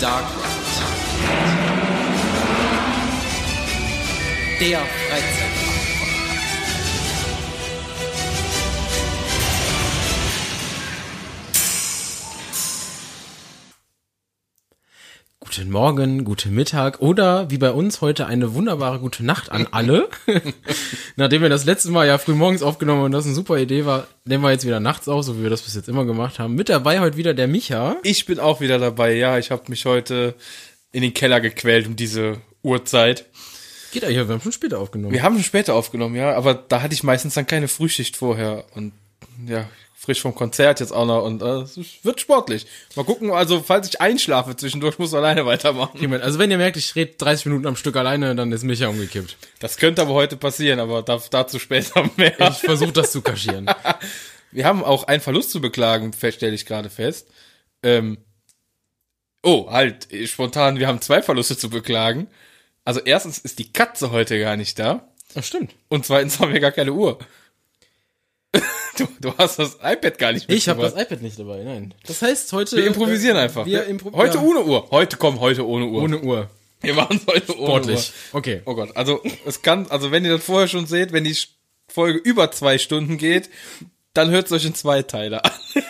Darklight. 0.00 0.50
Der 4.60 4.78
Freizeitpark. 4.78 5.49
Guten 15.60 15.72
Morgen, 15.72 16.24
guten 16.24 16.54
Mittag 16.54 17.00
oder 17.00 17.50
wie 17.50 17.58
bei 17.58 17.70
uns 17.70 18.00
heute 18.00 18.26
eine 18.26 18.54
wunderbare 18.54 18.98
gute 18.98 19.22
Nacht 19.22 19.52
an 19.52 19.68
alle. 19.70 20.08
Nachdem 21.16 21.42
wir 21.42 21.50
das 21.50 21.66
letzte 21.66 21.90
Mal 21.90 22.06
ja 22.06 22.16
früh 22.16 22.32
morgens 22.32 22.62
aufgenommen 22.62 23.02
und 23.02 23.12
das 23.12 23.26
eine 23.26 23.34
super 23.34 23.58
Idee 23.58 23.84
war, 23.84 24.06
nehmen 24.24 24.42
wir 24.42 24.52
jetzt 24.52 24.64
wieder 24.64 24.80
nachts 24.80 25.06
auf, 25.06 25.22
so 25.22 25.36
wie 25.36 25.42
wir 25.42 25.50
das 25.50 25.60
bis 25.60 25.74
jetzt 25.74 25.90
immer 25.90 26.06
gemacht 26.06 26.38
haben. 26.38 26.54
Mit 26.54 26.70
dabei 26.70 27.00
heute 27.00 27.18
wieder 27.18 27.34
der 27.34 27.46
Micha. 27.46 27.98
Ich 28.04 28.24
bin 28.24 28.40
auch 28.40 28.62
wieder 28.62 28.78
dabei. 28.78 29.12
Ja, 29.12 29.36
ich 29.36 29.50
habe 29.50 29.64
mich 29.68 29.84
heute 29.84 30.34
in 30.92 31.02
den 31.02 31.12
Keller 31.12 31.42
gequält 31.42 31.86
um 31.86 31.94
diese 31.94 32.38
Uhrzeit. 32.62 33.26
Geht 33.92 34.04
eigentlich, 34.04 34.16
wir 34.16 34.32
haben 34.32 34.40
schon 34.40 34.52
später 34.52 34.78
aufgenommen. 34.78 35.12
Wir 35.12 35.22
haben 35.22 35.34
schon 35.34 35.44
später 35.44 35.74
aufgenommen, 35.74 36.16
ja, 36.16 36.34
aber 36.34 36.54
da 36.54 36.80
hatte 36.80 36.94
ich 36.94 37.02
meistens 37.02 37.34
dann 37.34 37.46
keine 37.46 37.68
Frühschicht 37.68 38.16
vorher 38.16 38.64
und 38.74 38.94
ja, 39.46 39.68
frisch 40.02 40.22
vom 40.22 40.34
Konzert 40.34 40.80
jetzt 40.80 40.92
auch 40.92 41.04
noch 41.04 41.24
und 41.24 41.42
äh, 41.42 41.60
es 41.60 41.78
wird 42.02 42.20
sportlich. 42.22 42.66
Mal 42.96 43.04
gucken, 43.04 43.30
also 43.32 43.62
falls 43.62 43.86
ich 43.86 44.00
einschlafe 44.00 44.56
zwischendurch, 44.56 44.98
muss 44.98 45.10
ich 45.12 45.16
alleine 45.18 45.44
weitermachen. 45.44 46.00
Jemand- 46.00 46.22
Also 46.24 46.38
wenn 46.38 46.50
ihr 46.50 46.56
merkt, 46.56 46.78
ich 46.78 46.96
rede 46.96 47.12
30 47.18 47.44
Minuten 47.46 47.66
am 47.66 47.76
Stück 47.76 47.96
alleine, 47.96 48.34
dann 48.34 48.50
ist 48.50 48.62
Micha 48.64 48.88
umgekippt. 48.88 49.36
Das 49.58 49.76
könnte 49.76 50.00
aber 50.00 50.14
heute 50.14 50.38
passieren, 50.38 50.80
aber 50.80 51.02
da, 51.02 51.20
dazu 51.30 51.58
später 51.58 52.08
mehr. 52.16 52.32
Ich 52.40 52.58
versuche 52.58 52.92
das 52.92 53.12
zu 53.12 53.20
kaschieren. 53.20 53.70
Wir 54.52 54.64
haben 54.64 54.82
auch 54.82 55.04
einen 55.04 55.20
Verlust 55.20 55.50
zu 55.50 55.60
beklagen, 55.60 56.12
stelle 56.12 56.54
ich 56.54 56.64
gerade 56.66 56.88
fest. 56.90 57.28
Ähm, 57.82 58.18
oh, 59.42 59.70
halt, 59.70 60.08
spontan, 60.26 60.78
wir 60.78 60.88
haben 60.88 61.00
zwei 61.00 61.22
Verluste 61.22 61.56
zu 61.56 61.70
beklagen. 61.70 62.26
Also 62.84 63.00
erstens 63.00 63.38
ist 63.38 63.58
die 63.58 63.72
Katze 63.72 64.10
heute 64.10 64.40
gar 64.40 64.56
nicht 64.56 64.78
da. 64.78 65.08
Das 65.34 65.46
stimmt. 65.46 65.72
Und 65.88 66.04
zweitens 66.06 66.40
haben 66.40 66.52
wir 66.52 66.58
gar 66.60 66.72
keine 66.72 66.92
Uhr. 66.92 67.18
Du, 68.96 69.06
du 69.18 69.34
hast 69.38 69.58
das 69.58 69.78
iPad 69.82 70.18
gar 70.18 70.32
nicht 70.32 70.50
Ich 70.50 70.68
habe 70.68 70.82
das 70.82 70.92
iPad 70.94 71.22
nicht 71.22 71.38
dabei, 71.38 71.62
nein. 71.62 71.94
Das 72.06 72.20
heißt 72.20 72.52
heute... 72.52 72.76
Wir 72.76 72.86
improvisieren 72.86 73.36
äh, 73.36 73.40
einfach. 73.40 73.64
Wir 73.64 73.84
impro 73.86 74.12
heute 74.12 74.38
ja, 74.38 74.42
ohne 74.42 74.62
Uhr. 74.64 74.90
Heute 74.90 75.16
komm, 75.16 75.40
heute 75.40 75.66
ohne 75.66 75.86
Uhr. 75.86 76.02
ohne 76.02 76.20
Uhr. 76.20 76.50
Wir 76.82 76.94
machen 76.94 77.18
es 77.22 77.32
heute 77.32 77.56
ohne 77.56 77.66
Sportlich. 77.66 78.12
Uhr. 78.32 78.38
Okay. 78.38 78.62
Oh 78.66 78.74
Gott, 78.74 78.96
also 78.96 79.22
es 79.46 79.62
kann, 79.62 79.86
also 79.88 80.10
wenn 80.10 80.24
ihr 80.24 80.32
das 80.32 80.44
vorher 80.44 80.68
schon 80.68 80.86
seht, 80.86 81.12
wenn 81.12 81.24
die 81.24 81.36
Folge 81.88 82.18
über 82.18 82.50
zwei 82.50 82.76
Stunden 82.76 83.16
geht, 83.16 83.48
dann 84.12 84.30
hört 84.30 84.46
es 84.46 84.52
euch 84.52 84.64
in 84.66 84.74
zwei 84.74 85.02
Teile 85.02 85.44
an. 85.44 85.52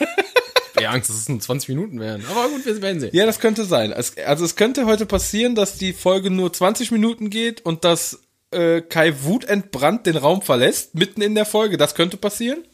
Ja, 0.80 0.90
Angst, 0.90 1.10
dass 1.10 1.16
es 1.16 1.28
nur 1.28 1.40
20 1.40 1.68
Minuten 1.68 2.00
werden. 2.00 2.24
Aber 2.30 2.48
gut, 2.48 2.64
wir 2.64 2.80
werden 2.80 3.00
sehen. 3.00 3.10
Ja, 3.12 3.26
das 3.26 3.38
könnte 3.38 3.64
sein. 3.64 3.92
Also 3.92 4.44
es 4.44 4.56
könnte 4.56 4.86
heute 4.86 5.04
passieren, 5.04 5.54
dass 5.54 5.76
die 5.76 5.92
Folge 5.92 6.30
nur 6.30 6.52
20 6.52 6.90
Minuten 6.90 7.28
geht 7.28 7.60
und 7.60 7.84
dass 7.84 8.20
äh, 8.50 8.80
Kai 8.80 9.14
wutentbrannt 9.22 10.06
den 10.06 10.16
Raum 10.16 10.42
verlässt, 10.42 10.94
mitten 10.94 11.22
in 11.22 11.34
der 11.34 11.46
Folge. 11.46 11.76
Das 11.76 11.94
könnte 11.94 12.16
passieren. 12.16 12.64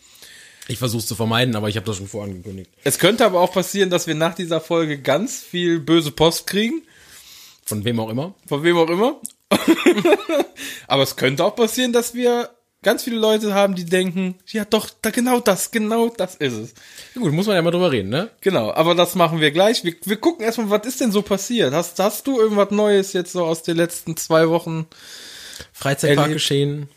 Ich 0.68 0.78
versuche 0.78 1.00
es 1.00 1.06
zu 1.06 1.14
vermeiden, 1.14 1.54
aber 1.54 1.68
ich 1.68 1.76
habe 1.76 1.86
das 1.86 1.96
schon 1.96 2.08
vorangekündigt. 2.08 2.70
Es 2.82 2.98
könnte 2.98 3.24
aber 3.24 3.40
auch 3.40 3.52
passieren, 3.52 3.90
dass 3.90 4.06
wir 4.06 4.14
nach 4.14 4.34
dieser 4.34 4.60
Folge 4.60 4.98
ganz 4.98 5.40
viel 5.40 5.78
böse 5.78 6.10
Post 6.10 6.46
kriegen. 6.46 6.82
Von 7.64 7.84
wem 7.84 8.00
auch 8.00 8.10
immer. 8.10 8.34
Von 8.46 8.62
wem 8.62 8.76
auch 8.76 8.90
immer. 8.90 9.20
aber 10.88 11.02
es 11.02 11.16
könnte 11.16 11.44
auch 11.44 11.54
passieren, 11.54 11.92
dass 11.92 12.14
wir 12.14 12.50
ganz 12.82 13.04
viele 13.04 13.18
Leute 13.18 13.54
haben, 13.54 13.74
die 13.74 13.84
denken, 13.84 14.36
ja 14.46 14.64
doch, 14.64 14.90
da 15.02 15.10
genau 15.10 15.40
das, 15.40 15.70
genau 15.70 16.08
das 16.08 16.36
ist 16.36 16.52
es. 16.52 16.74
Ja, 17.14 17.20
gut, 17.20 17.32
muss 17.32 17.46
man 17.46 17.56
ja 17.56 17.62
mal 17.62 17.70
drüber 17.70 17.90
reden, 17.90 18.10
ne? 18.10 18.30
Genau, 18.40 18.72
aber 18.72 18.94
das 18.94 19.14
machen 19.14 19.40
wir 19.40 19.50
gleich. 19.50 19.84
Wir, 19.84 19.94
wir 20.04 20.16
gucken 20.16 20.44
erstmal, 20.44 20.70
was 20.70 20.86
ist 20.86 21.00
denn 21.00 21.12
so 21.12 21.22
passiert? 21.22 21.72
Hast, 21.72 21.98
hast 21.98 22.26
du 22.26 22.40
irgendwas 22.40 22.70
Neues 22.70 23.12
jetzt 23.12 23.32
so 23.32 23.44
aus 23.44 23.62
den 23.62 23.76
letzten 23.76 24.16
zwei 24.16 24.48
Wochen? 24.48 24.86
Freizeitpark 25.72 26.26
Erlebt. 26.26 26.34
geschehen. 26.34 26.88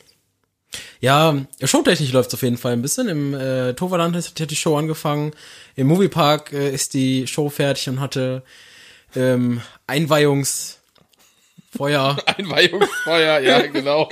Ja, 1.02 1.36
showtechnisch 1.64 2.12
läuft 2.12 2.34
auf 2.34 2.42
jeden 2.44 2.58
Fall 2.58 2.74
ein 2.74 2.82
bisschen. 2.82 3.08
Im 3.08 3.34
äh, 3.34 3.74
Toverland 3.74 4.16
hat 4.16 4.52
die 4.52 4.56
Show 4.56 4.78
angefangen. 4.78 5.32
Im 5.76 5.88
Moviepark 5.88 6.54
äh, 6.54 6.72
ist 6.72 6.94
die 6.94 7.26
Show 7.26 7.50
fertig 7.50 7.90
und 7.90 8.00
hatte 8.00 8.44
ähm, 9.16 9.62
Einweihungsfeuer, 9.88 10.78
Einweihungsfeuer, 12.38 13.40
ja, 13.40 13.62
genau. 13.74 14.10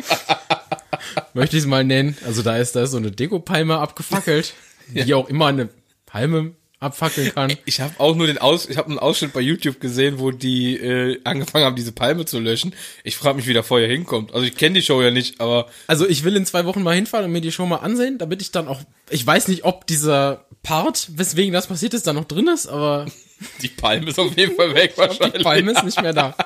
möchte 1.33 1.57
ich 1.57 1.63
es 1.63 1.67
mal 1.67 1.83
nennen. 1.83 2.17
Also 2.25 2.41
da 2.41 2.57
ist 2.57 2.75
da 2.75 2.83
ist 2.83 2.91
so 2.91 2.97
eine 2.97 3.11
Dekopalme 3.11 3.77
abgefackelt, 3.77 4.53
die 4.87 5.13
auch 5.13 5.29
immer 5.29 5.47
eine 5.47 5.69
Palme 6.05 6.53
abfackeln 6.79 7.33
kann. 7.33 7.53
Ich 7.65 7.81
habe 7.81 7.93
auch 7.99 8.15
nur 8.15 8.27
den 8.27 8.37
Aus, 8.37 8.69
ich 8.69 8.77
habe 8.77 8.89
einen 8.89 8.99
Ausschnitt 8.99 9.33
bei 9.33 9.41
YouTube 9.41 9.79
gesehen, 9.79 10.19
wo 10.19 10.31
die 10.31 10.75
äh, 10.77 11.19
angefangen 11.23 11.65
haben, 11.65 11.75
diese 11.75 11.91
Palme 11.91 12.25
zu 12.25 12.39
löschen. 12.39 12.75
Ich 13.03 13.17
frage 13.17 13.37
mich, 13.37 13.47
wie 13.47 13.53
der 13.53 13.63
Feuer 13.63 13.87
hinkommt. 13.87 14.33
Also 14.33 14.45
ich 14.45 14.55
kenne 14.55 14.75
die 14.75 14.81
Show 14.85 15.01
ja 15.01 15.09
nicht, 15.11 15.41
aber 15.41 15.67
Also 15.87 16.07
ich 16.07 16.23
will 16.23 16.35
in 16.35 16.45
zwei 16.45 16.65
Wochen 16.65 16.83
mal 16.83 16.95
hinfahren 16.95 17.25
und 17.25 17.31
mir 17.31 17.41
die 17.41 17.51
Show 17.51 17.65
mal 17.65 17.77
ansehen, 17.77 18.17
damit 18.17 18.41
ich 18.41 18.51
dann 18.51 18.67
auch, 18.67 18.81
ich 19.09 19.25
weiß 19.25 19.47
nicht, 19.47 19.63
ob 19.65 19.87
dieser 19.87 20.45
Part, 20.61 21.09
weswegen 21.15 21.53
das 21.53 21.67
passiert 21.67 21.93
ist, 21.93 22.05
da 22.05 22.13
noch 22.13 22.25
drin 22.25 22.47
ist, 22.47 22.67
aber 22.67 23.07
die 23.61 23.69
Palme 23.69 24.09
ist 24.09 24.19
auf 24.19 24.37
jeden 24.37 24.55
Fall 24.55 24.75
weg 24.75 24.93
wahrscheinlich. 24.97 25.39
die 25.39 25.43
Palme 25.43 25.71
ist 25.71 25.83
nicht 25.83 26.01
mehr 26.01 26.13
da. 26.13 26.35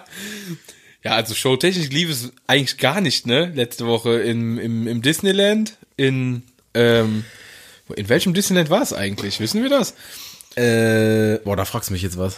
Ja, 1.03 1.15
also 1.15 1.33
showtechnisch 1.33 1.89
lief 1.89 2.11
es 2.11 2.31
eigentlich 2.45 2.77
gar 2.77 3.01
nicht, 3.01 3.25
ne? 3.25 3.51
Letzte 3.55 3.87
Woche 3.87 4.19
im, 4.19 4.59
im, 4.59 4.87
im 4.87 5.01
Disneyland, 5.01 5.75
in, 5.97 6.43
ähm, 6.75 7.25
in 7.93 8.09
welchem 8.09 8.33
Disneyland 8.33 8.69
war 8.69 8.81
es 8.81 8.93
eigentlich? 8.93 9.39
Wissen 9.39 9.61
wir 9.63 9.69
das? 9.69 9.93
Äh, 10.55 11.39
boah, 11.43 11.55
da 11.55 11.65
fragst 11.65 11.89
du 11.89 11.93
mich 11.93 12.01
jetzt 12.01 12.17
was. 12.17 12.37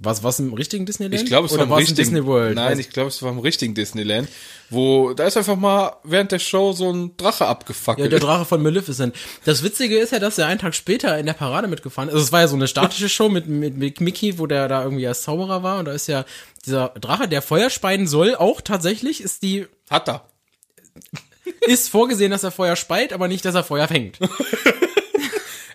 Was, 0.00 0.22
was 0.22 0.38
im 0.38 0.54
richtigen 0.54 0.86
Disneyland? 0.86 1.20
Ich 1.20 1.26
glaube, 1.26 1.46
es 1.46 1.52
Oder 1.52 1.68
war 1.68 1.78
im 1.78 1.84
richtigen 1.84 1.96
Disney 1.96 2.24
World? 2.24 2.54
Nein, 2.54 2.76
Weiß- 2.76 2.80
ich 2.80 2.90
glaube, 2.90 3.08
es 3.08 3.20
war 3.20 3.32
im 3.32 3.40
richtigen 3.40 3.74
Disneyland, 3.74 4.28
wo 4.70 5.12
da 5.12 5.24
ist 5.26 5.36
einfach 5.36 5.56
mal 5.56 5.96
während 6.04 6.30
der 6.30 6.38
Show 6.38 6.72
so 6.72 6.92
ein 6.92 7.16
Drache 7.16 7.42
ja, 7.42 7.50
abgefackelt. 7.50 8.12
der 8.12 8.20
Drache 8.20 8.44
von 8.44 8.62
Maleficent. 8.62 9.16
Das 9.44 9.64
Witzige 9.64 9.98
ist 9.98 10.12
ja, 10.12 10.20
dass 10.20 10.38
er 10.38 10.46
einen 10.46 10.60
Tag 10.60 10.76
später 10.76 11.18
in 11.18 11.26
der 11.26 11.32
Parade 11.32 11.66
mitgefahren 11.66 12.10
ist. 12.10 12.14
Also 12.14 12.26
es 12.26 12.30
war 12.30 12.40
ja 12.42 12.48
so 12.48 12.54
eine 12.54 12.68
statische 12.68 13.08
Show 13.08 13.28
mit, 13.28 13.48
mit, 13.48 13.76
mit 13.76 14.00
Mickey, 14.00 14.38
wo 14.38 14.46
der 14.46 14.68
da 14.68 14.84
irgendwie 14.84 15.06
als 15.08 15.22
Zauberer 15.22 15.64
war. 15.64 15.80
Und 15.80 15.86
da 15.86 15.92
ist 15.92 16.06
ja 16.06 16.24
dieser 16.64 16.90
Drache, 16.90 17.26
der 17.26 17.42
Feuer 17.42 17.68
speien 17.68 18.06
soll, 18.06 18.36
auch 18.36 18.60
tatsächlich, 18.60 19.20
ist 19.20 19.42
die, 19.42 19.66
Hat 19.90 20.08
er. 20.08 20.28
Ist 21.66 21.88
vorgesehen, 21.88 22.30
dass 22.30 22.44
er 22.44 22.50
Feuer 22.50 22.76
speit, 22.76 23.12
aber 23.12 23.28
nicht, 23.28 23.44
dass 23.44 23.54
er 23.54 23.64
Feuer 23.64 23.88
fängt. 23.88 24.18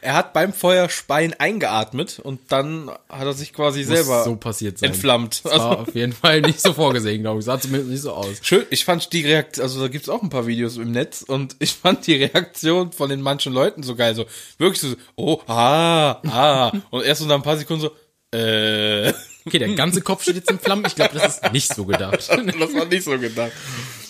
Er 0.06 0.16
hat 0.16 0.34
beim 0.34 0.52
Feuerspeien 0.52 1.34
eingeatmet 1.34 2.20
und 2.20 2.52
dann 2.52 2.90
hat 3.08 3.26
er 3.26 3.32
sich 3.32 3.54
quasi 3.54 3.86
selber 3.86 4.26
so 4.26 4.36
passiert 4.36 4.78
sein. 4.78 4.90
entflammt. 4.90 5.46
Das 5.46 5.54
Also, 5.54 5.66
war 5.66 5.80
auf 5.80 5.96
jeden 5.96 6.12
Fall 6.12 6.42
nicht 6.42 6.60
so 6.60 6.74
vorgesehen, 6.74 7.22
glaube 7.22 7.40
ich. 7.40 7.46
Sah 7.46 7.58
zumindest 7.58 7.90
nicht 7.90 8.02
so 8.02 8.12
aus. 8.12 8.28
schön, 8.42 8.66
ich 8.70 8.84
fand 8.84 9.14
die 9.14 9.22
Reaktion, 9.26 9.64
also 9.64 9.80
da 9.80 9.88
gibt's 9.88 10.10
auch 10.10 10.22
ein 10.22 10.30
paar 10.30 10.46
Videos 10.46 10.76
im 10.76 10.92
Netz 10.92 11.22
und 11.22 11.56
ich 11.60 11.74
fand 11.76 12.06
die 12.06 12.16
Reaktion 12.16 12.92
von 12.92 13.10
den 13.10 13.22
manchen 13.22 13.54
Leuten 13.54 13.82
so 13.82 13.96
geil, 13.96 14.14
so 14.14 14.26
wirklich 14.58 14.82
so, 14.82 14.94
oh, 15.16 15.40
ah, 15.48 16.20
ah, 16.28 16.74
und 16.90 17.06
erst 17.06 17.22
so 17.22 17.28
nach 17.28 17.36
ein 17.36 17.42
paar 17.44 17.58
Sekunden 17.58 17.84
so, 17.84 18.38
äh, 18.38 19.14
Okay, 19.46 19.60
der 19.60 19.74
ganze 19.76 20.02
Kopf 20.02 20.24
steht 20.24 20.36
jetzt 20.36 20.50
in 20.50 20.58
Flammen. 20.60 20.86
Ich 20.88 20.96
glaube, 20.96 21.16
das 21.20 21.36
ist 21.42 21.52
nicht 21.52 21.74
so 21.74 21.84
gedacht. 21.86 22.18
das 22.30 22.30
war 22.74 22.86
nicht 22.86 23.04
so 23.04 23.20
gedacht. 23.20 23.52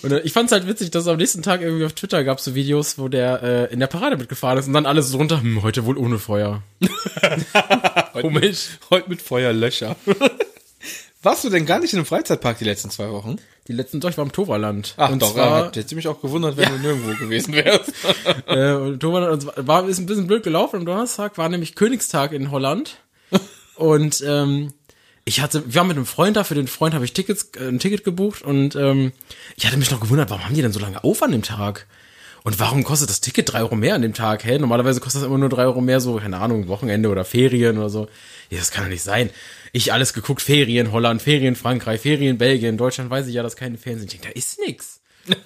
Und 0.04 0.12
äh, 0.12 0.20
ich 0.22 0.34
fand's 0.34 0.52
halt 0.52 0.68
witzig, 0.68 0.92
dass 0.92 1.08
am 1.08 1.18
nächsten 1.18 1.42
Tag 1.42 1.62
irgendwie 1.62 1.86
auf 1.86 1.94
Twitter 1.94 2.24
gab's 2.24 2.44
so 2.44 2.56
Videos, 2.56 2.98
wo 2.98 3.08
der 3.08 3.42
äh, 3.42 3.74
in 3.74 3.80
der 3.80 3.88
Parade 3.88 4.18
mitgefahren 4.18 4.58
ist 4.58 4.68
und 4.68 4.74
dann 4.74 4.86
alles 4.86 5.10
so 5.10 5.18
drunter, 5.18 5.42
hm, 5.42 5.64
heute 5.64 5.86
wohl 5.86 5.98
ohne 5.98 6.20
Feuer. 6.20 6.62
Komisch. 8.22 8.78
Heute 8.90 9.10
mit 9.10 9.22
Feuerlöcher. 9.22 9.96
Warst 11.24 11.44
du 11.46 11.50
denn 11.50 11.66
gar 11.66 11.80
nicht 11.80 11.94
in 11.94 12.00
einem 12.00 12.06
Freizeitpark 12.06 12.58
die 12.60 12.66
letzten 12.66 12.90
zwei 12.90 13.10
Wochen? 13.10 13.38
Die 13.70 13.72
letzten 13.74 14.02
doch, 14.02 14.10
ich 14.10 14.18
war 14.18 14.26
im 14.26 14.34
Toverland. 14.34 14.94
Ach 14.98 15.10
und 15.10 15.22
doch, 15.22 15.34
zwar, 15.34 15.66
ja, 15.68 15.72
hätte 15.74 15.96
mich 15.96 16.10
auch 16.10 16.22
gewundert, 16.22 16.58
wenn 16.58 16.68
du 16.70 16.80
nirgendwo 16.80 17.16
gewesen 17.18 17.54
wärst. 17.54 17.94
äh, 18.48 18.74
und 18.74 19.00
Toverland 19.00 19.42
zwar- 19.44 19.66
war 19.68 19.88
ist 19.88 20.00
ein 20.00 20.06
bisschen 20.06 20.28
blöd 20.28 20.44
gelaufen. 20.44 20.78
Am 20.80 20.86
Donnerstag 20.86 21.38
war 21.38 21.48
nämlich 21.48 21.76
Königstag 21.76 22.34
in 22.34 22.52
Holland. 22.52 22.98
und 23.76 24.22
ähm, 24.28 24.74
ich 25.26 25.42
hatte, 25.42 25.64
wir 25.66 25.76
waren 25.76 25.88
mit 25.88 25.98
einem 25.98 26.06
Freund 26.06 26.36
da, 26.36 26.44
für 26.44 26.56
den 26.56 26.68
Freund 26.68 26.94
habe 26.94 27.06
ich 27.06 27.14
Tickets, 27.14 27.50
äh, 27.58 27.68
ein 27.68 27.80
Ticket 27.80 28.04
gebucht 28.04 28.42
und 28.42 28.76
ähm, 28.76 29.12
ich 29.56 29.66
hatte 29.66 29.78
mich 29.78 29.92
noch 29.92 30.02
gewundert, 30.02 30.30
warum 30.30 30.46
haben 30.46 30.56
die 30.56 30.62
denn 30.62 30.74
so 30.74 30.80
lange 30.80 31.04
auf 31.04 31.24
an 31.24 31.32
dem 31.32 31.44
Tag? 31.44 31.88
Und 32.46 32.60
warum 32.60 32.84
kostet 32.84 33.10
das 33.10 33.22
Ticket 33.22 33.54
drei 33.54 33.62
Euro 33.62 33.76
mehr 33.76 33.96
an 33.96 34.02
dem 34.02 34.14
Tag? 34.14 34.44
Hä, 34.44 34.60
normalerweise 34.60 35.00
kostet 35.00 35.22
das 35.22 35.28
immer 35.28 35.38
nur 35.38 35.48
drei 35.48 35.64
Euro 35.64 35.80
mehr, 35.80 36.02
so, 36.02 36.18
keine 36.18 36.40
Ahnung, 36.40 36.68
Wochenende 36.68 37.08
oder 37.08 37.24
Ferien 37.24 37.78
oder 37.78 37.90
so. 37.90 38.10
Ja, 38.50 38.60
das 38.60 38.72
kann 38.72 38.84
doch 38.84 38.90
nicht 38.90 39.04
sein. 39.04 39.30
Ich 39.72 39.94
alles 39.94 40.14
geguckt, 40.14 40.42
Ferien 40.42 40.92
Holland, 40.92 41.22
Ferien 41.22 41.56
Frankreich, 41.56 42.02
Ferien 42.02 42.38
Belgien, 42.38 42.78
Deutschland 42.78 43.10
weiß 43.10 43.28
ich 43.28 43.34
ja, 43.34 43.44
dass 43.44 43.56
keine 43.56 43.78
Ferien 43.78 44.00
sind. 44.00 44.14
Ich 44.14 44.20
denke, 44.20 44.34
da 44.34 44.38
ist 44.38 44.60
nix. 44.60 45.00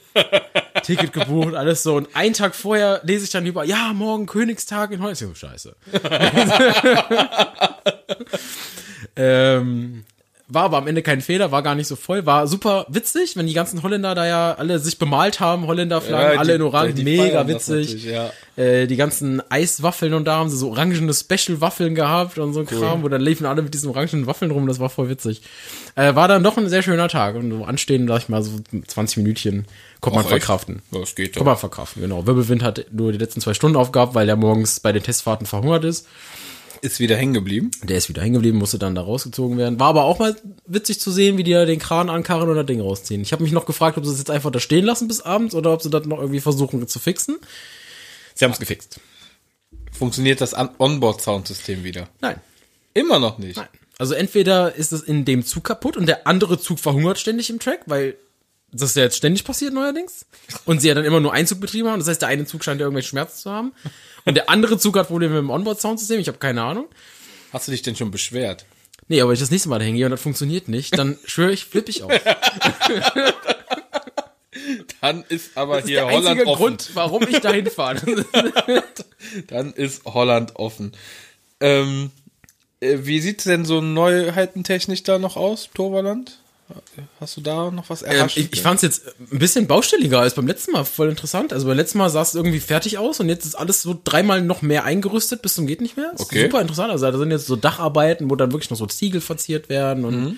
Ticket 0.83 1.13
gebucht, 1.13 1.53
alles 1.53 1.83
so. 1.83 1.97
Und 1.97 2.15
einen 2.15 2.33
Tag 2.33 2.55
vorher 2.55 3.01
lese 3.03 3.25
ich 3.25 3.29
dann 3.29 3.45
über, 3.45 3.63
ja, 3.63 3.93
morgen 3.93 4.25
Königstag 4.25 4.91
in 4.91 4.99
Holland. 4.99 5.21
Ich 5.21 5.27
so, 5.27 5.35
scheiße. 5.35 5.75
ähm, 9.17 10.03
war 10.49 10.63
aber 10.63 10.77
am 10.77 10.87
Ende 10.87 11.01
kein 11.01 11.19
Fehler, 11.19 11.51
war 11.51 11.61
gar 11.61 11.75
nicht 11.75 11.87
so 11.87 11.97
voll, 11.97 12.25
war 12.25 12.47
super 12.47 12.85
witzig, 12.87 13.35
wenn 13.35 13.47
die 13.47 13.53
ganzen 13.53 13.83
Holländer 13.83 14.15
da 14.15 14.25
ja 14.25 14.53
alle 14.53 14.79
sich 14.79 14.97
bemalt 14.97 15.41
haben, 15.41 15.67
Holländerflaggen, 15.67 16.35
Ja, 16.35 16.39
alle 16.39 16.53
die- 16.53 16.55
in 16.55 16.61
Orange, 16.61 16.93
die 16.93 17.03
mega 17.03 17.23
feiern 17.43 17.47
das 17.49 17.67
witzig. 17.69 18.05
ja. 18.05 18.31
Äh, 18.55 18.87
die 18.87 18.95
ganzen 18.95 19.41
Eiswaffeln 19.51 20.13
und 20.13 20.23
da 20.23 20.37
haben 20.37 20.49
sie 20.49 20.55
so 20.55 20.69
orangene 20.69 21.13
Special-Waffeln 21.13 21.95
gehabt 21.95 22.37
und 22.37 22.53
so 22.53 22.61
ein 22.61 22.65
Kram, 22.65 23.03
wo 23.03 23.09
dann 23.09 23.19
liefen 23.19 23.45
alle 23.45 23.61
mit 23.61 23.73
diesen 23.73 23.89
orangenen 23.89 24.25
Waffeln 24.25 24.51
rum, 24.51 24.67
das 24.67 24.79
war 24.79 24.89
voll 24.89 25.09
witzig. 25.09 25.41
Äh, 25.95 26.15
war 26.15 26.29
dann 26.29 26.43
doch 26.43 26.55
ein 26.55 26.69
sehr 26.69 26.81
schöner 26.81 27.09
Tag 27.09 27.35
und 27.35 27.51
so 27.51 27.65
anstehen, 27.65 28.07
sag 28.07 28.19
ich 28.21 28.29
mal, 28.29 28.41
so 28.41 28.51
20 28.87 29.17
Minütchen 29.17 29.65
konnte 29.99 30.19
man 30.19 30.27
verkraften. 30.29 30.81
Das 30.91 31.13
geht 31.15 31.33
Kann 31.33 31.41
doch. 31.41 31.45
man 31.45 31.57
verkraften, 31.57 32.01
genau. 32.03 32.25
Wirbelwind 32.25 32.63
hat 32.63 32.85
nur 32.93 33.11
die 33.11 33.17
letzten 33.17 33.41
zwei 33.41 33.53
Stunden 33.53 33.75
aufgehabt, 33.75 34.15
weil 34.15 34.25
der 34.27 34.37
morgens 34.37 34.79
bei 34.79 34.93
den 34.93 35.03
Testfahrten 35.03 35.45
verhungert 35.45 35.83
ist. 35.83 36.07
Ist 36.81 36.99
wieder 36.99 37.15
hängen 37.15 37.33
geblieben. 37.33 37.71
Der 37.83 37.97
ist 37.97 38.09
wieder 38.09 38.21
hängen 38.21 38.35
geblieben, 38.35 38.57
musste 38.57 38.79
dann 38.79 38.95
da 38.95 39.01
rausgezogen 39.01 39.57
werden. 39.57 39.79
War 39.79 39.89
aber 39.89 40.03
auch 40.03 40.19
mal 40.19 40.35
witzig 40.65 40.99
zu 40.99 41.11
sehen, 41.11 41.37
wie 41.37 41.43
die 41.43 41.51
da 41.51 41.65
den 41.65 41.79
Kran 41.79 42.09
ankarren 42.09 42.53
das 42.55 42.65
Ding 42.65 42.81
rausziehen. 42.81 43.21
Ich 43.21 43.31
habe 43.31 43.43
mich 43.43 43.51
noch 43.51 43.65
gefragt, 43.65 43.97
ob 43.97 44.05
sie 44.05 44.11
es 44.11 44.17
jetzt 44.19 44.31
einfach 44.31 44.51
da 44.51 44.59
stehen 44.59 44.85
lassen 44.85 45.07
bis 45.07 45.21
abends 45.21 45.55
oder 45.55 45.73
ob 45.73 45.81
sie 45.81 45.89
das 45.89 46.05
noch 46.05 46.19
irgendwie 46.19 46.39
versuchen 46.39 46.87
zu 46.87 46.99
fixen. 46.99 47.37
Sie 48.35 48.45
haben 48.45 48.51
es 48.51 48.59
gefixt. 48.59 48.99
Funktioniert 49.91 50.41
das 50.41 50.53
Onboard-Soundsystem 50.53 51.83
wieder? 51.83 52.07
Nein. 52.21 52.39
Immer 52.93 53.19
noch 53.19 53.37
nicht. 53.37 53.57
Nein. 53.57 53.67
Also 53.99 54.13
entweder 54.13 54.75
ist 54.75 54.91
es 54.91 55.01
in 55.01 55.25
dem 55.25 55.43
Zug 55.45 55.63
kaputt 55.63 55.97
und 55.97 56.05
der 56.05 56.27
andere 56.27 56.59
Zug 56.59 56.79
verhungert 56.79 57.19
ständig 57.19 57.49
im 57.49 57.59
Track, 57.59 57.81
weil 57.87 58.15
das 58.71 58.95
ja 58.95 59.03
jetzt 59.03 59.17
ständig 59.17 59.43
passiert 59.43 59.73
neuerdings. 59.73 60.25
Und 60.65 60.81
sie 60.81 60.89
ja 60.89 60.93
dann 60.93 61.05
immer 61.05 61.19
nur 61.19 61.33
einen 61.33 61.47
Zug 61.47 61.59
betrieben 61.59 61.87
haben. 61.87 61.99
Das 61.99 62.07
heißt, 62.07 62.21
der 62.21 62.29
eine 62.29 62.45
Zug 62.45 62.63
scheint 62.63 62.79
ja 62.79 62.85
irgendwelche 62.85 63.09
Schmerzen 63.09 63.37
zu 63.41 63.51
haben. 63.51 63.73
Und 64.27 64.35
der 64.35 64.49
andere 64.49 64.77
Zug 64.77 64.95
hat 64.97 65.07
Probleme 65.07 65.35
mit 65.35 65.43
dem 65.43 65.49
Onboard-Soundsystem. 65.49 66.19
Ich 66.19 66.27
habe 66.27 66.37
keine 66.37 66.61
Ahnung. 66.61 66.85
Hast 67.51 67.67
du 67.67 67.71
dich 67.71 67.81
denn 67.81 67.95
schon 67.95 68.11
beschwert? 68.11 68.65
Nee, 69.07 69.21
aber 69.21 69.29
wenn 69.29 69.35
ich 69.35 69.39
das 69.39 69.51
nächste 69.51 69.69
Mal 69.69 69.79
da 69.79 69.85
hingehe 69.85 70.05
und 70.05 70.11
das 70.11 70.21
funktioniert 70.21 70.67
nicht, 70.67 70.97
dann 70.97 71.17
schwöre 71.25 71.53
ich, 71.53 71.65
flippe 71.65 71.89
ich 71.89 72.03
auf. 72.03 72.11
Dann 75.01 75.23
ist 75.29 75.55
aber 75.55 75.75
Das 75.75 75.85
ist 75.85 75.89
hier 75.89 76.01
der 76.01 76.11
Holland 76.11 76.45
offen. 76.45 76.57
Grund, 76.57 76.89
warum 76.93 77.25
ich 77.27 77.39
da 77.39 77.51
hinfahre. 77.53 78.01
Dann 79.47 79.71
ist 79.71 80.03
Holland 80.03 80.55
offen. 80.55 80.91
Ähm, 81.61 82.11
äh, 82.79 82.97
wie 83.01 83.19
sieht's 83.21 83.45
denn 83.45 83.63
so 83.65 83.81
neuheitentechnisch 83.81 85.03
da 85.03 85.19
noch 85.19 85.37
aus, 85.37 85.69
Toverland? 85.73 86.39
Hast 87.19 87.37
du 87.37 87.41
da 87.41 87.71
noch 87.71 87.89
was 87.89 88.01
ähm, 88.03 88.09
erhascht? 88.09 88.37
ich 88.37 88.51
ich 88.51 88.61
fand 88.61 88.77
es 88.77 88.81
jetzt 88.81 89.15
ein 89.31 89.39
bisschen 89.39 89.67
baustelliger 89.67 90.19
als 90.19 90.35
beim 90.35 90.47
letzten 90.47 90.71
Mal. 90.73 90.83
Voll 90.83 91.09
interessant. 91.09 91.53
Also 91.53 91.65
beim 91.67 91.77
letzten 91.77 91.97
Mal 91.97 92.09
sah 92.09 92.21
es 92.21 92.35
irgendwie 92.35 92.59
fertig 92.59 92.97
aus 92.97 93.19
und 93.19 93.29
jetzt 93.29 93.45
ist 93.45 93.55
alles 93.55 93.81
so 93.81 93.99
dreimal 94.03 94.41
noch 94.41 94.61
mehr 94.61 94.83
eingerüstet 94.83 95.41
bis 95.41 95.55
zum 95.55 95.65
geht 95.67 95.81
nicht 95.81 95.95
mehr. 95.97 96.11
Okay. 96.17 96.43
Super 96.43 96.61
interessant. 96.61 96.91
Also 96.91 97.09
da 97.09 97.17
sind 97.17 97.31
jetzt 97.31 97.47
so 97.47 97.55
Dacharbeiten, 97.55 98.29
wo 98.29 98.35
dann 98.35 98.51
wirklich 98.51 98.69
noch 98.69 98.77
so 98.77 98.85
Ziegel 98.85 99.21
verziert 99.21 99.69
werden 99.69 100.03
und 100.05 100.21
Mhm. 100.23 100.37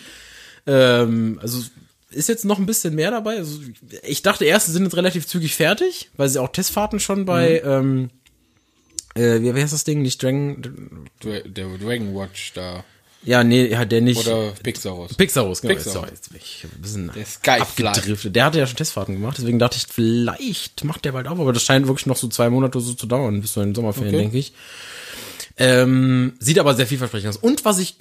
ähm, 0.67 1.39
also 1.41 1.63
ist 2.11 2.29
jetzt 2.29 2.45
noch 2.45 2.57
ein 2.59 2.65
bisschen 2.65 2.95
mehr 2.95 3.11
dabei. 3.11 3.37
Also 3.37 3.59
ich 4.03 4.21
dachte 4.21 4.45
erst, 4.45 4.67
sie 4.67 4.71
sind 4.73 4.83
jetzt 4.83 4.97
relativ 4.97 5.27
zügig 5.27 5.55
fertig, 5.55 6.09
weil 6.17 6.29
sie 6.29 6.39
auch 6.39 6.51
Testfahrten 6.51 6.99
schon 6.99 7.25
bei 7.25 7.61
Mhm. 7.63 7.69
ähm, 7.71 8.09
äh, 9.15 9.41
wie, 9.55 9.61
heißt 9.61 9.73
das 9.73 9.83
Ding? 9.83 10.01
Nicht 10.01 10.21
Dragon, 10.21 11.07
Dra- 11.21 11.47
der 11.47 11.77
Dragon 11.77 12.15
Watch 12.15 12.53
da. 12.53 12.83
Ja, 13.23 13.43
nee, 13.43 13.67
ja, 13.67 13.85
der 13.85 14.01
nicht. 14.01 14.19
Oder 14.25 14.51
Pixaros. 14.63 15.13
Pixarus, 15.15 15.61
genau. 15.61 15.73
Pixarus. 15.73 15.93
Sorry, 15.93 16.09
jetzt 16.11 16.29
bin 16.31 16.39
ich 16.41 16.63
ein 16.63 16.81
bisschen 16.81 17.11
Der 17.13 17.25
Skyfly. 17.25 17.87
abgedriftet. 17.87 18.35
Der 18.35 18.45
hatte 18.45 18.59
ja 18.59 18.67
schon 18.67 18.77
Testfahrten 18.77 19.15
gemacht, 19.15 19.37
deswegen 19.37 19.59
dachte 19.59 19.77
ich, 19.77 19.85
vielleicht 19.91 20.83
macht 20.83 21.03
der 21.05 21.11
bald 21.11 21.27
auf, 21.27 21.39
aber 21.39 21.53
das 21.53 21.63
scheint 21.63 21.87
wirklich 21.87 22.05
noch 22.05 22.17
so 22.17 22.27
zwei 22.27 22.49
Monate 22.49 22.79
so 22.79 22.93
zu 22.93 23.07
dauern, 23.07 23.41
bis 23.41 23.53
zu 23.53 23.59
den 23.61 23.75
Sommerferien, 23.75 24.13
Okay. 24.15 24.21
denke 24.23 24.37
ich. 24.37 24.53
Ähm, 25.57 26.33
sieht 26.39 26.57
aber 26.59 26.73
sehr 26.75 26.87
vielversprechend 26.87 27.29
aus. 27.29 27.37
Und 27.37 27.65
was 27.65 27.79
ich 27.79 27.95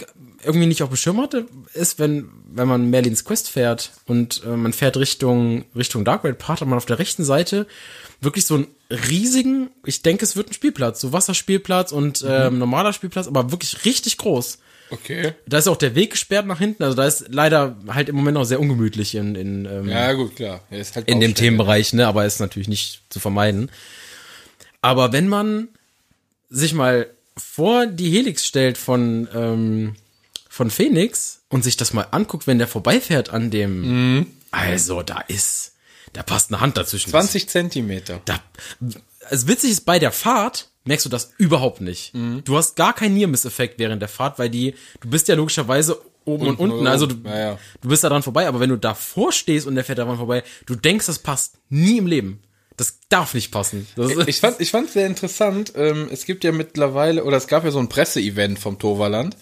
irgendwie 0.44 0.67
nicht 0.67 0.82
auf 0.85 0.91
dem 0.91 0.97
Schirm 0.97 1.20
hatte, 1.20 1.47
ist, 1.75 1.99
wenn, 1.99 2.29
wenn 2.49 2.69
man 2.69 2.88
Merlins 2.91 3.25
Quest 3.25 3.50
fährt 3.50 3.91
und 4.06 4.43
äh, 4.47 4.50
man 4.56 4.73
fährt 4.73 4.97
Richtung, 4.97 5.65
Richtung 5.75 6.05
Dark 6.05 6.23
Red 6.23 6.38
Part, 6.38 6.61
hat 6.61 6.69
man 6.69 6.76
auf 6.76 6.87
der 6.87 7.00
rechten 7.00 7.25
Seite 7.25 7.67
wirklich 8.20 8.47
so 8.47 8.55
einen 8.55 8.67
riesigen, 8.91 9.70
ich 9.85 10.03
denke, 10.03 10.25
es 10.25 10.37
wird 10.37 10.50
ein 10.50 10.53
Spielplatz, 10.55 11.00
so 11.00 11.12
Wasserspielplatz 11.12 11.91
und 11.91 12.25
ähm, 12.26 12.59
normaler 12.59 12.93
Spielplatz, 12.93 13.26
aber 13.26 13.50
wirklich 13.50 13.85
richtig 13.85 14.19
groß. 14.19 14.59
Okay. 14.90 15.35
Da 15.46 15.58
ist 15.58 15.69
auch 15.69 15.76
der 15.76 15.94
Weg 15.94 16.12
gesperrt 16.12 16.46
nach 16.46 16.58
hinten. 16.58 16.82
Also 16.82 16.96
da 16.96 17.06
ist 17.06 17.26
leider 17.29 17.76
halt 17.88 18.08
im 18.08 18.17
Moment 18.17 18.35
noch 18.35 18.44
sehr 18.44 18.61
ungemütlich 18.61 19.14
in, 19.14 19.35
in, 19.35 19.64
ähm, 19.67 19.88
Ja, 19.88 20.12
gut, 20.14 20.37
klar. 20.37 20.61
Er 20.70 20.79
ist 20.81 20.96
halt 20.96 21.08
in 21.08 21.20
dem. 21.20 21.35
Themenbereich, 21.35 21.93
ne? 21.93 22.06
Aber 22.06 22.25
ist 22.25 22.40
natürlich 22.40 22.69
nicht 22.69 23.02
zu 23.11 23.20
vermeiden. 23.20 23.70
Aber 24.81 25.12
wenn 25.12 25.29
man 25.29 25.69
sich 26.49 26.73
mal 26.73 27.08
vor 27.37 27.87
die 27.87 28.11
Helix 28.11 28.46
stellt 28.46 28.79
von, 28.79 29.29
ähm, 29.35 29.96
von 30.49 30.70
Phoenix 30.70 31.43
und 31.49 31.62
sich 31.64 31.76
das 31.76 31.93
mal 31.93 32.06
anguckt, 32.11 32.46
wenn 32.46 32.58
der 32.58 32.67
vorbeifährt 32.69 33.31
an 33.31 33.50
dem, 33.50 34.17
Mhm. 34.19 34.26
also 34.50 35.02
da 35.02 35.20
ist, 35.20 35.73
da 36.14 36.23
passt 36.23 36.50
eine 36.50 36.61
Hand 36.61 36.76
dazwischen. 36.76 37.11
20 37.11 37.49
Zentimeter. 37.49 38.20
Da, 38.25 38.41
also 39.29 39.46
witzig 39.49 39.70
ist, 39.73 39.84
bei 39.84 39.99
der 39.99 40.11
Fahrt 40.12 40.69
merkst 40.88 41.06
du 41.06 41.11
das 41.11 41.32
überhaupt 41.38 41.81
nicht. 41.81 42.14
Mhm. 42.14 42.43
Du 42.44 42.56
hast 42.56 42.75
gar 42.75 42.94
keinen 42.94 43.14
Near-Miss-Effekt 43.14 43.79
während 43.79 44.02
der 44.02 44.08
Fahrt, 44.08 44.38
weil 44.38 44.50
die, 44.50 44.75
du 45.00 45.08
bist 45.08 45.29
ja 45.29 45.35
logischerweise 45.37 46.00
oben 46.25 46.46
und 46.46 46.49
Unten 46.58 46.62
unten, 46.62 46.81
oder 46.82 46.90
also 46.90 47.06
du, 47.06 47.17
Ja, 47.25 47.38
ja. 47.38 47.58
du 47.81 47.88
bist 47.88 48.02
da 48.05 48.08
dran 48.08 48.23
vorbei, 48.23 48.49
aber 48.49 48.58
wenn 48.61 48.70
du 48.70 48.76
davor 48.76 49.31
stehst 49.31 49.67
und 49.67 49.76
der 49.76 49.85
fährt 49.85 49.99
daran 49.99 50.17
vorbei, 50.17 50.43
du 50.67 50.75
denkst, 50.75 51.06
das 51.06 51.20
passt 51.20 51.58
nie 51.69 51.99
im 51.99 52.06
Leben. 52.06 52.40
Das 52.76 53.00
darf 53.08 53.35
nicht 53.35 53.50
passen. 53.50 53.87
Das 53.96 54.12
ist, 54.12 54.29
Ich 54.29 54.40
fand 54.40 54.61
ich 54.61 54.70
fand 54.70 54.88
sehr 54.90 55.06
interessant. 55.06 55.73
Ähm, 55.75 56.08
es 56.12 56.25
gibt 56.25 56.44
ja 56.44 56.52
mittlerweile, 56.52 57.25
oder 57.25 57.37
es 57.37 57.49
gab 57.49 57.64
ja 57.64 57.70
so 57.70 57.81
ein 57.81 57.88
Presseevent 57.88 58.58
vom 58.58 58.79
Toverland. 58.79 59.37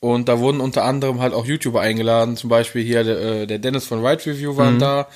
Und 0.00 0.28
da 0.28 0.38
wurden 0.38 0.60
unter 0.60 0.84
anderem 0.84 1.20
halt 1.20 1.34
auch 1.34 1.44
YouTuber 1.44 1.80
eingeladen. 1.80 2.36
Zum 2.36 2.48
Beispiel 2.48 2.84
hier 2.84 3.02
der, 3.02 3.18
äh, 3.20 3.46
der 3.48 3.58
Dennis 3.58 3.84
von 3.84 4.04
Ride 4.06 4.24
Review 4.26 4.56
waren 4.56 4.78
da. 4.78 5.08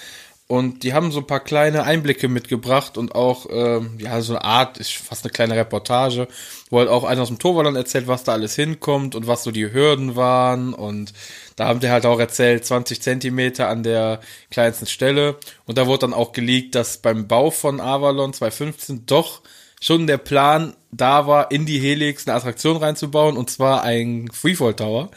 Und 0.53 0.83
die 0.83 0.93
haben 0.93 1.13
so 1.13 1.21
ein 1.21 1.27
paar 1.27 1.41
kleine 1.41 1.85
Einblicke 1.85 2.29
mitgebracht 2.29 2.99
und 2.99 3.15
auch, 3.15 3.47
ähm, 3.51 3.97
ja, 3.97 4.21
so 4.21 4.35
eine 4.35 4.45
Art, 4.45 4.77
ist 4.77 4.93
fast 4.93 5.25
eine 5.25 5.33
kleine 5.33 5.57
Reportage, 5.57 6.29
wo 6.69 6.79
halt 6.79 6.91
auch 6.91 7.05
einer 7.05 7.23
aus 7.23 7.29
dem 7.29 7.39
Toverland 7.39 7.75
erzählt, 7.75 8.07
was 8.07 8.25
da 8.25 8.33
alles 8.33 8.55
hinkommt 8.55 9.15
und 9.15 9.27
was 9.27 9.45
so 9.45 9.51
die 9.51 9.73
Hürden 9.73 10.15
waren. 10.15 10.75
Und 10.75 11.15
da 11.57 11.69
haben 11.69 11.81
die 11.81 11.89
halt 11.89 12.05
auch 12.05 12.21
erzählt, 12.21 12.67
20 12.67 13.01
Zentimeter 13.01 13.69
an 13.71 13.83
der 13.83 14.21
kleinsten 14.51 14.85
Stelle. 14.85 15.39
Und 15.65 15.79
da 15.79 15.87
wurde 15.87 16.01
dann 16.01 16.13
auch 16.13 16.33
geleakt, 16.33 16.75
dass 16.75 16.99
beim 16.99 17.29
Bau 17.29 17.51
von 17.51 17.81
Avalon 17.81 18.35
2015 18.35 19.07
doch 19.07 19.41
schon 19.81 20.07
der 20.07 20.19
Plan 20.19 20.75
da 20.91 21.27
war, 21.27 21.51
in 21.51 21.65
die 21.65 21.79
Helix 21.79 22.29
eine 22.29 22.37
Attraktion 22.37 22.77
reinzubauen, 22.77 23.39
und 23.39 23.49
zwar 23.49 23.83
ein 23.85 24.29
Freefall 24.31 24.75
Tower. 24.75 25.11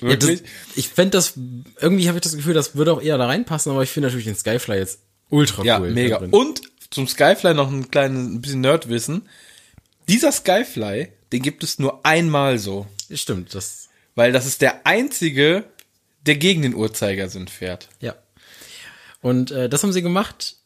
Ja, 0.00 0.16
das, 0.16 0.42
ich 0.74 0.88
fände 0.88 1.10
das, 1.12 1.34
irgendwie 1.80 2.08
habe 2.08 2.18
ich 2.18 2.22
das 2.22 2.36
Gefühl, 2.36 2.54
das 2.54 2.74
würde 2.74 2.92
auch 2.92 3.02
eher 3.02 3.18
da 3.18 3.26
reinpassen, 3.26 3.72
aber 3.72 3.82
ich 3.82 3.90
finde 3.90 4.08
natürlich 4.08 4.26
den 4.26 4.36
Skyfly 4.36 4.76
jetzt 4.76 5.00
ultra 5.30 5.64
Ja, 5.64 5.80
cool. 5.80 5.90
mega. 5.90 6.16
da 6.16 6.20
drin. 6.20 6.30
Und 6.30 6.60
zum 6.90 7.08
Skyfly 7.08 7.54
noch 7.54 7.70
ein 7.70 7.90
kleines 7.90 8.26
ein 8.26 8.40
bisschen 8.40 8.60
Nerdwissen. 8.60 9.28
Dieser 10.08 10.32
Skyfly, 10.32 11.08
den 11.32 11.42
gibt 11.42 11.64
es 11.64 11.78
nur 11.78 12.04
einmal 12.06 12.58
so. 12.58 12.86
Stimmt, 13.12 13.54
das, 13.54 13.88
Weil 14.14 14.32
das 14.32 14.46
ist 14.46 14.62
der 14.62 14.86
einzige, 14.86 15.64
der 16.26 16.36
gegen 16.36 16.62
den 16.62 16.74
Uhrzeigersinn 16.74 17.48
fährt. 17.48 17.88
Ja. 18.00 18.14
Und 19.20 19.50
äh, 19.50 19.68
das 19.68 19.82
haben 19.82 19.92
sie 19.92 20.02
gemacht, 20.02 20.56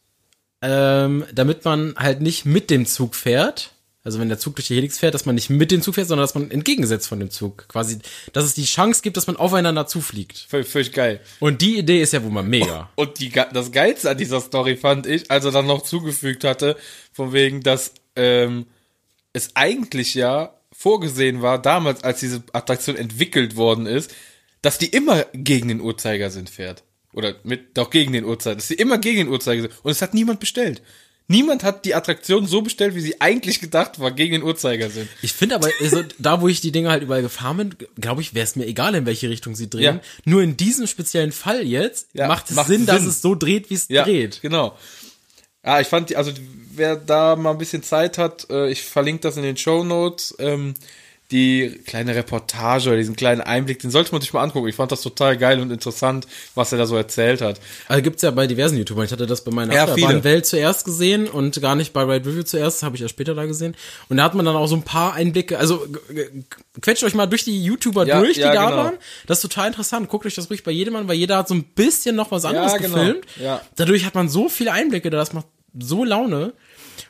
ähm, 0.63 1.25
damit 1.33 1.65
man 1.65 1.95
halt 1.97 2.21
nicht 2.21 2.45
mit 2.45 2.69
dem 2.71 2.85
Zug 2.87 3.15
fährt. 3.15 3.73
Also 4.03 4.19
wenn 4.19 4.31
der 4.31 4.39
Zug 4.39 4.57
durch 4.57 4.69
die 4.69 4.77
Helix 4.77 4.99
fährt, 4.99 5.13
dass 5.13 5.27
man 5.27 5.35
nicht 5.35 5.51
mit 5.51 5.71
dem 5.71 5.83
Zug 5.83 5.97
fährt, 5.97 6.09
sondern 6.09 6.25
dass 6.25 6.35
man 6.35 6.51
entgegengesetzt 6.51 7.07
von 7.07 7.21
dem 7.21 7.31
Zug. 7.31 7.69
Quasi, 7.69 7.99
dass 8.33 8.45
es 8.45 8.55
die 8.55 8.65
Chance 8.65 9.03
gibt, 9.03 9.19
dass 9.19 9.27
man 9.27 9.37
aufeinander 9.37 9.87
zufliegt. 9.87 10.47
Völlig, 10.49 10.93
geil. 10.93 11.21
Und 11.39 11.61
die 11.61 11.79
Idee 11.79 12.01
ist 12.01 12.15
ja 12.15 12.23
wohl 12.23 12.31
mal 12.31 12.43
mega. 12.43 12.89
Und 12.97 13.19
die, 13.19 13.31
das 13.31 13.73
Geilste 13.73 14.11
an 14.11 14.17
dieser 14.17 14.41
Story 14.41 14.77
fand 14.77 15.07
ich, 15.07 15.31
als 15.31 15.45
er 15.45 15.51
dann 15.51 15.67
noch 15.67 15.83
zugefügt 15.83 16.45
hatte, 16.45 16.77
von 17.13 17.35
wegen, 17.35 17.63
dass 17.63 17.93
ähm, 18.17 18.67
es 19.35 19.51
eigentlich 19.55 20.15
ja 20.15 20.55
vorgesehen 20.73 21.43
war, 21.43 21.61
damals, 21.61 22.03
als 22.03 22.21
diese 22.21 22.43
Attraktion 22.55 22.97
entwickelt 22.97 23.57
worden 23.57 23.85
ist, 23.85 24.15
dass 24.63 24.79
die 24.79 24.87
immer 24.87 25.27
gegen 25.35 25.69
den 25.69 25.83
Uhrzeigersinn 25.83 26.47
fährt. 26.47 26.85
Oder 27.13 27.35
mit, 27.43 27.77
doch 27.77 27.91
gegen 27.91 28.13
den 28.13 28.25
Uhrzeigersinn, 28.25 28.59
dass 28.59 28.69
sie 28.69 28.75
immer 28.75 28.97
gegen 28.97 29.19
den 29.19 29.29
Uhrzeigersinn. 29.29 29.73
Und 29.83 29.91
es 29.91 30.01
hat 30.01 30.15
niemand 30.15 30.41
bestellt. 30.41 30.81
Niemand 31.31 31.63
hat 31.63 31.85
die 31.85 31.95
Attraktion 31.95 32.49
so 32.49 32.61
bestellt, 32.61 32.97
wie 32.97 33.01
sie 33.01 33.21
eigentlich 33.21 33.61
gedacht 33.61 34.01
war, 34.01 34.11
gegen 34.11 34.33
den 34.33 34.43
Uhrzeigersinn. 34.43 35.09
Ich 35.23 35.33
finde 35.33 35.55
aber, 35.55 35.69
also, 35.81 36.03
da 36.19 36.41
wo 36.41 36.49
ich 36.49 36.61
die 36.61 36.73
Dinger 36.73 36.91
halt 36.91 37.05
überall 37.05 37.23
gefahren 37.23 37.57
bin, 37.57 37.77
glaube 38.01 38.21
ich, 38.21 38.35
wäre 38.35 38.43
es 38.43 38.57
mir 38.57 38.67
egal, 38.67 38.97
in 38.97 39.07
welche 39.07 39.31
Richtung 39.31 39.55
sie 39.55 39.71
drehen. 39.71 39.83
Ja. 39.97 40.01
Nur 40.25 40.43
in 40.43 40.57
diesem 40.57 40.89
speziellen 40.89 41.31
Fall 41.31 41.63
jetzt 41.65 42.09
Ja, 42.15 42.27
macht 42.27 42.51
es 42.51 42.57
macht 42.57 42.67
Sinn, 42.67 42.85
dass 42.85 43.03
Sinn. 43.03 43.11
es 43.11 43.23
so 43.23 43.37
dreht, 43.37 43.71
wie 43.71 43.75
es 43.75 43.87
Ja, 43.89 44.03
dreht. 44.03 44.41
genau. 44.43 44.77
Ja, 45.65 45.81
ich 45.81 45.87
fand 45.87 46.11
die, 46.11 46.17
also 46.17 46.33
wer 46.75 46.97
da 46.97 47.37
mal 47.37 47.53
ein 47.53 47.59
bisschen 47.59 47.85
Zeit 47.85 48.19
hat, 48.19 48.49
äh, 48.51 48.69
ich 48.71 48.83
verlinke 48.83 49.21
das 49.21 49.37
in 49.37 49.45
den 49.45 49.57
Show 49.57 49.85
Notes. 49.85 50.35
Ähm, 50.41 50.75
die 51.31 51.81
kleine 51.87 52.15
Reportage 52.15 52.89
oder 52.89 52.97
diesen 52.97 53.15
kleinen 53.15 53.41
Einblick, 53.41 53.79
den 53.79 53.91
sollte 53.91 54.11
man 54.13 54.21
sich 54.21 54.33
mal 54.33 54.43
angucken. 54.43 54.67
Ich 54.67 54.75
fand 54.75 54.91
das 54.91 55.03
total 55.03 55.37
geil 55.37 55.61
und 55.61 55.71
interessant, 55.71 56.27
was 56.55 56.73
er 56.73 56.79
da 56.79 56.87
so 56.87 56.97
erzählt 56.97 57.41
hat. 57.41 57.61
Also 57.87 58.03
gibt's 58.03 58.23
ja 58.23 58.31
bei 58.33 58.47
diversen 58.47 58.77
YouTubern. 58.77 59.05
Ich 59.05 59.13
hatte 59.13 59.27
das 59.27 59.45
bei 59.45 59.53
meiner 59.53 59.73
Ja, 59.73 59.85
Achterbahnwelt 59.85 60.47
zuerst 60.47 60.85
gesehen 60.85 61.29
und 61.29 61.61
gar 61.61 61.77
nicht 61.77 61.93
bei 61.93 62.03
Ride 62.03 62.29
Review 62.29 62.43
zuerst, 62.43 62.79
das 62.79 62.83
habe 62.83 62.97
ich 62.97 63.03
ja 63.03 63.09
später 63.09 63.35
da 63.35 63.47
gesehen. 63.47 63.77
Und 64.09 64.17
da 64.17 64.25
hat 64.25 64.35
man 64.35 64.45
dann 64.45 64.57
auch 64.57 64.67
so 64.67 64.75
ein 64.75 64.83
paar 64.83 65.15
Einblicke, 65.15 65.59
also 65.59 65.87
quetscht 66.81 67.05
euch 67.05 67.15
mal 67.15 67.27
durch 67.27 67.45
die 67.45 67.63
YouTuber 67.63 68.07
Ja, 68.07 68.21
durch, 68.21 68.35
die 68.35 68.41
ja, 68.41 68.53
da 68.53 68.65
genau. 68.65 68.77
waren. 68.77 68.95
Das 69.27 69.39
ist 69.39 69.43
total 69.43 69.69
interessant. 69.69 70.09
Guckt 70.09 70.27
euch 70.27 70.35
das 70.35 70.51
ruhig 70.51 70.65
bei 70.65 70.73
jedem 70.73 70.97
an, 70.97 71.07
weil 71.07 71.17
jeder 71.17 71.37
hat 71.37 71.49
so 71.49 71.55
ein 71.55 71.63
bisschen 71.63 72.17
noch 72.17 72.33
was 72.33 72.45
anderes 72.45 72.75
genau. 72.75 72.97
gefilmt. 72.97 73.27
Dadurch 73.77 74.05
hat 74.05 74.15
man 74.15 74.29
so 74.29 74.49
viele 74.49 74.73
Einblicke, 74.73 75.11
das 75.11 75.33
macht 75.33 75.47
so 75.79 76.05
Laune. 76.05 76.55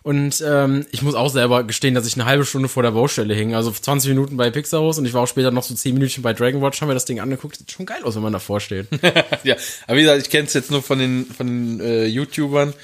Und 0.02 0.42
ähm, 0.46 0.86
ich 0.90 1.02
muss 1.02 1.14
auch 1.14 1.30
selber 1.30 1.64
gestehen, 1.64 1.94
dass 1.94 2.06
ich 2.06 2.14
eine 2.14 2.24
halbe 2.24 2.44
Stunde 2.44 2.68
vor 2.68 2.82
der 2.82 2.92
Baustelle 2.92 3.34
hing. 3.34 3.54
Also 3.54 3.70
20 3.70 4.10
Minuten 4.10 4.36
bei 4.36 4.50
Pixarhaus 4.50 4.98
und 4.98 5.06
ich 5.06 5.12
war 5.12 5.22
auch 5.22 5.28
später 5.28 5.50
noch 5.50 5.62
so 5.62 5.74
10 5.74 5.94
Minuten 5.94 6.22
bei 6.22 6.32
Dragon 6.32 6.62
Watch, 6.62 6.80
haben 6.80 6.88
wir 6.88 6.94
das 6.94 7.04
Ding 7.04 7.20
angeguckt. 7.20 7.56
Sieht 7.56 7.70
schon 7.70 7.86
geil 7.86 8.02
aus, 8.02 8.14
wenn 8.16 8.22
man 8.22 8.32
davor 8.32 8.60
steht. 8.60 8.86
ja, 9.44 9.56
aber 9.86 9.96
wie 9.96 10.02
gesagt, 10.02 10.22
ich 10.22 10.30
kenne 10.30 10.46
es 10.46 10.54
jetzt 10.54 10.70
nur 10.70 10.82
von 10.82 10.98
den, 10.98 11.26
von 11.26 11.46
den 11.46 11.80
äh, 11.80 12.06
YouTubern 12.06 12.74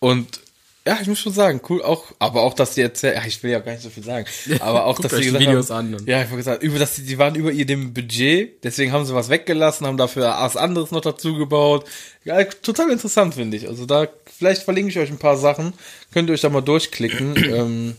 und 0.00 0.40
ja, 0.88 0.98
ich 1.02 1.06
muss 1.06 1.18
schon 1.20 1.34
sagen, 1.34 1.60
cool, 1.68 1.82
auch, 1.82 2.06
aber 2.18 2.40
auch, 2.40 2.54
dass 2.54 2.72
die 2.72 2.80
erzählen, 2.80 3.16
ja, 3.16 3.26
ich 3.26 3.42
will 3.42 3.50
ja 3.50 3.58
gar 3.58 3.72
nicht 3.72 3.82
so 3.82 3.90
viel 3.90 4.02
sagen, 4.02 4.24
aber 4.60 4.86
auch, 4.86 4.98
dass 4.98 5.12
die 5.12 5.24
gesagt 5.24 5.44
Videos 5.44 5.68
haben, 5.68 5.94
an 5.94 6.06
ja, 6.06 6.22
ich 6.22 6.28
habe 6.28 6.38
gesagt, 6.38 6.62
über, 6.62 6.78
dass 6.78 6.94
die, 6.94 7.02
die 7.02 7.18
waren 7.18 7.34
über 7.34 7.52
ihr 7.52 7.66
dem 7.66 7.92
Budget, 7.92 8.64
deswegen 8.64 8.92
haben 8.92 9.04
sie 9.04 9.14
was 9.14 9.28
weggelassen, 9.28 9.86
haben 9.86 9.98
dafür 9.98 10.28
was 10.40 10.56
anderes 10.56 10.90
noch 10.90 11.02
dazu 11.02 11.34
gebaut. 11.34 11.84
Ja, 12.24 12.42
total 12.42 12.90
interessant, 12.90 13.34
finde 13.34 13.58
ich. 13.58 13.68
Also 13.68 13.84
da, 13.84 14.08
vielleicht 14.38 14.62
verlinke 14.62 14.88
ich 14.88 14.98
euch 14.98 15.10
ein 15.10 15.18
paar 15.18 15.36
Sachen, 15.36 15.74
könnt 16.10 16.30
ihr 16.30 16.32
euch 16.32 16.40
da 16.40 16.48
mal 16.48 16.62
durchklicken. 16.62 17.36
ähm, 17.52 17.96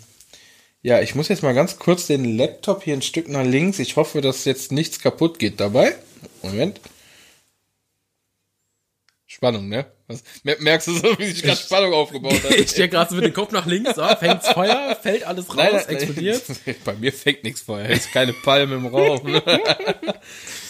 ja, 0.82 1.00
ich 1.00 1.14
muss 1.14 1.28
jetzt 1.28 1.44
mal 1.44 1.54
ganz 1.54 1.78
kurz 1.78 2.08
den 2.08 2.38
Laptop 2.38 2.84
hier 2.84 2.96
ein 2.96 3.04
Stück 3.04 3.30
nach 3.30 3.46
links. 3.46 3.78
Ich 3.78 3.98
hoffe, 3.98 4.22
dass 4.22 4.46
jetzt 4.46 4.72
nichts 4.72 5.00
kaputt 5.00 5.38
geht 5.38 5.60
dabei. 5.60 5.94
Moment. 6.42 6.82
Spannung, 9.40 9.70
ne? 9.70 9.86
Was, 10.08 10.22
mer- 10.44 10.58
merkst 10.60 10.90
du 10.90 10.96
so, 10.96 11.18
wie 11.18 11.32
sich 11.32 11.42
gerade 11.42 11.56
Spannung 11.58 11.94
aufgebaut 11.94 12.44
hat? 12.44 12.52
ich 12.58 12.72
stehe 12.72 12.90
gerade 12.90 13.10
so 13.10 13.16
mit 13.16 13.24
dem 13.24 13.34
Kopf 13.34 13.54
nach 13.54 13.66
links, 13.66 13.96
so, 13.96 14.06
fängt's 14.20 14.50
Feuer, 14.50 14.98
fällt 15.02 15.24
alles 15.24 15.48
raus, 15.56 15.86
explodiert. 15.86 16.44
Bei 16.84 16.94
mir 16.96 17.14
fängt 17.14 17.46
nichts 17.46 17.62
vorher. 17.62 17.90
Ist 17.90 18.12
keine 18.12 18.34
Palme 18.34 18.76
im 18.76 18.88
Raum. 18.88 19.22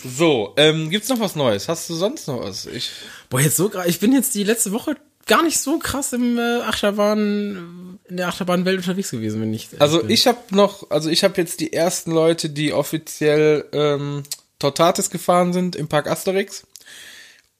so, 0.06 0.54
ähm, 0.58 0.92
gibt's 0.92 1.10
noch 1.10 1.20
was 1.20 1.36
Neues? 1.36 1.68
Hast 1.68 1.90
du 1.90 1.96
sonst 1.96 2.28
noch 2.28 2.44
was? 2.44 2.68
Ich, 2.68 2.92
Boah, 3.32 3.42
jetzt 3.42 3.58
so 3.58 3.72
ich 3.88 4.00
bin 4.00 4.14
jetzt 4.14 4.36
die 4.36 4.44
letzte 4.44 4.72
Woche 4.72 4.96
gar 5.26 5.42
nicht 5.42 5.58
so 5.58 5.80
krass 5.80 6.14
im 6.14 6.38
äh, 6.38 6.60
Achterbahn, 6.62 7.98
in 8.08 8.18
der 8.18 8.28
Achterbahnwelt 8.28 8.78
unterwegs 8.78 9.10
gewesen, 9.10 9.42
wenn 9.42 9.52
ich. 9.52 9.70
also 9.80 10.02
bin. 10.02 10.12
ich 10.12 10.28
habe 10.28 10.38
noch, 10.52 10.92
also 10.92 11.10
ich 11.10 11.24
habe 11.24 11.42
jetzt 11.42 11.60
die 11.60 11.74
ersten 11.74 12.12
Leute, 12.12 12.52
die 12.52 12.72
offiziell 12.72 13.66
ähm, 13.72 14.22
Tortatis 14.60 15.10
gefahren 15.10 15.54
sind 15.54 15.76
im 15.76 15.88
Park 15.88 16.08
Asterix. 16.08 16.68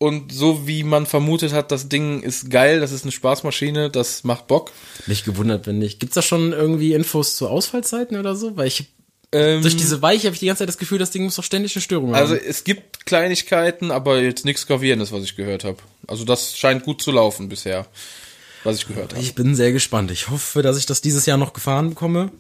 Und 0.02 0.32
so 0.34 0.66
wie 0.66 0.84
man 0.84 1.06
vermutet 1.06 1.52
hat, 1.52 1.72
das 1.74 1.90
Ding 1.90 2.22
ist 2.24 2.50
geil, 2.50 2.80
das 2.80 2.94
ist 2.94 3.04
eine 3.04 3.12
Spaßmaschine, 3.12 3.90
das 3.90 4.24
macht 4.24 4.48
Bock. 4.48 4.72
Nicht 5.08 5.26
gewundert, 5.26 5.68
wenn 5.68 5.78
nicht. 5.78 6.00
Gibt's 6.00 6.16
da 6.16 6.22
schon 6.22 6.54
irgendwie 6.54 6.94
Infos 6.94 7.36
zu 7.36 7.50
Ausfallzeiten 7.50 8.18
oder 8.18 8.34
so? 8.36 8.56
Weil 8.56 8.68
ich 8.68 8.86
Ähm, 9.34 9.62
durch 9.62 9.76
diese 9.76 10.02
Weiche 10.02 10.28
habe 10.28 10.34
ich 10.36 10.40
die 10.40 10.46
ganze 10.48 10.60
Zeit 10.60 10.70
das 10.70 10.78
Gefühl, 10.78 11.00
das 11.00 11.12
Ding 11.12 11.24
muss 11.26 11.36
doch 11.36 11.44
ständig 11.44 11.76
eine 11.76 11.82
Störung 11.84 12.16
Also 12.16 12.34
haben. 12.36 12.42
es 12.48 12.64
gibt 12.64 13.06
Kleinigkeiten, 13.06 13.92
aber 13.92 14.22
jetzt 14.22 14.46
nichts 14.46 14.66
Gravierendes, 14.66 15.12
was 15.12 15.24
ich 15.24 15.36
gehört 15.36 15.66
habe. 15.66 15.78
Also 16.08 16.24
das 16.24 16.58
scheint 16.58 16.84
gut 16.86 17.02
zu 17.02 17.12
laufen 17.12 17.50
bisher, 17.50 17.86
was 18.64 18.78
ich 18.78 18.88
gehört 18.88 19.12
habe. 19.14 19.22
Ich 19.22 19.36
bin 19.36 19.54
sehr 19.54 19.74
gespannt. 19.74 20.12
Ich 20.12 20.30
hoffe, 20.30 20.62
dass 20.62 20.78
ich 20.78 20.86
das 20.86 21.02
dieses 21.02 21.26
Jahr 21.26 21.38
noch 21.38 21.52
gefahren 21.52 21.90
bekomme. 21.90 22.32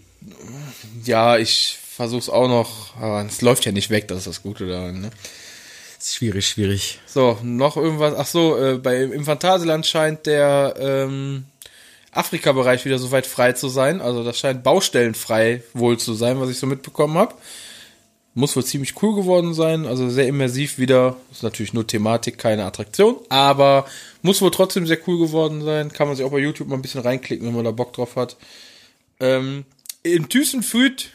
Ja, 1.06 1.38
ich 1.38 1.78
versuch's 1.96 2.30
auch 2.30 2.48
noch, 2.48 2.96
aber 2.96 3.26
es 3.28 3.42
läuft 3.42 3.66
ja 3.66 3.74
nicht 3.74 3.90
weg, 3.90 4.08
das 4.08 4.20
ist 4.20 4.28
das 4.28 4.42
Gute 4.44 4.66
daran. 4.68 5.02
Ne? 5.02 5.10
Schwierig, 6.02 6.48
schwierig. 6.48 7.00
So, 7.06 7.38
noch 7.44 7.76
irgendwas. 7.76 8.14
Ach 8.18 8.26
so, 8.26 8.58
äh, 8.58 8.78
bei, 8.78 9.04
im 9.04 9.26
Phantasialand 9.26 9.86
scheint 9.86 10.26
der 10.26 10.76
ähm, 10.80 11.46
Afrika-Bereich 12.12 12.86
wieder 12.86 13.00
soweit 13.00 13.28
frei 13.28 13.54
zu 13.54 13.68
sein. 13.68 14.02
Also 14.02 14.24
das 14.24 14.40
scheint 14.40 14.64
baustellenfrei 14.64 15.64
wohl 15.74 15.98
zu 15.98 16.14
sein, 16.14 16.40
was 16.40 16.50
ich 16.50 16.58
so 16.58 16.68
mitbekommen 16.68 17.18
habe. 17.18 17.36
Muss 18.34 18.56
wohl 18.56 18.64
ziemlich 18.64 19.02
cool 19.02 19.16
geworden 19.16 19.54
sein, 19.54 19.86
also 19.86 20.08
sehr 20.10 20.28
immersiv 20.28 20.78
wieder. 20.78 21.18
Ist 21.32 21.44
natürlich 21.44 21.74
nur 21.74 21.86
Thematik, 21.86 22.38
keine 22.38 22.64
Attraktion, 22.64 23.18
aber 23.28 23.86
muss 24.22 24.42
wohl 24.42 24.52
trotzdem 24.52 24.88
sehr 24.88 25.00
cool 25.08 25.18
geworden 25.20 25.64
sein. 25.64 25.92
Kann 25.92 26.08
man 26.08 26.16
sich 26.16 26.26
auch 26.26 26.32
bei 26.32 26.40
YouTube 26.40 26.70
mal 26.70 26.76
ein 26.76 26.82
bisschen 26.82 27.02
reinklicken, 27.02 27.46
wenn 27.46 27.56
man 27.56 27.66
da 27.66 27.72
Bock 27.72 27.92
drauf 27.92 28.16
hat. 28.16 28.38
Ähm, 29.20 29.66
in 30.04 30.30
Thyssenfrüd 30.30 31.10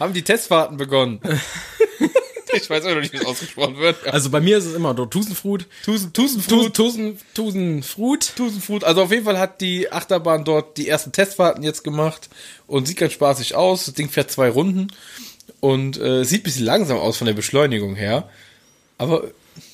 haben 0.00 0.14
die 0.14 0.22
Testfahrten 0.22 0.76
begonnen. 0.76 1.20
ich 2.52 2.68
weiß 2.68 2.84
auch 2.84 2.94
noch 2.94 3.00
nicht, 3.00 3.12
wie 3.12 3.18
es 3.18 3.24
ausgesprochen 3.24 3.78
wird. 3.78 4.06
Also 4.06 4.30
bei 4.30 4.40
mir 4.40 4.58
ist 4.58 4.66
es 4.66 4.74
immer 4.74 4.94
dort 4.94 5.12
Tusenfrut. 5.12 5.66
Tusen, 5.84 6.12
Tusenfrut. 6.12 6.74
Tusen, 6.74 7.18
Tusenfrut. 7.34 8.36
Tusenfrut. 8.36 8.84
Also 8.84 9.02
auf 9.02 9.10
jeden 9.10 9.24
Fall 9.24 9.38
hat 9.38 9.60
die 9.60 9.90
Achterbahn 9.90 10.44
dort 10.44 10.76
die 10.76 10.88
ersten 10.88 11.12
Testfahrten 11.12 11.62
jetzt 11.62 11.84
gemacht 11.84 12.28
und 12.66 12.86
sieht 12.86 12.98
ganz 12.98 13.12
spaßig 13.12 13.54
aus. 13.54 13.86
Das 13.86 13.94
Ding 13.94 14.08
fährt 14.08 14.30
zwei 14.30 14.48
Runden 14.48 14.88
und 15.60 15.98
äh, 16.00 16.24
sieht 16.24 16.40
ein 16.40 16.44
bisschen 16.44 16.64
langsam 16.64 16.98
aus 16.98 17.16
von 17.16 17.26
der 17.26 17.34
Beschleunigung 17.34 17.94
her. 17.94 18.28
Aber 18.98 19.24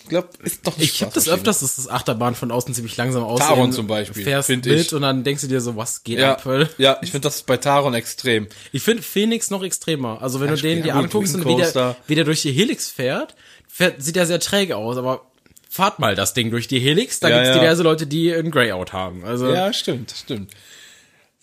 ich 0.06 0.10
glaube, 0.10 0.28
ist 0.44 0.66
doch 0.66 0.74
eine 0.76 0.84
Ich 0.84 1.02
habe 1.02 1.12
das 1.12 1.28
öfters, 1.28 1.60
dass 1.60 1.76
das 1.76 1.88
Achterbahn 1.88 2.34
von 2.34 2.50
außen 2.52 2.72
ziemlich 2.74 2.96
langsam 2.96 3.24
aussehen. 3.24 3.48
Taron 3.48 3.72
zum 3.72 3.86
Beispiel, 3.88 4.22
Fährst 4.22 4.48
mit 4.48 4.64
ich. 4.66 4.94
und 4.94 5.02
dann 5.02 5.24
denkst 5.24 5.42
du 5.42 5.48
dir 5.48 5.60
so, 5.60 5.76
was 5.76 6.04
geht 6.04 6.18
Ja, 6.18 6.34
ab? 6.36 6.68
ja, 6.78 6.98
ich 7.02 7.10
finde 7.10 7.26
das 7.26 7.42
bei 7.42 7.56
Taron 7.56 7.94
extrem. 7.94 8.46
Ich 8.72 8.82
finde 8.82 9.02
Phoenix 9.02 9.50
noch 9.50 9.62
extremer. 9.64 10.22
Also 10.22 10.40
wenn 10.40 10.48
Ja, 10.48 10.54
du 10.56 10.62
den 10.62 10.82
dir 10.82 10.94
anguckst 10.94 11.34
und 11.34 11.46
wie 11.46 11.56
der, 11.56 11.96
wie 12.06 12.14
der 12.14 12.24
durch 12.24 12.42
die 12.42 12.52
Helix 12.52 12.88
fährt, 12.88 13.34
fährt, 13.68 14.02
sieht 14.02 14.16
er 14.16 14.26
sehr 14.26 14.40
träge 14.40 14.76
aus, 14.76 14.96
aber 14.96 15.26
fahrt 15.68 15.98
mal 15.98 16.14
das 16.14 16.32
Ding 16.34 16.50
durch 16.50 16.68
die 16.68 16.78
Helix, 16.78 17.20
da 17.20 17.28
Ja, 17.28 17.36
gibt's 17.36 17.48
ja. 17.50 17.58
diverse 17.60 17.82
Leute, 17.82 18.06
die 18.06 18.32
ein 18.32 18.50
Greyout 18.50 18.92
haben. 18.92 19.24
Also 19.24 19.52
Ja, 19.52 19.72
stimmt, 19.72 20.14
stimmt. 20.16 20.52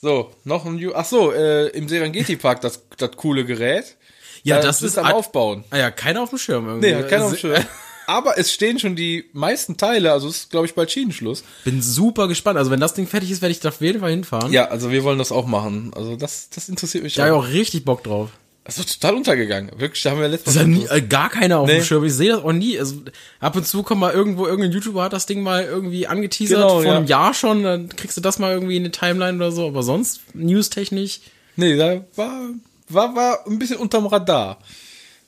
So, 0.02 0.32
noch 0.44 0.66
ein 0.66 0.78
Ju 0.78 0.92
Ach 0.96 1.06
so, 1.06 1.32
äh, 1.32 1.68
im 1.70 1.88
Serengeti 1.88 2.36
Park 2.36 2.62
das 2.62 2.82
das 2.98 3.12
coole 3.16 3.46
Gerät. 3.46 3.96
Ja, 4.44 4.60
Äh, 4.60 4.62
das 4.62 4.82
ist 4.82 4.98
am 4.98 5.06
Aufbauen. 5.06 5.64
Ah 5.70 5.78
ja, 5.78 5.92
keiner 5.92 6.22
auf 6.22 6.30
dem 6.30 6.38
Schirm 6.38 6.68
irgendwie. 6.68 6.94
Nee, 6.94 7.04
keiner 7.04 7.26
auf 7.26 7.32
dem 7.32 7.36
Also, 7.36 7.38
Schirm. 7.38 7.66
Aber 8.08 8.38
es 8.38 8.52
stehen 8.52 8.80
schon 8.80 8.96
die 8.96 9.26
meisten 9.34 9.78
Teile, 9.78 10.12
also 10.12 10.28
es 10.28 10.38
ist, 10.38 10.50
glaube 10.52 10.66
ich, 10.66 10.76
bald 10.76 10.92
Schienenschluss. 10.92 11.44
Bin 11.64 11.82
super 11.82 12.28
gespannt. 12.28 12.58
Also 12.58 12.72
wenn 12.72 12.80
das 12.80 12.94
Ding 12.94 13.08
fertig 13.08 13.32
ist, 13.32 13.42
werde 13.42 13.52
ich 13.52 13.60
da 13.60 13.70
auf 13.70 13.82
jeden 13.82 14.00
Fall 14.02 14.12
hinfahren. 14.12 14.52
Ja, 14.52 14.66
also 14.70 14.92
wir 14.92 15.04
wollen 15.04 15.20
das 15.20 15.32
auch 15.32 15.46
machen. 15.48 15.92
Also 15.96 16.16
das, 16.16 16.50
das 16.50 16.70
interessiert 16.70 17.04
mich 17.04 17.16
Da 17.16 17.26
habe 17.28 17.36
ich 17.36 17.40
auch. 17.50 17.54
richtig 17.54 17.86
Bock 17.86 18.04
drauf. 18.04 18.30
Das 18.66 18.78
ist 18.78 19.02
total 19.02 19.16
untergegangen. 19.18 19.72
Wirklich, 19.78 20.02
da 20.04 20.12
haben 20.12 20.22
wir 20.22 20.30
letztes 20.30 20.56
ja 20.56 20.62
Mal. 20.62 20.68
nie, 20.70 20.86
äh, 20.90 21.02
gar 21.02 21.30
keiner 21.30 21.60
auf 21.60 21.68
Nee. 21.68 21.76
dem 21.80 21.84
Schirm. 21.84 22.06
Ich 22.06 22.14
sehe 22.14 22.30
das 22.30 22.44
auch 22.44 22.54
nie. 22.54 22.80
Also 22.80 22.96
ab 23.42 23.56
und 23.58 23.68
zu 23.68 23.84
kommt 23.84 24.00
mal 24.00 24.14
irgendwo, 24.14 24.46
irgendein 24.48 24.72
YouTuber 24.72 25.04
hat 25.04 25.12
das 25.12 25.26
Ding 25.26 25.42
mal 25.42 25.66
irgendwie 25.66 26.08
angeteasert 26.08 26.58
Genau, 26.60 26.76
vor 26.76 26.86
ja. 26.86 26.96
einem 26.96 27.06
Jahr 27.06 27.34
schon. 27.34 27.64
Dann 27.64 27.90
kriegst 27.90 28.16
du 28.16 28.22
das 28.22 28.40
mal 28.40 28.54
irgendwie 28.54 28.78
in 28.78 28.84
eine 28.84 28.92
Timeline 28.92 29.36
oder 29.36 29.52
so. 29.52 29.68
Aber 29.68 29.84
sonst, 29.84 30.22
newstechnisch. 30.34 31.20
Nee, 31.58 31.76
da 31.76 32.06
war, 32.16 32.40
war, 32.88 33.16
war 33.16 33.46
ein 33.48 33.60
bisschen 33.60 33.78
unterm 33.78 34.06
Radar. 34.08 34.60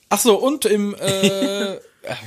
Ach 0.08 0.18
so, 0.20 0.36
und 0.36 0.64
im, 0.64 0.94
äh, 0.94 1.76
ach, 2.08 2.22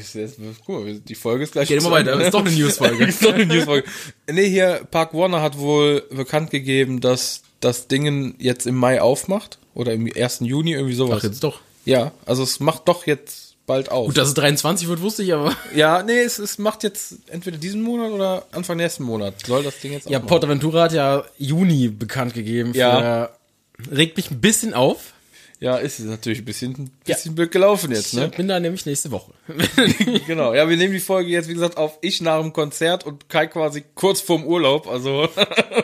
mal, 0.67 0.99
die 0.99 1.15
Folge 1.15 1.43
ist 1.43 1.53
gleich 1.53 1.67
Geht 1.67 1.79
immer 1.79 1.91
weiter. 1.91 2.19
Ist 2.19 2.33
doch 2.33 2.45
eine 2.45 2.51
Newsfolge. 2.51 3.05
ist 3.07 3.23
doch 3.23 3.33
eine 3.33 3.45
Newsfolge. 3.45 3.87
Nee, 4.31 4.49
hier, 4.49 4.81
Park 4.91 5.13
Warner 5.13 5.41
hat 5.41 5.57
wohl 5.57 6.03
bekannt 6.11 6.51
gegeben, 6.51 7.01
dass 7.01 7.41
das 7.59 7.87
Dingen 7.87 8.35
jetzt 8.39 8.67
im 8.67 8.75
Mai 8.75 9.01
aufmacht. 9.01 9.59
Oder 9.73 9.93
im 9.93 10.11
1. 10.13 10.39
Juni, 10.41 10.73
irgendwie 10.73 10.95
sowas. 10.95 11.19
Ach, 11.19 11.23
jetzt 11.23 11.43
doch. 11.43 11.61
Ja, 11.85 12.11
also 12.25 12.43
es 12.43 12.59
macht 12.59 12.87
doch 12.87 13.07
jetzt 13.07 13.55
bald 13.65 13.91
auf. 13.91 14.07
Gut, 14.07 14.17
dass 14.17 14.27
es 14.29 14.33
23 14.33 14.87
wird, 14.87 15.01
wusste 15.01 15.23
ich, 15.23 15.33
aber. 15.33 15.55
Ja, 15.75 16.03
nee, 16.03 16.19
es, 16.19 16.39
es 16.39 16.57
macht 16.57 16.83
jetzt 16.83 17.15
entweder 17.27 17.57
diesen 17.57 17.81
Monat 17.81 18.11
oder 18.11 18.45
Anfang 18.51 18.77
nächsten 18.77 19.03
Monat. 19.03 19.35
Soll 19.45 19.63
das 19.63 19.79
Ding 19.79 19.93
jetzt 19.93 20.09
Ja, 20.09 20.19
Portaventura 20.19 20.83
hat 20.83 20.93
ja 20.93 21.23
Juni 21.37 21.87
bekannt 21.87 22.33
gegeben. 22.33 22.73
Ja. 22.73 23.29
Für, 23.77 23.95
regt 23.95 24.17
mich 24.17 24.31
ein 24.31 24.41
bisschen 24.41 24.73
auf. 24.73 25.13
Ja, 25.61 25.75
ist 25.75 25.99
es 25.99 26.05
natürlich 26.05 26.39
ein 26.39 26.45
bisschen, 26.45 26.71
ein 26.71 26.91
bisschen 27.05 27.35
blöd 27.35 27.51
gelaufen 27.51 27.91
jetzt, 27.91 28.13
Ich 28.13 28.19
ne? 28.19 28.29
bin 28.29 28.47
da 28.47 28.61
nämlich 28.61 28.85
nächste 28.85 29.11
Woche. 29.11 29.33
genau. 30.25 30.53
Ja, 30.53 30.69
wir 30.69 30.77
nehmen 30.77 30.93
die 30.93 31.01
Folge 31.01 31.29
jetzt, 31.29 31.49
wie 31.49 31.53
gesagt, 31.53 31.75
auf 31.75 31.97
ich 32.01 32.21
nach 32.21 32.39
dem 32.39 32.53
Konzert 32.53 33.05
und 33.05 33.27
Kai 33.27 33.47
quasi 33.47 33.83
kurz 33.93 34.21
vorm 34.21 34.45
Urlaub. 34.45 34.87
Also 34.87 35.27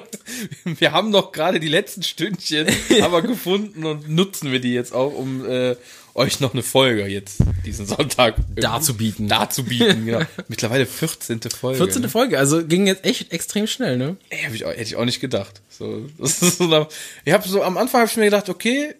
wir 0.63 0.93
haben 0.93 1.09
noch 1.09 1.33
gerade 1.33 1.59
die 1.59 1.67
letzten 1.67 2.03
Stündchen 2.03 2.67
aber 3.01 3.21
gefunden 3.21 3.85
und 3.85 4.09
nutzen 4.09 4.53
wir 4.53 4.61
die 4.61 4.73
jetzt 4.73 4.93
auch, 4.93 5.13
um 5.13 5.45
äh, 5.45 5.75
euch 6.13 6.39
noch 6.39 6.53
eine 6.53 6.63
Folge 6.63 7.05
jetzt 7.07 7.41
diesen 7.65 7.85
Sonntag 7.85 8.35
Darzubieten. 8.55 9.27
darzubieten. 9.27 10.05
Genau. 10.05 10.21
Mittlerweile 10.47 10.85
14. 10.85 11.41
Folge. 11.41 11.77
14. 11.77 12.01
ne? 12.03 12.09
Folge, 12.09 12.39
also 12.39 12.65
ging 12.65 12.87
jetzt 12.87 13.03
echt 13.03 13.33
extrem 13.33 13.67
schnell, 13.67 13.97
ne? 13.97 14.15
Ey, 14.29 14.43
hab 14.45 14.53
ich 14.53 14.63
auch, 14.63 14.69
hätte 14.71 14.83
ich 14.83 14.95
auch 14.95 15.03
nicht 15.03 15.19
gedacht. 15.19 15.61
So, 15.67 16.05
das 16.17 16.41
ist 16.41 16.59
so 16.59 16.87
ich 17.25 17.33
habe 17.33 17.45
so 17.45 17.61
am 17.61 17.77
Anfang 17.77 17.99
habe 17.99 18.09
ich 18.09 18.15
mir 18.15 18.23
gedacht, 18.25 18.47
okay, 18.47 18.95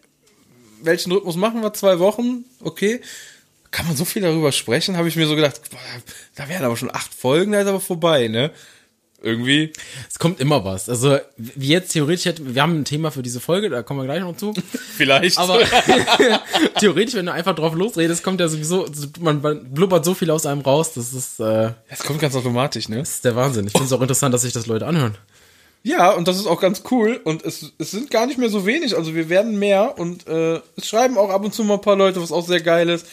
welchen 0.86 1.12
Rhythmus 1.12 1.36
machen 1.36 1.62
wir? 1.62 1.74
Zwei 1.74 2.00
Wochen, 2.00 2.46
okay. 2.62 3.02
Kann 3.72 3.88
man 3.88 3.96
so 3.96 4.06
viel 4.06 4.22
darüber 4.22 4.52
sprechen? 4.52 4.96
Habe 4.96 5.10
ich 5.10 5.16
mir 5.16 5.28
so 5.28 5.36
gedacht, 5.36 5.60
boah, 5.70 5.80
da 6.36 6.48
wären 6.48 6.64
aber 6.64 6.78
schon 6.78 6.94
acht 6.94 7.14
Folgen, 7.14 7.52
da 7.52 7.62
ist 7.62 7.68
aber 7.68 7.82
vorbei, 7.82 8.28
ne? 8.28 8.52
irgendwie. 9.26 9.74
Es 10.08 10.20
kommt 10.20 10.40
immer 10.40 10.64
was. 10.64 10.88
Also, 10.88 11.18
wie 11.38 11.68
jetzt 11.68 11.92
theoretisch 11.92 12.26
hätte, 12.26 12.56
wir 12.56 12.62
haben 12.62 12.80
ein 12.80 12.86
Thema 12.86 13.12
für 13.12 13.24
diese 13.24 13.40
Folge, 13.40 13.70
da 13.70 13.82
kommen 13.82 14.00
wir 14.00 14.06
gleich 14.06 14.22
noch 14.22 14.38
zu. 14.38 14.54
Vielleicht. 14.98 15.38
Aber 15.38 15.60
theoretisch, 16.80 17.16
wenn 17.16 17.26
du 17.26 17.34
einfach 17.34 17.56
drauf 17.56 17.74
losredest, 17.74 18.24
kommt 18.24 18.40
ja 18.40 18.48
sowieso, 18.48 18.88
man, 19.20 19.42
blubbert 19.74 20.06
so 20.06 20.14
viel 20.14 20.30
aus 20.30 20.46
einem 20.46 20.62
raus, 20.62 20.94
das 20.94 21.14
ist, 21.14 21.40
äh, 21.40 21.72
es 21.90 22.04
kommt 22.04 22.20
ganz 22.20 22.36
automatisch, 22.36 22.88
ne? 22.88 23.00
das 23.00 23.16
ist 23.16 23.26
der 23.26 23.36
Wahnsinn. 23.36 23.66
Ich 23.66 23.72
finde 23.72 23.88
es 23.88 23.94
auch 23.94 24.02
interessant, 24.02 24.34
dass 24.34 24.44
sich 24.44 24.54
das 24.54 24.68
Leute 24.68 24.86
anhören. 24.86 25.18
Ja, 25.88 26.10
und 26.12 26.28
das 26.28 26.38
ist 26.38 26.48
auch 26.48 26.60
ganz 26.60 26.82
cool. 26.90 27.22
Und 27.24 27.44
es, 27.46 27.74
es 27.78 27.92
sind 27.92 28.10
gar 28.10 28.26
nicht 28.26 28.40
mehr 28.40 28.50
so 28.50 28.66
wenig. 28.66 28.98
Also 28.98 29.14
wir 29.14 29.30
werden 29.30 29.60
mehr. 29.60 30.00
Und 30.00 30.28
äh, 30.28 30.60
es 30.78 30.88
schreiben 30.88 31.16
auch 31.18 31.30
ab 31.30 31.46
und 31.46 31.54
zu 31.54 31.64
mal 31.64 31.76
ein 31.76 31.82
paar 31.82 31.96
Leute, 31.96 32.22
was 32.22 32.32
auch 32.32 32.46
sehr 32.46 32.62
geil 32.62 32.90
ist. 32.90 33.06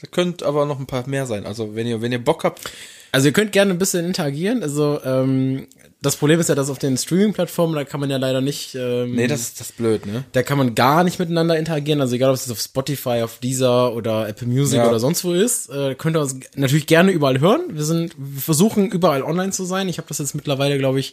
Da 0.00 0.06
könnt 0.08 0.42
aber 0.44 0.64
noch 0.64 0.78
ein 0.78 0.86
paar 0.86 1.08
mehr 1.08 1.26
sein. 1.26 1.44
Also 1.44 1.74
wenn 1.74 1.86
ihr, 1.88 2.00
wenn 2.02 2.12
ihr 2.12 2.22
Bock 2.24 2.44
habt, 2.44 2.70
Also 3.10 3.26
ihr 3.26 3.32
könnt 3.32 3.50
gerne 3.50 3.72
ein 3.72 3.78
bisschen 3.78 4.06
interagieren. 4.06 4.62
Also 4.62 5.00
ähm, 5.04 5.66
das 6.02 6.16
Problem 6.16 6.38
ist 6.38 6.48
ja, 6.48 6.54
dass 6.54 6.70
auf 6.70 6.78
den 6.78 6.96
Streaming-Plattformen, 6.96 7.74
da 7.74 7.84
kann 7.84 7.98
man 8.00 8.08
ja 8.08 8.16
leider 8.16 8.40
nicht. 8.40 8.76
Ähm, 8.76 9.16
Nee, 9.16 9.26
das 9.26 9.40
ist 9.40 9.60
das 9.60 9.70
ist 9.70 9.76
blöd, 9.76 10.06
ne? 10.06 10.24
da 10.32 10.42
kann 10.44 10.56
man 10.56 10.74
gar 10.76 11.02
nicht 11.04 11.18
miteinander 11.18 11.58
interagieren. 11.58 12.00
Also 12.00 12.14
egal, 12.14 12.30
ob 12.30 12.36
es 12.36 12.42
jetzt 12.46 12.52
auf 12.52 12.60
Spotify, 12.60 13.22
auf 13.22 13.38
Deezer 13.40 13.92
oder 13.92 14.28
Apple 14.28 14.46
Music 14.46 14.78
Ja. 14.78 14.88
oder 14.88 15.00
sonst 15.00 15.24
wo 15.24 15.32
ist, 15.34 15.68
äh, 15.68 15.96
könnt 15.96 16.16
ihr 16.16 16.20
uns 16.22 16.36
natürlich 16.54 16.86
gerne 16.86 17.10
überall 17.10 17.40
hören. 17.40 17.62
Wir 17.72 17.84
sind, 17.84 18.14
wir 18.16 18.40
versuchen 18.40 18.88
überall 18.90 19.22
online 19.24 19.50
zu 19.50 19.64
sein. 19.64 19.88
Ich 19.88 19.98
habe 19.98 20.08
das 20.08 20.18
jetzt 20.18 20.34
mittlerweile, 20.34 20.78
glaube 20.78 21.00
ich, 21.00 21.12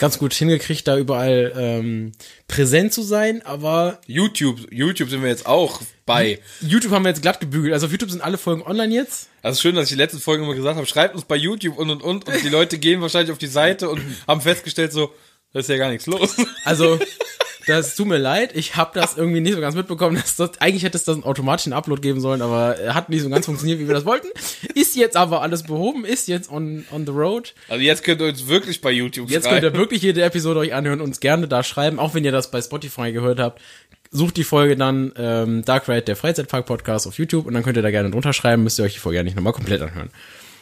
ganz 0.00 0.18
gut 0.18 0.32
hingekriegt, 0.32 0.88
da 0.88 0.96
überall 0.96 1.52
ähm, 1.56 2.12
präsent 2.48 2.92
zu 2.92 3.02
sein. 3.02 3.42
Aber 3.44 4.00
YouTube, 4.06 4.58
YouTube 4.72 5.10
sind 5.10 5.22
wir 5.22 5.28
jetzt 5.28 5.46
auch 5.46 5.82
bei. 6.06 6.40
YouTube 6.62 6.90
haben 6.90 7.04
wir 7.04 7.10
jetzt 7.10 7.22
glatt 7.22 7.38
gebügelt. 7.38 7.74
Also 7.74 7.86
auf 7.86 7.92
YouTube 7.92 8.10
sind 8.10 8.22
alle 8.22 8.38
Folgen 8.38 8.62
online 8.62 8.92
jetzt. 8.92 9.28
Also 9.42 9.60
schön, 9.60 9.74
dass 9.74 9.84
ich 9.84 9.90
die 9.90 9.96
letzten 9.96 10.18
Folgen 10.18 10.42
immer 10.42 10.54
gesagt 10.54 10.76
habe, 10.76 10.86
schreibt 10.86 11.14
uns 11.14 11.24
bei 11.24 11.36
YouTube 11.36 11.78
und 11.78 11.90
und 11.90 12.02
und 12.02 12.26
und 12.26 12.42
die 12.42 12.48
Leute 12.48 12.78
gehen 12.78 13.00
wahrscheinlich 13.00 13.30
auf 13.30 13.38
die 13.38 13.46
Seite 13.46 13.90
und 13.90 14.00
haben 14.26 14.40
festgestellt 14.40 14.92
so, 14.92 15.12
da 15.52 15.60
ist 15.60 15.68
ja 15.68 15.76
gar 15.76 15.90
nichts 15.90 16.06
los. 16.06 16.36
Also, 16.64 16.98
das 17.66 17.94
tut 17.94 18.06
mir 18.06 18.18
leid, 18.18 18.56
ich 18.56 18.76
habe 18.76 18.90
das 18.98 19.16
irgendwie 19.16 19.40
nicht 19.40 19.54
so 19.54 19.60
ganz 19.60 19.74
mitbekommen. 19.74 20.16
Dass 20.16 20.36
das, 20.36 20.60
eigentlich 20.60 20.82
hätte 20.82 20.96
es 20.96 21.04
das 21.04 21.14
einen 21.16 21.24
automatischen 21.24 21.72
Upload 21.72 22.00
geben 22.00 22.20
sollen, 22.20 22.42
aber 22.42 22.76
er 22.78 22.94
hat 22.94 23.08
nicht 23.08 23.22
so 23.22 23.28
ganz 23.30 23.46
funktioniert, 23.46 23.78
wie 23.78 23.86
wir 23.86 23.94
das 23.94 24.04
wollten. 24.04 24.28
Ist 24.74 24.96
jetzt 24.96 25.16
aber 25.16 25.42
alles 25.42 25.62
behoben, 25.64 26.04
ist 26.04 26.28
jetzt 26.28 26.50
on, 26.50 26.84
on 26.90 27.06
the 27.06 27.12
road. 27.12 27.54
Also 27.68 27.82
jetzt 27.82 28.02
könnt 28.04 28.20
ihr 28.20 28.28
uns 28.28 28.46
wirklich 28.48 28.80
bei 28.80 28.90
YouTube 28.90 29.28
Jetzt 29.30 29.44
könnt 29.44 29.60
schreiben. 29.60 29.74
ihr 29.74 29.78
wirklich 29.78 30.02
jede 30.02 30.22
Episode 30.22 30.60
euch 30.60 30.74
anhören 30.74 31.00
und 31.00 31.08
uns 31.08 31.20
gerne 31.20 31.48
da 31.48 31.62
schreiben, 31.62 31.98
auch 31.98 32.14
wenn 32.14 32.24
ihr 32.24 32.32
das 32.32 32.50
bei 32.50 32.60
Spotify 32.62 33.12
gehört 33.12 33.38
habt. 33.40 33.60
Sucht 34.12 34.36
die 34.36 34.44
Folge 34.44 34.76
dann 34.76 35.12
ähm, 35.16 35.64
Dark 35.64 35.88
Ride, 35.88 36.02
der 36.02 36.16
Freizeitpark-Podcast 36.16 37.06
auf 37.06 37.18
YouTube 37.18 37.46
und 37.46 37.54
dann 37.54 37.62
könnt 37.62 37.76
ihr 37.76 37.82
da 37.82 37.92
gerne 37.92 38.10
drunter 38.10 38.32
schreiben, 38.32 38.64
müsst 38.64 38.78
ihr 38.80 38.84
euch 38.84 38.94
die 38.94 38.98
Folge 38.98 39.18
ja 39.18 39.22
nicht 39.22 39.36
nochmal 39.36 39.52
komplett 39.52 39.82
anhören. 39.82 40.10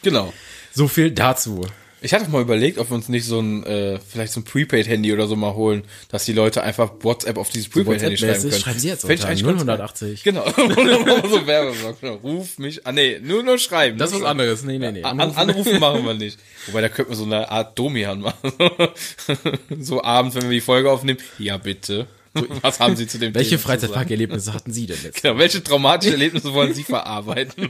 Genau. 0.03 0.33
So 0.73 0.87
viel 0.87 1.11
dazu. 1.13 1.67
Ich 2.01 2.15
hatte 2.15 2.31
mal 2.31 2.43
überlegt, 2.43 2.79
ob 2.79 2.91
wir 2.91 2.95
uns 2.95 3.09
nicht 3.09 3.25
so 3.25 3.41
ein, 3.41 3.65
äh, 3.65 3.99
vielleicht 3.99 4.33
so 4.33 4.41
ein 4.41 4.45
Prepaid-Handy 4.45 5.13
oder 5.13 5.27
so 5.27 5.35
mal 5.35 5.55
holen, 5.55 5.83
dass 6.11 6.25
die 6.25 6.33
Leute 6.33 6.63
einfach 6.63 6.93
WhatsApp 7.01 7.37
auf 7.37 7.49
dieses 7.49 7.69
Prepaid-Handy 7.69 8.17
schreiben 8.17 8.33
WhatsApp-mäßig 8.35 8.51
können. 8.51 8.63
schreiben 8.63 8.79
sie 8.79 8.89
jetzt 8.89 9.07
Fänd 9.07 9.21
ich 9.21 9.27
eigentlich 9.27 9.67
ganz 9.67 9.81
080. 9.81 10.23
Genau. 10.23 10.45
so 10.57 11.47
Werbeblock. 11.47 12.01
Genau. 12.01 12.15
Ruf 12.15 12.59
mich 12.59 12.87
an. 12.87 12.95
Nee, 12.95 13.19
nur 13.21 13.43
nur 13.43 13.59
schreiben. 13.59 13.99
Das 13.99 14.13
ist 14.13 14.21
was 14.21 14.25
anderes. 14.25 14.63
Nee, 14.63 14.79
nee, 14.79 14.93
nee. 14.93 15.03
An, 15.03 15.21
anrufen 15.21 15.79
machen 15.81 16.05
wir 16.05 16.15
nicht. 16.15 16.39
Wobei, 16.67 16.83
da 16.83 16.89
könnten 16.89 17.11
wir 17.11 17.17
so 17.17 17.25
eine 17.25 17.51
Art 17.51 17.77
Domian 17.79 18.21
machen. 18.21 18.53
so 19.81 20.03
abends, 20.03 20.37
wenn 20.37 20.45
wir 20.45 20.51
die 20.51 20.61
Folge 20.61 20.91
aufnehmen. 20.91 21.19
Ja, 21.39 21.57
bitte. 21.57 22.07
Was 22.63 22.79
haben 22.79 22.95
Sie 22.95 23.09
zu 23.09 23.19
dem 23.19 23.35
Welche? 23.35 23.59
Freizeitparkerlebnisse 23.59 24.55
hatten 24.55 24.73
Sie 24.73 24.87
denn 24.87 24.99
jetzt? 25.03 25.23
Genau, 25.23 25.39
welche 25.39 25.65
traumatischen 25.65 26.13
Erlebnisse 26.13 26.53
wollen 26.53 26.75
Sie 26.75 26.85
verarbeiten? 26.85 27.69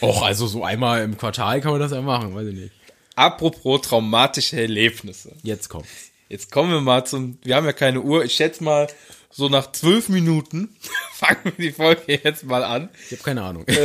Och, 0.00 0.22
also 0.22 0.46
so 0.46 0.64
einmal 0.64 1.02
im 1.02 1.16
Quartal 1.16 1.60
kann 1.60 1.72
man 1.72 1.80
das 1.80 1.92
ja 1.92 2.00
machen, 2.00 2.34
weiß 2.34 2.48
ich 2.48 2.54
nicht. 2.54 2.72
Apropos 3.16 3.82
traumatische 3.82 4.60
Erlebnisse. 4.60 5.32
Jetzt 5.42 5.68
kommt's. 5.68 6.10
Jetzt 6.28 6.52
kommen 6.52 6.70
wir 6.70 6.80
mal 6.80 7.04
zum, 7.04 7.38
wir 7.42 7.56
haben 7.56 7.66
ja 7.66 7.72
keine 7.72 8.02
Uhr, 8.02 8.24
ich 8.24 8.34
schätze 8.34 8.62
mal, 8.62 8.86
so 9.30 9.48
nach 9.48 9.72
zwölf 9.72 10.08
Minuten 10.08 10.76
fangen 11.14 11.40
wir 11.44 11.52
die 11.52 11.72
Folge 11.72 12.20
jetzt 12.22 12.44
mal 12.44 12.62
an. 12.64 12.88
Ich 13.06 13.12
habe 13.12 13.22
keine 13.22 13.42
Ahnung. 13.42 13.66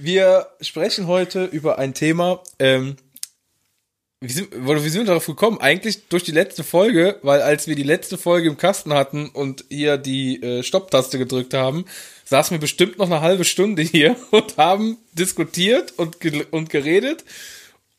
Wir 0.00 0.46
sprechen 0.60 1.08
heute 1.08 1.44
über 1.44 1.78
ein 1.78 1.92
Thema, 1.92 2.40
ähm, 2.60 2.96
wie 4.20 4.32
sind, 4.32 4.52
wie 4.52 4.88
sind 4.88 5.02
wir 5.02 5.06
darauf 5.06 5.26
gekommen? 5.26 5.60
Eigentlich 5.60 6.08
durch 6.08 6.24
die 6.24 6.32
letzte 6.32 6.64
Folge, 6.64 7.18
weil 7.22 7.40
als 7.40 7.68
wir 7.68 7.76
die 7.76 7.84
letzte 7.84 8.18
Folge 8.18 8.48
im 8.48 8.56
Kasten 8.56 8.92
hatten 8.92 9.28
und 9.28 9.64
hier 9.68 9.96
die 9.96 10.42
äh, 10.42 10.62
Stopptaste 10.64 11.18
gedrückt 11.18 11.54
haben, 11.54 11.84
saßen 12.24 12.56
wir 12.56 12.60
bestimmt 12.60 12.98
noch 12.98 13.06
eine 13.06 13.20
halbe 13.20 13.44
Stunde 13.44 13.82
hier 13.82 14.16
und 14.32 14.56
haben 14.56 14.98
diskutiert 15.12 15.92
und, 15.96 16.20
ge 16.20 16.46
und 16.50 16.68
geredet 16.68 17.24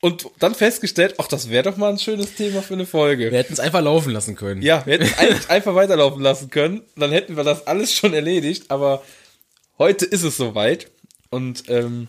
und 0.01 0.27
dann 0.39 0.55
festgestellt, 0.55 1.15
ach, 1.19 1.27
das 1.27 1.49
wäre 1.49 1.63
doch 1.63 1.77
mal 1.77 1.89
ein 1.89 1.99
schönes 1.99 2.35
Thema 2.35 2.61
für 2.61 2.73
eine 2.73 2.85
Folge. 2.85 3.31
Wir 3.31 3.37
hätten 3.37 3.53
es 3.53 3.59
einfach 3.59 3.81
laufen 3.81 4.11
lassen 4.11 4.35
können. 4.35 4.61
Ja, 4.61 4.85
wir 4.85 4.93
hätten 4.93 5.05
es 5.05 5.49
einfach 5.49 5.75
weiterlaufen 5.75 6.21
lassen 6.21 6.49
können. 6.49 6.81
Dann 6.95 7.11
hätten 7.11 7.37
wir 7.37 7.43
das 7.43 7.67
alles 7.67 7.93
schon 7.93 8.13
erledigt. 8.13 8.71
Aber 8.71 9.03
heute 9.77 10.05
ist 10.05 10.23
es 10.23 10.37
soweit. 10.37 10.89
Und 11.29 11.63
ähm, 11.69 12.07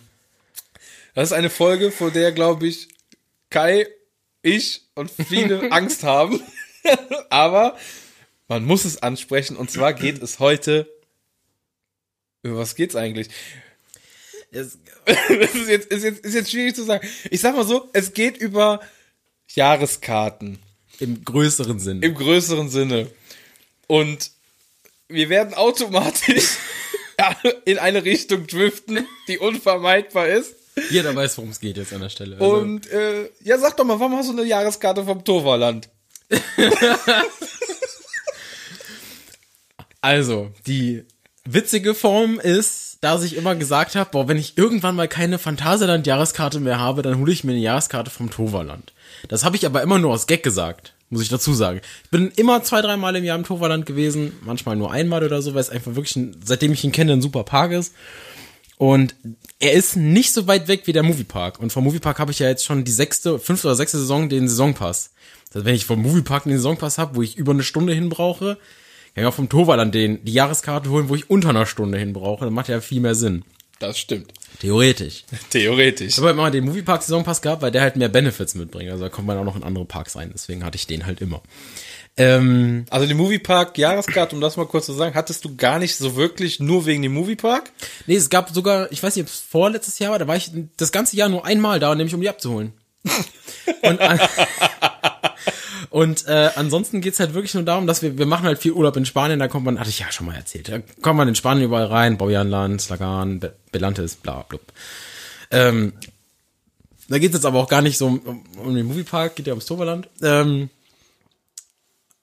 das 1.15 1.29
ist 1.29 1.33
eine 1.33 1.49
Folge, 1.49 1.91
vor 1.91 2.11
der, 2.11 2.31
glaube 2.31 2.67
ich, 2.67 2.87
Kai, 3.49 3.87
ich 4.41 4.81
und 4.95 5.11
viele 5.11 5.71
Angst 5.71 6.03
haben. 6.03 6.41
aber 7.29 7.77
man 8.47 8.65
muss 8.65 8.85
es 8.85 9.01
ansprechen. 9.01 9.55
Und 9.55 9.71
zwar 9.71 9.93
geht 9.93 10.21
es 10.21 10.39
heute. 10.39 10.89
Über 12.43 12.57
was 12.57 12.75
geht's 12.75 12.95
eigentlich? 12.95 13.29
Es- 14.51 14.77
Das 15.05 15.55
ist 15.55 15.67
jetzt, 15.69 15.87
ist, 15.91 16.03
jetzt, 16.03 16.25
ist 16.25 16.33
jetzt 16.33 16.51
schwierig 16.51 16.75
zu 16.75 16.83
sagen. 16.83 17.07
Ich 17.29 17.41
sag 17.41 17.55
mal 17.55 17.65
so, 17.65 17.89
es 17.93 18.13
geht 18.13 18.37
über 18.37 18.81
Jahreskarten. 19.53 20.59
Im 20.99 21.23
größeren 21.25 21.79
Sinn. 21.79 22.01
Im 22.03 22.13
größeren 22.15 22.69
Sinne. 22.69 23.09
Und 23.87 24.31
wir 25.07 25.29
werden 25.29 25.53
automatisch 25.55 26.57
in 27.65 27.79
eine 27.79 28.03
Richtung 28.03 28.45
driften, 28.47 29.07
die 29.27 29.37
unvermeidbar 29.39 30.27
ist. 30.27 30.55
Jeder 30.89 31.15
weiß, 31.15 31.37
worum 31.37 31.51
es 31.51 31.59
geht 31.59 31.77
jetzt 31.77 31.93
an 31.93 32.01
der 32.01 32.09
Stelle. 32.09 32.37
Also, 32.39 32.55
Und 32.57 32.89
äh, 32.91 33.29
ja, 33.43 33.57
sag 33.57 33.77
doch 33.77 33.83
mal, 33.83 33.99
warum 33.99 34.15
hast 34.15 34.29
du 34.29 34.33
eine 34.33 34.43
Jahreskarte 34.43 35.03
vom 35.03 35.23
Toverland? 35.23 35.89
also, 40.01 40.51
die 40.65 41.03
witzige 41.43 41.93
Form 41.93 42.39
ist, 42.39 42.99
dass 43.01 43.23
ich 43.23 43.35
immer 43.35 43.55
gesagt 43.55 43.95
habe, 43.95 44.09
boah, 44.11 44.27
wenn 44.27 44.37
ich 44.37 44.57
irgendwann 44.57 44.95
mal 44.95 45.07
keine 45.07 45.39
Phantasialand-Jahreskarte 45.39 46.59
mehr 46.59 46.79
habe, 46.79 47.01
dann 47.01 47.17
hole 47.17 47.31
ich 47.31 47.43
mir 47.43 47.51
eine 47.51 47.61
Jahreskarte 47.61 48.11
vom 48.11 48.29
Toverland. 48.29 48.93
Das 49.27 49.43
habe 49.43 49.55
ich 49.55 49.65
aber 49.65 49.81
immer 49.81 49.99
nur 49.99 50.13
aus 50.13 50.27
Gag 50.27 50.43
gesagt, 50.43 50.93
muss 51.09 51.23
ich 51.23 51.29
dazu 51.29 51.53
sagen. 51.53 51.81
Ich 52.03 52.09
bin 52.11 52.31
immer 52.35 52.63
zwei, 52.63 52.81
dreimal 52.81 53.15
im 53.15 53.23
Jahr 53.23 53.37
im 53.37 53.43
Toverland 53.43 53.85
gewesen, 53.85 54.33
manchmal 54.41 54.75
nur 54.75 54.91
einmal 54.91 55.23
oder 55.23 55.41
so, 55.41 55.53
weil 55.53 55.61
es 55.61 55.69
einfach 55.69 55.95
wirklich, 55.95 56.15
ein, 56.15 56.39
seitdem 56.43 56.73
ich 56.73 56.83
ihn 56.83 56.91
kenne, 56.91 57.13
ein 57.13 57.21
super 57.21 57.43
Park 57.43 57.71
ist. 57.71 57.93
Und 58.81 59.13
er 59.59 59.73
ist 59.73 59.95
nicht 59.95 60.33
so 60.33 60.47
weit 60.47 60.67
weg 60.67 60.87
wie 60.87 60.91
der 60.91 61.03
Moviepark. 61.03 61.59
Und 61.59 61.71
vom 61.71 61.83
Moviepark 61.83 62.17
habe 62.17 62.31
ich 62.31 62.39
ja 62.39 62.47
jetzt 62.47 62.65
schon 62.65 62.83
die 62.83 62.91
sechste, 62.91 63.37
fünfte 63.37 63.67
oder 63.67 63.75
sechste 63.75 63.99
Saison 63.99 64.27
den 64.27 64.49
Saisonpass. 64.49 65.11
Heißt, 65.53 65.65
wenn 65.65 65.75
ich 65.75 65.85
vom 65.85 66.01
Moviepark 66.01 66.45
den 66.45 66.57
Saisonpass 66.57 66.97
habe, 66.97 67.15
wo 67.15 67.21
ich 67.21 67.37
über 67.37 67.51
eine 67.51 67.61
Stunde 67.61 67.93
hin 67.93 68.09
brauche, 68.09 68.57
kann 69.13 69.23
ich 69.23 69.25
auch 69.25 69.35
vom 69.35 69.49
Toverland 69.49 69.93
den, 69.93 70.25
die 70.25 70.33
Jahreskarte 70.33 70.89
holen, 70.89 71.09
wo 71.09 71.15
ich 71.15 71.29
unter 71.29 71.49
einer 71.49 71.67
Stunde 71.67 71.99
hin 71.99 72.11
brauche. 72.11 72.45
Dann 72.45 72.55
macht 72.55 72.69
ja 72.69 72.81
viel 72.81 73.01
mehr 73.01 73.13
Sinn. 73.13 73.43
Das 73.77 73.99
stimmt. 73.99 74.33
Theoretisch. 74.61 75.25
Theoretisch. 75.51 76.07
Ich 76.07 76.17
habe 76.17 76.29
halt 76.29 76.37
mal 76.37 76.49
den 76.49 76.65
Moviepark 76.65 77.03
Saisonpass 77.03 77.43
gehabt, 77.43 77.61
weil 77.61 77.69
der 77.69 77.83
halt 77.83 77.97
mehr 77.97 78.09
Benefits 78.09 78.55
mitbringt. 78.55 78.89
Also 78.89 79.03
da 79.03 79.09
kommt 79.09 79.27
man 79.27 79.37
auch 79.37 79.45
noch 79.45 79.55
in 79.55 79.63
andere 79.63 79.85
Parks 79.85 80.15
rein. 80.15 80.31
Deswegen 80.33 80.63
hatte 80.63 80.77
ich 80.77 80.87
den 80.87 81.05
halt 81.05 81.21
immer. 81.21 81.43
Ähm, 82.21 82.85
Also 82.89 83.07
die 83.07 83.13
Moviepark 83.15 83.77
Jahreskarte, 83.77 84.35
um 84.35 84.41
das 84.41 84.55
mal 84.55 84.67
kurz 84.67 84.85
zu 84.85 84.93
sagen, 84.93 85.15
hattest 85.15 85.43
du 85.43 85.55
gar 85.55 85.79
nicht 85.79 85.95
so 85.95 86.15
wirklich 86.15 86.59
nur 86.59 86.85
wegen 86.85 87.01
dem 87.01 87.13
Moviepark? 87.13 87.71
nee, 88.05 88.15
es 88.15 88.29
gab 88.29 88.51
sogar, 88.51 88.91
ich 88.91 89.01
weiß 89.01 89.15
nicht, 89.15 89.25
ob 89.25 89.29
es 89.29 89.39
vorletztes 89.39 89.97
Jahr 89.97 90.11
war, 90.11 90.19
da 90.19 90.27
war 90.27 90.35
ich 90.35 90.51
das 90.77 90.91
ganze 90.91 91.15
Jahr 91.15 91.29
nur 91.29 91.45
einmal 91.45 91.79
da, 91.79 91.95
nämlich 91.95 92.13
um 92.13 92.21
die 92.21 92.29
abzuholen. 92.29 92.73
und 93.81 93.99
an, 93.99 94.19
und 95.89 96.27
äh, 96.27 96.51
ansonsten 96.55 97.01
geht's 97.01 97.19
halt 97.19 97.33
wirklich 97.33 97.55
nur 97.55 97.63
darum, 97.63 97.87
dass 97.87 98.03
wir, 98.03 98.17
wir 98.19 98.27
machen 98.27 98.45
halt 98.45 98.59
viel 98.59 98.73
Urlaub 98.73 98.95
in 98.97 99.05
Spanien, 99.05 99.39
da 99.39 99.47
kommt 99.47 99.65
man, 99.65 99.79
hatte 99.79 99.89
ich 99.89 99.99
ja 99.99 100.11
schon 100.11 100.27
mal 100.27 100.35
erzählt, 100.35 100.69
da 100.69 100.79
kommt 101.01 101.17
man 101.17 101.27
in 101.27 101.33
Spanien 101.33 101.65
überall 101.65 101.87
rein, 101.87 102.19
Baujanland, 102.19 102.79
Slagan, 102.79 103.39
Be 103.39 103.55
Belantes, 103.71 104.15
bla 104.15 104.45
bla. 104.47 104.59
Ähm, 105.49 105.93
da 107.09 107.17
geht's 107.17 107.33
jetzt 107.33 107.45
aber 107.45 107.59
auch 107.59 107.67
gar 107.67 107.81
nicht 107.81 107.97
so 107.97 108.05
um, 108.07 108.19
um, 108.19 108.43
um 108.57 108.75
den 108.75 108.85
Moviepark, 108.85 109.35
geht 109.35 109.47
ja 109.47 109.53
ums 109.53 109.65
Toverland. 109.65 110.07
Ähm, 110.21 110.69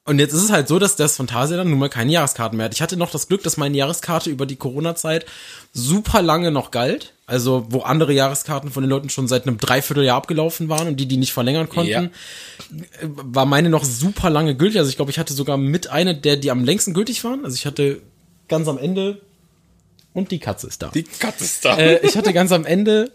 und 0.09 0.18
jetzt 0.18 0.33
ist 0.33 0.42
es 0.44 0.51
halt 0.51 0.68
so, 0.68 0.79
dass 0.79 0.97
das 0.97 1.16
Phantasialand 1.16 1.68
nun 1.71 1.79
mal 1.79 1.88
keine 1.88 2.11
Jahreskarten 2.11 2.57
mehr 2.57 2.64
hat. 2.66 2.75
Ich 2.75 2.83
hatte 2.83 2.97
noch 2.97 3.11
das 3.11 3.29
Glück, 3.29 3.42
dass 3.42 3.57
meine 3.57 3.77
Jahreskarte 3.77 4.31
über 4.31 4.47
die 4.47 4.57
Corona-Zeit 4.57 5.27
super 5.73 6.23
lange 6.23 6.51
noch 6.51 6.71
galt. 6.71 7.12
Also, 7.27 7.66
wo 7.68 7.81
andere 7.81 8.12
Jahreskarten 8.14 8.71
von 8.71 8.83
den 8.83 8.88
Leuten 8.90 9.11
schon 9.11 9.29
seit 9.29 9.47
einem 9.47 9.59
Dreivierteljahr 9.59 10.16
abgelaufen 10.16 10.71
waren 10.71 10.88
und 10.88 10.97
die, 10.97 11.07
die 11.07 11.18
nicht 11.18 11.35
verlängern 11.35 11.68
konnten, 11.68 11.90
Ja. 11.90 12.11
war 13.03 13.44
meine 13.44 13.68
noch 13.68 13.85
super 13.85 14.31
lange 14.31 14.57
gültig. 14.57 14.79
Also, 14.79 14.88
ich 14.88 14.97
glaube, 14.97 15.11
ich 15.11 15.18
hatte 15.18 15.35
sogar 15.35 15.59
mit 15.59 15.90
einer 15.90 16.14
der, 16.14 16.38
die 16.38 16.51
am 16.51 16.64
längsten 16.64 16.94
gültig 16.94 17.23
waren. 17.25 17.44
Also, 17.44 17.55
ich 17.55 17.66
hatte 17.66 18.01
ganz 18.49 18.66
am 18.66 18.79
Ende 18.79 19.21
und 20.14 20.31
die 20.31 20.38
Katze 20.38 20.66
ist 20.68 20.81
da. 20.83 20.88
Die 20.88 21.03
Katze 21.03 21.44
ist 21.44 21.64
da. 21.64 21.77
Äh, 21.77 22.07
ich 22.07 22.16
hatte 22.16 22.33
ganz 22.33 22.51
am 22.51 22.64
Ende 22.64 23.12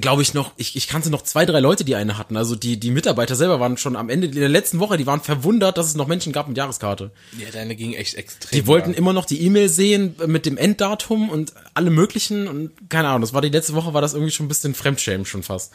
glaube 0.00 0.22
ich, 0.22 0.32
noch, 0.32 0.52
ich, 0.56 0.76
ich 0.76 0.88
kannte 0.88 1.10
noch 1.10 1.22
zwei, 1.22 1.44
drei 1.44 1.60
Leute, 1.60 1.84
die 1.84 1.94
eine 1.94 2.16
hatten. 2.16 2.36
Also 2.36 2.56
die, 2.56 2.80
die 2.80 2.90
Mitarbeiter 2.90 3.34
selber 3.36 3.60
waren 3.60 3.76
schon 3.76 3.96
am 3.96 4.08
Ende 4.08 4.28
der 4.28 4.48
letzten 4.48 4.78
Woche, 4.78 4.96
die 4.96 5.06
waren 5.06 5.20
verwundert, 5.20 5.76
dass 5.76 5.86
es 5.86 5.94
noch 5.94 6.06
Menschen 6.06 6.32
gab 6.32 6.48
mit 6.48 6.56
Jahreskarte. 6.56 7.10
Ja, 7.38 7.50
deine 7.52 7.76
ging 7.76 7.92
echt 7.94 8.14
extrem. 8.14 8.58
Die 8.58 8.66
wollten 8.66 8.94
immer 8.94 9.12
noch 9.12 9.26
die 9.26 9.42
E-Mail 9.42 9.68
sehen 9.68 10.16
mit 10.26 10.46
dem 10.46 10.56
Enddatum 10.56 11.28
und 11.28 11.52
alle 11.74 11.90
möglichen 11.90 12.48
und 12.48 12.70
keine 12.88 13.08
Ahnung, 13.08 13.22
das 13.22 13.34
war 13.34 13.42
die 13.42 13.50
letzte 13.50 13.74
Woche, 13.74 13.92
war 13.92 14.00
das 14.00 14.14
irgendwie 14.14 14.32
schon 14.32 14.46
ein 14.46 14.48
bisschen 14.48 14.74
Fremdschämen 14.74 15.26
schon 15.26 15.42
fast. 15.42 15.72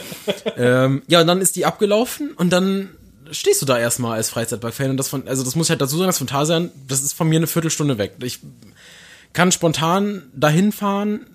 ähm, 0.56 1.02
ja, 1.06 1.20
und 1.20 1.26
dann 1.26 1.40
ist 1.40 1.56
die 1.56 1.64
abgelaufen 1.64 2.32
und 2.32 2.50
dann 2.50 2.90
stehst 3.30 3.62
du 3.62 3.66
da 3.66 3.78
erstmal 3.78 4.16
als 4.16 4.30
Freizeitpark-Fan 4.30 4.90
und 4.90 4.96
das 4.96 5.08
von, 5.08 5.28
also 5.28 5.44
das 5.44 5.54
muss 5.54 5.66
ich 5.66 5.70
halt 5.70 5.80
dazu 5.80 5.96
sagen, 5.96 6.08
das 6.08 6.18
Phantasian, 6.18 6.70
das 6.88 7.02
ist 7.02 7.12
von 7.12 7.28
mir 7.28 7.36
eine 7.36 7.46
Viertelstunde 7.46 7.98
weg. 7.98 8.14
Ich 8.22 8.40
kann 9.32 9.52
spontan 9.52 10.24
dahin 10.34 10.72
fahren. 10.72 11.26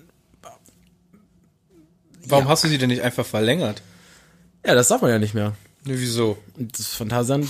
Warum 2.28 2.44
Ja. 2.44 2.50
hast 2.50 2.64
du 2.64 2.68
sie 2.68 2.78
denn 2.78 2.88
nicht 2.88 3.02
einfach 3.02 3.24
verlängert? 3.26 3.82
Ja, 4.64 4.74
das 4.74 4.88
darf 4.88 5.02
man 5.02 5.10
ja 5.10 5.18
nicht 5.18 5.34
mehr. 5.34 5.54
Ne, 5.84 5.94
wieso? 5.98 6.38
Das 6.56 6.94
Phantasialand, 6.94 7.48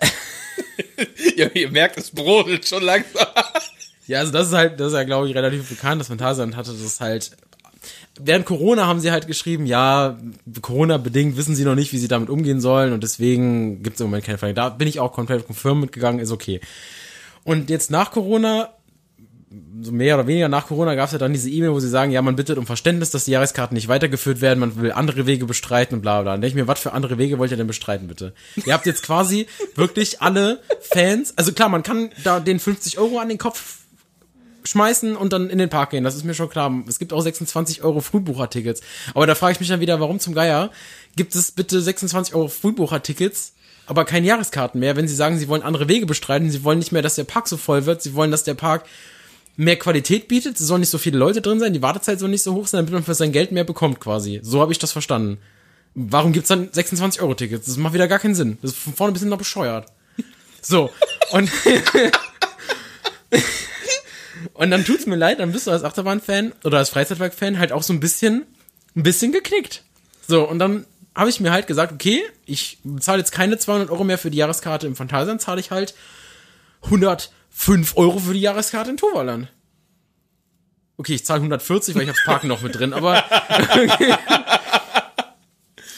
Ja, 1.36 1.48
ihr 1.52 1.70
merkt, 1.70 1.98
es 1.98 2.10
brodelt 2.10 2.66
schon 2.66 2.82
langsam. 2.82 3.26
ja, 4.06 4.20
also 4.20 4.32
das 4.32 4.48
ist 4.48 4.54
halt, 4.54 4.80
das 4.80 4.88
ist 4.88 4.94
ja, 4.94 5.04
glaube 5.04 5.28
ich, 5.28 5.34
relativ 5.34 5.68
bekannt. 5.68 6.00
Das 6.00 6.08
Phantasialand 6.08 6.56
hatte 6.56 6.72
das 6.72 7.00
halt, 7.00 7.32
während 8.18 8.46
Corona 8.46 8.86
haben 8.86 9.00
sie 9.00 9.10
halt 9.10 9.26
geschrieben, 9.26 9.66
ja, 9.66 10.18
Corona-bedingt 10.62 11.36
wissen 11.36 11.54
sie 11.54 11.64
noch 11.64 11.74
nicht, 11.74 11.92
wie 11.92 11.98
sie 11.98 12.08
damit 12.08 12.30
umgehen 12.30 12.60
sollen 12.60 12.92
und 12.92 13.02
deswegen 13.02 13.82
gibt 13.82 13.96
es 13.96 14.00
im 14.00 14.06
Moment 14.06 14.24
keine 14.24 14.38
Frage. 14.38 14.54
Da 14.54 14.68
bin 14.70 14.88
ich 14.88 15.00
auch 15.00 15.12
komplett 15.12 15.46
confirm 15.46 15.80
mitgegangen, 15.80 16.20
ist 16.20 16.30
okay. 16.32 16.60
Und 17.44 17.68
jetzt 17.70 17.90
nach 17.90 18.10
Corona, 18.10 18.70
so 19.80 19.92
mehr 19.92 20.16
oder 20.16 20.26
weniger 20.26 20.48
nach 20.48 20.66
Corona, 20.66 20.94
gab 20.96 21.06
es 21.06 21.12
ja 21.12 21.18
dann 21.18 21.32
diese 21.32 21.48
E-Mail, 21.48 21.72
wo 21.72 21.78
sie 21.78 21.88
sagen, 21.88 22.10
ja, 22.10 22.20
man 22.20 22.34
bittet 22.34 22.58
um 22.58 22.66
Verständnis, 22.66 23.10
dass 23.10 23.26
die 23.26 23.30
Jahreskarten 23.30 23.74
nicht 23.76 23.86
weitergeführt 23.86 24.40
werden, 24.40 24.58
man 24.58 24.80
will 24.80 24.90
andere 24.90 25.26
Wege 25.26 25.46
bestreiten 25.46 25.94
und 25.94 26.02
bla 26.02 26.22
bla. 26.22 26.32
Dann 26.32 26.40
denke 26.40 26.58
ich 26.58 26.62
mir, 26.62 26.66
was 26.66 26.80
für 26.80 26.92
andere 26.92 27.16
Wege 27.16 27.38
wollt 27.38 27.52
ihr 27.52 27.56
denn 27.56 27.68
bestreiten, 27.68 28.08
bitte? 28.08 28.34
Ihr 28.64 28.72
habt 28.72 28.86
jetzt 28.86 29.04
quasi 29.04 29.46
wirklich 29.76 30.20
alle 30.20 30.60
Fans, 30.80 31.34
also 31.36 31.52
klar, 31.52 31.68
man 31.68 31.84
kann 31.84 32.10
da 32.24 32.40
den 32.40 32.58
50 32.58 32.98
Euro 32.98 33.18
an 33.18 33.28
den 33.28 33.38
Kopf 33.38 33.78
schmeißen 34.64 35.16
und 35.16 35.32
dann 35.32 35.48
in 35.48 35.58
den 35.58 35.70
Park 35.70 35.90
gehen. 35.90 36.02
Das 36.02 36.16
ist 36.16 36.24
mir 36.24 36.34
schon 36.34 36.48
klar. 36.48 36.72
Es 36.88 36.98
gibt 36.98 37.12
auch 37.12 37.20
26 37.20 37.84
Euro 37.84 38.00
Frühbuchertickets. 38.00 38.80
Aber 39.14 39.26
da 39.26 39.36
frage 39.36 39.52
ich 39.52 39.60
mich 39.60 39.68
dann 39.68 39.78
wieder, 39.78 40.00
warum 40.00 40.18
zum 40.18 40.34
Geier 40.34 40.70
gibt 41.14 41.36
es 41.36 41.52
bitte 41.52 41.80
26 41.80 42.34
Euro 42.34 42.48
Frühbuchertickets, 42.48 43.54
aber 43.86 44.04
keine 44.04 44.26
Jahreskarten 44.26 44.80
mehr, 44.80 44.96
wenn 44.96 45.06
sie 45.06 45.14
sagen, 45.14 45.38
sie 45.38 45.46
wollen 45.46 45.62
andere 45.62 45.88
Wege 45.88 46.06
bestreiten, 46.06 46.50
sie 46.50 46.64
wollen 46.64 46.80
nicht 46.80 46.90
mehr, 46.90 47.02
dass 47.02 47.14
der 47.14 47.24
Park 47.24 47.46
so 47.46 47.56
voll 47.56 47.86
wird, 47.86 48.02
sie 48.02 48.14
wollen, 48.14 48.32
dass 48.32 48.42
der 48.42 48.54
Park 48.54 48.84
mehr 49.56 49.76
Qualität 49.76 50.28
bietet, 50.28 50.60
es 50.60 50.66
sollen 50.66 50.80
nicht 50.80 50.90
so 50.90 50.98
viele 50.98 51.18
Leute 51.18 51.40
drin 51.40 51.60
sein, 51.60 51.72
die 51.72 51.82
Wartezeit 51.82 52.18
soll 52.18 52.28
nicht 52.28 52.42
so 52.42 52.54
hoch 52.54 52.66
sein, 52.66 52.78
damit 52.78 52.92
man 52.92 53.04
für 53.04 53.14
sein 53.14 53.32
Geld 53.32 53.52
mehr 53.52 53.64
bekommt 53.64 54.00
quasi. 54.00 54.40
So 54.42 54.60
habe 54.60 54.72
ich 54.72 54.78
das 54.78 54.92
verstanden. 54.92 55.38
Warum 55.94 56.32
gibt's 56.32 56.48
dann 56.48 56.68
26 56.70 57.22
Euro 57.22 57.34
Tickets? 57.34 57.66
Das 57.66 57.76
macht 57.78 57.94
wieder 57.94 58.08
gar 58.08 58.18
keinen 58.18 58.34
Sinn. 58.34 58.58
Das 58.60 58.72
ist 58.72 58.78
von 58.78 58.94
vorne 58.94 59.12
bis 59.12 59.22
hinten 59.22 59.30
noch 59.30 59.38
bescheuert. 59.38 59.86
So, 60.60 60.90
und 61.32 61.50
Und 64.54 64.70
dann 64.70 64.84
tut's 64.84 65.06
mir 65.06 65.16
leid, 65.16 65.40
dann 65.40 65.52
bist 65.52 65.66
du 65.66 65.70
als 65.70 65.84
Achterbahn-Fan 65.84 66.52
oder 66.64 66.78
als 66.78 66.90
Freizeitpark-Fan 66.90 67.58
halt 67.58 67.72
auch 67.72 67.82
so 67.82 67.92
ein 67.92 68.00
bisschen, 68.00 68.46
ein 68.94 69.02
bisschen 69.02 69.32
geknickt. 69.32 69.82
So, 70.26 70.48
und 70.48 70.58
dann 70.58 70.86
habe 71.14 71.30
ich 71.30 71.40
mir 71.40 71.52
halt 71.52 71.66
gesagt, 71.66 71.92
okay, 71.92 72.22
ich 72.44 72.78
zahle 73.00 73.18
jetzt 73.18 73.32
keine 73.32 73.58
200 73.58 73.90
Euro 73.90 74.04
mehr 74.04 74.18
für 74.18 74.30
die 74.30 74.38
Jahreskarte 74.38 74.86
im 74.86 74.96
Phantasialand, 74.96 75.40
zahle 75.40 75.60
ich 75.60 75.70
halt 75.70 75.94
105 77.56 77.96
Euro 77.96 78.18
für 78.18 78.34
die 78.34 78.40
Jahreskarte 78.40 78.90
in 78.90 78.96
Toverland. 78.96 79.48
Okay, 80.98 81.14
ich 81.14 81.24
zahle 81.24 81.38
140, 81.38 81.94
weil 81.94 82.02
ich 82.02 82.08
hab's 82.08 82.24
Parken 82.24 82.48
noch 82.48 82.62
mit 82.62 82.74
drin, 82.74 82.92
aber 82.92 83.24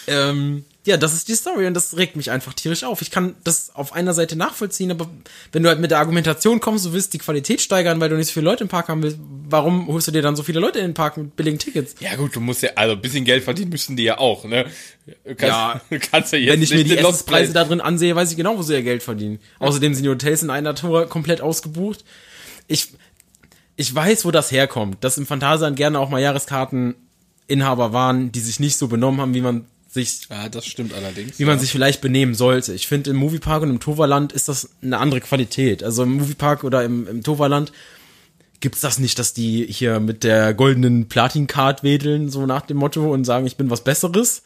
ähm, 0.07 0.65
ja, 0.89 0.97
das 0.97 1.13
ist 1.13 1.29
die 1.29 1.35
Story 1.35 1.67
und 1.67 1.75
das 1.75 1.99
regt 1.99 2.17
mich 2.17 2.31
einfach 2.31 2.55
tierisch 2.55 2.83
auf. 2.83 3.03
Ich 3.03 3.11
kann 3.11 3.35
das 3.45 3.75
auf 3.75 3.93
einer 3.93 4.15
Seite 4.15 4.37
nachvollziehen, 4.37 4.91
aber 4.91 5.07
wenn 5.53 5.63
du 5.63 5.69
halt 5.69 5.81
mit 5.81 5.91
der 5.91 5.99
Argumentation 5.99 6.61
kommst, 6.61 6.87
du 6.87 6.95
willst 6.95 7.13
die 7.13 7.19
Qualität 7.19 7.61
steigern, 7.61 8.01
weil 8.01 8.09
du 8.09 8.17
nicht 8.17 8.29
so 8.29 8.33
viele 8.33 8.47
Leute 8.47 8.65
im 8.65 8.69
Park 8.69 8.89
haben 8.89 9.03
willst, 9.03 9.19
warum 9.21 9.87
holst 9.89 10.09
du 10.09 10.13
dir 10.13 10.23
dann 10.23 10.35
so 10.35 10.43
viele 10.43 10.61
Leute 10.61 10.79
in 10.79 10.87
den 10.87 10.95
Park 10.95 11.19
mit 11.19 11.37
billigen 11.37 11.59
Tickets? 11.59 11.95
Ja 12.01 12.17
gut, 12.17 12.35
du 12.35 12.41
musst 12.41 12.63
ja, 12.63 12.71
also 12.75 12.95
ein 12.95 13.03
bisschen 13.03 13.27
Geld 13.27 13.45
verdienen 13.45 13.69
müssen 13.69 13.97
die 13.97 14.05
ja 14.05 14.17
auch, 14.17 14.45
ne? 14.45 14.65
Kannst, 15.25 15.43
Ja. 15.43 15.81
kannst 16.11 16.33
ja 16.33 16.39
jetzt 16.39 16.53
Wenn 16.55 16.63
ich 16.63 16.71
mir 16.73 16.85
die 16.85 16.97
Essenspreise 16.97 17.53
da 17.53 17.65
drin 17.65 17.83
ansehe, 17.83 18.17
weiß 18.17 18.31
ich 18.31 18.39
genau, 18.39 18.57
wo 18.57 18.63
sie 18.63 18.73
ihr 18.73 18.83
Geld 18.83 19.03
verdienen. 19.03 19.41
Außerdem 19.59 19.93
sind 19.93 20.05
die 20.05 20.11
Hotels 20.11 20.43
in 20.43 20.49
einer 20.49 20.75
Tour 20.75 21.07
komplett 21.07 21.43
ausgebucht. 21.43 22.03
Ich, 22.67 22.95
ich 23.77 23.95
weiß, 23.95 24.25
wo 24.25 24.31
das 24.31 24.51
herkommt, 24.51 25.05
dass 25.05 25.19
im 25.19 25.27
Phantasialand 25.27 25.77
gerne 25.77 25.99
auch 26.01 26.09
mal 26.09 26.23
Jahreskarteninhaber 26.23 27.93
waren, 27.93 28.33
die 28.33 28.41
sich 28.41 28.59
nicht 28.59 28.79
so 28.79 28.89
benommen 28.89 29.21
haben, 29.21 29.35
wie 29.35 29.43
man 29.43 29.67
sich 29.89 30.29
Ja, 30.31 30.49
das 30.49 30.67
stimmt 30.67 30.93
allerdings. 30.95 31.39
wie 31.39 31.45
man 31.45 31.59
sich 31.59 31.73
vielleicht 31.73 32.01
benehmen 32.01 32.35
sollte. 32.35 32.75
Ich 32.75 32.87
finde, 32.87 33.11
im 33.11 33.17
Moviepark 33.17 33.63
und 33.63 33.71
im 33.71 33.81
Toverland 33.81 34.33
ist 34.33 34.49
das 34.49 34.71
eine 34.83 34.99
andere 34.99 35.21
Qualität. 35.21 35.83
Also 35.83 36.03
im 36.03 36.13
Moviepark 36.19 36.63
oder 36.65 36.85
im, 36.85 37.09
im 37.09 37.23
Toverland 37.23 37.73
gibt's 38.61 38.81
das 38.81 38.99
nicht, 38.99 39.19
dass 39.19 39.33
die 39.35 39.67
hier 39.67 40.01
mit 40.01 40.25
der 40.25 40.53
goldenen 40.53 41.09
Platin-Card 41.09 41.83
wedeln, 41.85 42.29
so 42.29 42.45
nach 42.45 42.63
dem 42.63 42.77
Motto, 42.77 43.13
und 43.13 43.25
sagen, 43.25 43.47
ich 43.47 43.57
bin 43.57 43.71
was 43.71 43.85
Besseres. 43.85 44.43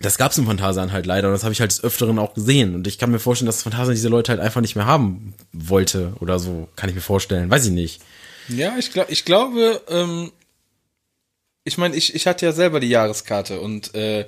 Das 0.00 0.18
gab's 0.18 0.36
im 0.38 0.46
Phantasialand 0.46 0.90
halt 0.92 1.06
leider 1.06 1.28
und 1.28 1.34
das 1.34 1.44
habe 1.44 1.52
ich 1.52 1.60
halt 1.60 1.70
des 1.70 1.84
Öfteren 1.84 2.18
auch 2.18 2.34
gesehen. 2.34 2.74
Und 2.74 2.86
ich 2.88 2.98
kann 2.98 3.12
mir 3.12 3.20
vorstellen, 3.20 3.46
dass 3.46 3.56
das 3.56 3.62
Phantasialand 3.62 3.96
diese 3.96 4.08
Leute 4.08 4.32
halt 4.32 4.40
einfach 4.40 4.60
nicht 4.60 4.74
mehr 4.74 4.86
haben 4.86 5.34
wollte 5.52 6.14
oder 6.20 6.38
so. 6.40 6.68
Kann 6.74 6.88
ich 6.88 6.96
mir 6.96 7.00
vorstellen. 7.00 7.48
Weiß 7.48 7.64
ich 7.64 7.70
nicht. 7.72 8.02
Ja, 8.48 8.74
ich 8.76 8.90
glaube, 8.92 9.12
ich 9.12 9.24
glaube, 9.24 9.80
ähm, 9.88 10.32
ich 11.64 11.78
meine, 11.78 11.96
ich, 11.96 12.14
ich 12.14 12.26
hatte 12.26 12.46
ja 12.46 12.52
selber 12.52 12.80
die 12.80 12.88
Jahreskarte 12.88 13.60
und 13.60 13.94
äh, 13.94 14.26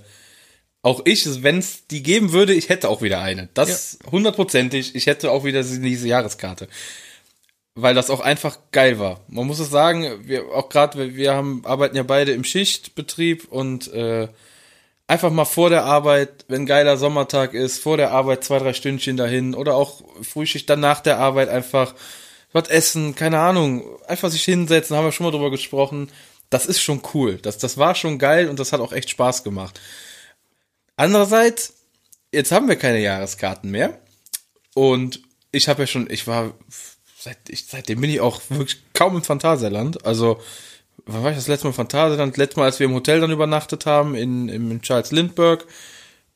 auch 0.83 1.03
ich, 1.05 1.42
wenn 1.42 1.59
es 1.59 1.87
die 1.88 2.03
geben 2.03 2.33
würde, 2.33 2.55
ich 2.55 2.68
hätte 2.68 2.88
auch 2.88 3.03
wieder 3.03 3.20
eine. 3.20 3.49
Das 3.55 3.99
hundertprozentig, 4.11 4.94
ich 4.94 5.07
hätte 5.07 5.31
auch 5.31 5.44
wieder 5.44 5.62
diese 5.62 6.09
Jahreskarte. 6.09 6.68
Weil 7.75 7.94
das 7.94 8.09
auch 8.09 8.20
einfach 8.20 8.59
geil 8.72 8.99
war. 8.99 9.20
Man 9.29 9.46
muss 9.46 9.59
es 9.59 9.68
sagen, 9.68 10.27
wir 10.27 10.46
auch 10.55 10.68
gerade, 10.68 10.99
wir, 10.99 11.16
wir 11.16 11.35
haben 11.35 11.62
arbeiten 11.66 11.96
ja 11.96 12.05
beide 12.05 12.33
im 12.33 12.44
Schichtbetrieb 12.44 13.49
und 13.51 13.92
äh, 13.92 14.29
einfach 15.09 15.31
mal 15.31 15.44
vor 15.44 15.70
der 15.70 15.85
Arbeit, 15.85 16.44
wenn 16.49 16.66
geiler 16.66 16.96
Sommertag 16.96 17.53
ist, 17.53 17.83
vor 17.83 17.96
der 17.96 18.12
Arbeit 18.12 18.44
zwei, 18.44 18.59
drei 18.59 18.72
Stündchen 18.72 19.16
dahin 19.16 19.55
oder 19.55 19.75
auch 19.75 20.03
Frühschicht 20.22 20.70
dann 20.70 20.81
nach 20.81 21.01
der 21.01 21.18
Arbeit 21.18 21.49
einfach 21.49 21.94
was 22.53 22.68
essen, 22.68 23.14
keine 23.14 23.40
Ahnung, 23.40 23.85
einfach 24.07 24.31
sich 24.31 24.44
hinsetzen, 24.44 24.96
haben 24.96 25.05
wir 25.05 25.12
schon 25.12 25.27
mal 25.27 25.33
drüber 25.33 25.51
gesprochen. 25.51 26.11
Das 26.50 26.66
ist 26.66 26.80
schon 26.80 27.02
cool. 27.14 27.37
Das, 27.37 27.59
das 27.59 27.76
war 27.76 27.94
schon 27.94 28.18
geil 28.18 28.48
und 28.48 28.59
das 28.59 28.72
hat 28.72 28.80
auch 28.80 28.92
echt 28.92 29.11
Spaß 29.11 29.42
gemacht. 29.44 29.80
Andererseits, 30.96 31.74
jetzt 32.32 32.52
haben 32.52 32.68
wir 32.68 32.76
keine 32.76 33.00
Jahreskarten 33.00 33.70
mehr. 33.70 34.00
Und 34.74 35.20
ich 35.52 35.68
habe 35.68 35.82
ja 35.82 35.87
schon, 35.87 36.09
ich 36.11 36.26
war, 36.26 36.52
seit, 37.18 37.38
ich, 37.48 37.66
seitdem 37.66 38.00
bin 38.00 38.11
ich 38.11 38.20
auch 38.20 38.40
wirklich 38.48 38.82
kaum 38.92 39.16
im 39.16 39.22
Phantasialand. 39.22 40.04
Also, 40.04 40.40
wann 41.06 41.22
war 41.22 41.30
ich 41.30 41.37
das 41.37 41.48
letzte 41.48 41.66
Mal 41.66 41.70
im 41.70 41.76
Phantasialand? 41.76 42.37
Letztes 42.37 42.56
Mal, 42.56 42.64
als 42.64 42.78
wir 42.78 42.87
im 42.87 42.94
Hotel 42.94 43.20
dann 43.20 43.30
übernachtet 43.30 43.87
haben, 43.87 44.14
in, 44.14 44.48
in 44.48 44.82
Charles 44.82 45.12
Lindbergh. 45.12 45.64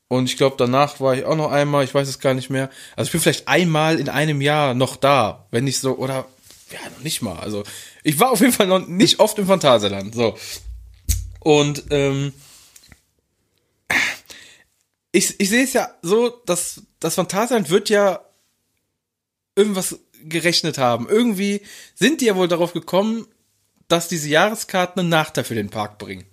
Und 0.08 0.24
ich 0.24 0.36
glaube, 0.36 0.56
danach 0.58 0.98
war 1.00 1.14
ich 1.14 1.24
auch 1.24 1.36
noch 1.36 1.52
einmal, 1.52 1.84
ich 1.84 1.94
weiß 1.94 2.08
es 2.08 2.18
gar 2.18 2.34
nicht 2.34 2.50
mehr. 2.50 2.68
Also 2.96 3.08
ich 3.08 3.12
bin 3.12 3.20
vielleicht 3.20 3.46
einmal 3.46 4.00
in 4.00 4.08
einem 4.08 4.40
Jahr 4.40 4.74
noch 4.74 4.96
da, 4.96 5.46
wenn 5.52 5.64
nicht 5.64 5.78
so, 5.78 5.96
oder 5.96 6.26
ja, 6.72 6.90
noch 6.90 7.00
nicht 7.00 7.22
mal. 7.22 7.38
Also 7.38 7.64
ich 8.02 8.18
war 8.18 8.30
auf 8.30 8.40
jeden 8.40 8.52
Fall 8.52 8.66
noch 8.66 8.86
nicht 8.86 9.20
oft 9.20 9.38
im 9.38 9.46
Phantasialand. 9.46 10.14
So. 10.14 10.36
Und 11.40 11.84
ähm, 11.90 12.32
ich, 15.12 15.40
ich 15.40 15.48
sehe 15.48 15.64
es 15.64 15.72
ja 15.72 15.94
so, 16.02 16.28
dass 16.46 16.82
das 17.00 17.14
Phantasialand 17.14 17.70
wird 17.70 17.88
ja 17.88 18.24
irgendwas 19.56 19.98
gerechnet 20.24 20.78
haben. 20.78 21.08
Irgendwie 21.08 21.62
sind 21.94 22.20
die 22.20 22.26
ja 22.26 22.36
wohl 22.36 22.48
darauf 22.48 22.72
gekommen, 22.72 23.26
dass 23.88 24.08
diese 24.08 24.28
Jahreskarten 24.28 25.00
einen 25.00 25.08
Nachteil 25.08 25.44
für 25.44 25.54
den 25.54 25.70
Park 25.70 25.98
bringen. 25.98 26.26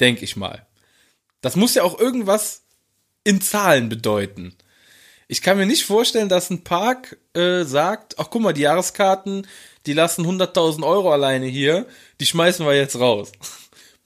Denke 0.00 0.24
ich 0.24 0.36
mal. 0.36 0.66
Das 1.42 1.56
muss 1.56 1.74
ja 1.74 1.82
auch 1.82 1.98
irgendwas 1.98 2.62
in 3.24 3.40
Zahlen 3.40 3.88
bedeuten. 3.88 4.56
Ich 5.30 5.42
kann 5.42 5.56
mir 5.56 5.66
nicht 5.66 5.84
vorstellen, 5.84 6.28
dass 6.28 6.50
ein 6.50 6.64
Park 6.64 7.16
äh, 7.34 7.62
sagt, 7.62 8.18
ach 8.18 8.30
guck 8.30 8.42
mal, 8.42 8.52
die 8.52 8.62
Jahreskarten, 8.62 9.46
die 9.86 9.92
lassen 9.92 10.26
100.000 10.26 10.84
Euro 10.84 11.12
alleine 11.12 11.46
hier, 11.46 11.86
die 12.18 12.26
schmeißen 12.26 12.66
wir 12.66 12.74
jetzt 12.74 12.98
raus. 12.98 13.30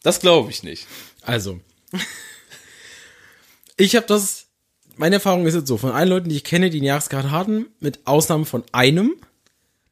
Das 0.02 0.20
glaube 0.20 0.50
ich 0.50 0.62
nicht. 0.62 0.86
Also, 1.22 1.60
ich 3.78 3.96
habe 3.96 4.04
das, 4.06 4.48
meine 4.96 5.14
Erfahrung 5.14 5.46
ist 5.46 5.54
jetzt 5.54 5.66
so, 5.66 5.78
von 5.78 5.92
allen 5.92 6.10
Leuten, 6.10 6.28
die 6.28 6.36
ich 6.36 6.44
kenne, 6.44 6.68
die 6.68 6.80
eine 6.80 6.88
Jahreskarte 6.88 7.30
hatten, 7.30 7.68
mit 7.80 8.06
Ausnahme 8.06 8.44
von 8.44 8.62
einem, 8.72 9.16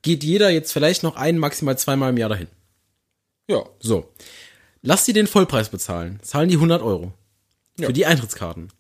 geht 0.02 0.24
jeder 0.24 0.50
jetzt 0.50 0.70
vielleicht 0.70 1.02
noch 1.02 1.16
ein, 1.16 1.38
maximal 1.38 1.78
zweimal 1.78 2.10
im 2.10 2.18
Jahr 2.18 2.28
dahin. 2.28 2.48
Ja, 3.48 3.64
So. 3.80 4.12
Lass 4.82 5.06
sie 5.06 5.14
den 5.14 5.26
Vollpreis 5.26 5.70
bezahlen. 5.70 6.20
Zahlen 6.20 6.50
die 6.50 6.56
100 6.56 6.82
Euro. 6.82 7.14
Ja. 7.78 7.86
Für 7.86 7.94
die 7.94 8.04
Eintrittskarten. 8.04 8.70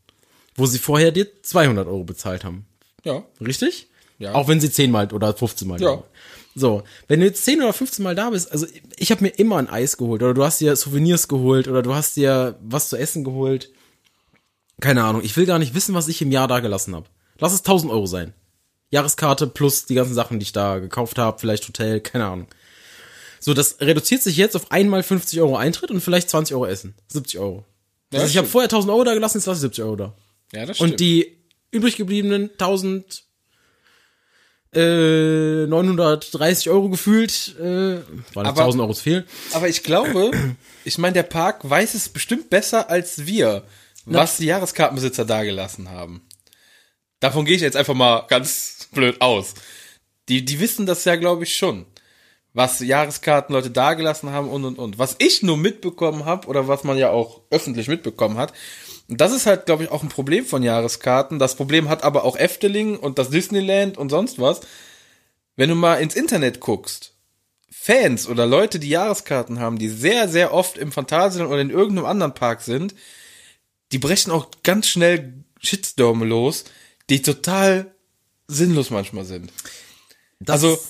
Wo 0.56 0.66
sie 0.66 0.78
vorher 0.78 1.12
dir 1.12 1.26
200 1.42 1.86
Euro 1.86 2.04
bezahlt 2.04 2.44
haben. 2.44 2.66
ja, 3.04 3.24
Richtig? 3.40 3.88
Ja. 4.18 4.34
Auch 4.34 4.46
wenn 4.46 4.60
sie 4.60 4.70
10 4.70 4.90
mal 4.90 5.12
oder 5.12 5.34
15 5.34 5.66
mal. 5.66 5.80
Ja. 5.80 6.02
So, 6.54 6.82
wenn 7.08 7.20
du 7.20 7.26
jetzt 7.26 7.44
10 7.44 7.62
oder 7.62 7.72
15 7.72 8.02
Mal 8.02 8.14
da 8.14 8.30
bist, 8.30 8.52
also 8.52 8.66
ich 8.96 9.10
habe 9.10 9.24
mir 9.24 9.30
immer 9.30 9.56
ein 9.56 9.70
Eis 9.70 9.96
geholt 9.96 10.22
oder 10.22 10.34
du 10.34 10.44
hast 10.44 10.60
dir 10.60 10.76
Souvenirs 10.76 11.26
geholt 11.26 11.66
oder 11.66 11.82
du 11.82 11.94
hast 11.94 12.16
dir 12.16 12.56
was 12.62 12.88
zu 12.88 12.96
essen 12.96 13.24
geholt. 13.24 13.70
Keine 14.80 15.04
Ahnung, 15.04 15.22
ich 15.24 15.36
will 15.36 15.46
gar 15.46 15.58
nicht 15.58 15.74
wissen, 15.74 15.94
was 15.94 16.08
ich 16.08 16.20
im 16.20 16.30
Jahr 16.30 16.48
da 16.48 16.60
gelassen 16.60 16.94
habe. 16.94 17.06
Lass 17.38 17.52
es 17.52 17.60
1000 17.60 17.90
Euro 17.90 18.06
sein. 18.06 18.34
Jahreskarte 18.90 19.46
plus 19.46 19.86
die 19.86 19.94
ganzen 19.94 20.14
Sachen, 20.14 20.38
die 20.38 20.44
ich 20.44 20.52
da 20.52 20.78
gekauft 20.78 21.18
habe, 21.18 21.38
vielleicht 21.38 21.66
Hotel, 21.66 22.00
keine 22.00 22.26
Ahnung. 22.26 22.46
So, 23.40 23.54
das 23.54 23.80
reduziert 23.80 24.22
sich 24.22 24.36
jetzt 24.36 24.54
auf 24.54 24.70
einmal 24.70 25.02
50 25.02 25.40
Euro 25.40 25.56
Eintritt 25.56 25.90
und 25.90 26.00
vielleicht 26.00 26.28
20 26.28 26.54
Euro 26.54 26.66
Essen. 26.66 26.94
70 27.08 27.40
Euro. 27.40 27.64
Ja, 28.12 28.20
also 28.20 28.30
ich 28.30 28.36
habe 28.36 28.46
vorher 28.46 28.66
1000 28.66 28.92
Euro 28.92 29.04
da 29.04 29.14
gelassen, 29.14 29.38
jetzt 29.38 29.46
lasse 29.46 29.58
ich 29.58 29.62
70 29.62 29.84
Euro 29.84 29.96
da. 29.96 30.14
Ja, 30.52 30.66
das 30.66 30.76
stimmt. 30.76 30.92
Und 30.92 31.00
die 31.00 31.38
übrig 31.70 31.96
gebliebenen 31.96 32.50
1000 32.52 33.24
äh, 34.74 35.66
930 35.66 36.70
Euro 36.70 36.88
gefühlt, 36.88 37.56
äh, 37.58 37.62
waren 38.34 38.46
Aber- 38.46 38.62
1000 38.62 38.82
Euro 38.82 38.94
zu 38.94 39.02
viel. 39.02 39.26
Aber 39.52 39.68
ich 39.68 39.82
glaube, 39.82 40.30
ich 40.84 40.98
meine, 40.98 41.14
der 41.14 41.24
Park 41.24 41.68
weiß 41.68 41.94
es 41.94 42.08
bestimmt 42.08 42.48
besser 42.50 42.88
als 42.88 43.26
wir, 43.26 43.64
was 44.06 44.38
die 44.38 44.46
Jahreskartenbesitzer 44.46 45.24
dagelassen 45.24 45.90
haben. 45.90 46.22
Davon 47.20 47.44
gehe 47.44 47.54
ich 47.56 47.62
jetzt 47.62 47.76
einfach 47.76 47.94
mal 47.94 48.26
ganz 48.28 48.88
blöd 48.92 49.20
aus. 49.20 49.54
Die, 50.28 50.44
die 50.44 50.58
wissen 50.58 50.86
das 50.86 51.04
ja, 51.04 51.16
glaube 51.16 51.44
ich, 51.44 51.54
schon. 51.56 51.86
Was 52.54 52.80
Jahreskartenleute 52.80 53.70
dagelassen 53.70 54.30
haben 54.30 54.48
und 54.48 54.64
und 54.64 54.78
und. 54.78 54.98
Was 54.98 55.16
ich 55.18 55.42
nur 55.42 55.56
mitbekommen 55.56 56.24
habe, 56.24 56.48
oder 56.48 56.66
was 56.68 56.84
man 56.84 56.98
ja 56.98 57.10
auch 57.10 57.42
öffentlich 57.50 57.88
mitbekommen 57.88 58.36
hat, 58.38 58.52
und 59.12 59.20
das 59.20 59.30
ist 59.30 59.44
halt, 59.44 59.66
glaube 59.66 59.84
ich, 59.84 59.90
auch 59.90 60.02
ein 60.02 60.08
Problem 60.08 60.46
von 60.46 60.62
Jahreskarten. 60.62 61.38
Das 61.38 61.54
Problem 61.54 61.90
hat 61.90 62.02
aber 62.02 62.24
auch 62.24 62.34
Efteling 62.34 62.96
und 62.98 63.18
das 63.18 63.28
Disneyland 63.28 63.98
und 63.98 64.08
sonst 64.08 64.38
was. 64.38 64.62
Wenn 65.54 65.68
du 65.68 65.74
mal 65.74 65.96
ins 65.96 66.14
Internet 66.14 66.60
guckst, 66.60 67.12
Fans 67.70 68.26
oder 68.26 68.46
Leute, 68.46 68.78
die 68.78 68.88
Jahreskarten 68.88 69.60
haben, 69.60 69.78
die 69.78 69.90
sehr, 69.90 70.30
sehr 70.30 70.54
oft 70.54 70.78
im 70.78 70.92
Phantasialand 70.92 71.52
oder 71.52 71.60
in 71.60 71.68
irgendeinem 71.68 72.06
anderen 72.06 72.32
Park 72.32 72.62
sind, 72.62 72.94
die 73.92 73.98
brechen 73.98 74.32
auch 74.32 74.48
ganz 74.62 74.88
schnell 74.88 75.44
Shitstorme 75.60 76.24
los, 76.24 76.64
die 77.10 77.20
total 77.20 77.94
sinnlos 78.48 78.88
manchmal 78.88 79.26
sind. 79.26 79.52
Das, 80.40 80.64
Also, 80.64 80.82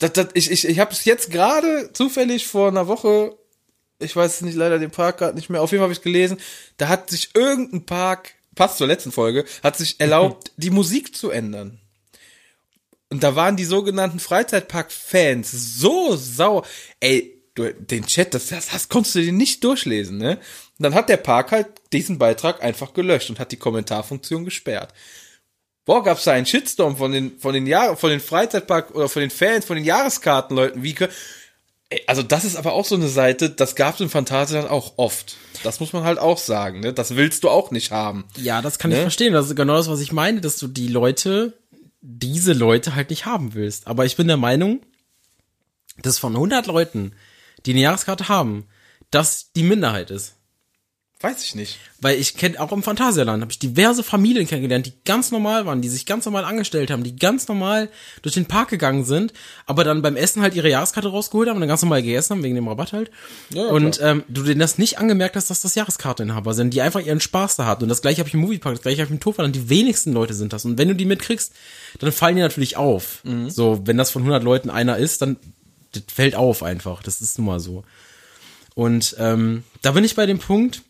das, 0.00 0.12
das, 0.14 0.26
ich, 0.34 0.50
ich, 0.50 0.66
ich 0.66 0.80
habe 0.80 0.90
es 0.90 1.04
jetzt 1.04 1.30
gerade 1.30 1.92
zufällig 1.92 2.48
vor 2.48 2.66
einer 2.66 2.88
Woche, 2.88 3.38
ich 4.00 4.16
weiß 4.16 4.42
nicht 4.42 4.56
leider 4.56 4.78
den 4.78 4.90
Park 4.90 5.18
gerade 5.18 5.36
nicht 5.36 5.50
mehr, 5.50 5.62
auf 5.62 5.70
jeden 5.70 5.80
Fall 5.80 5.86
habe 5.86 5.92
ich 5.92 6.02
gelesen, 6.02 6.38
da 6.76 6.88
hat 6.88 7.10
sich 7.10 7.30
irgendein 7.34 7.86
Park, 7.86 8.32
passt 8.54 8.78
zur 8.78 8.86
letzten 8.86 9.12
Folge, 9.12 9.44
hat 9.62 9.76
sich 9.76 9.96
erlaubt, 10.00 10.52
die 10.56 10.70
Musik 10.70 11.16
zu 11.16 11.30
ändern. 11.30 11.78
Und 13.10 13.24
da 13.24 13.34
waren 13.34 13.56
die 13.56 13.64
sogenannten 13.64 14.20
Freizeitpark-Fans 14.20 15.50
so 15.50 16.14
sauer. 16.14 16.64
Ey, 17.00 17.42
du, 17.54 17.74
den 17.74 18.06
Chat, 18.06 18.34
das, 18.34 18.46
das, 18.46 18.68
das 18.68 18.88
konntest 18.88 19.16
du 19.16 19.20
dir 19.20 19.32
nicht 19.32 19.64
durchlesen, 19.64 20.18
ne? 20.18 20.36
Und 20.36 20.84
dann 20.84 20.94
hat 20.94 21.08
der 21.08 21.16
Park 21.16 21.50
halt 21.50 21.66
diesen 21.92 22.18
Beitrag 22.18 22.62
einfach 22.62 22.94
gelöscht 22.94 23.28
und 23.28 23.40
hat 23.40 23.52
die 23.52 23.58
Kommentarfunktion 23.58 24.44
gesperrt. 24.44 24.94
Boah, 25.84 26.04
gab's 26.04 26.24
da 26.24 26.32
einen 26.32 26.46
Shitstorm 26.46 26.96
von 26.96 27.10
den, 27.10 27.38
von 27.38 27.52
den 27.52 27.66
Jahr, 27.66 27.96
von 27.96 28.10
den 28.10 28.20
Freizeitpark 28.20 28.94
oder 28.94 29.08
von 29.08 29.20
den 29.20 29.30
Fans, 29.30 29.64
von 29.64 29.76
den 29.76 29.84
Jahreskartenleuten, 29.84 30.82
wie, 30.82 30.94
also 32.06 32.22
das 32.22 32.44
ist 32.44 32.56
aber 32.56 32.72
auch 32.72 32.84
so 32.84 32.94
eine 32.94 33.08
Seite, 33.08 33.50
das 33.50 33.74
gab's 33.74 34.00
im 34.00 34.10
Phantasialand 34.10 34.70
auch 34.70 34.94
oft. 34.96 35.36
Das 35.64 35.80
muss 35.80 35.92
man 35.92 36.04
halt 36.04 36.18
auch 36.18 36.38
sagen, 36.38 36.80
ne? 36.80 36.92
Das 36.92 37.16
willst 37.16 37.44
du 37.44 37.48
auch 37.50 37.70
nicht 37.70 37.90
haben. 37.90 38.24
ja, 38.36 38.62
das 38.62 38.78
kann 38.78 38.90
ich 38.92 38.96
Ne? 38.98 39.02
verstehen. 39.02 39.32
Das 39.32 39.46
ist 39.48 39.56
genau 39.56 39.76
das, 39.76 39.88
was 39.90 40.00
ich 40.00 40.12
meine, 40.12 40.40
dass 40.40 40.56
du 40.58 40.68
die 40.68 40.88
Leute, 40.88 41.58
diese 42.00 42.52
Leute 42.52 42.94
halt 42.94 43.10
nicht 43.10 43.26
haben 43.26 43.54
willst. 43.54 43.86
Aber 43.86 44.04
ich 44.06 44.16
bin 44.16 44.28
der 44.28 44.36
Meinung, 44.36 44.80
dass 46.02 46.18
von 46.18 46.34
100 46.34 46.66
Leuten, 46.66 47.12
die 47.66 47.72
eine 47.72 47.80
Jahreskarte 47.80 48.28
haben, 48.28 48.66
das 49.10 49.52
die 49.52 49.64
Minderheit 49.64 50.10
ist. 50.10 50.36
Weiß 51.22 51.44
ich 51.44 51.54
nicht. 51.54 51.78
Weil 52.00 52.18
ich 52.18 52.34
kenne 52.34 52.58
auch 52.58 52.72
im 52.72 52.82
Phantasialand 52.82 53.42
habe 53.42 53.52
ich 53.52 53.58
diverse 53.58 54.02
Familien 54.02 54.46
kennengelernt, 54.46 54.86
die 54.86 54.94
ganz 55.04 55.30
normal 55.30 55.66
waren, 55.66 55.82
die 55.82 55.90
sich 55.90 56.06
ganz 56.06 56.24
normal 56.24 56.46
angestellt 56.46 56.90
haben, 56.90 57.04
die 57.04 57.14
ganz 57.14 57.46
normal 57.46 57.90
durch 58.22 58.36
den 58.36 58.46
Park 58.46 58.70
gegangen 58.70 59.04
sind, 59.04 59.34
aber 59.66 59.84
dann 59.84 60.00
beim 60.00 60.16
Essen 60.16 60.40
halt 60.40 60.54
ihre 60.54 60.70
Jahreskarte 60.70 61.10
rausgeholt 61.10 61.50
haben 61.50 61.56
und 61.56 61.60
dann 61.60 61.68
ganz 61.68 61.82
normal 61.82 62.02
gegessen 62.02 62.36
haben 62.36 62.42
wegen 62.42 62.54
dem 62.54 62.68
Rabatt 62.68 62.94
halt. 62.94 63.10
Ja, 63.50 63.66
und 63.66 64.00
ähm, 64.02 64.24
du 64.28 64.42
denen 64.42 64.60
das 64.60 64.78
nicht 64.78 64.98
angemerkt 64.98 65.36
hast, 65.36 65.50
dass 65.50 65.60
das 65.60 65.74
Jahreskarteninhaber 65.74 66.54
sind, 66.54 66.72
die 66.72 66.80
einfach 66.80 67.00
ihren 67.00 67.20
Spaß 67.20 67.56
da 67.56 67.66
hatten. 67.66 67.82
Und 67.82 67.90
das 67.90 68.00
gleiche 68.00 68.20
habe 68.20 68.28
ich 68.28 68.34
im 68.34 68.40
Moviepark, 68.40 68.76
das 68.76 68.82
gleiche 68.82 69.02
habe 69.02 69.08
ich 69.08 69.16
im 69.16 69.20
Toverland. 69.20 69.54
Die 69.54 69.68
wenigsten 69.68 70.14
Leute 70.14 70.32
sind 70.32 70.54
das. 70.54 70.64
Und 70.64 70.78
wenn 70.78 70.88
du 70.88 70.94
die 70.94 71.04
mitkriegst, 71.04 71.52
dann 71.98 72.12
fallen 72.12 72.36
die 72.36 72.42
natürlich 72.42 72.78
auf. 72.78 73.20
So, 73.50 73.82
wenn 73.84 73.98
das 73.98 74.10
von 74.10 74.22
100 74.22 74.42
Leuten 74.42 74.70
einer 74.70 74.96
ist, 74.96 75.20
dann 75.20 75.36
das 75.92 76.04
fällt 76.10 76.34
auf 76.34 76.62
einfach. 76.62 77.02
Das 77.02 77.20
ist 77.20 77.36
nun 77.36 77.46
mal 77.46 77.60
so. 77.60 77.84
Und 78.74 79.16
ähm, 79.18 79.64
da 79.82 79.92
bin 79.92 80.04
ich 80.04 80.14
bei 80.14 80.24
dem 80.24 80.38
Punkt, 80.38 80.82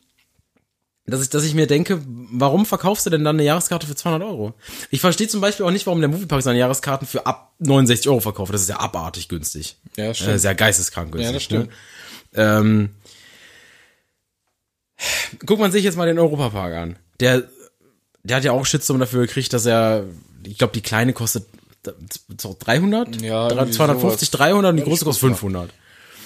dass 1.06 1.22
ich, 1.22 1.30
dass 1.30 1.44
ich 1.44 1.54
mir 1.54 1.66
denke, 1.66 2.00
warum 2.06 2.66
verkaufst 2.66 3.04
du 3.06 3.10
denn 3.10 3.24
dann 3.24 3.36
eine 3.36 3.44
Jahreskarte 3.44 3.86
für 3.86 3.94
200 3.96 4.28
Euro? 4.28 4.54
Ich 4.90 5.00
verstehe 5.00 5.26
zum 5.28 5.40
Beispiel 5.40 5.66
auch 5.66 5.70
nicht, 5.70 5.86
warum 5.86 6.00
der 6.00 6.08
Moviepark 6.08 6.42
seine 6.42 6.58
Jahreskarten 6.58 7.06
für 7.06 7.26
ab 7.26 7.52
69 7.58 8.08
Euro 8.08 8.20
verkauft. 8.20 8.52
Das 8.54 8.60
ist 8.62 8.68
ja 8.68 8.78
abartig 8.78 9.28
günstig. 9.28 9.76
Ja, 9.96 10.08
das 10.08 10.20
Äh, 10.20 10.22
stimmt. 10.22 10.40
sehr 10.40 10.54
geisteskrank 10.54 11.12
günstig. 11.12 11.26
Ja, 11.26 11.32
das 11.32 11.42
stimmt. 11.42 11.66
Ne? 11.66 11.72
Ähm, 12.34 12.90
guckt 15.46 15.60
man 15.60 15.72
sich 15.72 15.84
jetzt 15.84 15.96
mal 15.96 16.06
den 16.06 16.18
Europapark 16.18 16.74
an. 16.74 16.96
Der, 17.20 17.44
der 18.22 18.36
hat 18.36 18.44
ja 18.44 18.52
auch 18.52 18.66
Shitstorm 18.66 19.00
dafür 19.00 19.22
gekriegt, 19.26 19.52
dass 19.52 19.66
er, 19.66 20.04
ich 20.46 20.58
glaube, 20.58 20.72
die 20.74 20.82
kleine 20.82 21.12
kostet 21.12 21.46
so 22.38 22.56
300? 22.58 23.20
Ja, 23.22 23.48
Drei- 23.48 23.56
irgendwie 23.56 23.72
250, 23.76 24.28
sowas. 24.28 24.38
300 24.38 24.70
und 24.70 24.76
die 24.76 24.82
Ja, 24.82 24.88
große 24.88 25.04
kostet 25.04 25.22
guck 25.22 25.30
mal. 25.30 25.36
500. 25.36 25.70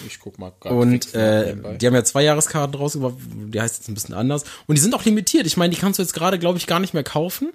Ich 0.07 0.21
guck 0.21 0.39
mal 0.39 0.53
gerade. 0.61 0.75
Und 0.75 1.15
äh, 1.15 1.57
die 1.79 1.87
haben 1.87 1.95
ja 1.95 2.05
zwei 2.05 2.23
Jahreskarten 2.23 2.73
draus, 2.73 2.97
aber 2.97 3.17
die 3.19 3.61
heißt 3.61 3.77
jetzt 3.77 3.89
ein 3.89 3.95
bisschen 3.95 4.15
anders. 4.15 4.45
Und 4.67 4.77
die 4.77 4.83
sind 4.83 4.95
auch 4.95 5.05
limitiert. 5.05 5.47
Ich 5.47 5.57
meine, 5.57 5.75
die 5.75 5.81
kannst 5.81 5.99
du 5.99 6.03
jetzt 6.03 6.15
gerade, 6.15 6.39
glaube 6.39 6.59
ich, 6.59 6.67
gar 6.67 6.81
nicht 6.81 6.95
mehr 6.95 7.05
kaufen. 7.05 7.53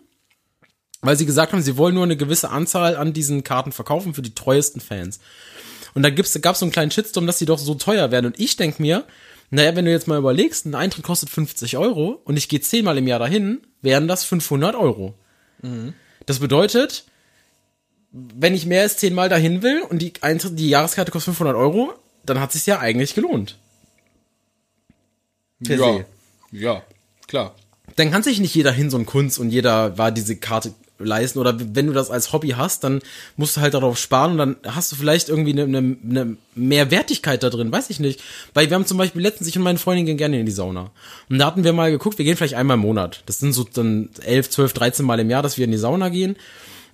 Weil 1.01 1.15
sie 1.15 1.25
gesagt 1.25 1.53
haben, 1.53 1.61
sie 1.61 1.77
wollen 1.77 1.95
nur 1.95 2.03
eine 2.03 2.17
gewisse 2.17 2.49
Anzahl 2.49 2.97
an 2.97 3.13
diesen 3.13 3.43
Karten 3.43 3.71
verkaufen 3.71 4.13
für 4.13 4.21
die 4.21 4.35
treuesten 4.35 4.81
Fans. 4.81 5.19
Und 5.93 6.03
da 6.03 6.09
gibt's, 6.09 6.39
gab's 6.41 6.59
so 6.59 6.65
einen 6.65 6.73
kleinen 6.73 6.91
Shitstorm, 6.91 7.25
dass 7.25 7.37
die 7.37 7.45
doch 7.45 7.57
so 7.57 7.73
teuer 7.75 8.11
werden. 8.11 8.27
Und 8.27 8.39
ich 8.39 8.57
denk 8.57 8.79
mir, 8.79 9.05
naja, 9.49 9.75
wenn 9.75 9.85
du 9.85 9.91
jetzt 9.91 10.07
mal 10.07 10.17
überlegst, 10.17 10.65
ein 10.65 10.75
Eintritt 10.75 11.03
kostet 11.03 11.29
50 11.29 11.77
Euro 11.77 12.21
und 12.25 12.37
ich 12.37 12.49
gehe 12.49 12.59
zehnmal 12.59 12.97
im 12.97 13.07
Jahr 13.07 13.19
dahin, 13.19 13.61
wären 13.81 14.07
das 14.07 14.23
500 14.25 14.75
Euro. 14.75 15.15
Das 16.25 16.39
bedeutet, 16.39 17.05
wenn 18.11 18.53
ich 18.53 18.65
mehr 18.65 18.83
als 18.83 18.97
zehnmal 18.97 19.29
dahin 19.29 19.63
will 19.63 19.81
und 19.81 20.01
die, 20.01 20.13
Eintritt, 20.21 20.59
die 20.59 20.69
Jahreskarte 20.69 21.11
kostet 21.11 21.35
500 21.35 21.55
Euro, 21.55 21.93
dann 22.25 22.39
hat 22.39 22.51
sich's 22.51 22.65
ja 22.65 22.79
eigentlich 22.79 23.15
gelohnt. 23.15 23.57
Per 25.63 25.77
ja, 25.77 25.93
se. 25.93 26.05
ja, 26.51 26.83
klar. 27.27 27.55
Dann 27.95 28.11
kann 28.11 28.23
sich 28.23 28.39
nicht 28.39 28.55
jeder 28.55 28.71
hin 28.71 28.89
so 28.89 28.97
ein 28.97 29.05
Kunst 29.05 29.39
und 29.39 29.49
jeder 29.49 29.97
war 29.97 30.11
diese 30.11 30.37
Karte 30.37 30.73
leisten 30.99 31.39
oder 31.39 31.55
wenn 31.59 31.87
du 31.87 31.93
das 31.93 32.11
als 32.11 32.33
Hobby 32.33 32.49
hast, 32.49 32.83
dann 32.83 33.01
musst 33.37 33.57
du 33.57 33.61
halt 33.61 33.73
darauf 33.73 33.97
sparen 33.97 34.33
und 34.33 34.37
dann 34.37 34.55
hast 34.65 34.91
du 34.91 34.95
vielleicht 34.95 35.29
irgendwie 35.29 35.51
eine, 35.51 35.63
eine, 35.63 35.97
eine 36.03 36.37
Mehrwertigkeit 36.55 37.41
da 37.41 37.49
drin, 37.49 37.71
weiß 37.71 37.89
ich 37.89 37.99
nicht. 37.99 38.21
Weil 38.53 38.69
wir 38.69 38.75
haben 38.75 38.85
zum 38.85 38.97
Beispiel 38.97 39.21
letztens, 39.21 39.49
ich 39.49 39.57
und 39.57 39.63
meine 39.63 39.79
Freundin 39.79 40.05
gehen 40.05 40.17
gerne 40.17 40.39
in 40.39 40.45
die 40.45 40.51
Sauna. 40.51 40.91
Und 41.29 41.39
da 41.39 41.45
hatten 41.45 41.63
wir 41.63 41.73
mal 41.73 41.91
geguckt, 41.91 42.17
wir 42.17 42.25
gehen 42.25 42.37
vielleicht 42.37 42.55
einmal 42.55 42.75
im 42.75 42.81
Monat. 42.81 43.23
Das 43.25 43.39
sind 43.39 43.53
so 43.53 43.63
dann 43.63 44.09
11, 44.23 44.49
12, 44.49 44.73
13 44.73 45.05
Mal 45.05 45.19
im 45.19 45.29
Jahr, 45.29 45.41
dass 45.41 45.57
wir 45.57 45.65
in 45.65 45.71
die 45.71 45.77
Sauna 45.77 46.09
gehen. 46.09 46.35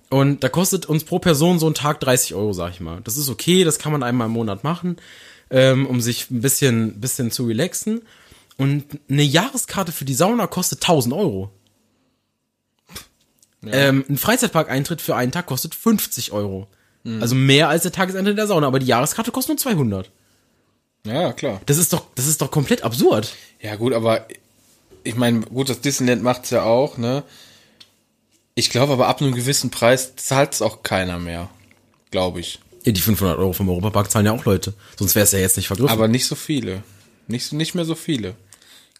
Und 0.08 0.44
da 0.44 0.48
kostet 0.48 0.86
uns 0.86 1.04
pro 1.04 1.18
Person 1.18 1.58
so 1.58 1.66
ein 1.68 1.74
Tag 1.74 2.00
30 2.00 2.34
Euro, 2.34 2.52
sag 2.52 2.70
ich 2.72 2.80
mal. 2.80 3.00
Das 3.02 3.16
ist 3.16 3.28
okay, 3.28 3.64
das 3.64 3.78
kann 3.78 3.92
man 3.92 4.02
einmal 4.02 4.26
im 4.26 4.32
Monat 4.32 4.62
machen, 4.62 4.96
ähm, 5.50 5.86
um 5.86 6.00
sich 6.00 6.30
ein 6.30 6.40
bisschen, 6.40 7.00
bisschen 7.00 7.30
zu 7.30 7.44
relaxen. 7.44 8.02
Und 8.56 8.84
eine 9.10 9.22
Jahreskarte 9.22 9.92
für 9.92 10.04
die 10.04 10.14
Sauna 10.14 10.46
kostet 10.46 10.82
1000 10.82 11.14
Euro. 11.14 11.50
Ähm, 13.66 14.04
ein 14.08 14.16
Freizeitpark-Eintritt 14.16 15.00
für 15.00 15.16
einen 15.16 15.32
Tag 15.32 15.46
kostet 15.46 15.74
50 15.74 16.30
Euro. 16.32 16.68
Also 17.20 17.36
mehr 17.36 17.68
als 17.68 17.84
der 17.84 17.92
Tageseintritt 17.92 18.36
der 18.36 18.48
Sauna, 18.48 18.66
aber 18.66 18.80
die 18.80 18.86
Jahreskarte 18.86 19.30
kostet 19.30 19.50
nur 19.50 19.58
200. 19.58 20.10
Ja, 21.04 21.32
klar. 21.32 21.60
Das 21.66 21.78
ist 21.78 21.92
doch, 21.92 22.06
das 22.16 22.26
ist 22.26 22.42
doch 22.42 22.50
komplett 22.50 22.82
absurd. 22.82 23.32
Ja, 23.60 23.76
gut, 23.76 23.92
aber 23.92 24.26
ich 25.04 25.14
meine, 25.14 25.40
gut, 25.40 25.68
das 25.68 25.80
Disneyland 25.80 26.24
macht's 26.24 26.50
ja 26.50 26.64
auch, 26.64 26.98
ne? 26.98 27.22
Ich 28.58 28.70
glaube 28.70 28.94
aber 28.94 29.06
ab 29.06 29.20
einem 29.20 29.34
gewissen 29.34 29.70
Preis 29.70 30.16
zahlt's 30.16 30.62
auch 30.62 30.82
keiner 30.82 31.18
mehr. 31.18 31.50
Glaube 32.10 32.40
ich. 32.40 32.58
Ja, 32.84 32.92
die 32.92 33.00
500 33.02 33.38
Euro 33.38 33.52
vom 33.52 33.68
Europapark 33.68 34.10
zahlen 34.10 34.24
ja 34.24 34.32
auch 34.32 34.46
Leute. 34.46 34.72
Sonst 34.98 35.14
wäre 35.14 35.24
es 35.24 35.32
ja 35.32 35.38
jetzt 35.38 35.58
nicht 35.58 35.66
vergriffen. 35.66 35.92
Aber 35.92 36.08
nicht 36.08 36.24
so 36.24 36.34
viele. 36.34 36.82
Nicht, 37.28 37.52
nicht 37.52 37.74
mehr 37.74 37.84
so 37.84 37.94
viele. 37.94 38.34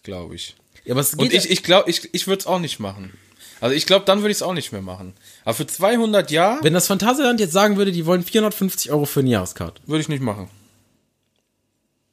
Glaube 0.03 0.35
ich. 0.35 0.55
ja, 0.85 0.93
aber 0.93 1.01
es 1.01 1.11
geht 1.11 1.19
Und 1.19 1.33
ich, 1.33 1.49
ich 1.49 1.63
glaube, 1.63 1.89
ich, 1.89 2.13
ich 2.13 2.27
würde 2.27 2.41
es 2.41 2.45
auch 2.45 2.59
nicht 2.59 2.79
machen. 2.79 3.17
Also 3.59 3.75
ich 3.75 3.87
glaube, 3.87 4.05
dann 4.05 4.19
würde 4.19 4.29
ich 4.29 4.37
es 4.37 4.41
auch 4.43 4.53
nicht 4.53 4.71
mehr 4.71 4.83
machen. 4.83 5.13
Aber 5.43 5.55
für 5.55 5.65
200 5.65 6.29
ja, 6.29 6.59
wenn 6.61 6.73
das 6.73 6.85
Phantasialand 6.85 7.39
jetzt 7.39 7.53
sagen 7.53 7.77
würde, 7.77 7.91
die 7.91 8.05
wollen 8.05 8.23
450 8.23 8.91
Euro 8.91 9.05
für 9.05 9.21
eine 9.21 9.31
Jahreskarte. 9.31 9.81
würde 9.87 10.01
ich 10.01 10.09
nicht 10.09 10.21
machen. 10.21 10.49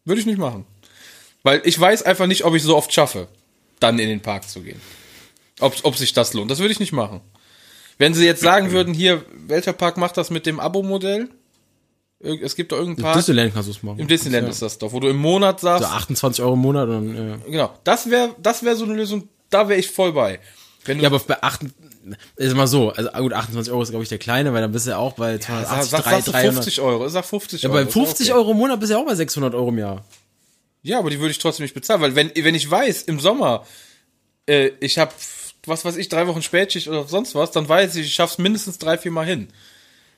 Würde 0.06 0.20
ich 0.20 0.26
nicht 0.26 0.38
machen. 0.38 0.64
Weil 1.42 1.60
ich 1.64 1.78
weiß 1.78 2.04
einfach 2.04 2.26
nicht, 2.26 2.44
ob 2.44 2.54
ich 2.54 2.62
so 2.62 2.74
oft 2.74 2.90
schaffe, 2.90 3.28
dann 3.80 3.98
in 3.98 4.08
den 4.08 4.20
Park 4.20 4.48
zu 4.48 4.62
gehen. 4.62 4.80
Ob, 5.60 5.76
ob 5.82 5.96
sich 5.96 6.14
das 6.14 6.32
lohnt. 6.32 6.50
Das 6.50 6.58
würde 6.58 6.72
ich 6.72 6.80
nicht 6.80 6.92
machen. 6.92 7.20
Wenn 7.98 8.14
sie 8.14 8.24
jetzt 8.24 8.42
sagen 8.42 8.72
würden, 8.72 8.94
hier, 8.94 9.24
welcher 9.46 9.72
Park 9.72 9.96
macht 9.96 10.16
das 10.16 10.30
mit 10.30 10.46
dem 10.46 10.60
Abo-Modell? 10.60 11.28
Es 12.20 12.56
gibt 12.56 12.72
doch 12.72 12.78
irgendeinen 12.78 12.98
Im 12.98 13.04
Park. 13.04 13.16
Disneyland 13.16 13.54
kannst 13.54 13.68
du 13.68 13.72
es 13.72 13.82
machen. 13.82 13.98
Im 13.98 14.08
Disneyland 14.08 14.44
ja. 14.44 14.50
ist 14.50 14.62
das 14.62 14.78
doch, 14.78 14.92
wo 14.92 15.00
du 15.00 15.08
im 15.08 15.16
Monat 15.16 15.60
So 15.60 15.66
sagst, 15.66 15.84
28 15.84 16.42
Euro 16.42 16.54
im 16.54 16.60
Monat 16.60 16.88
und 16.88 17.14
ja. 17.14 17.36
genau, 17.46 17.78
das 17.84 18.08
wäre 18.08 18.34
das 18.40 18.62
wäre 18.62 18.76
so 18.76 18.84
eine 18.84 18.94
Lösung, 18.94 19.28
da 19.50 19.68
wäre 19.68 19.78
ich 19.78 19.90
voll 19.90 20.12
bei. 20.12 20.40
Wenn 20.86 20.98
du 20.98 21.04
Ja, 21.04 21.10
aber 21.10 21.18
bei 21.18 21.42
8, 21.42 21.62
ist 22.36 22.54
mal 22.54 22.66
so, 22.66 22.90
also 22.90 23.10
gut, 23.10 23.32
28 23.32 23.72
Euro 23.72 23.82
ist 23.82 23.90
glaube 23.90 24.04
ich 24.04 24.08
der 24.08 24.18
kleine, 24.18 24.52
weil 24.54 24.62
dann 24.62 24.72
bist 24.72 24.86
du 24.86 24.92
ja 24.92 24.98
auch 24.98 25.12
bei 25.14 25.36
sag, 25.38 25.42
280, 25.84 25.90
sag, 25.90 26.04
300, 26.04 26.12
sagst 26.14 26.28
du 26.28 26.32
300. 26.32 26.54
50 26.54 26.80
Euro, 26.80 27.08
sag 27.08 27.24
50 27.24 27.62
Ja, 27.62 27.68
Euro. 27.68 27.76
bei 27.76 27.82
ist 27.82 27.88
auch 27.88 27.92
50 27.92 28.30
okay. 28.30 28.38
Euro 28.38 28.50
im 28.52 28.56
Monat 28.56 28.80
bist 28.80 28.90
du 28.90 28.94
ja 28.96 29.02
auch 29.02 29.06
bei 29.06 29.14
600 29.14 29.54
Euro 29.54 29.68
im 29.68 29.78
Jahr. 29.78 30.04
Ja, 30.82 30.98
aber 30.98 31.10
die 31.10 31.18
würde 31.18 31.30
ich 31.30 31.38
trotzdem 31.38 31.64
nicht 31.64 31.74
bezahlen, 31.74 32.00
weil 32.00 32.14
wenn, 32.14 32.30
wenn 32.34 32.54
ich 32.54 32.70
weiß, 32.70 33.02
im 33.02 33.18
Sommer, 33.20 33.66
äh, 34.46 34.70
ich 34.80 34.98
habe, 34.98 35.12
was 35.66 35.84
weiß 35.84 35.96
ich, 35.96 36.08
drei 36.08 36.26
Wochen 36.26 36.42
Spätschicht 36.42 36.88
oder 36.88 37.04
sonst 37.04 37.34
was, 37.34 37.50
dann 37.50 37.68
weiß 37.68 37.96
ich, 37.96 38.06
ich 38.06 38.14
schaff's 38.14 38.38
mindestens 38.38 38.78
drei, 38.78 38.98
vier 38.98 39.12
Mal 39.12 39.26
hin. 39.26 39.48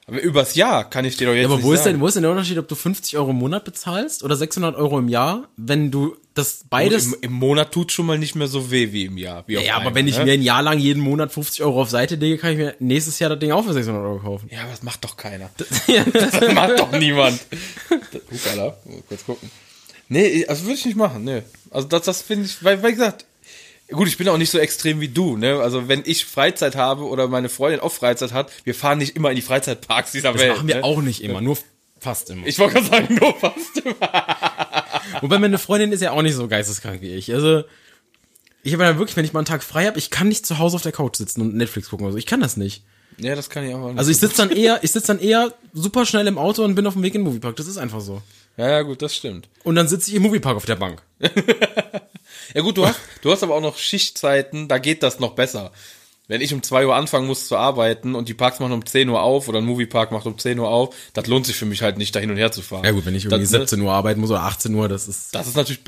Aber 0.08 0.20
übers 0.20 0.54
Jahr 0.54 0.88
kann 0.88 1.04
ich 1.04 1.16
dir 1.16 1.26
doch 1.26 1.34
jetzt 1.34 1.48
Ja, 1.48 1.54
aber 1.54 1.64
wo 1.64 1.72
ist, 1.72 1.82
sagen. 1.82 1.94
denn, 1.94 2.00
wo 2.00 2.06
ist 2.06 2.14
denn 2.14 2.22
der 2.22 2.30
Unterschied, 2.30 2.58
ob 2.58 2.68
du 2.68 2.76
50 2.76 3.16
Euro 3.18 3.30
im 3.30 3.36
Monat 3.36 3.64
bezahlst 3.64 4.22
oder 4.22 4.36
600 4.36 4.76
Euro 4.76 5.00
im 5.00 5.08
Jahr, 5.08 5.48
wenn 5.56 5.90
du 5.90 6.16
das 6.34 6.64
beides... 6.70 7.14
Im, 7.14 7.16
Im 7.22 7.32
Monat 7.32 7.72
tut 7.72 7.90
schon 7.90 8.06
mal 8.06 8.16
nicht 8.16 8.36
mehr 8.36 8.46
so 8.46 8.70
weh 8.70 8.92
wie 8.92 9.06
im 9.06 9.18
Jahr. 9.18 9.42
Wie 9.48 9.54
ja, 9.54 9.74
aber 9.74 9.78
einmal, 9.78 9.94
wenn 9.96 10.06
ich 10.06 10.16
ne? 10.18 10.24
mir 10.24 10.32
ein 10.34 10.42
Jahr 10.42 10.62
lang 10.62 10.78
jeden 10.78 11.02
Monat 11.02 11.32
50 11.32 11.64
Euro 11.64 11.82
auf 11.82 11.90
Seite 11.90 12.14
lege, 12.14 12.38
kann 12.38 12.52
ich 12.52 12.58
mir 12.58 12.76
nächstes 12.78 13.18
Jahr 13.18 13.30
das 13.30 13.40
Ding 13.40 13.50
auch 13.50 13.64
für 13.64 13.72
600 13.72 14.00
Euro 14.00 14.18
kaufen. 14.20 14.48
Ja, 14.52 14.60
aber 14.60 14.70
das 14.70 14.84
macht 14.84 15.02
doch 15.02 15.16
keiner. 15.16 15.50
Das 15.56 16.40
macht 16.54 16.78
doch 16.78 16.92
niemand. 16.92 17.40
Upala, 18.30 18.76
kurz 19.08 19.24
gucken. 19.24 19.50
Nee, 20.08 20.46
also 20.46 20.64
würde 20.64 20.74
ich 20.74 20.84
nicht 20.84 20.96
machen, 20.96 21.24
nee. 21.24 21.42
Also 21.70 21.88
das, 21.88 22.02
das 22.02 22.22
finde 22.22 22.46
ich, 22.46 22.62
weil, 22.62 22.80
weil 22.80 22.92
gesagt, 22.92 23.24
gut, 23.90 24.08
ich 24.08 24.16
bin 24.18 24.28
auch 24.28 24.38
nicht 24.38 24.50
so 24.50 24.58
extrem 24.58 25.00
wie 25.00 25.08
du, 25.08 25.36
ne? 25.36 25.60
Also 25.60 25.88
wenn 25.88 26.02
ich 26.04 26.24
Freizeit 26.24 26.76
habe 26.76 27.04
oder 27.04 27.28
meine 27.28 27.48
Freundin 27.48 27.80
auch 27.80 27.92
Freizeit 27.92 28.32
hat, 28.32 28.50
wir 28.64 28.74
fahren 28.74 28.98
nicht 28.98 29.16
immer 29.16 29.30
in 29.30 29.36
die 29.36 29.42
Freizeitparks 29.42 30.12
dieser 30.12 30.32
Das 30.32 30.40
Welt. 30.42 30.56
machen 30.56 30.68
wir 30.68 30.76
ne? 30.76 30.84
auch 30.84 31.00
nicht 31.02 31.22
immer, 31.22 31.40
nur 31.40 31.56
fast 31.98 32.30
immer. 32.30 32.46
Ich 32.46 32.58
wollte 32.58 32.74
gerade 32.74 32.86
sagen, 32.86 33.14
nur 33.14 33.34
fast 33.34 33.78
immer. 33.78 33.96
Wobei 35.20 35.38
meine 35.38 35.58
Freundin 35.58 35.92
ist 35.92 36.00
ja 36.02 36.12
auch 36.12 36.22
nicht 36.22 36.34
so 36.34 36.48
geisteskrank 36.48 37.00
wie 37.00 37.14
ich. 37.14 37.32
Also, 37.32 37.62
ich 38.62 38.72
habe 38.72 38.82
ja 38.84 38.98
wirklich, 38.98 39.16
wenn 39.16 39.24
ich 39.24 39.32
mal 39.32 39.40
einen 39.40 39.46
Tag 39.46 39.62
frei 39.62 39.86
habe, 39.86 39.98
ich 39.98 40.10
kann 40.10 40.28
nicht 40.28 40.44
zu 40.44 40.58
Hause 40.58 40.76
auf 40.76 40.82
der 40.82 40.92
Couch 40.92 41.16
sitzen 41.16 41.40
und 41.40 41.54
Netflix 41.54 41.88
gucken 41.88 42.04
oder 42.06 42.12
so. 42.12 42.18
Ich 42.18 42.26
kann 42.26 42.40
das 42.40 42.56
nicht. 42.56 42.82
Ja, 43.18 43.34
das 43.34 43.48
kann 43.48 43.64
ich 43.64 43.72
auch 43.74 43.78
mal. 43.78 43.96
Also 43.96 44.10
ich 44.10 44.18
sitze 44.18 44.36
dann 44.36 44.50
eher, 44.50 44.80
ich 44.82 44.90
sitze 44.90 45.06
dann 45.06 45.20
eher 45.20 45.54
super 45.72 46.04
schnell 46.04 46.26
im 46.26 46.36
Auto 46.36 46.64
und 46.64 46.74
bin 46.74 46.86
auf 46.86 46.94
dem 46.94 47.02
Weg 47.02 47.14
in 47.14 47.20
den 47.22 47.28
Moviepark. 47.28 47.56
Das 47.56 47.66
ist 47.66 47.78
einfach 47.78 48.00
so. 48.00 48.20
ja, 48.56 48.68
ja, 48.68 48.82
gut, 48.82 49.00
das 49.00 49.14
stimmt. 49.14 49.48
Und 49.62 49.76
dann 49.76 49.88
sitze 49.88 50.10
ich 50.10 50.16
im 50.16 50.22
Moviepark 50.22 50.56
auf 50.56 50.66
der 50.66 50.76
Bank. 50.76 51.00
Ja 52.54 52.62
gut, 52.62 52.76
du 52.76 52.86
hast, 52.86 52.98
du 53.22 53.30
hast 53.32 53.42
aber 53.42 53.54
auch 53.54 53.60
noch 53.60 53.78
Schichtzeiten, 53.78 54.68
da 54.68 54.78
geht 54.78 55.02
das 55.02 55.20
noch 55.20 55.32
besser. 55.34 55.72
Wenn 56.28 56.40
ich 56.40 56.52
um 56.52 56.62
2 56.62 56.86
Uhr 56.86 56.96
anfangen 56.96 57.26
muss 57.28 57.46
zu 57.46 57.56
arbeiten 57.56 58.16
und 58.16 58.28
die 58.28 58.34
Parks 58.34 58.58
machen 58.58 58.72
um 58.72 58.84
10 58.84 59.08
Uhr 59.08 59.22
auf 59.22 59.48
oder 59.48 59.58
ein 59.58 59.64
Moviepark 59.64 60.10
macht 60.10 60.26
um 60.26 60.36
10 60.36 60.58
Uhr 60.58 60.68
auf, 60.68 60.94
das 61.12 61.28
lohnt 61.28 61.46
sich 61.46 61.54
für 61.56 61.66
mich 61.66 61.82
halt 61.82 61.98
nicht, 61.98 62.14
da 62.16 62.20
hin 62.20 62.30
und 62.30 62.36
her 62.36 62.50
zu 62.50 62.62
fahren. 62.62 62.84
Ja 62.84 62.90
gut, 62.90 63.06
wenn 63.06 63.14
ich 63.14 63.26
irgendwie 63.26 63.42
das, 63.44 63.52
ne, 63.52 63.58
17 63.60 63.80
Uhr 63.80 63.92
arbeiten 63.92 64.20
muss 64.20 64.30
oder 64.30 64.42
18 64.42 64.74
Uhr, 64.74 64.88
das 64.88 65.06
ist, 65.06 65.32
Das 65.34 65.46
ist 65.46 65.54
natürlich 65.54 65.82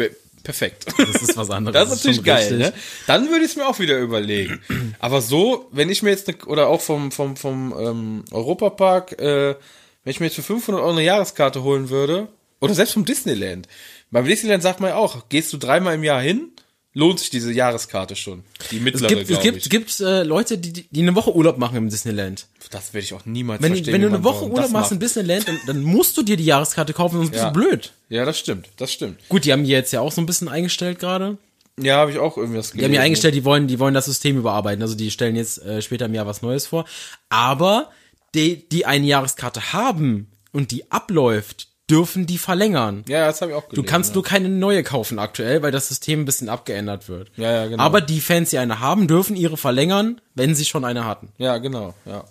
perfekt. 0.45 0.87
das 0.97 1.23
ist 1.23 1.37
was 1.37 1.51
anderes. 1.51 1.75
Das 1.81 1.91
ist 1.91 1.97
natürlich 1.97 2.17
schon 2.19 2.25
geil, 2.25 2.39
richtig. 2.39 2.59
ne? 2.59 2.73
Dann 3.09 3.29
würde 3.31 3.45
ich 3.45 3.51
es 3.51 3.57
mir 3.57 3.67
auch 3.67 3.81
wieder 3.81 3.99
überlegen. 3.99 4.61
Aber 5.01 5.21
so, 5.23 5.67
wenn 5.73 5.91
ich 5.91 6.03
mir 6.05 6.11
jetzt, 6.11 6.29
ne, 6.29 6.37
oder 6.47 6.69
auch 6.69 6.81
vom, 6.81 7.11
vom, 7.11 7.37
vom 7.37 7.75
ähm, 7.77 8.25
Europapark, 8.31 9.21
äh, 9.21 9.57
wenn 10.05 10.11
ich 10.11 10.21
mir 10.21 10.27
jetzt 10.27 10.37
für 10.37 10.43
500 10.45 10.81
Euro 10.81 10.93
eine 10.93 11.03
Jahreskarte 11.03 11.65
holen 11.65 11.91
würde, 11.91 12.29
oder 12.61 12.75
selbst 12.75 12.93
vom 12.95 13.05
Disneyland. 13.05 13.69
Beim 14.11 14.25
Disneyland 14.25 14.63
sagt 14.63 14.81
man 14.81 14.91
ja 14.91 14.97
auch, 14.97 15.29
gehst 15.29 15.53
du 15.53 15.57
dreimal 15.59 15.95
im 15.95 16.05
Jahr 16.05 16.21
hin, 16.21 16.51
lohnt 16.95 17.21
sich 17.21 17.31
diese 17.31 17.53
Jahreskarte 17.53 18.17
schon. 18.17 18.43
Die 18.71 18.77
Es 18.79 18.83
mittlere, 18.83 19.09
gibt, 19.09 19.31
es 19.31 19.41
gibt, 19.41 19.57
ich. 19.59 19.63
es 19.65 19.69
gibt 19.69 20.01
äh, 20.01 20.23
Leute, 20.25 20.59
die, 20.59 20.73
die 20.73 21.01
eine 21.03 21.15
Woche 21.15 21.35
Urlaub 21.37 21.59
machen 21.59 21.77
im 21.77 21.89
Disneyland. 21.91 22.47
Das 22.71 22.93
werde 22.95 23.05
ich 23.05 23.15
auch 23.15 23.25
niemals 23.27 23.63
Wenn, 23.63 23.73
verstehen. 23.75 23.95
wenn 23.95 24.03
du 24.03 24.09
eine 24.09 24.25
Woche 24.25 24.47
Urlaub 24.47 24.71
machst 24.71 24.93
im. 24.93 24.99
Disneyland, 24.99 25.47
dann, 25.47 25.61
dann 25.67 25.83
musst 25.83 26.17
du 26.17 26.23
dir 26.23 26.37
die 26.37 26.45
Jahreskarte 26.45 26.93
kaufen, 26.95 27.17
sonst 27.19 27.31
bist 27.31 27.43
Ja. 27.43 27.51
du 27.51 27.61
blöd. 27.61 27.93
Ja, 28.09 28.25
das 28.25 28.39
stimmt, 28.39 28.69
das 28.79 28.93
stimmt. 28.93 29.21
Gut, 29.29 29.45
die 29.45 29.53
haben 29.53 29.65
die 29.65 29.71
jetzt 29.71 29.93
ja 29.93 30.01
auch 30.01 30.11
so 30.13 30.21
ein 30.21 30.27
bisschen 30.27 30.49
eingestellt 30.49 30.99
gerade. 30.99 31.39
Ja, 31.81 31.99
habe 31.99 32.11
ich 32.11 32.19
auch 32.19 32.37
irgendwie 32.37 32.57
das 32.57 32.73
Die 32.73 32.83
haben 32.85 32.93
ja 32.93 33.03
eingestellt, 33.03 33.37
die 33.37 33.45
wollen, 33.45 33.69
die 33.69 33.79
wollen 33.79 33.95
das 33.95 34.07
System 34.07 34.37
überarbeiten. 34.37 34.83
Also 34.83 34.97
die 34.97 35.13
stellen 35.13 35.37
jetzt 35.37 35.63
äh, 35.65 35.81
später 35.81 36.07
im 36.07 36.15
Jahr 36.15 36.27
was 36.27 36.43
Neues 36.43 36.67
vor. 36.67 36.87
Aber 37.29 37.91
die, 38.35 38.69
die 38.69 38.85
eine 38.85 39.07
Jahreskarte 39.07 39.73
haben 39.73 40.27
und 40.51 40.73
die 40.73 40.91
abläuft, 40.91 41.68
dürfen 41.91 42.27
die 42.27 42.39
verlängern. 42.39 43.05
Ja, 43.09 43.27
das 43.27 43.41
habe 43.41 43.53
ich 43.53 43.57
auch 43.57 43.63
Du 43.65 43.69
gelesen. 43.71 43.87
kannst 43.87 44.11
ja. 44.11 44.15
nur 44.15 44.25
keine 44.25 44.49
neue 44.49 44.83
kaufen 44.83 45.19
aktuell, 45.19 45.63
weil 45.63 45.73
das 45.73 45.89
System 45.89 46.21
ein 46.21 46.25
bisschen 46.25 46.49
abgeändert 46.49 47.09
wird. 47.09 47.31
Ja, 47.37 47.53
ja, 47.53 47.67
genau. 47.67 47.83
Aber 47.83 48.01
die 48.01 48.21
Fans, 48.21 48.51
die 48.51 48.59
eine 48.59 48.81
haben, 48.81 49.09
dürfen 49.09 49.37
ihre 49.37 49.57
verlängern, 49.57 50.21
wenn 50.35 50.55
sie 50.55 50.65
schon 50.65 50.85
eine 50.85 51.05
hatten. 51.05 51.33
Ja, 51.39 51.59
genau, 51.59 51.95
ja. 52.05 52.25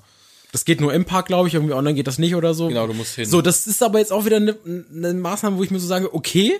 Das 0.52 0.63
geht 0.63 0.80
nur 0.80 0.93
im 0.93 1.06
Park, 1.06 1.28
glaube 1.28 1.48
ich, 1.48 1.54
irgendwie 1.56 1.74
online 1.74 1.96
geht 1.96 2.08
das 2.08 2.17
nicht 2.20 2.36
oder 2.36 2.54
so. 2.54 2.67
Genau, 2.70 2.88
du 2.88 2.93
musst 2.93 3.15
hin. 3.15 3.26
So, 3.26 3.41
das 3.41 3.67
ist 3.67 3.84
aber 3.84 4.00
jetzt 4.00 4.13
auch 4.13 4.26
wieder 4.26 4.38
eine, 4.38 4.56
eine 4.65 5.13
Maßnahme, 5.13 5.58
wo 5.58 5.63
ich 5.63 5.72
mir 5.72 5.80
so 5.80 5.88
sage, 5.88 6.13
okay, 6.13 6.54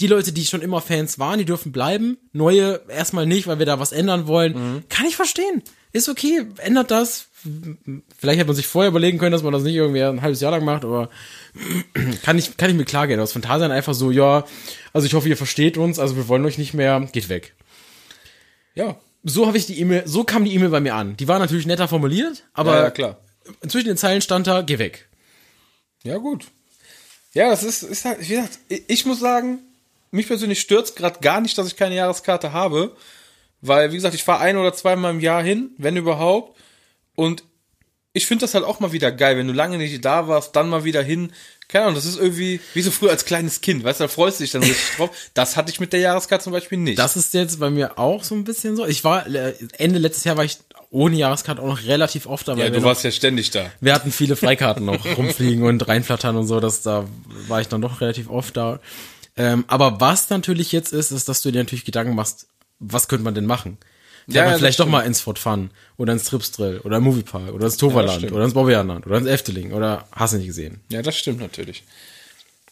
die 0.00 0.06
Leute, 0.06 0.32
die 0.32 0.44
schon 0.44 0.62
immer 0.62 0.80
Fans 0.80 1.18
waren, 1.18 1.38
die 1.38 1.44
dürfen 1.44 1.70
bleiben. 1.70 2.16
Neue 2.32 2.80
erstmal 2.88 3.26
nicht, 3.26 3.46
weil 3.46 3.58
wir 3.58 3.66
da 3.66 3.78
was 3.78 3.92
ändern 3.92 4.26
wollen. 4.26 4.52
Mhm. 4.54 4.82
Kann 4.88 5.06
ich 5.06 5.14
verstehen. 5.16 5.62
Ist 5.94 6.08
okay, 6.10 6.44
ändert 6.58 6.90
das. 6.90 7.28
Vielleicht 8.18 8.38
hätte 8.38 8.46
man 8.48 8.56
sich 8.56 8.66
vorher 8.66 8.88
überlegen 8.90 9.16
können, 9.18 9.32
dass 9.32 9.42
man 9.42 9.52
das 9.52 9.62
nicht 9.62 9.74
irgendwie 9.76 10.02
ein 10.02 10.20
halbes 10.22 10.40
Jahr 10.40 10.50
lang 10.50 10.64
macht, 10.64 10.84
aber 10.84 11.08
kann 12.22 12.36
ich, 12.36 12.56
kann 12.56 12.68
ich 12.70 12.76
mir 12.76 12.84
klar 12.84 13.06
gehen. 13.06 13.20
Aus 13.20 13.32
Phantasian 13.32 13.70
einfach 13.70 13.94
so, 13.94 14.10
ja, 14.10 14.44
also 14.92 15.06
ich 15.06 15.14
hoffe, 15.14 15.28
ihr 15.28 15.36
versteht 15.36 15.78
uns, 15.78 15.98
also 15.98 16.16
wir 16.16 16.28
wollen 16.28 16.44
euch 16.44 16.58
nicht 16.58 16.74
mehr, 16.74 17.00
geht 17.12 17.28
weg. 17.28 17.54
Ja, 18.74 18.96
So 19.22 19.46
habe 19.46 19.56
ich 19.56 19.66
die 19.66 19.78
E-Mail, 19.80 20.02
so 20.06 20.24
kam 20.24 20.44
die 20.44 20.54
E-Mail 20.54 20.70
bei 20.70 20.80
mir 20.80 20.94
an. 20.94 21.16
Die 21.16 21.28
war 21.28 21.38
natürlich 21.38 21.66
netter 21.66 21.86
formuliert, 21.88 22.44
aber 22.54 22.74
ja, 22.76 22.82
ja 22.84 22.90
klar. 22.90 23.18
zwischen 23.68 23.86
den 23.88 23.96
Zeilen 23.96 24.20
stand 24.20 24.46
da, 24.46 24.62
geh 24.62 24.78
weg. 24.78 25.08
Ja, 26.02 26.16
gut. 26.18 26.46
Ja, 27.34 27.50
das 27.50 27.62
ist, 27.62 27.82
ist 27.84 28.04
halt, 28.04 28.20
wie 28.20 28.34
gesagt, 28.34 28.58
ich- 28.88 29.06
muss 29.06 29.20
sagen, 29.20 29.58
mich 30.10 30.26
persönlich 30.26 30.60
stört's 30.60 30.94
gerade 30.94 31.20
gar 31.20 31.40
nicht, 31.40 31.56
dass 31.58 31.66
ich 31.68 31.76
keine 31.76 31.94
Jahreskarte 31.94 32.52
habe, 32.52 32.96
weil, 33.66 33.90
wie 33.92 33.96
gesagt, 33.96 34.14
ich 34.14 34.24
fahre 34.24 34.40
ein 34.40 34.56
oder 34.56 34.74
zweimal 34.74 35.12
im 35.12 35.20
Jahr 35.20 35.42
hin, 35.42 35.70
wenn 35.78 35.96
überhaupt, 35.96 36.58
und 37.14 37.44
ich 38.12 38.26
finde 38.26 38.42
das 38.42 38.54
halt 38.54 38.64
auch 38.64 38.78
mal 38.78 38.92
wieder 38.92 39.10
geil, 39.10 39.36
wenn 39.36 39.48
du 39.48 39.52
lange 39.52 39.76
nicht 39.76 40.04
da 40.04 40.28
warst, 40.28 40.54
dann 40.54 40.68
mal 40.68 40.84
wieder 40.84 41.02
hin. 41.02 41.32
Keine 41.66 41.86
Ahnung, 41.86 41.96
das 41.96 42.04
ist 42.04 42.18
irgendwie 42.18 42.60
wie 42.74 42.82
so 42.82 42.90
früher 42.90 43.10
als 43.10 43.24
kleines 43.24 43.60
Kind, 43.60 43.82
weißt 43.82 44.00
du, 44.00 44.04
da 44.04 44.08
freust 44.08 44.38
du 44.38 44.44
dich 44.44 44.52
dann 44.52 44.62
richtig 44.62 44.96
drauf. 44.96 45.10
Das 45.32 45.56
hatte 45.56 45.72
ich 45.72 45.80
mit 45.80 45.92
der 45.92 46.00
Jahreskarte 46.00 46.44
zum 46.44 46.52
Beispiel 46.52 46.78
nicht. 46.78 46.98
Das 46.98 47.16
ist 47.16 47.34
jetzt 47.34 47.58
bei 47.58 47.70
mir 47.70 47.98
auch 47.98 48.22
so 48.22 48.34
ein 48.34 48.44
bisschen 48.44 48.76
so. 48.76 48.86
Ich 48.86 49.02
war, 49.02 49.26
Ende 49.78 49.98
letztes 49.98 50.24
Jahr 50.24 50.36
war 50.36 50.44
ich 50.44 50.58
ohne 50.90 51.16
Jahreskarte 51.16 51.60
auch 51.60 51.66
noch 51.66 51.84
relativ 51.84 52.26
oft 52.26 52.46
dabei. 52.46 52.64
ja, 52.64 52.70
du 52.70 52.78
noch, 52.78 52.86
warst 52.86 53.02
ja 53.02 53.10
ständig 53.10 53.50
da. 53.50 53.70
wir 53.80 53.94
hatten 53.94 54.12
viele 54.12 54.36
Freikarten 54.36 54.84
noch 54.84 55.04
rumfliegen 55.16 55.64
und 55.64 55.88
reinflattern 55.88 56.36
und 56.36 56.46
so, 56.46 56.60
das, 56.60 56.82
da 56.82 57.06
war 57.48 57.60
ich 57.60 57.68
dann 57.68 57.80
doch 57.80 58.00
relativ 58.00 58.30
oft 58.30 58.56
da. 58.56 58.78
Ähm, 59.36 59.64
aber 59.66 60.00
was 60.00 60.30
natürlich 60.30 60.70
jetzt 60.70 60.92
ist, 60.92 61.10
ist, 61.10 61.28
dass 61.28 61.42
du 61.42 61.50
dir 61.50 61.58
natürlich 61.58 61.84
Gedanken 61.84 62.14
machst, 62.14 62.46
was 62.78 63.08
könnte 63.08 63.24
man 63.24 63.34
denn 63.34 63.46
machen? 63.46 63.78
Ja, 64.26 64.36
Ja, 64.36 64.42
man 64.42 64.52
das 64.52 64.60
vielleicht 64.60 64.80
doch 64.80 64.86
mal 64.88 65.02
ins 65.02 65.20
Fort 65.20 65.38
Fun 65.38 65.70
oder 65.96 66.12
ins 66.12 66.24
Tripsdrill 66.24 66.80
oder 66.80 66.96
im 66.96 67.04
Moviepark 67.04 67.52
oder 67.52 67.66
ins 67.66 67.76
Toverland 67.76 68.18
stimmt. 68.18 68.32
oder 68.32 68.44
ins 68.44 68.54
Bobbejahrland 68.54 69.06
oder 69.06 69.18
ins 69.18 69.28
Efteling 69.28 69.72
oder 69.72 70.06
hast 70.12 70.32
du 70.32 70.38
nicht 70.38 70.46
gesehen. 70.46 70.80
Ja, 70.90 71.02
das 71.02 71.16
stimmt 71.16 71.40
natürlich. 71.40 71.84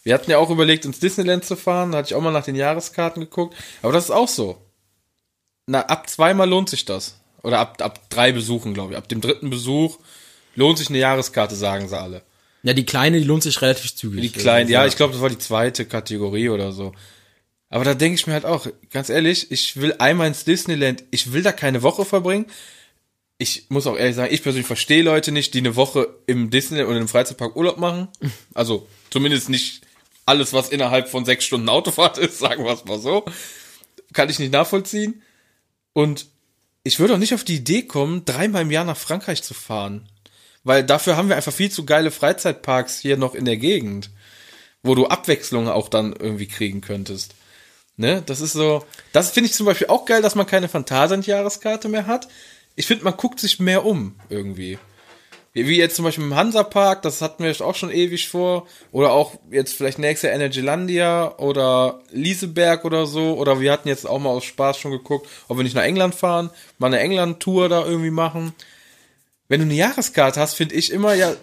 Wir 0.02 0.14
hatten 0.14 0.30
ja 0.30 0.38
auch 0.38 0.50
überlegt, 0.50 0.84
ins 0.84 0.98
Disneyland 0.98 1.44
zu 1.44 1.54
fahren. 1.56 1.92
Da 1.92 1.98
hatte 1.98 2.08
ich 2.08 2.14
auch 2.14 2.20
mal 2.20 2.32
nach 2.32 2.44
den 2.44 2.56
Jahreskarten 2.56 3.20
geguckt. 3.22 3.56
Aber 3.82 3.92
das 3.92 4.04
ist 4.04 4.10
auch 4.10 4.28
so. 4.28 4.60
Na, 5.66 5.82
ab 5.82 6.08
zweimal 6.10 6.48
lohnt 6.48 6.68
sich 6.70 6.84
das. 6.84 7.20
Oder 7.42 7.58
ab, 7.60 7.80
ab 7.80 8.00
drei 8.10 8.32
Besuchen, 8.32 8.74
glaube 8.74 8.92
ich. 8.92 8.98
Ab 8.98 9.08
dem 9.08 9.20
dritten 9.20 9.50
Besuch 9.50 9.98
lohnt 10.56 10.78
sich 10.78 10.88
eine 10.88 10.98
Jahreskarte, 10.98 11.54
sagen 11.54 11.88
sie 11.88 11.98
alle. 11.98 12.22
Ja, 12.64 12.72
die 12.72 12.86
kleine, 12.86 13.18
die 13.18 13.24
lohnt 13.24 13.42
sich 13.42 13.60
relativ 13.62 13.94
zügig. 13.94 14.20
Die 14.22 14.30
kleinen, 14.40 14.70
ja, 14.70 14.86
ich 14.86 14.96
glaube, 14.96 15.12
das 15.12 15.22
war 15.22 15.28
die 15.28 15.38
zweite 15.38 15.84
Kategorie 15.84 16.48
oder 16.48 16.72
so. 16.72 16.92
Aber 17.72 17.84
da 17.84 17.94
denke 17.94 18.16
ich 18.16 18.26
mir 18.26 18.34
halt 18.34 18.44
auch, 18.44 18.66
ganz 18.90 19.08
ehrlich, 19.08 19.50
ich 19.50 19.78
will 19.78 19.94
einmal 19.98 20.28
ins 20.28 20.44
Disneyland, 20.44 21.04
ich 21.10 21.32
will 21.32 21.42
da 21.42 21.52
keine 21.52 21.82
Woche 21.82 22.04
verbringen. 22.04 22.44
Ich 23.38 23.70
muss 23.70 23.86
auch 23.86 23.96
ehrlich 23.96 24.14
sagen, 24.14 24.32
ich 24.32 24.42
persönlich 24.42 24.66
verstehe 24.66 25.02
Leute 25.02 25.32
nicht, 25.32 25.54
die 25.54 25.60
eine 25.60 25.74
Woche 25.74 26.14
im 26.26 26.50
Disneyland 26.50 26.90
oder 26.90 26.98
im 27.00 27.08
Freizeitpark 27.08 27.56
Urlaub 27.56 27.78
machen. 27.78 28.08
Also 28.52 28.86
zumindest 29.08 29.48
nicht 29.48 29.86
alles, 30.26 30.52
was 30.52 30.68
innerhalb 30.68 31.08
von 31.08 31.24
sechs 31.24 31.46
Stunden 31.46 31.70
Autofahrt 31.70 32.18
ist, 32.18 32.38
sagen 32.40 32.62
wir 32.62 32.74
es 32.74 32.84
mal 32.84 32.98
so. 32.98 33.24
Kann 34.12 34.28
ich 34.28 34.38
nicht 34.38 34.52
nachvollziehen. 34.52 35.22
Und 35.94 36.26
ich 36.84 36.98
würde 36.98 37.14
auch 37.14 37.18
nicht 37.18 37.32
auf 37.32 37.42
die 37.42 37.56
Idee 37.56 37.84
kommen, 37.84 38.26
dreimal 38.26 38.62
im 38.62 38.70
Jahr 38.70 38.84
nach 38.84 38.98
Frankreich 38.98 39.42
zu 39.42 39.54
fahren. 39.54 40.10
Weil 40.62 40.84
dafür 40.84 41.16
haben 41.16 41.30
wir 41.30 41.36
einfach 41.36 41.54
viel 41.54 41.70
zu 41.70 41.86
geile 41.86 42.10
Freizeitparks 42.10 43.00
hier 43.00 43.16
noch 43.16 43.34
in 43.34 43.46
der 43.46 43.56
Gegend, 43.56 44.10
wo 44.82 44.94
du 44.94 45.06
Abwechslung 45.06 45.68
auch 45.68 45.88
dann 45.88 46.12
irgendwie 46.12 46.48
kriegen 46.48 46.82
könntest. 46.82 47.34
Ne? 47.96 48.22
Das 48.24 48.40
ist 48.40 48.52
so, 48.52 48.84
das 49.12 49.30
finde 49.30 49.50
ich 49.50 49.54
zum 49.54 49.66
Beispiel 49.66 49.88
auch 49.88 50.04
geil, 50.04 50.22
dass 50.22 50.34
man 50.34 50.46
keine 50.46 50.68
Phantasialand-Jahreskarte 50.68 51.88
mehr 51.88 52.06
hat. 52.06 52.28
Ich 52.74 52.86
finde, 52.86 53.04
man 53.04 53.16
guckt 53.16 53.38
sich 53.38 53.60
mehr 53.60 53.84
um 53.84 54.16
irgendwie. 54.28 54.78
Wie 55.54 55.76
jetzt 55.76 55.96
zum 55.96 56.06
Beispiel 56.06 56.24
im 56.24 56.34
Hansapark, 56.34 57.02
das 57.02 57.20
hatten 57.20 57.44
wir 57.44 57.60
auch 57.60 57.74
schon 57.74 57.90
ewig 57.90 58.28
vor. 58.28 58.66
Oder 58.90 59.12
auch 59.12 59.34
jetzt 59.50 59.74
vielleicht 59.74 59.98
nächstes 59.98 60.28
Jahr 60.28 60.34
Energylandia 60.34 61.36
oder 61.36 62.00
Lieseberg 62.10 62.86
oder 62.86 63.04
so. 63.04 63.34
Oder 63.34 63.60
wir 63.60 63.70
hatten 63.70 63.88
jetzt 63.88 64.08
auch 64.08 64.18
mal 64.18 64.30
aus 64.30 64.44
Spaß 64.44 64.78
schon 64.78 64.92
geguckt, 64.92 65.28
ob 65.48 65.58
wir 65.58 65.64
nicht 65.64 65.76
nach 65.76 65.82
England 65.82 66.14
fahren, 66.14 66.48
mal 66.78 66.86
eine 66.86 67.00
England-Tour 67.00 67.68
da 67.68 67.84
irgendwie 67.84 68.10
machen. 68.10 68.54
Wenn 69.48 69.60
du 69.60 69.66
eine 69.66 69.74
Jahreskarte 69.74 70.40
hast, 70.40 70.54
finde 70.54 70.74
ich 70.74 70.90
immer 70.90 71.12
ja, 71.12 71.34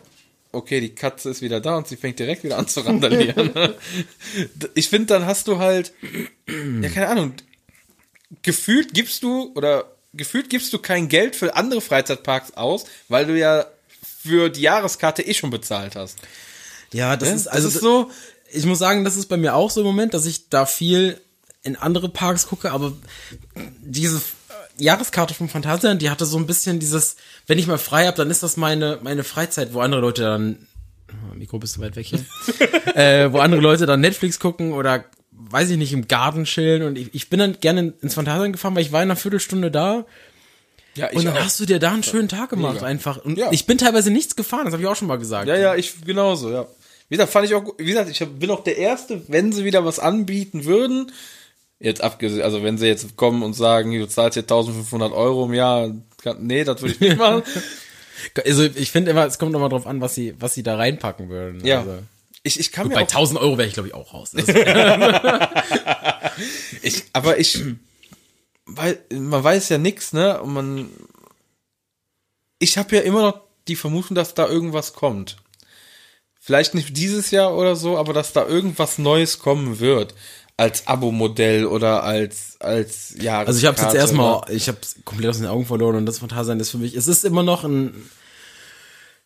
okay, 0.52 0.82
die 0.82 0.95
Katze 0.95 1.30
ist 1.30 1.41
wieder 1.41 1.60
da 1.60 1.78
und 1.78 1.88
sie 1.88 1.97
fängt 1.97 2.20
direkt 2.20 2.43
wieder 2.43 2.58
an 2.58 2.68
zu 2.68 2.82
randalieren. 2.82 3.52
ich 4.76 4.89
finde, 4.89 5.08
dann 5.08 5.26
hast 5.26 5.47
du 5.47 5.60
halt, 5.60 5.93
ja, 6.47 6.89
keine 6.89 7.10
Ahnung, 7.10 7.34
gefühlt 8.41 8.93
gibst 8.93 9.24
du 9.24 9.52
oder 9.56 9.95
gefühlt 10.14 10.50
gibst 10.50 10.74
du 10.74 10.80
kein 10.80 11.08
Geld 11.08 11.36
für 11.36 11.56
andere 11.56 11.82
Freizeitparks 11.82 12.54
aus, 12.54 12.86
weil 13.08 13.26
du 13.26 13.38
ja 13.38 13.66
für 14.22 14.50
die 14.50 14.62
Jahreskarte 14.62 15.22
eh 15.22 15.34
schon 15.34 15.50
bezahlt 15.50 15.95
hast. 15.95 16.18
Ja, 16.91 17.16
das 17.16 17.30
Ne? 17.30 17.36
ist 17.36 17.47
also 17.47 17.68
das 17.68 17.76
ist 17.76 17.82
so, 17.82 18.12
ich 18.52 18.66
muss 18.66 18.80
sagen, 18.80 19.04
das 19.04 19.16
ist 19.16 19.28
bei 19.28 19.38
mir 19.38 19.56
auch 19.56 19.70
so 19.70 19.82
im 19.82 19.88
Moment, 19.88 20.14
dass 20.14 20.26
ich 20.26 20.50
da 20.50 20.66
viel 20.66 21.22
in 21.62 21.76
andere 21.76 22.10
Parks 22.10 22.47
gucke, 22.47 22.72
aber 22.72 22.93
diese 23.82 24.22
Jahreskarte 24.78 25.34
vom 25.34 25.50
Phantasialand, 25.50 26.02
die 26.02 26.10
hatte 26.10 26.26
so 26.26 26.38
ein 26.38 26.47
bisschen 26.47 26.80
dieses, 26.80 27.18
wenn 27.50 27.58
ich 27.58 27.66
mal 27.66 27.80
frei 27.80 28.06
habe, 28.06 28.16
dann 28.16 28.30
ist 28.30 28.43
das 28.43 28.58
meine 28.58 29.00
meine 29.02 29.24
Freizeit, 29.24 29.74
wo 29.74 29.80
andere 29.82 30.00
Leute 30.00 30.22
dann 30.22 30.68
oh, 31.10 31.36
Mikro 31.36 31.58
bist 31.58 31.76
du 31.76 31.82
weit 31.82 31.95
weg 31.95 32.06
hier, 32.06 32.24
äh, 32.95 33.34
wo 33.34 33.39
andere 33.39 33.60
Leute 33.60 33.88
dann 33.88 34.02
Netflix 34.02 34.39
gucken 34.39 34.72
oder 34.72 35.06
weiß 35.32 35.72
ich 35.72 35.78
nicht 35.78 35.91
im 35.91 36.08
Garten 36.08 36.43
chillen 36.43 36.84
und 36.84 36.97
ich, 36.97 37.14
ich 37.16 37.30
bin 37.30 37.39
dann 37.39 37.60
gerne 37.60 37.93
ins 38.02 38.14
Phantasialand 38.14 38.54
gefahren, 38.54 38.76
weil 38.76 38.84
ich 38.84 38.91
war 38.91 39.02
in 39.02 39.08
einer 39.10 39.16
Viertelstunde 39.16 39.72
da 39.72 40.06
ja, 40.93 41.10
ich 41.10 41.18
und 41.18 41.26
dann 41.26 41.38
auch. 41.38 41.41
hast 41.41 41.60
du 41.60 41.66
dir 41.66 41.80
da 41.80 41.91
einen 41.91 42.04
schönen 42.04 42.28
Tag 42.28 42.52
gemacht 42.52 42.76
Mega. 42.76 42.86
einfach 42.86 43.18
und 43.26 43.38
Ja. 43.38 43.52
ich 43.52 43.66
bin 43.66 43.80
teilweise 43.80 44.12
nichts 44.12 44.36
gefahren, 44.36 44.66
das 44.66 44.74
habe 44.74 44.84
ich 44.84 44.88
auch 44.88 44.95
schon 44.95 45.08
mal 45.08 45.18
gesagt. 45.18 45.47
Ja, 45.47 45.58
ja, 45.58 45.76
ich 45.76 46.06
genauso, 46.06 46.52
ja. 46.52 46.68
Wie 47.08 47.16
gesagt, 47.16 47.32
fand 47.32 47.47
ich 47.47 47.56
auch, 47.56 47.64
wie 47.80 47.86
gesagt, 47.86 48.12
ich 48.12 48.20
bin 48.20 48.52
auch 48.52 48.64
der 48.64 48.78
Erste, 48.78 49.24
wenn 49.28 49.52
sie 49.52 49.66
wieder 49.66 49.84
was 49.84 49.97
anbieten 49.97 50.66
würden, 50.66 51.12
jetzt 51.80 52.02
abgesehen, 52.02 52.42
also 52.42 52.64
wenn 52.64 52.78
sie 52.78 52.88
jetzt 52.88 53.16
kommen 53.16 53.42
und 53.42 53.54
sagen, 53.54 53.92
du 53.92 54.08
zahlst 54.08 54.36
hier 54.36 54.44
1500 54.44 55.14
Euro 55.14 55.46
im 55.46 55.54
Jahr, 55.54 55.92
kann, 56.22 56.46
nee, 56.46 56.64
das 56.64 56.82
würde 56.82 56.94
ich 56.94 57.00
nicht 57.00 57.18
machen. 57.18 57.44
Also 58.46 58.64
ich 58.64 58.92
finde 58.92 59.12
immer, 59.12 59.26
es 59.26 59.40
kommt 59.40 59.56
immer 59.56 59.70
drauf 59.70 59.88
an, 59.88 60.02
was 60.02 60.14
sie, 60.14 60.36
was 60.40 60.54
sie 60.54 60.62
da 60.62 60.76
reinpacken 60.76 61.30
würden. 61.30 61.66
ja. 61.66 61.80
Also, 61.80 62.00
Ich, 62.44 62.60
ich 62.60 62.74
kann 62.74 62.84
gut, 62.84 62.90
mir 62.90 62.96
bei 62.96 63.04
auch, 63.04 63.16
1000 63.16 63.40
Euro 63.40 63.58
wäre 63.58 63.70
ich 63.70 63.76
glaube 63.76 63.88
ich 63.88 63.94
auch 63.94 64.14
raus. 64.14 64.32
Das, 64.34 64.46
ich, 66.82 67.06
aber 67.14 67.40
ich, 67.40 67.64
weil, 68.66 69.00
man 69.14 69.42
weiß 69.42 69.70
ja 69.70 69.78
nix, 69.78 70.12
ne, 70.12 70.42
und 70.42 70.54
man, 70.54 70.90
ich 72.60 72.78
habe 72.78 72.94
ja 72.94 73.04
immer 73.04 73.22
noch 73.22 73.40
die 73.70 73.78
Vermutung, 73.78 74.16
dass 74.16 74.34
da 74.34 74.50
irgendwas 74.50 74.94
kommt. 74.94 75.38
Vielleicht 76.42 76.74
nicht 76.74 76.98
dieses 76.98 77.32
Jahr 77.32 77.56
oder 77.56 77.76
so, 77.76 77.98
aber 77.98 78.12
dass 78.12 78.34
da 78.34 78.46
irgendwas 78.46 78.98
Neues 78.98 79.40
kommen 79.40 79.80
wird. 79.80 80.14
Als 80.60 80.88
Abo-Modell 80.88 81.66
oder 81.66 82.03
als, 82.03 82.57
als 82.60 83.16
Jahreskarte. 83.18 83.47
also 83.47 83.60
ich 83.60 83.66
habe 83.66 83.82
jetzt 83.82 83.95
erstmal, 83.95 84.41
ich 84.49 84.68
habe 84.68 84.78
komplett 85.05 85.30
aus 85.30 85.38
den 85.38 85.47
Augen 85.47 85.66
verloren 85.66 85.95
und 85.95 86.05
das 86.05 86.20
Phantasialand 86.20 86.62
ist 86.62 86.72
für 86.72 86.78
mich, 86.78 86.95
es 86.95 87.07
ist 87.07 87.24
immer 87.26 87.43
noch 87.43 87.64
ein, 87.64 88.10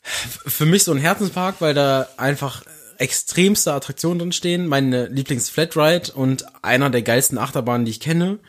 für 0.01 0.65
mich 0.65 0.83
so 0.83 0.91
ein 0.91 0.99
Herzenspark, 0.99 1.55
weil 1.59 1.73
da 1.73 2.07
einfach 2.17 2.63
extremste 2.97 3.73
Attraktionen 3.73 4.19
drin 4.19 4.31
stehen. 4.31 4.67
Meine 4.67 5.07
Lieblings-Flatride 5.07 6.13
und 6.13 6.45
einer 6.63 6.89
der 6.89 7.01
geilsten 7.01 7.37
Achterbahnen, 7.37 7.85
die 7.85 7.91
ich 7.91 7.99
kenne. 7.99 8.39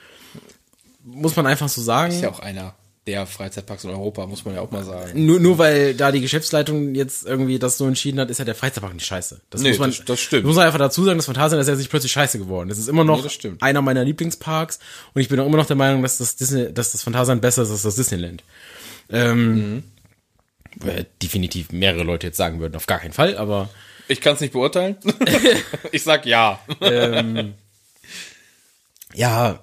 Muss 1.03 1.37
man 1.37 1.47
einfach 1.47 1.68
so 1.68 1.80
sagen. 1.80 2.12
Ist 2.12 2.22
ja 2.22 2.30
auch 2.30 2.41
einer 2.41 2.74
der 3.07 3.27
Freizeitparks 3.27 3.85
in 3.85 3.91
Europa, 3.91 4.27
muss 4.27 4.45
man 4.47 4.55
ja 4.55 4.63
auch 4.63 4.71
mal 4.71 4.83
sagen. 4.83 5.27
Nur, 5.27 5.39
nur 5.39 5.59
weil 5.59 5.93
da 5.95 6.11
die 6.11 6.23
Geschäftsleitung 6.23 6.95
jetzt 6.95 7.27
irgendwie 7.27 7.59
das 7.59 7.77
so 7.77 7.87
entschieden 7.87 8.19
hat, 8.19 8.31
ist 8.31 8.39
ja 8.39 8.47
der 8.47 8.55
Freizeitpark 8.55 8.95
nicht 8.95 9.05
scheiße. 9.07 9.43
Das 9.51 9.61
Nee, 9.61 9.71
muss 9.71 9.79
man, 9.79 9.91
das- 9.91 10.05
das 10.07 10.21
stimmt. 10.21 10.47
muss 10.47 10.57
man 10.57 10.65
einfach 10.67 10.79
dazu 10.79 11.05
sagen, 11.05 11.19
das 11.19 11.27
Phantasialand 11.27 11.63
ist 11.63 11.69
ja 11.69 11.77
nicht 11.77 11.91
plötzlich 11.91 12.13
scheiße 12.13 12.39
geworden. 12.39 12.71
Das 12.71 12.79
ist 12.79 12.89
immer 12.89 13.05
noch 13.05 13.23
Nee, 13.43 13.53
einer 13.61 13.83
meiner 13.83 14.05
Lieblingsparks 14.05 14.79
und 15.13 15.21
ich 15.21 15.29
bin 15.29 15.39
auch 15.39 15.47
immer 15.47 15.59
noch 15.59 15.67
der 15.67 15.77
Meinung, 15.77 16.03
dass 16.03 16.17
das 16.19 16.37
Disney, 16.37 16.73
dass 16.73 16.93
das 16.93 17.03
Phantasialand 17.03 17.43
besser 17.43 17.63
ist 17.63 17.71
als 17.71 17.83
das 17.83 17.97
Disneyland. 17.97 18.43
Ähm, 19.11 19.55
Mhm. 19.75 19.83
weil 20.77 21.07
definitiv 21.23 21.73
mehrere 21.73 22.05
Leute 22.05 22.29
jetzt 22.29 22.39
sagen 22.39 22.59
würden, 22.61 22.75
auf 22.75 22.87
gar 22.87 23.01
keinen 23.01 23.13
Fall, 23.13 23.37
aber 23.37 23.69
Ich 24.09 24.23
kann 24.23 24.35
es 24.35 24.41
nicht 24.41 24.55
beurteilen. 24.55 24.97
ich 25.93 26.03
sag 26.03 26.25
ja. 26.25 26.59
ja, 29.13 29.63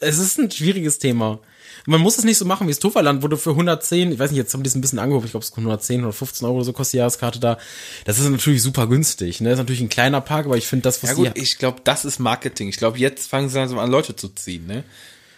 es 0.00 0.18
ist 0.18 0.38
ein 0.38 0.50
schwieriges 0.50 0.98
Thema. 0.98 1.40
Man 1.86 2.00
muss 2.00 2.18
es 2.18 2.24
nicht 2.24 2.36
so 2.38 2.44
machen 2.44 2.66
wie 2.66 2.72
das 2.72 2.78
Toverland, 2.80 3.22
wo 3.22 3.28
du 3.28 3.36
für 3.36 3.50
110, 3.50 4.12
ich 4.12 4.18
weiß 4.18 4.30
nicht, 4.30 4.38
jetzt 4.38 4.52
haben 4.54 4.62
die 4.62 4.68
es 4.68 4.74
ein 4.74 4.80
bisschen 4.80 4.98
angehoben, 4.98 5.24
ich 5.24 5.30
glaube, 5.32 5.44
es 5.44 5.50
kostet 5.50 5.64
110 5.64 6.02
oder 6.04 6.12
15 6.12 6.46
Euro 6.46 6.56
oder 6.56 6.64
so 6.64 6.72
kostet 6.72 6.94
die 6.94 6.98
Jahreskarte 6.98 7.38
da. 7.40 7.58
Das 8.04 8.18
ist 8.18 8.28
natürlich 8.28 8.62
super 8.62 8.86
günstig, 8.86 9.40
ne? 9.40 9.50
Das 9.50 9.54
ist 9.58 9.62
natürlich 9.62 9.80
ein 9.82 9.88
kleiner 9.88 10.20
Park, 10.20 10.46
aber 10.46 10.56
ich 10.56 10.66
finde 10.66 10.82
das, 10.82 11.02
was 11.02 11.10
Ja 11.10 11.16
gut, 11.16 11.36
die, 11.36 11.40
ich 11.40 11.58
glaube, 11.58 11.80
das 11.84 12.04
ist 12.04 12.18
Marketing. 12.18 12.68
Ich 12.68 12.76
glaube, 12.76 12.98
jetzt 12.98 13.28
fangen 13.30 13.48
sie 13.48 13.56
langsam 13.58 13.78
an, 13.78 13.90
Leute 13.90 14.16
zu 14.16 14.28
ziehen, 14.28 14.66
ne? 14.66 14.84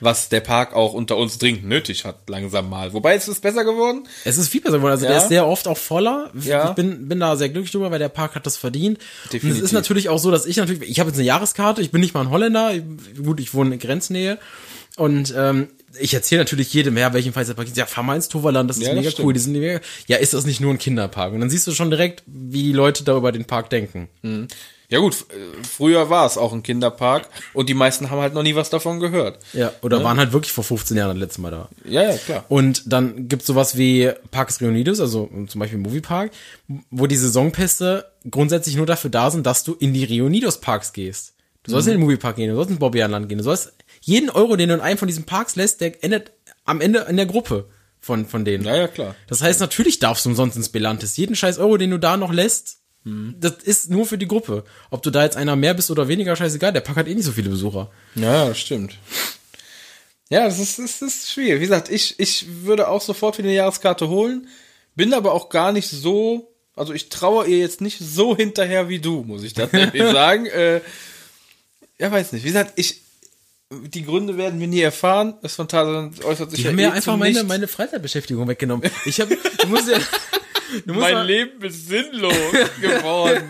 Was 0.01 0.29
der 0.29 0.39
Park 0.41 0.75
auch 0.75 0.93
unter 0.93 1.17
uns 1.17 1.39
dringend 1.39 1.65
nötig 1.65 2.05
hat, 2.05 2.29
langsam 2.31 2.71
mal. 2.71 2.93
Wobei, 2.93 3.17
es 3.17 3.27
ist 3.27 3.41
besser 3.43 3.65
geworden. 3.65 4.07
es 4.25 4.39
ist 4.39 4.49
viel 4.49 4.61
besser 4.61 4.77
geworden. 4.77 4.93
Also 4.93 5.07
der 5.07 5.17
Ja. 5.17 5.23
ist 5.23 5.29
sehr 5.29 5.45
oft 5.45 5.67
auch 5.67 5.77
voller. 5.77 6.31
Ja. 6.41 6.69
Ich 6.69 6.77
bin, 6.77 7.09
bin 7.09 7.19
da 7.19 7.35
sehr 7.35 7.49
glücklich 7.49 7.73
drüber, 7.73 7.91
weil 7.91 7.99
der 7.99 8.09
Park 8.09 8.37
hat 8.37 8.47
das 8.47 8.57
verdient. 8.57 8.99
Und 8.99 9.05
es 9.25 9.31
Definitiv. 9.33 9.65
ist 9.65 9.73
natürlich 9.73 10.09
auch 10.09 10.19
so, 10.21 10.31
dass 10.31 10.47
ich 10.47 10.57
natürlich, 10.57 10.89
ich 10.89 11.01
habe 11.01 11.11
jetzt 11.11 11.17
eine 11.19 11.27
Jahreskarte, 11.27 11.83
ich 11.83 11.91
bin 11.91 12.01
nicht 12.01 12.15
mal 12.15 12.21
ein 12.21 12.31
Holländer, 12.31 12.75
gut, 13.21 13.41
ich 13.41 13.55
wohne 13.55 13.75
in 13.75 13.81
Grenznähe. 13.81 14.39
Und 14.97 15.35
ähm, 15.37 15.67
ich 16.01 16.13
erzähle 16.15 16.43
natürlich 16.43 16.73
jedem, 16.73 16.97
ja, 16.99 17.13
welchen 17.13 17.33
Freizeitpark. 17.33 17.69
Ja, 17.75 17.87
fahr 17.87 18.05
mal 18.05 18.17
ins 18.17 18.29
Toverland, 18.29 18.69
das 18.69 18.77
ist 18.79 18.83
Ja, 18.85 18.91
das 18.91 18.97
mega 18.99 19.11
stimmt. 19.11 19.27
cool. 19.27 19.33
Die 19.33 19.41
sind 19.41 19.53
mega. 19.53 19.81
Ja, 20.07 20.17
ist 20.19 20.35
das 20.35 20.45
nicht 20.47 20.61
nur 20.61 20.73
ein 20.73 20.79
Kinderpark? 20.79 21.33
Und 21.33 21.41
dann 21.41 21.51
siehst 21.51 21.67
du 21.67 21.73
schon 21.73 21.91
direkt, 21.91 22.23
wie 22.27 22.63
die 22.63 22.73
Leute 22.73 23.05
da 23.05 23.17
über 23.17 23.33
den 23.33 23.45
Park 23.45 23.71
denken. 23.71 24.09
Ja 24.91 25.01
gut, 25.01 25.27
äh, 25.31 25.65
früher 25.67 26.09
war 26.09 26.25
es 26.25 26.39
auch 26.39 26.55
ein 26.55 26.63
Kinderpark 26.63 27.29
und 27.53 27.69
die 27.69 27.75
meisten 27.75 28.09
haben 28.11 28.21
halt 28.21 28.33
noch 28.33 28.43
nie 28.43 28.55
was 28.55 28.71
davon 28.71 29.01
gehört. 29.01 29.39
Ja, 29.53 29.71
oder 29.83 30.03
waren 30.03 30.17
halt 30.17 30.33
wirklich 30.33 30.51
vor 30.53 30.65
15 30.65 30.97
Jahren 30.97 31.11
das 31.11 31.19
letzte 31.19 31.43
Mal 31.43 31.51
da. 31.51 31.69
Ja, 31.85 32.05
ja, 32.05 32.17
klar. 32.17 32.45
Und 32.49 32.91
dann 32.91 33.29
gibt's 33.29 33.47
sowas 33.47 33.77
wie 33.77 34.11
Parks 34.31 34.63
Reunidos, 34.63 34.99
also 35.01 35.29
zum 35.47 35.59
Beispiel 35.59 35.79
Moviepark, 35.79 36.31
wo 36.91 37.07
die 37.07 37.17
Saisonpässe 37.17 38.07
grundsätzlich 38.31 38.77
nur 38.77 38.87
dafür 38.87 39.11
da 39.11 39.31
sind, 39.31 39.45
dass 39.45 39.63
du 39.63 39.75
in 39.75 39.93
die 39.93 40.05
Reunidos-Parks 40.21 40.95
gehst. 40.95 41.35
Du 41.65 41.73
sollst 41.73 41.87
in 41.89 41.95
den 41.95 42.01
Moviepark 42.01 42.37
gehen, 42.37 42.49
du 42.49 42.55
sollst 42.57 42.71
ins 42.71 42.79
Bobbejahrland 42.79 43.29
gehen, 43.29 43.37
du 43.39 43.45
sollst 43.45 43.75
jeden 44.09 44.31
Euro, 44.31 44.57
den 44.57 44.69
du 44.71 44.75
in 44.75 44.81
einem 44.81 44.99
von 44.99 45.09
diesen 45.09 45.25
Parks 45.25 45.55
lässt, 45.57 45.81
der 45.81 46.03
endet 46.03 46.33
am 46.65 46.81
Ende 46.81 47.07
in 47.09 47.17
der 47.17 47.27
Gruppe 47.27 47.69
von, 48.01 48.27
von 48.27 48.45
denen. 48.45 48.65
Ja, 48.65 48.75
ja, 48.77 48.89
klar. 48.89 49.15
Das 49.29 49.43
heißt, 49.43 49.61
natürlich 49.61 49.99
darfst 49.99 50.25
du 50.25 50.31
umsonst 50.31 50.57
ins 50.57 50.69
Belantes. 50.71 51.17
Jeden 51.17 51.37
scheiß 51.37 51.59
Euro, 51.59 51.77
den 51.77 51.91
du 51.91 51.99
da 51.99 52.17
noch 52.17 52.33
lässt, 52.33 52.77
Mhm. 53.05 53.37
das 53.39 53.55
ist 53.63 53.91
nur 53.91 54.07
für 54.07 54.19
die 54.19 54.27
Gruppe. 54.27 54.65
Ob 54.91 55.03
du 55.05 55.11
da 55.11 55.23
jetzt 55.23 55.37
einer 55.37 55.55
mehr 55.55 55.73
bist 55.73 55.91
oder 55.93 56.09
weniger, 56.09 56.35
scheißegal, 56.35 56.73
der 56.73 56.81
Park 56.81 56.97
hat 56.97 57.07
eh 57.07 57.15
nicht 57.15 57.25
so 57.25 57.31
viele 57.33 57.49
Besucher. 57.49 57.91
Ja, 58.17 58.53
stimmt. 58.57 58.97
Ja, 60.31 60.45
das 60.47 60.59
ist, 60.59 60.79
das 60.81 61.01
ist 61.01 61.31
schwierig. 61.31 61.61
Wie 61.61 61.65
gesagt, 61.67 61.91
ich, 61.91 62.19
ich 62.19 62.47
würde 62.65 62.89
auch 62.89 63.01
sofort 63.01 63.39
wieder 63.39 63.49
eine 63.49 63.57
Jahreskarte 63.57 64.09
holen, 64.09 64.49
bin 64.97 65.15
aber 65.15 65.33
auch 65.33 65.49
gar 65.49 65.71
nicht 65.73 65.89
so, 65.89 66.53
also 66.75 66.93
ich 66.93 67.09
traue 67.09 67.47
ihr 67.47 67.59
jetzt 67.59 67.81
nicht 67.81 67.99
so 68.01 68.37
hinterher 68.37 68.89
wie 68.89 68.99
du, 68.99 69.23
muss 69.23 69.45
ich 69.45 69.55
tatsächlich 69.55 70.03
sagen. 70.13 70.47
Äh, 70.47 70.81
ja, 71.99 72.11
weiß 72.11 72.33
nicht. 72.33 72.43
Wie 72.43 72.49
gesagt, 72.49 72.73
ich, 72.77 73.03
die 73.71 74.05
Gründe 74.05 74.37
werden 74.39 74.59
wir 74.61 74.67
nie 74.67 74.81
erfahren. 74.81 75.35
Das 75.43 75.55
Phantasialand 75.57 76.25
äußert 76.25 76.51
sich 76.51 76.61
Die 76.61 76.65
ja 76.65 76.71
haben 76.71 76.79
eh 76.79 76.83
mir 76.87 76.93
einfach 76.93 77.17
meine, 77.17 77.33
nichts. 77.35 77.49
meine 77.49 77.69
Freizeitbeschäftigung 77.69 78.49
weggenommen. 78.49 78.91
Ich 79.05 79.21
habe, 79.21 79.37
du 79.61 79.67
musst 79.69 79.89
ja, 79.89 79.99
du 80.87 80.95
musst 80.95 81.01
Mein 81.03 81.15
mal, 81.15 81.27
Leben 81.27 81.63
ist 81.63 81.87
sinnlos 81.89 82.33
geworden. 82.81 83.45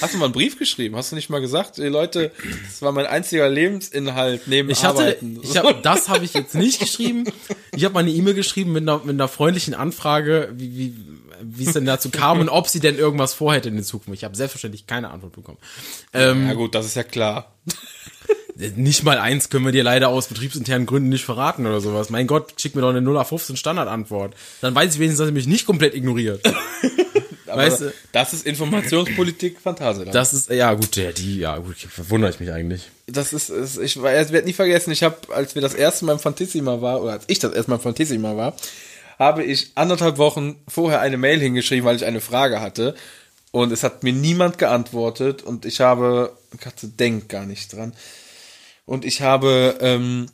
Hast 0.00 0.14
du 0.14 0.18
mal 0.18 0.24
einen 0.26 0.34
Brief 0.34 0.58
geschrieben? 0.58 0.96
Hast 0.96 1.12
du 1.12 1.16
nicht 1.16 1.30
mal 1.30 1.40
gesagt, 1.40 1.78
ey 1.78 1.88
Leute, 1.88 2.32
das 2.64 2.82
war 2.82 2.90
mein 2.90 3.06
einziger 3.06 3.48
Lebensinhalt 3.48 4.48
neben 4.48 4.68
ich 4.70 4.82
hatte, 4.84 5.00
Arbeiten. 5.02 5.38
ich 5.42 5.56
hab, 5.56 5.80
das 5.84 6.08
habe 6.08 6.24
ich 6.24 6.34
jetzt 6.34 6.56
nicht 6.56 6.80
geschrieben. 6.80 7.24
Ich 7.76 7.84
habe 7.84 7.94
mal 7.94 8.00
eine 8.00 8.10
E-Mail 8.10 8.34
geschrieben 8.34 8.72
mit 8.72 8.82
einer, 8.82 8.98
mit 8.98 9.10
einer 9.10 9.28
freundlichen 9.28 9.74
Anfrage, 9.74 10.50
wie, 10.54 10.76
wie, 10.76 10.94
wie 11.40 11.64
es 11.66 11.72
denn 11.74 11.84
dazu 11.86 12.10
kam 12.10 12.40
und 12.40 12.48
ob 12.48 12.66
sie 12.68 12.80
denn 12.80 12.98
irgendwas 12.98 13.32
vorhätte 13.32 13.68
in 13.68 13.76
der 13.76 13.84
Zukunft. 13.84 14.18
Ich 14.18 14.24
habe 14.24 14.34
selbstverständlich 14.34 14.88
keine 14.88 15.10
Antwort 15.10 15.34
bekommen. 15.34 15.58
Ähm, 16.12 16.48
ja 16.48 16.54
gut, 16.54 16.74
das 16.74 16.86
ist 16.86 16.96
ja 16.96 17.04
klar. 17.04 17.54
Nicht 18.76 19.02
mal 19.02 19.18
eins 19.18 19.48
können 19.48 19.64
wir 19.64 19.72
dir 19.72 19.82
leider 19.82 20.08
aus 20.08 20.26
betriebsinternen 20.28 20.86
Gründen 20.86 21.08
nicht 21.08 21.24
verraten 21.24 21.66
oder 21.66 21.80
sowas. 21.80 22.10
Mein 22.10 22.26
Gott, 22.26 22.54
schick 22.60 22.74
mir 22.74 22.82
doch 22.82 22.90
eine 22.90 23.00
0 23.00 23.16
auf 23.16 23.28
15 23.28 23.56
Standardantwort. 23.56 24.34
Dann 24.60 24.74
weiß 24.74 24.92
ich 24.94 24.98
wenigstens, 25.00 25.18
dass 25.20 25.28
er 25.28 25.32
mich 25.32 25.46
nicht 25.46 25.64
komplett 25.66 25.94
ignoriert. 25.94 26.42
Weißt 27.46 27.80
du- 27.82 27.92
das 28.12 28.32
ist 28.32 28.46
Informationspolitik 28.46 29.60
Phantasialand. 29.60 30.14
Das 30.14 30.32
ist, 30.32 30.48
ja 30.50 30.72
gut, 30.74 30.96
der, 30.96 31.12
die, 31.12 31.38
ja 31.38 31.58
gut, 31.58 31.76
wundere 32.08 32.30
ich 32.30 32.40
mich 32.40 32.50
eigentlich. 32.52 32.88
das 33.06 33.32
ist, 33.34 33.50
ist 33.50 33.78
ich 33.78 34.02
werde 34.02 34.42
nie 34.42 34.52
vergessen, 34.54 34.90
ich 34.90 35.02
habe, 35.02 35.16
als 35.34 35.54
wir 35.54 35.60
das 35.62 35.74
erste 35.74 36.04
Mal 36.06 36.12
im 36.12 36.18
Fantissima 36.18 36.80
war, 36.80 37.02
oder 37.02 37.12
als 37.12 37.24
ich 37.26 37.38
das 37.40 37.52
erste 37.52 37.70
Mal 37.70 37.76
im 37.76 37.82
Fantissima 37.82 38.36
war, 38.36 38.54
habe 39.18 39.44
ich 39.44 39.72
anderthalb 39.74 40.16
Wochen 40.18 40.56
vorher 40.66 41.00
eine 41.00 41.18
Mail 41.18 41.40
hingeschrieben, 41.40 41.84
weil 41.84 41.96
ich 41.96 42.04
eine 42.06 42.20
Frage 42.22 42.60
hatte. 42.60 42.94
Und 43.50 43.70
es 43.70 43.82
hat 43.82 44.02
mir 44.02 44.14
niemand 44.14 44.56
geantwortet 44.56 45.42
und 45.42 45.66
ich 45.66 45.80
habe, 45.80 46.32
Katze 46.58 46.88
denkt 46.88 47.28
gar 47.28 47.44
nicht 47.44 47.72
dran. 47.74 47.92
Und 48.84 49.04
ich 49.04 49.22
habe 49.22 49.78
ähm, 49.80 50.26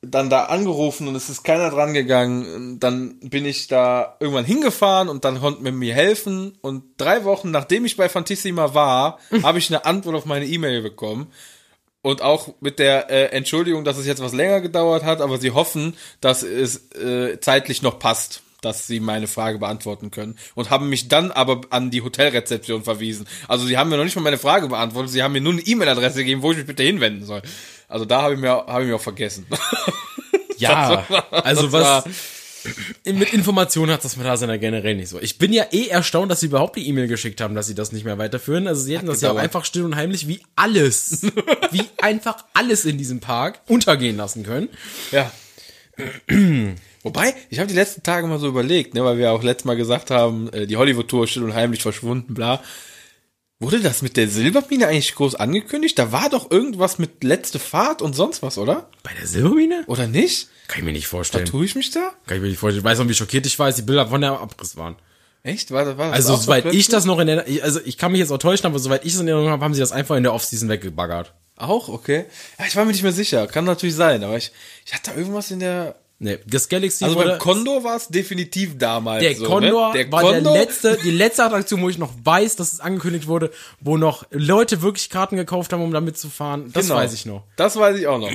dann 0.00 0.30
da 0.30 0.44
angerufen 0.44 1.08
und 1.08 1.16
es 1.16 1.28
ist 1.28 1.42
keiner 1.42 1.70
dran 1.70 1.92
gegangen. 1.92 2.78
Dann 2.78 3.18
bin 3.20 3.44
ich 3.44 3.66
da 3.66 4.16
irgendwann 4.20 4.44
hingefahren 4.44 5.08
und 5.08 5.24
dann 5.24 5.40
konnten 5.40 5.64
wir 5.64 5.72
mir 5.72 5.94
helfen. 5.94 6.56
Und 6.60 6.84
drei 6.98 7.24
Wochen 7.24 7.50
nachdem 7.50 7.84
ich 7.84 7.96
bei 7.96 8.08
Fantissima 8.08 8.74
war, 8.74 9.18
habe 9.42 9.58
ich 9.58 9.68
eine 9.70 9.84
Antwort 9.84 10.14
auf 10.14 10.24
meine 10.24 10.46
E-Mail 10.46 10.82
bekommen. 10.82 11.32
Und 12.00 12.22
auch 12.22 12.54
mit 12.60 12.78
der 12.78 13.10
äh, 13.10 13.36
Entschuldigung, 13.36 13.84
dass 13.84 13.98
es 13.98 14.06
jetzt 14.06 14.22
was 14.22 14.32
länger 14.32 14.60
gedauert 14.60 15.02
hat, 15.02 15.20
aber 15.20 15.38
sie 15.38 15.50
hoffen, 15.50 15.96
dass 16.20 16.44
es 16.44 16.92
äh, 16.94 17.40
zeitlich 17.40 17.82
noch 17.82 17.98
passt. 17.98 18.42
dass 18.60 18.86
sie 18.86 19.00
meine 19.00 19.26
Frage 19.28 19.58
beantworten 19.58 20.10
können 20.10 20.36
und 20.54 20.70
haben 20.70 20.88
mich 20.88 21.08
dann 21.08 21.30
aber 21.30 21.60
an 21.70 21.90
die 21.90 22.02
Hotelrezeption 22.02 22.82
verwiesen. 22.82 23.26
Also 23.46 23.66
sie 23.66 23.78
haben 23.78 23.88
mir 23.88 23.96
noch 23.96 24.04
nicht 24.04 24.16
mal 24.16 24.22
meine 24.22 24.38
Frage 24.38 24.68
beantwortet, 24.68 25.12
sie 25.12 25.22
haben 25.22 25.32
mir 25.32 25.40
nur 25.40 25.52
eine 25.52 25.62
E-Mail-Adresse 25.62 26.18
gegeben, 26.18 26.42
wo 26.42 26.50
ich 26.50 26.58
mich 26.58 26.66
bitte 26.66 26.82
hinwenden 26.82 27.24
soll. 27.24 27.42
Also 27.88 28.04
da 28.04 28.22
habe 28.22 28.34
ich 28.34 28.40
mir 28.40 28.50
habe 28.50 28.82
ich 28.82 28.88
mir 28.88 28.96
auch 28.96 29.00
vergessen. 29.00 29.46
Ja, 30.60 31.06
also 31.30 31.70
war- 31.70 32.04
was 32.04 32.14
mit 33.04 33.32
Informationen 33.32 33.92
hat 33.92 34.04
das 34.04 34.14
Phantasialand 34.14 34.60
generell 34.60 34.96
nicht 34.96 35.08
so. 35.08 35.20
Ich 35.20 35.38
bin 35.38 35.52
ja 35.52 35.66
eh 35.70 35.86
erstaunt, 35.86 36.32
dass 36.32 36.40
sie 36.40 36.46
überhaupt 36.46 36.74
die 36.74 36.88
E-Mail 36.88 37.06
geschickt 37.06 37.40
haben, 37.40 37.54
dass 37.54 37.68
sie 37.68 37.76
das 37.76 37.92
nicht 37.92 38.04
mehr 38.04 38.18
weiterführen. 38.18 38.66
Also 38.66 38.82
sie 38.82 38.96
hätten 38.96 39.06
das 39.06 39.20
ja 39.20 39.30
auch 39.30 39.36
einfach 39.36 39.64
still 39.64 39.84
und 39.84 39.94
heimlich 39.94 40.26
wie 40.26 40.40
alles, 40.56 41.22
wie 41.70 41.82
einfach 42.02 42.44
alles 42.54 42.84
in 42.86 42.98
diesem 42.98 43.20
Park 43.20 43.60
untergehen 43.68 44.16
lassen 44.16 44.42
können. 44.42 44.68
Ja. 45.12 45.30
Wobei, 47.04 47.34
ich 47.50 47.58
habe 47.60 47.68
die 47.68 47.74
letzten 47.76 48.02
Tage 48.02 48.26
mal 48.26 48.40
so 48.40 48.48
überlegt, 48.48 48.94
ne, 48.94 49.04
weil 49.04 49.18
wir 49.18 49.30
auch 49.32 49.44
letztes 49.44 49.64
Mal 49.64 49.76
gesagt 49.76 50.10
haben, 50.10 50.52
äh, 50.52 50.66
die 50.66 50.76
Hollywood-Tour 50.76 51.24
ist 51.24 51.30
still 51.30 51.44
und 51.44 51.54
heimlich 51.54 51.82
verschwunden, 51.82 52.34
bla. 52.34 52.60
Wurde 53.60 53.80
das 53.80 54.02
mit 54.02 54.16
der 54.16 54.28
Silbermine 54.28 54.86
eigentlich 54.86 55.14
groß 55.16 55.34
angekündigt? 55.34 55.98
Da 55.98 56.12
war 56.12 56.30
doch 56.30 56.50
irgendwas 56.50 56.98
mit 56.98 57.24
letzte 57.24 57.58
Fahrt 57.58 58.02
und 58.02 58.14
sonst 58.14 58.40
was, 58.40 58.56
oder? 58.56 58.88
Bei 59.02 59.10
der 59.18 59.26
Silbermine? 59.26 59.82
Oder 59.88 60.06
nicht? 60.06 60.48
Kann 60.68 60.78
ich 60.80 60.84
mir 60.84 60.92
nicht 60.92 61.08
vorstellen. 61.08 61.44
Tue 61.44 61.64
ich 61.64 61.74
mich 61.74 61.90
da? 61.90 62.12
Kann 62.26 62.36
ich 62.36 62.42
mir 62.42 62.48
nicht 62.50 62.58
vorstellen. 62.58 62.84
Ich 62.84 62.84
weiß 62.84 62.98
noch, 63.00 63.08
wie 63.08 63.14
schockiert 63.14 63.46
ich 63.46 63.58
war, 63.58 63.66
als 63.66 63.76
die 63.76 63.82
Bilder 63.82 64.06
von 64.06 64.20
der 64.20 64.38
Abriss 64.38 64.76
waren. 64.76 64.94
Echt? 65.42 65.72
War, 65.72 65.84
das- 65.84 65.98
war 65.98 66.06
das 66.08 66.16
Also, 66.16 66.36
so 66.36 66.42
soweit 66.42 66.66
ich 66.66 66.86
das 66.88 67.04
noch 67.04 67.18
in 67.18 67.26
der, 67.26 67.46
also 67.62 67.80
ich 67.84 67.98
kann 67.98 68.12
mich 68.12 68.20
jetzt 68.20 68.30
auch 68.30 68.38
täuschen, 68.38 68.66
aber 68.66 68.78
soweit 68.78 69.04
ich 69.04 69.14
es 69.14 69.20
in 69.20 69.26
Erinnerung 69.26 69.50
habe, 69.50 69.64
haben 69.64 69.74
sie 69.74 69.80
das 69.80 69.90
einfach 69.92 70.14
in 70.16 70.22
der 70.22 70.34
Offseason 70.34 70.68
weggebaggert. 70.68 71.34
Auch? 71.56 71.88
Okay. 71.88 72.26
Ja, 72.60 72.66
ich 72.68 72.76
war 72.76 72.84
mir 72.84 72.92
nicht 72.92 73.02
mehr 73.02 73.12
sicher. 73.12 73.48
Kann 73.48 73.64
natürlich 73.64 73.96
sein, 73.96 74.22
aber 74.22 74.36
ich, 74.36 74.52
ich 74.86 74.94
hatte 74.94 75.10
da 75.10 75.16
irgendwas 75.16 75.50
in 75.50 75.58
der... 75.58 75.96
Nee, 76.20 76.38
das 76.46 76.68
Galaxy 76.68 77.04
Also 77.04 77.16
wurde, 77.16 77.28
beim 77.30 77.38
Condor 77.38 77.84
war 77.84 77.94
es 77.96 78.08
definitiv 78.08 78.76
damals 78.76 79.22
der 79.22 79.36
so, 79.36 79.44
Condor 79.44 79.92
ne? 79.92 79.98
der 80.02 80.10
war 80.12 80.22
Condor, 80.22 80.52
der 80.52 80.62
letzte, 80.64 80.98
die 81.04 81.12
letzte 81.12 81.44
Attraktion, 81.44 81.80
wo 81.80 81.88
ich 81.88 81.96
noch 81.98 82.12
weiß, 82.24 82.56
dass 82.56 82.72
es 82.72 82.80
angekündigt 82.80 83.28
wurde, 83.28 83.52
wo 83.80 83.96
noch 83.96 84.26
Leute 84.30 84.82
wirklich 84.82 85.10
Karten 85.10 85.36
gekauft 85.36 85.72
haben, 85.72 85.80
um 85.82 85.92
damit 85.92 86.18
zu 86.18 86.28
fahren. 86.28 86.70
Das 86.72 86.86
Genau. 86.88 86.98
weiß 86.98 87.12
ich 87.12 87.24
noch. 87.24 87.44
Das 87.54 87.76
weiß 87.76 87.96
ich 87.98 88.08
auch 88.08 88.18
noch. 88.18 88.30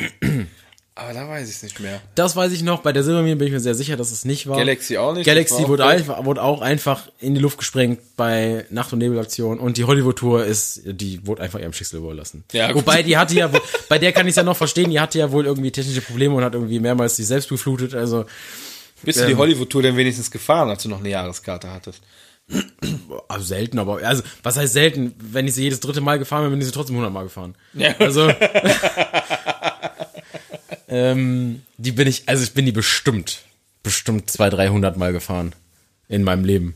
Aber 0.96 1.14
da 1.14 1.28
weiß 1.28 1.50
ich 1.50 1.56
es 1.56 1.64
nicht 1.64 1.80
mehr. 1.80 2.02
Das 2.16 2.36
weiß 2.36 2.52
ich 2.52 2.62
noch. 2.64 2.82
Bei 2.82 2.94
der 2.94 3.04
Silbermine 3.04 3.36
bin 3.36 3.48
ich 3.48 3.54
mir 3.54 3.60
sehr 3.60 3.74
sicher, 3.76 3.98
dass 3.98 4.12
es 4.12 4.26
nicht 4.26 4.48
war. 4.48 4.58
Galaxy 4.58 4.98
auch 4.98 5.14
nicht, 5.14 5.26
Galaxy 5.26 5.64
auch 5.64 5.68
wurde, 5.70 5.86
einfach, 5.86 6.24
wurde 6.26 6.42
auch 6.44 6.62
einfach 6.62 7.10
in 7.20 7.34
die 7.34 7.42
Luft 7.42 7.58
gesprengt 7.58 8.00
bei 8.16 8.66
Nacht- 8.70 8.94
und 8.94 9.00
Nebelaktion. 9.00 9.60
Und 9.60 9.78
die 9.78 9.86
Hollywood-Tour 9.86 10.46
ist, 10.46 10.82
die 10.86 11.26
wurde 11.26 11.42
einfach 11.42 11.60
ihrem 11.60 11.74
Schicksal 11.74 12.00
überlassen. 12.00 12.44
Ja, 12.52 12.68
gut. 12.72 12.86
Wobei, 12.86 13.02
die 13.04 13.18
hatte 13.18 13.34
ja, 13.36 13.52
wohl- 13.52 13.62
bei 13.90 13.98
der 13.98 14.12
kann 14.12 14.28
ich 14.28 14.32
es 14.32 14.36
ja 14.38 14.44
noch 14.44 14.58
verstehen, 14.58 14.90
die 14.92 15.00
hatte 15.00 15.18
ja 15.20 15.32
wohl 15.32 15.46
irgendwie 15.46 15.72
technische 15.72 16.02
Probleme 16.02 16.36
und 16.36 16.44
hat 16.44 16.54
irgendwie 16.54 16.80
mehrmals 16.80 17.16
sich 17.16 17.26
selbst 17.26 17.50
beflutet. 17.50 17.96
Also, 17.96 18.26
Bist 19.02 19.20
du 19.20 19.26
die 19.28 19.36
Hollywood-Tour 19.36 19.82
denn 19.82 19.98
wenigstens 19.98 20.30
gefahren, 20.30 20.70
als 20.70 20.84
du 20.84 20.90
noch 20.90 21.00
eine 21.00 21.10
Jahreskarte 21.10 21.72
hattest? 21.72 22.02
also 23.30 23.46
selten, 23.46 23.80
aber, 23.80 24.00
also, 24.06 24.22
was 24.44 24.58
heißt 24.58 24.74
selten? 24.74 25.16
Wenn 25.18 25.48
ich 25.48 25.54
sie 25.56 25.64
jedes 25.64 25.80
dritte 25.80 26.02
Mal 26.02 26.20
gefahren 26.20 26.44
bin, 26.44 26.52
bin 26.52 26.60
ich 26.60 26.66
sie 26.68 26.74
trotzdem 26.74 26.98
hundertmal 26.98 27.24
gefahren. 27.24 27.56
Ja. 27.74 27.96
Also, 28.00 28.28
ähm, 30.94 31.64
die 31.78 31.92
bin 31.92 32.08
ich, 32.08 32.30
also 32.30 32.44
ich 32.44 32.54
bin 32.54 32.68
die 32.68 32.72
bestimmt, 32.72 33.42
bestimmt 33.82 34.30
zwei, 34.30 34.52
dreihundert 34.52 34.96
Mal 34.96 35.12
gefahren. 35.12 35.56
In 36.08 36.24
meinem 36.24 36.46
Leben. 36.46 36.76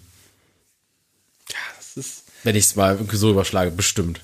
Ja, 1.49 1.57
das 1.77 1.97
ist. 1.97 2.23
Wenn 2.43 2.55
ich 2.55 2.65
es 2.65 2.75
mal 2.75 2.97
so 3.11 3.29
überschlage, 3.29 3.69
bestimmt. 3.69 4.21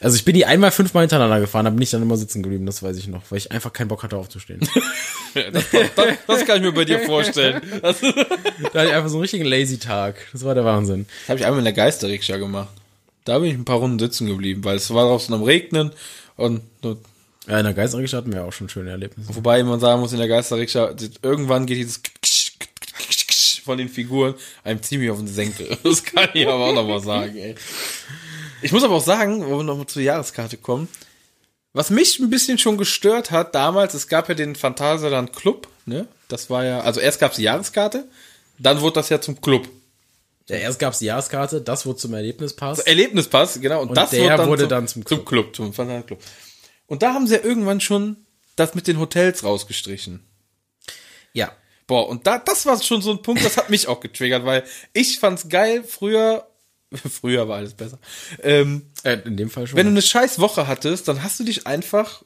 Also 0.00 0.16
ich 0.16 0.24
bin 0.24 0.34
die 0.34 0.44
einmal 0.44 0.72
fünfmal 0.72 1.02
hintereinander 1.02 1.38
gefahren, 1.38 1.66
da 1.66 1.70
bin 1.70 1.82
ich 1.82 1.90
dann 1.90 2.02
immer 2.02 2.16
sitzen 2.16 2.42
geblieben, 2.42 2.66
das 2.66 2.82
weiß 2.82 2.96
ich 2.96 3.06
noch, 3.06 3.22
weil 3.30 3.38
ich 3.38 3.52
einfach 3.52 3.72
keinen 3.72 3.86
Bock 3.86 4.02
hatte 4.02 4.16
aufzustehen. 4.16 4.60
Das, 5.34 5.64
das, 5.70 6.06
das 6.26 6.44
kann 6.44 6.58
ich 6.58 6.62
mir 6.62 6.72
bei 6.72 6.84
dir 6.84 6.98
vorstellen. 6.98 7.62
Das, 7.80 8.00
das 8.00 8.14
da 8.14 8.80
hatte 8.80 8.88
ich 8.88 8.92
einfach 8.92 9.08
so 9.08 9.16
einen 9.16 9.22
richtigen 9.22 9.46
Lazy-Tag. 9.46 10.16
Das 10.30 10.44
war 10.44 10.54
der 10.54 10.66
Wahnsinn. 10.66 11.06
habe 11.26 11.38
ich 11.38 11.46
einmal 11.46 11.60
in 11.60 11.64
der 11.64 11.72
Geisterrikscha 11.72 12.36
gemacht. 12.36 12.68
Da 13.24 13.38
bin 13.38 13.48
ich 13.48 13.54
ein 13.54 13.64
paar 13.64 13.78
Runden 13.78 13.98
sitzen 13.98 14.26
geblieben, 14.26 14.62
weil 14.62 14.76
es 14.76 14.92
war 14.92 15.06
draußen 15.06 15.34
am 15.34 15.42
Regnen 15.42 15.90
und 16.36 16.60
Ja, 17.48 17.58
in 17.58 17.64
der 17.64 17.74
Geisterrikscha 17.74 18.18
hatten 18.18 18.32
wir 18.32 18.40
ja 18.40 18.46
auch 18.46 18.52
schon 18.52 18.68
schöne 18.68 18.90
Erlebnisse. 18.90 19.34
wobei 19.34 19.62
man 19.64 19.80
sagen 19.80 20.00
muss, 20.00 20.12
in 20.12 20.18
der 20.18 20.28
Geisterrikscha, 20.28 20.94
irgendwann 21.22 21.66
geht 21.66 21.78
dieses 21.78 22.00
von 23.64 23.78
den 23.78 23.88
Figuren 23.88 24.34
einem 24.64 24.82
ziemlich 24.82 25.10
auf 25.10 25.18
den 25.18 25.28
Senkel. 25.28 25.76
Das 25.82 26.04
kann 26.04 26.28
ich 26.34 26.46
aber 26.46 26.66
auch 26.66 26.74
noch 26.74 26.86
mal 26.86 27.00
sagen, 27.00 27.36
ey. 27.36 27.54
Ich 28.60 28.72
muss 28.72 28.84
aber 28.84 28.94
auch 28.94 29.04
sagen, 29.04 29.44
wo 29.46 29.58
wir 29.58 29.64
noch 29.64 29.76
mal 29.76 29.86
zur 29.86 30.02
Jahreskarte 30.02 30.56
kommen, 30.56 30.88
was 31.72 31.90
mich 31.90 32.18
ein 32.18 32.30
bisschen 32.30 32.58
schon 32.58 32.76
gestört 32.76 33.30
hat 33.30 33.54
damals, 33.54 33.94
es 33.94 34.08
gab 34.08 34.28
ja 34.28 34.34
den 34.34 34.56
Phantasialand 34.56 35.32
Club, 35.32 35.68
ne? 35.86 36.06
Das 36.28 36.50
war 36.50 36.64
ja, 36.64 36.80
also 36.80 37.00
erst 37.00 37.18
gab's 37.18 37.36
die 37.36 37.42
Jahreskarte, 37.42 38.04
dann 38.58 38.80
wurde 38.80 38.94
das 38.94 39.08
ja 39.08 39.20
zum 39.20 39.40
Club. 39.40 39.68
Ja, 40.48 40.56
erst 40.56 40.78
gab's 40.78 40.98
die 40.98 41.06
Jahreskarte, 41.06 41.60
das 41.60 41.86
wurde 41.86 41.98
zum 41.98 42.14
Erlebnispass. 42.14 42.80
Erlebnispass, 42.80 43.58
genau. 43.60 43.82
Und, 43.82 43.96
das 43.96 44.10
der 44.10 44.46
wurde 44.46 44.62
zum, 44.62 44.68
dann 44.68 44.88
zum 44.88 45.06
zum 45.06 45.24
Club, 45.24 45.56
zum 45.56 45.72
Phantasialand 45.72 46.06
Club. 46.06 46.20
Und 46.86 47.02
da 47.02 47.14
haben 47.14 47.26
sie 47.26 47.34
ja 47.36 47.42
irgendwann 47.42 47.80
schon 47.80 48.16
das 48.56 48.74
mit 48.74 48.86
den 48.86 48.98
Hotels 48.98 49.44
rausgestrichen. 49.44 50.24
Ja. 51.32 51.52
Boah, 51.86 52.08
und 52.08 52.26
da, 52.26 52.38
das 52.38 52.64
war 52.66 52.80
schon 52.82 53.02
so 53.02 53.10
ein 53.10 53.22
Punkt, 53.22 53.44
das 53.44 53.56
hat 53.56 53.70
mich 53.70 53.88
auch 53.88 54.00
getriggert, 54.00 54.44
weil 54.44 54.64
ich 54.92 55.18
fand's 55.18 55.48
geil, 55.48 55.84
früher, 55.84 56.46
früher 57.10 57.48
war 57.48 57.56
alles 57.58 57.74
besser, 57.74 57.98
ähm, 58.42 58.90
Äh, 59.02 59.18
in 59.24 59.36
dem 59.36 59.50
Fall 59.50 59.66
schon. 59.66 59.76
wenn 59.76 59.86
du 59.86 59.90
eine 59.92 60.02
scheiß 60.02 60.38
Woche 60.38 60.68
hattest, 60.68 61.08
dann 61.08 61.22
hast 61.22 61.40
du 61.40 61.44
dich 61.44 61.66
einfach 61.66 62.22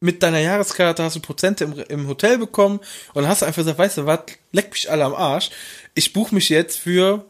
mit 0.00 0.22
deiner 0.22 0.38
Jahreskarte 0.38 1.02
hast 1.02 1.16
du 1.16 1.20
Prozente 1.20 1.64
im, 1.64 1.78
im 1.88 2.08
Hotel 2.08 2.38
bekommen 2.38 2.80
und 3.12 3.28
hast 3.28 3.42
einfach 3.42 3.60
gesagt, 3.60 3.78
weißt 3.78 3.98
du 3.98 4.06
was, 4.06 4.20
leck 4.52 4.70
mich 4.72 4.90
alle 4.90 5.04
am 5.04 5.14
Arsch. 5.14 5.50
Ich 5.94 6.14
buche 6.14 6.34
mich 6.34 6.48
jetzt 6.48 6.78
für, 6.78 7.29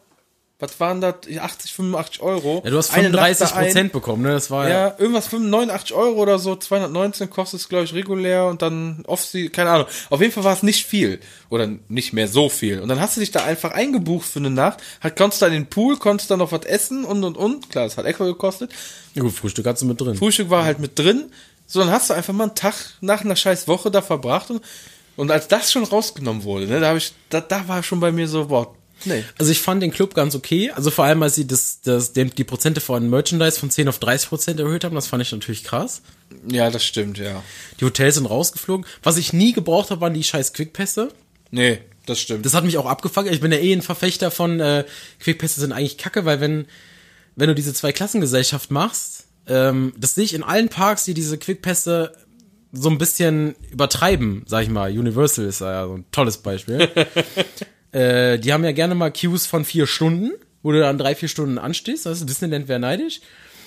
was 0.61 0.79
waren 0.79 1.01
das, 1.01 1.15
80, 1.39 1.73
85 1.73 2.23
Euro. 2.23 2.61
ja, 2.65 2.71
du 2.71 2.77
hast 2.77 2.91
Eine 2.93 3.11
Nacht 3.11 3.37
35 3.37 3.49
da 3.49 3.57
ein. 3.57 3.67
Prozent 3.67 3.93
bekommen, 3.93 4.23
ne? 4.23 4.33
Das 4.33 4.51
war 4.51 4.69
ja. 4.69 4.89
Ja, 4.89 4.95
irgendwas 4.99 5.27
85 5.29 5.95
Euro 5.95 6.21
oder 6.21 6.39
so, 6.39 6.55
219 6.55 7.31
kostet 7.31 7.61
es, 7.61 7.69
glaube 7.69 7.85
ich, 7.85 7.95
regulär 7.95 8.47
und 8.47 8.63
dann 8.63 9.03
off 9.07 9.27
keine 9.53 9.71
Ahnung. 9.71 9.87
Auf 10.11 10.21
jeden 10.21 10.33
Fall 10.33 10.45
war 10.45 10.53
es 10.53 10.63
nicht 10.63 10.87
viel. 10.87 11.21
Oder 11.49 11.69
nicht 11.89 12.13
mehr 12.13 12.29
so 12.29 12.49
viel. 12.49 12.81
Und 12.81 12.89
dann 12.89 13.01
hast 13.01 13.17
du 13.17 13.21
dich 13.21 13.31
da 13.31 13.45
einfach 13.45 13.73
eingebucht 13.73 14.27
für 14.27 14.39
eine 14.39 14.51
Nacht, 14.51 14.81
halt, 15.03 15.17
konntest 15.17 15.43
da 15.43 15.47
in 15.47 15.53
den 15.53 15.67
Pool, 15.67 15.97
konntest 15.97 16.31
da 16.31 16.37
noch 16.37 16.53
was 16.53 16.65
essen 16.65 17.05
und 17.05 17.25
und 17.25 17.37
und. 17.37 17.71
Klar, 17.71 17.85
das 17.85 17.97
hat 17.97 18.07
extra 18.07 18.27
gekostet. 18.27 18.71
Ja, 19.15 19.23
gut, 19.23 19.33
Frühstück 19.33 19.67
hast 19.67 19.83
du 19.83 19.87
mit 19.87 20.01
drin. 20.01 20.15
Frühstück 20.15 20.51
war 20.51 20.65
halt 20.65 20.79
mit 20.79 20.99
drin. 20.99 21.33
So, 21.67 21.81
dann 21.81 21.91
hast 21.91 22.11
du 22.11 22.15
einfach 22.15 22.33
mal 22.33 22.45
einen 22.45 22.55
Tag 22.55 22.75
nach 23.01 23.25
einer 23.25 23.37
scheiß 23.37 23.69
Woche 23.69 23.91
da 23.91 24.03
verbracht 24.03 24.51
und, 24.51 24.61
und 25.17 25.31
als 25.31 25.47
das 25.49 25.71
schon 25.71 25.85
rausgenommen 25.85 26.43
wurde, 26.43 26.67
ne, 26.67 26.81
da 26.81 26.89
habe 26.89 26.99
ich, 26.99 27.13
da, 27.29 27.41
da 27.41 27.69
war 27.69 27.83
schon 27.83 28.01
bei 28.01 28.11
mir 28.11 28.27
so, 28.27 28.47
boah, 28.47 28.75
nee. 29.05 29.25
Also 29.39 29.53
ich 29.53 29.61
fand 29.61 29.83
den 29.83 29.91
Club 29.91 30.15
ganz 30.15 30.35
okay. 30.35 30.71
Also 30.71 30.91
vor 30.91 31.05
allem, 31.05 31.23
als 31.23 31.35
sie 31.35 31.47
das, 31.47 31.81
das, 31.83 32.13
die 32.13 32.45
Prozente 32.45 32.81
von 32.81 33.09
Merchandise 33.09 33.59
von 33.59 33.71
10 33.71 33.89
auf 33.89 33.99
30 33.99 34.29
Prozent 34.29 34.61
erhöht 34.61 34.85
haben, 34.85 34.95
das 34.95 35.07
fand 35.07 35.23
ich 35.23 35.33
natürlich 35.33 35.65
krass. 35.65 36.03
Ja, 36.51 36.71
das 36.71 36.85
stimmt, 36.85 37.19
ja. 37.19 37.43
Die 37.81 37.85
Hotels 37.85 38.17
sind 38.17 38.27
rausgeflogen. 38.27 38.87
Was 39.03 39.17
ich 39.17 39.33
nie 39.33 39.53
gebraucht 39.53 39.91
habe, 39.91 40.01
waren 40.01 40.15
die 40.15 40.25
scheiß 40.25 40.53
Quickpässe. 40.53 41.09
Nee, 41.51 41.79
das 42.07 42.21
stimmt. 42.21 42.47
Das 42.47 42.55
hat 42.55 42.65
mich 42.65 42.79
auch 42.79 42.87
abgefuckt. 42.87 43.31
Ich 43.31 43.41
bin 43.41 43.53
ja 43.53 43.59
eh 43.59 43.73
ein 43.73 43.83
Verfechter 43.83 44.31
von 44.31 44.61
äh, 44.61 44.85
Quickpässe 45.21 45.61
sind 45.61 45.73
eigentlich 45.73 45.99
kacke, 45.99 46.25
weil 46.25 46.41
wenn, 46.41 46.67
wenn 47.37 47.49
du 47.49 47.55
diese 47.55 47.75
zwei 47.75 47.93
Klassengesellschaft 47.93 48.71
machst, 48.71 49.27
ähm, 49.47 49.93
das 49.97 50.15
sehe 50.15 50.25
ich 50.25 50.35
in 50.35 50.43
allen 50.43 50.69
Parks, 50.69 51.05
die 51.05 51.15
diese 51.15 51.39
Quickpässe 51.39 52.13
so 52.73 52.89
ein 52.89 52.99
bisschen 52.99 53.57
übertreiben, 53.71 54.45
sag 54.47 54.63
ich 54.63 54.71
mal. 54.71 54.91
Universal 54.91 55.47
ist 55.47 55.61
ja 55.61 55.87
so 55.87 55.95
ein 55.95 56.05
tolles 56.13 56.39
Beispiel. 56.39 56.89
äh, 57.93 58.39
die 58.39 58.53
haben 58.53 58.65
ja 58.65 58.73
gerne 58.73 58.95
mal 58.95 59.11
Queues 59.11 59.47
von 59.47 59.65
vier 59.65 59.87
Stunden, 59.87 60.33
wo 60.63 60.73
du 60.73 60.81
dann 60.81 60.99
drei, 60.99 61.15
vier 61.15 61.29
Stunden 61.29 61.59
anstehst. 61.59 62.07
Also 62.07 62.25
Disneyland 62.25 62.69
wäre 62.69 62.81
neidisch. 62.81 63.21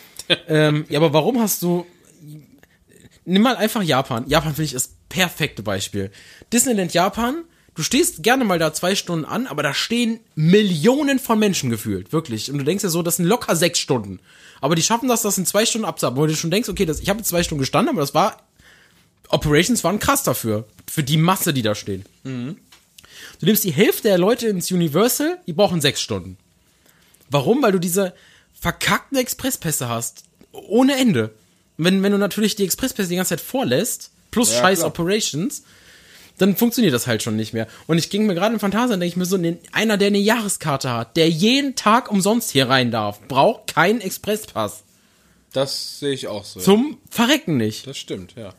ähm, 0.48 0.86
ja, 0.90 1.00
aber 1.00 1.14
warum 1.14 1.42
hast 1.42 1.62
du 1.64 1.86
nimm 3.26 3.42
mal 3.42 3.56
einfach 3.56 3.84
Japan. 3.84 4.26
Japan 4.28 4.54
finde 4.54 4.66
ich 4.66 4.74
das 4.74 4.96
perfekte 5.10 5.64
Beispiel. 5.64 6.12
Disneyland 6.52 6.94
Japan, 6.94 7.44
du 7.76 7.84
stehst 7.84 8.24
gerne 8.24 8.44
mal 8.44 8.60
da 8.60 8.74
zwei 8.74 8.96
Stunden 8.96 9.26
an, 9.26 9.48
aber 9.48 9.64
da 9.64 9.74
stehen 9.74 10.20
Millionen 10.36 11.20
von 11.20 11.40
Menschen 11.40 11.70
gefühlt, 11.70 12.14
wirklich. 12.14 12.52
Und 12.52 12.58
du 12.58 12.64
denkst 12.64 12.84
ja 12.84 12.90
so, 12.90 13.02
das 13.02 13.18
sind 13.18 13.26
locker 13.26 13.56
sechs 13.56 13.80
Stunden. 13.80 14.20
Aber 14.62 14.76
die 14.76 14.82
schaffen 14.82 15.10
das, 15.10 15.22
das 15.22 15.38
in 15.38 15.46
zwei 15.46 15.66
Stunden 15.66 15.86
abzuhaben, 15.86 16.18
wo 16.18 16.26
du 16.26 16.36
schon 16.36 16.52
denkst, 16.52 16.70
okay, 16.70 16.86
das, 16.86 17.00
ich 17.00 17.10
habe 17.10 17.22
zwei 17.24 17.44
Stunden 17.44 17.60
gestanden, 17.60 17.90
aber 17.90 18.02
das 18.02 18.14
war, 18.14 18.44
Operations 19.30 19.84
waren 19.84 20.00
krass 20.00 20.24
dafür. 20.24 20.66
Für 20.90 21.04
die 21.04 21.18
Masse, 21.18 21.54
die 21.54 21.64
da 21.64 21.76
stehen. 21.76 22.06
Du 23.44 23.48
nimmst 23.48 23.66
die 23.66 23.74
Hälfte 23.74 24.04
der 24.08 24.18
Leute 24.18 24.48
ins 24.48 24.72
Universal, 24.72 25.38
die 25.48 25.52
brauchen 25.52 25.82
sechs 25.82 26.00
Stunden. 26.00 26.38
Warum? 27.30 27.62
Weil 27.62 27.74
du 27.74 27.80
diese 27.80 28.14
verkackten 28.54 29.18
Expresspässe 29.18 29.90
hast. 29.90 30.24
Ohne 30.54 30.96
Ende. 30.96 31.32
Wenn, 31.76 32.02
wenn 32.04 32.14
du 32.14 32.18
natürlich 32.18 32.56
die 32.56 32.64
Expresspässe 32.64 33.10
die 33.10 33.18
ganze 33.18 33.32
Zeit 33.36 33.42
vorlässt, 33.42 34.12
plus 34.32 34.54
Ja, 34.54 34.60
scheiß 34.62 34.80
klar. 34.80 34.88
Operations, 34.92 35.64
dann 36.38 36.56
funktioniert 36.56 36.94
das 36.94 37.06
halt 37.06 37.22
schon 37.22 37.36
nicht 37.36 37.52
mehr. 37.54 37.68
Und 37.86 37.98
ich 37.98 38.10
ging 38.10 38.26
mir 38.28 38.34
gerade 38.34 38.54
in 38.54 38.62
Phantasien, 38.62 39.02
denke 39.02 39.12
ich 39.12 39.18
mir 39.18 39.26
so, 39.26 39.36
ne- 39.36 39.58
einer, 39.74 39.98
der 39.98 40.08
eine 40.08 40.20
Jahreskarte 40.20 40.92
hat, 40.94 41.18
der 41.18 41.30
jeden 41.30 41.76
Tag 41.76 42.10
umsonst 42.10 42.50
hier 42.50 42.70
rein 42.70 42.92
darf, 42.92 43.20
braucht 43.28 43.68
keinen 43.76 44.00
Expresspass. 44.00 44.84
Das 45.52 46.00
sehe 46.00 46.14
ich 46.14 46.28
auch 46.28 46.46
so. 46.46 46.62
Zum 46.62 46.98
Verrecken 47.10 47.58
nicht. 47.58 47.88
Das 47.88 47.98
stimmt, 47.98 48.36
ja. 48.38 48.54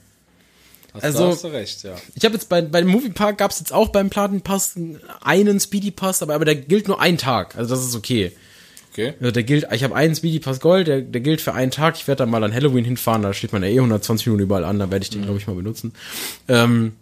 Hast, 0.94 1.04
Also- 1.04 1.18
da 1.24 1.30
hast 1.30 1.44
du 1.44 1.48
recht, 1.48 1.82
ja. 1.82 1.96
Ich 2.14 2.24
habe 2.24 2.34
jetzt 2.34 2.48
bei, 2.48 2.62
bei 2.62 2.80
dem 2.80 2.88
Moviepark 2.90 3.36
gab's 3.38 3.58
jetzt 3.58 3.72
auch 3.72 3.88
beim 3.88 4.10
Platinpass 4.10 4.74
einen 5.22 5.60
Speedy 5.60 5.90
Pass, 5.90 6.22
aber, 6.22 6.34
aber 6.34 6.44
der 6.44 6.54
gilt 6.56 6.88
nur 6.88 7.00
einen 7.00 7.18
Tag. 7.18 7.56
Also 7.56 7.74
das 7.74 7.84
ist 7.84 7.94
okay. 7.96 8.32
Okay. 8.92 9.14
Also 9.18 9.32
der 9.32 9.42
gilt, 9.42 9.66
ich 9.72 9.82
habe 9.82 9.94
einen 9.96 10.14
Speedy 10.14 10.38
Pass 10.38 10.60
Gold, 10.60 10.86
der, 10.86 11.00
der 11.00 11.20
gilt 11.20 11.40
für 11.40 11.52
einen 11.52 11.72
Tag. 11.72 11.96
Ich 11.96 12.06
werde 12.06 12.20
dann 12.20 12.30
mal 12.30 12.44
an 12.44 12.54
Halloween 12.54 12.84
hinfahren, 12.84 13.22
da 13.22 13.32
steht 13.34 13.52
man 13.52 13.62
ja 13.64 13.68
eh 13.68 13.78
120 13.80 14.26
Minuten 14.28 14.44
überall 14.44 14.64
an, 14.64 14.78
da 14.78 14.88
werde 14.92 15.02
ich 15.02 15.10
den, 15.10 15.22
glaube 15.22 15.38
ich, 15.38 15.48
mal 15.48 15.56
benutzen. 15.56 15.92
Ähm, 16.46 16.92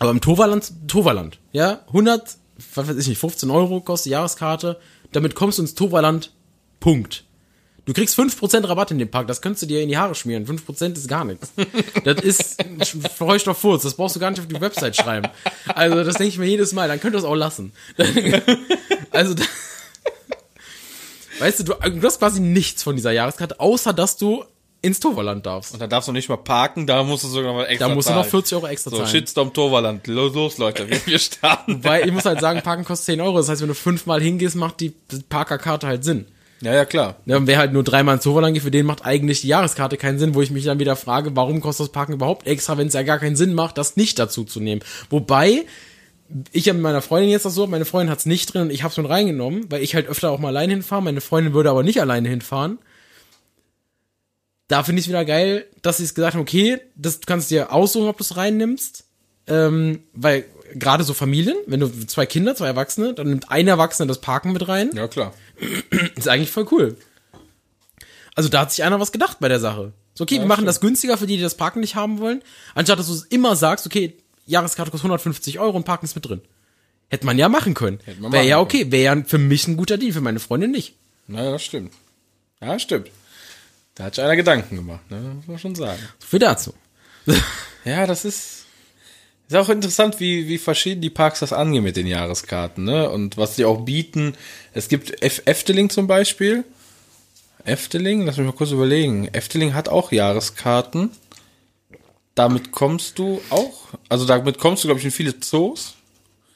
aber 0.00 0.10
im 0.10 0.20
Toverland, 0.20 0.72
Toverland, 0.88 1.38
ja, 1.52 1.82
100, 1.86 2.36
was 2.74 2.88
weiß 2.88 2.96
ich 2.96 3.06
nicht, 3.06 3.18
15 3.18 3.48
Euro 3.50 3.80
kostet 3.80 4.06
die 4.06 4.10
Jahreskarte, 4.10 4.80
damit 5.12 5.36
kommst 5.36 5.58
du 5.58 5.62
ins 5.62 5.76
Toverland, 5.76 6.32
Punkt. 6.80 7.22
Du 7.86 7.92
kriegst 7.92 8.18
5% 8.18 8.66
Rabatt 8.66 8.90
in 8.92 8.98
dem 8.98 9.10
Park, 9.10 9.26
das 9.28 9.42
könntest 9.42 9.62
du 9.62 9.66
dir 9.66 9.82
in 9.82 9.88
die 9.88 9.98
Haare 9.98 10.14
schmieren. 10.14 10.46
5% 10.46 10.94
ist 10.94 11.06
gar 11.06 11.24
nichts. 11.24 11.52
Das 12.04 12.20
ist 12.22 12.58
auf 13.48 13.58
Furz, 13.58 13.82
das 13.82 13.94
brauchst 13.94 14.16
du 14.16 14.20
gar 14.20 14.30
nicht 14.30 14.40
auf 14.40 14.48
die 14.48 14.60
Website 14.60 14.96
schreiben. 14.96 15.28
Also 15.66 16.02
das 16.02 16.14
denke 16.14 16.28
ich 16.28 16.38
mir 16.38 16.46
jedes 16.46 16.72
Mal, 16.72 16.88
dann 16.88 17.00
könnt 17.00 17.14
ihr 17.14 17.18
es 17.18 17.24
auch 17.24 17.34
lassen. 17.34 17.72
Also 19.10 19.34
da, 19.34 19.44
Weißt 21.38 21.60
du, 21.60 21.64
du, 21.64 21.74
du 21.74 22.02
hast 22.02 22.18
quasi 22.18 22.40
nichts 22.40 22.82
von 22.82 22.96
dieser 22.96 23.12
Jahreskarte, 23.12 23.60
außer 23.60 23.92
dass 23.92 24.16
du 24.16 24.44
ins 24.82 25.00
Toverland 25.00 25.46
darfst. 25.46 25.72
Und 25.72 25.80
da 25.80 25.86
darfst 25.86 26.08
du 26.08 26.12
nicht 26.12 26.28
mal 26.28 26.36
parken, 26.36 26.86
da 26.86 27.02
musst 27.02 27.24
du 27.24 27.28
sogar 27.28 27.52
noch 27.52 27.58
mal 27.60 27.64
extra 27.66 27.88
Da 27.88 27.94
musst 27.94 28.08
du 28.08 28.12
noch 28.12 28.20
zahlen. 28.22 28.30
40 28.30 28.54
Euro 28.56 28.66
extra 28.66 28.90
So, 28.90 28.96
zahlen. 28.98 29.08
Shitstorm 29.08 29.52
Toverland. 29.52 30.06
Los, 30.06 30.34
los, 30.34 30.58
Leute, 30.58 30.88
wir, 30.88 31.06
wir 31.06 31.18
starten. 31.18 31.82
Weil 31.82 32.06
ich 32.06 32.12
muss 32.12 32.24
halt 32.24 32.40
sagen, 32.40 32.60
Parken 32.62 32.84
kostet 32.84 33.06
10 33.06 33.20
Euro. 33.22 33.38
Das 33.38 33.48
heißt, 33.48 33.62
wenn 33.62 33.68
du 33.68 33.74
fünfmal 33.74 34.20
hingehst, 34.20 34.56
macht 34.56 34.80
die 34.80 34.92
Parkerkarte 35.28 35.86
halt 35.86 36.04
Sinn. 36.04 36.26
Ja, 36.64 36.72
ja, 36.72 36.84
klar. 36.86 37.16
Und 37.26 37.46
wer 37.46 37.58
halt 37.58 37.74
nur 37.74 37.84
dreimal 37.84 38.14
ins 38.14 38.24
Toverland 38.24 38.54
geht, 38.54 38.62
für 38.62 38.70
den 38.70 38.86
macht 38.86 39.04
eigentlich 39.04 39.42
die 39.42 39.48
Jahreskarte 39.48 39.98
keinen 39.98 40.18
Sinn, 40.18 40.34
wo 40.34 40.40
ich 40.40 40.50
mich 40.50 40.64
dann 40.64 40.78
wieder 40.78 40.96
frage, 40.96 41.36
warum 41.36 41.60
kostet 41.60 41.86
das 41.86 41.92
Parken 41.92 42.14
überhaupt 42.14 42.46
extra, 42.46 42.78
wenn 42.78 42.86
es 42.86 42.94
ja 42.94 43.02
gar 43.02 43.18
keinen 43.18 43.36
Sinn 43.36 43.52
macht, 43.52 43.76
das 43.76 43.96
nicht 43.96 44.18
dazu 44.18 44.44
zu 44.44 44.60
nehmen. 44.60 44.80
Wobei, 45.10 45.66
ich 46.52 46.68
habe 46.68 46.78
mit 46.78 46.82
meiner 46.82 47.02
Freundin 47.02 47.30
jetzt 47.30 47.44
das 47.44 47.54
so, 47.54 47.66
meine 47.66 47.84
Freundin 47.84 48.10
hat's 48.10 48.24
nicht 48.24 48.54
drin 48.54 48.62
und 48.62 48.70
ich 48.70 48.82
hab's 48.82 48.94
schon 48.94 49.04
reingenommen, 49.04 49.70
weil 49.70 49.82
ich 49.82 49.94
halt 49.94 50.08
öfter 50.08 50.30
auch 50.30 50.38
mal 50.38 50.48
alleine 50.48 50.72
hinfahre. 50.72 51.02
Meine 51.02 51.20
Freundin 51.20 51.52
würde 51.52 51.68
aber 51.68 51.82
nicht 51.82 52.00
alleine 52.00 52.30
hinfahren. 52.30 52.78
Da 54.68 54.82
finde 54.82 55.00
ich 55.00 55.08
wieder 55.08 55.26
geil, 55.26 55.66
dass 55.82 55.98
sie 55.98 56.04
es 56.04 56.14
gesagt 56.14 56.34
haben, 56.34 56.40
okay, 56.40 56.80
das 56.96 57.20
du 57.20 57.26
kannst 57.26 57.50
dir 57.50 57.72
aussuchen, 57.72 58.08
ob 58.08 58.16
du 58.16 58.24
es 58.24 58.38
reinnimmst. 58.38 59.04
Ähm, 59.46 60.04
weil 60.14 60.46
gerade 60.74 61.04
so 61.04 61.12
Familien, 61.12 61.56
wenn 61.66 61.80
du 61.80 61.88
zwei 62.06 62.24
Kinder, 62.24 62.54
zwei 62.56 62.68
Erwachsene, 62.68 63.12
dann 63.12 63.28
nimmt 63.28 63.50
ein 63.50 63.68
Erwachsener 63.68 64.06
das 64.06 64.22
Parken 64.22 64.52
mit 64.52 64.66
rein. 64.66 64.90
Ja, 64.94 65.06
klar. 65.08 65.34
Ist 66.16 66.28
eigentlich 66.28 66.50
voll 66.50 66.66
cool. 66.70 66.96
Also 68.34 68.48
da 68.48 68.60
hat 68.60 68.72
sich 68.72 68.84
einer 68.84 69.00
was 69.00 69.12
gedacht 69.12 69.38
bei 69.40 69.48
der 69.48 69.60
Sache. 69.60 69.92
So, 70.14 70.24
okay, 70.24 70.38
wir 70.38 70.46
machen 70.46 70.66
das 70.66 70.80
günstiger 70.80 71.18
für 71.18 71.26
die, 71.26 71.36
die 71.36 71.42
das 71.42 71.56
Parken 71.56 71.80
nicht 71.80 71.96
haben 71.96 72.18
wollen. 72.18 72.42
Anstatt 72.74 72.98
dass 72.98 73.08
du 73.08 73.14
es 73.14 73.24
immer 73.24 73.56
sagst, 73.56 73.86
okay, 73.86 74.16
Jahreskarte 74.46 74.90
kostet 74.90 75.04
150 75.04 75.58
Euro 75.58 75.76
und 75.76 75.84
Parken 75.84 76.04
ist 76.04 76.14
mit 76.14 76.28
drin. 76.28 76.40
Hätte 77.08 77.26
man 77.26 77.38
ja 77.38 77.48
machen 77.48 77.74
können. 77.74 78.00
Wäre 78.18 78.46
ja 78.46 78.60
okay, 78.60 78.90
wäre 78.90 79.16
ja 79.16 79.24
für 79.24 79.38
mich 79.38 79.68
ein 79.68 79.76
guter 79.76 79.98
Deal, 79.98 80.12
für 80.12 80.20
meine 80.20 80.40
Freundin 80.40 80.70
nicht. 80.70 80.94
Na, 81.26 81.50
das 81.50 81.64
stimmt. 81.64 81.92
Ja, 82.60 82.78
stimmt. 82.78 83.10
Da 83.94 84.04
hat 84.04 84.14
sich 84.14 84.24
einer 84.24 84.36
Gedanken 84.36 84.76
gemacht, 84.76 85.08
ne? 85.10 85.20
muss 85.36 85.46
man 85.46 85.58
schon 85.58 85.74
sagen. 85.74 86.00
So 86.18 86.26
viel 86.26 86.40
dazu. 86.40 86.74
Ja, 87.84 88.06
das 88.06 88.24
ist, 88.24 88.63
ist 89.48 89.56
auch 89.56 89.68
interessant, 89.68 90.20
wie, 90.20 90.48
wie 90.48 90.58
verschieden 90.58 91.02
die 91.02 91.10
Parks 91.10 91.40
das 91.40 91.52
angehen 91.52 91.84
mit 91.84 91.96
den 91.96 92.06
Jahreskarten, 92.06 92.84
ne? 92.84 93.10
Und 93.10 93.36
was 93.36 93.56
sie 93.56 93.64
auch 93.64 93.82
bieten. 93.82 94.34
Es 94.72 94.88
gibt 94.88 95.22
F 95.22 95.42
Efteling 95.44 95.90
zum 95.90 96.06
Beispiel. 96.06 96.64
Efteling, 97.64 98.24
lass 98.26 98.36
mich 98.36 98.46
mal 98.46 98.52
kurz 98.52 98.70
überlegen. 98.70 99.28
Efteling 99.32 99.74
hat 99.74 99.88
auch 99.88 100.12
Jahreskarten. 100.12 101.10
Damit 102.34 102.72
kommst 102.72 103.18
du 103.18 103.40
auch, 103.50 103.88
also 104.08 104.24
damit 104.24 104.58
kommst 104.58 104.82
du, 104.82 104.88
glaube 104.88 104.98
ich, 104.98 105.04
in 105.04 105.12
viele 105.12 105.38
Zoos. 105.38 105.94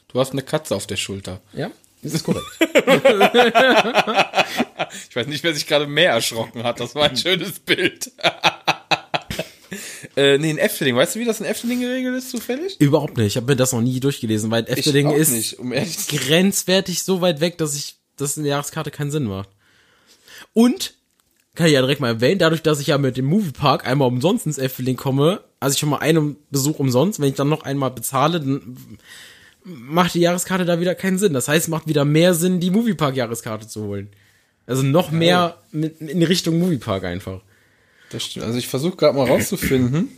Du 0.09 0.19
hast 0.19 0.33
eine 0.33 0.41
Katze 0.41 0.75
auf 0.75 0.87
der 0.87 0.97
Schulter. 0.97 1.39
Ja, 1.53 1.71
das 2.01 2.13
ist 2.13 2.23
korrekt. 2.23 2.45
Ich 5.09 5.15
weiß 5.15 5.27
nicht, 5.27 5.43
wer 5.43 5.53
sich 5.53 5.67
gerade 5.67 5.87
mehr 5.87 6.11
erschrocken 6.11 6.63
hat. 6.63 6.79
Das 6.79 6.95
war 6.95 7.03
ein 7.03 7.17
schönes 7.17 7.59
Bild. 7.59 8.11
Äh, 10.19 10.37
nee, 10.37 10.51
in 10.51 10.57
Efteling. 10.57 10.95
Weißt 10.95 11.15
du, 11.15 11.19
wie 11.19 11.25
das 11.25 11.39
in 11.39 11.45
Efteling 11.45 11.79
geregelt 11.79 12.17
ist, 12.17 12.29
zufällig? 12.31 12.79
Überhaupt 12.79 13.17
nicht. 13.17 13.27
Ich 13.27 13.37
habe 13.37 13.47
mir 13.47 13.55
das 13.55 13.71
noch 13.71 13.81
nie 13.81 13.99
durchgelesen, 13.99 14.51
weil 14.51 14.65
Efteling 14.67 15.11
ist 15.11 15.31
nicht, 15.31 15.59
um 15.59 15.71
grenzwertig 15.71 17.03
so 17.03 17.21
weit 17.21 17.39
weg, 17.39 17.57
dass 17.57 17.75
ich, 17.75 17.95
dass 18.17 18.37
eine 18.37 18.49
Jahreskarte 18.49 18.91
keinen 18.91 19.11
Sinn 19.11 19.23
macht. 19.23 19.49
Und, 20.53 20.95
kann 21.55 21.67
ich 21.67 21.73
ja 21.73 21.81
direkt 21.81 22.01
mal 22.01 22.09
erwähnen, 22.09 22.39
dadurch, 22.39 22.61
dass 22.61 22.79
ich 22.79 22.87
ja 22.87 22.97
mit 22.97 23.15
dem 23.15 23.25
Moviepark 23.25 23.87
einmal 23.87 24.07
umsonst 24.07 24.45
ins 24.45 24.57
Efteling 24.57 24.97
komme, 24.97 25.41
also 25.59 25.73
ich 25.73 25.79
schon 25.79 25.89
mal 25.89 25.97
einen 25.97 26.35
Besuch 26.51 26.79
umsonst, 26.79 27.19
wenn 27.19 27.29
ich 27.29 27.35
dann 27.35 27.49
noch 27.49 27.63
einmal 27.63 27.91
bezahle, 27.91 28.39
dann 28.39 28.77
macht 29.63 30.15
die 30.15 30.21
Jahreskarte 30.21 30.65
da 30.65 30.79
wieder 30.79 30.95
keinen 30.95 31.17
Sinn. 31.17 31.33
Das 31.33 31.47
heißt, 31.47 31.65
es 31.65 31.69
macht 31.69 31.87
wieder 31.87 32.05
mehr 32.05 32.33
Sinn, 32.33 32.59
die 32.59 32.71
Moviepark-Jahreskarte 32.71 33.67
zu 33.67 33.83
holen. 33.83 34.09
Also 34.65 34.83
noch 34.83 35.11
mehr 35.11 35.57
in 35.71 36.23
Richtung 36.23 36.59
Moviepark 36.59 37.03
einfach. 37.03 37.41
Das 38.11 38.23
stimmt. 38.23 38.45
Also 38.45 38.57
ich 38.57 38.67
versuche 38.67 38.95
gerade 38.97 39.17
mal 39.17 39.27
rauszufinden, 39.27 40.09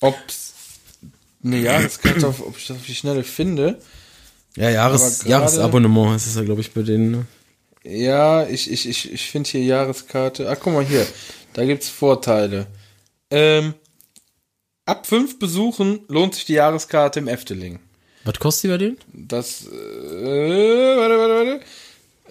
ob's 0.00 0.54
eine 1.44 1.58
Jahreskarte, 1.60 2.26
auf, 2.28 2.44
ob 2.46 2.56
ich 2.56 2.66
das 2.66 2.76
auf 2.78 2.86
die 2.86 2.94
Schnelle 2.94 3.24
finde. 3.24 3.78
Ja, 4.56 4.70
Jahres, 4.70 5.02
Aber 5.02 5.10
gerade- 5.18 5.30
Jahresabonnement 5.30 6.16
ist 6.16 6.26
es 6.26 6.34
ja, 6.36 6.42
glaube 6.42 6.60
ich, 6.60 6.72
bei 6.72 6.82
denen. 6.82 7.10
ne? 7.10 7.26
Ja, 7.84 8.46
ich, 8.46 8.70
ich, 8.70 8.88
ich, 8.88 9.12
ich 9.12 9.30
finde 9.30 9.50
hier 9.50 9.62
Jahreskarte. 9.64 10.48
Ach, 10.50 10.56
guck 10.60 10.72
mal 10.72 10.84
hier. 10.84 11.06
Da 11.52 11.64
gibt's 11.64 11.88
Vorteile. 11.88 12.66
Ähm, 13.30 13.74
ab 14.84 15.06
fünf 15.06 15.38
Besuchen 15.38 16.00
lohnt 16.08 16.34
sich 16.34 16.44
die 16.44 16.52
Jahreskarte 16.54 17.18
im 17.18 17.28
Efteling. 17.28 17.80
Was 18.24 18.38
kostet 18.38 18.64
die 18.64 18.68
bei 18.68 18.78
denen? 18.78 18.98
Das, 19.12 19.66
äh, 19.66 19.70
warte, 19.70 21.18
warte, 21.18 21.34
warte. 21.34 21.60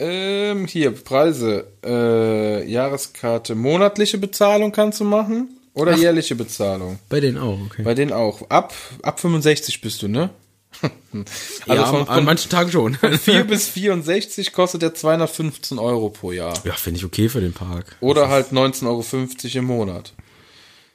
Ähm, 0.02 0.66
hier, 0.66 0.92
Preise. 0.92 1.68
Äh, 1.86 2.68
Jahreskarte. 2.70 3.54
Monatliche 3.56 4.18
Bezahlung 4.18 4.72
kannst 4.72 5.00
du 5.00 5.04
machen 5.04 5.50
oder 5.74 5.96
jährliche 5.96 6.36
Bezahlung. 6.36 7.00
Bei 7.08 7.20
denen 7.20 7.38
auch, 7.38 7.60
okay. 7.66 7.84
Bei 7.84 7.94
denen 7.94 8.12
auch. 8.12 8.50
Ab, 8.50 8.74
ab 9.04 9.20
65 9.20 9.82
bist 9.82 10.02
du, 10.02 10.08
ne? 10.08 10.32
also 10.82 11.26
ja, 11.68 11.86
von, 11.86 12.08
an 12.08 12.16
von 12.16 12.26
manchen 12.26 12.50
Tagen 12.50 12.72
schon. 12.72 12.96
4 12.96 13.44
bis 13.44 13.68
64 13.70 14.54
kostet 14.54 14.82
der 14.82 14.96
215 14.96 15.78
Euro 15.80 16.10
pro 16.10 16.32
Jahr. 16.32 16.58
ja, 16.66 16.74
finde 16.74 16.98
ich 16.98 17.06
okay 17.06 17.30
für 17.30 17.42
den 17.42 17.54
Park. 17.54 17.96
Oder 18.00 18.30
halt 18.30 18.48
19,50 18.48 18.86
Euro 18.88 19.60
im 19.60 19.66
Monat. 19.66 20.14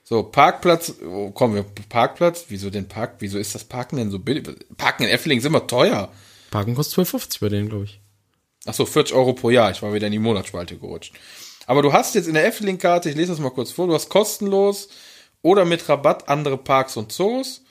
So, 0.02 0.22
Parkplatz, 0.22 0.94
oh, 1.04 1.30
kommen 1.30 1.54
wir, 1.54 1.64
Parkplatz, 1.88 2.46
wieso 2.48 2.70
denn 2.70 2.88
Park, 2.88 3.16
wieso 3.18 3.38
ist 3.38 3.54
das 3.54 3.64
Parken 3.64 3.96
denn 3.96 4.11
so 4.11 4.18
billig? 4.18 4.48
Parken 4.76 5.04
in 5.04 5.11
Effeling 5.11 5.38
ist 5.38 5.44
immer 5.44 5.66
teuer. 5.66 6.11
Parken 6.50 6.74
kostet 6.74 7.07
12,50 7.07 7.40
bei 7.40 7.48
denen, 7.48 7.68
glaube 7.68 7.84
ich. 7.84 8.00
Ach 8.67 8.75
so, 8.75 8.85
40 8.85 9.14
Euro 9.14 9.33
pro 9.33 9.51
Jahr, 9.51 9.71
ich 9.71 9.83
war 9.83 9.95
wieder 9.95 10.07
in 10.07 10.12
die 10.12 10.19
Monatsspalte 10.19 10.77
gerutscht. 10.77 11.14
Aber 11.67 11.83
du 11.83 11.93
hast 11.93 12.14
jetzt 12.14 12.29
in 12.29 12.35
der 12.35 12.47
Effeling-Karte, 12.47 13.11
ich 13.11 13.17
lese 13.17 13.33
das 13.33 13.41
mal 13.41 13.51
kurz 13.51 13.71
vor, 13.71 13.87
du 13.87 13.95
hast 13.95 14.09
kostenlos 14.09 14.89
oder 15.43 15.64
mit 15.64 15.89
Rabatt 15.89 16.29
andere 16.29 16.59
Parks 16.59 16.97
und 16.97 17.12
Zoos, 17.12 17.62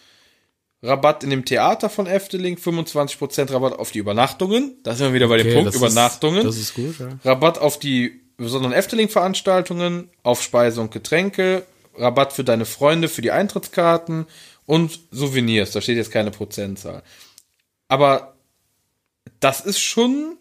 Rabatt 0.82 1.24
in 1.24 1.30
dem 1.30 1.46
Theater 1.46 1.89
von 1.89 2.06
Efteling, 2.06 2.58
25% 2.58 3.52
Rabatt 3.52 3.80
auf 3.80 3.91
die 3.91 4.00
Übernachtungen, 4.00 4.78
da 4.84 4.93
sind 4.96 5.08
wir 5.08 5.14
wieder 5.14 5.28
bei 5.28 5.38
dem 5.38 5.48
Okay, 5.48 5.56
Punkt 5.56 5.70
das 5.70 5.76
Übernachtungen. 5.76 6.39
Ist, 6.39 6.46
das 6.46 6.58
ist 6.58 6.74
gut, 6.74 7.00
ja. 7.00 7.20
Rabatt 7.24 7.58
auf 7.58 7.80
die 7.80 8.22
besonderen 8.38 8.74
Efteling-Veranstaltungen, 8.74 10.10
auf 10.24 10.41
Speise 10.41 10.82
und 10.82 10.91
Getränke, 10.91 11.64
Rabatt 11.98 12.34
für 12.34 12.43
deine 12.43 12.66
Freunde, 12.66 13.08
für 13.08 13.22
die 13.22 13.32
Eintrittskarten 13.32 14.26
und 14.66 15.00
Souvenirs. 15.12 15.72
Da 15.72 15.82
steht 15.82 15.98
jetzt 15.98 16.12
keine 16.12 16.32
Prozentzahl. 16.32 17.04
Aber 17.88 18.36
das 19.39 19.62
ist 19.62 19.80
schon. 19.80 20.38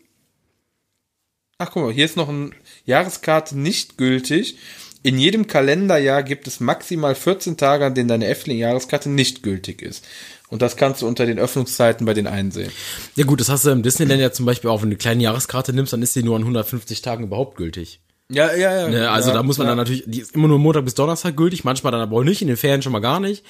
Ach, 1.58 1.70
guck 1.70 1.84
mal, 1.84 1.92
hier 1.92 2.04
ist 2.04 2.16
noch 2.16 2.28
eine 2.28 2.50
Jahreskarte 2.84 3.56
nicht 3.56 3.96
gültig. 3.96 4.58
In 5.04 5.18
jedem 5.18 5.46
Kalenderjahr 5.46 6.22
gibt 6.22 6.46
es 6.46 6.60
maximal 6.60 7.14
14 7.14 7.56
Tage, 7.56 7.84
an 7.84 7.94
denen 7.94 8.08
deine 8.08 8.26
Efteling-Jahreskarte 8.26 9.08
nicht 9.10 9.42
gültig 9.42 9.82
ist. 9.82 10.04
Und 10.48 10.62
das 10.62 10.76
kannst 10.76 11.02
du 11.02 11.06
unter 11.06 11.26
den 11.26 11.38
Öffnungszeiten 11.38 12.06
bei 12.06 12.14
denen 12.14 12.26
einsehen. 12.26 12.72
Ja 13.14 13.24
gut, 13.24 13.40
das 13.40 13.50
hast 13.50 13.66
du 13.66 13.70
im 13.70 13.82
Disneyland 13.82 14.20
ja 14.20 14.32
zum 14.32 14.46
Beispiel 14.46 14.70
auch, 14.70 14.82
wenn 14.82 14.88
du 14.88 14.94
eine 14.94 14.98
kleine 14.98 15.22
Jahreskarte 15.22 15.72
nimmst, 15.72 15.92
dann 15.92 16.02
ist 16.02 16.16
die 16.16 16.22
nur 16.22 16.36
an 16.36 16.42
150 16.42 17.02
Tagen 17.02 17.24
überhaupt 17.24 17.56
gültig. 17.56 18.00
Ja, 18.30 18.54
ja, 18.54 18.80
ja. 18.80 18.88
Ne, 18.88 19.10
also 19.10 19.32
da 19.32 19.42
muss 19.42 19.58
man 19.58 19.66
dann 19.66 19.76
natürlich, 19.76 20.04
die 20.06 20.20
ist 20.20 20.34
immer 20.34 20.48
nur 20.48 20.58
Montag 20.58 20.84
bis 20.84 20.94
Donnerstag 20.94 21.36
gültig, 21.36 21.62
manchmal 21.62 21.92
dann 21.92 22.00
aber 22.00 22.16
auch 22.16 22.24
nicht, 22.24 22.40
in 22.40 22.48
den 22.48 22.56
Ferien 22.56 22.82
schon 22.82 22.92
mal 22.92 23.00
gar 23.00 23.20
nicht. 23.20 23.44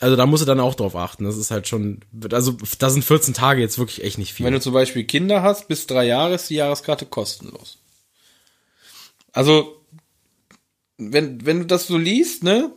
Also 0.00 0.16
da 0.16 0.24
musst 0.24 0.42
du 0.42 0.46
dann 0.46 0.60
auch 0.60 0.74
drauf 0.74 0.96
achten. 0.96 1.24
Das 1.24 1.36
ist 1.36 1.50
halt 1.50 1.68
schon, 1.68 2.00
also 2.32 2.56
da 2.78 2.88
sind 2.88 3.04
14 3.04 3.34
Tage 3.34 3.60
jetzt 3.60 3.78
wirklich 3.78 4.02
echt 4.02 4.16
nicht 4.16 4.32
viel. 4.32 4.46
Wenn 4.46 4.54
du 4.54 4.60
zum 4.60 4.72
Beispiel 4.72 5.04
Kinder 5.04 5.42
hast, 5.42 5.68
bis 5.68 5.86
drei 5.86 6.06
Jahre 6.06 6.34
ist 6.34 6.48
die 6.48 6.54
Jahreskarte 6.54 7.04
kostenlos. 7.04 7.78
Also, 9.32 9.76
wenn, 10.96 11.44
wenn 11.44 11.60
du 11.60 11.66
das 11.66 11.86
so 11.86 11.98
liest, 11.98 12.42
ne, 12.42 12.72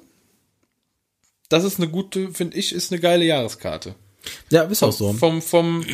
das 1.47 1.63
ist 1.63 1.79
eine 1.79 1.87
gute, 1.87 2.31
finde 2.31 2.57
ich, 2.57 2.73
ist 2.73 2.91
eine 2.91 2.99
geile 2.99 3.23
Jahreskarte. 3.23 3.95
ja, 4.49 4.63
ist 4.63 4.83
auch 4.83 4.91
so. 4.91 5.13
Vom, 5.13 5.41
vom, 5.41 5.85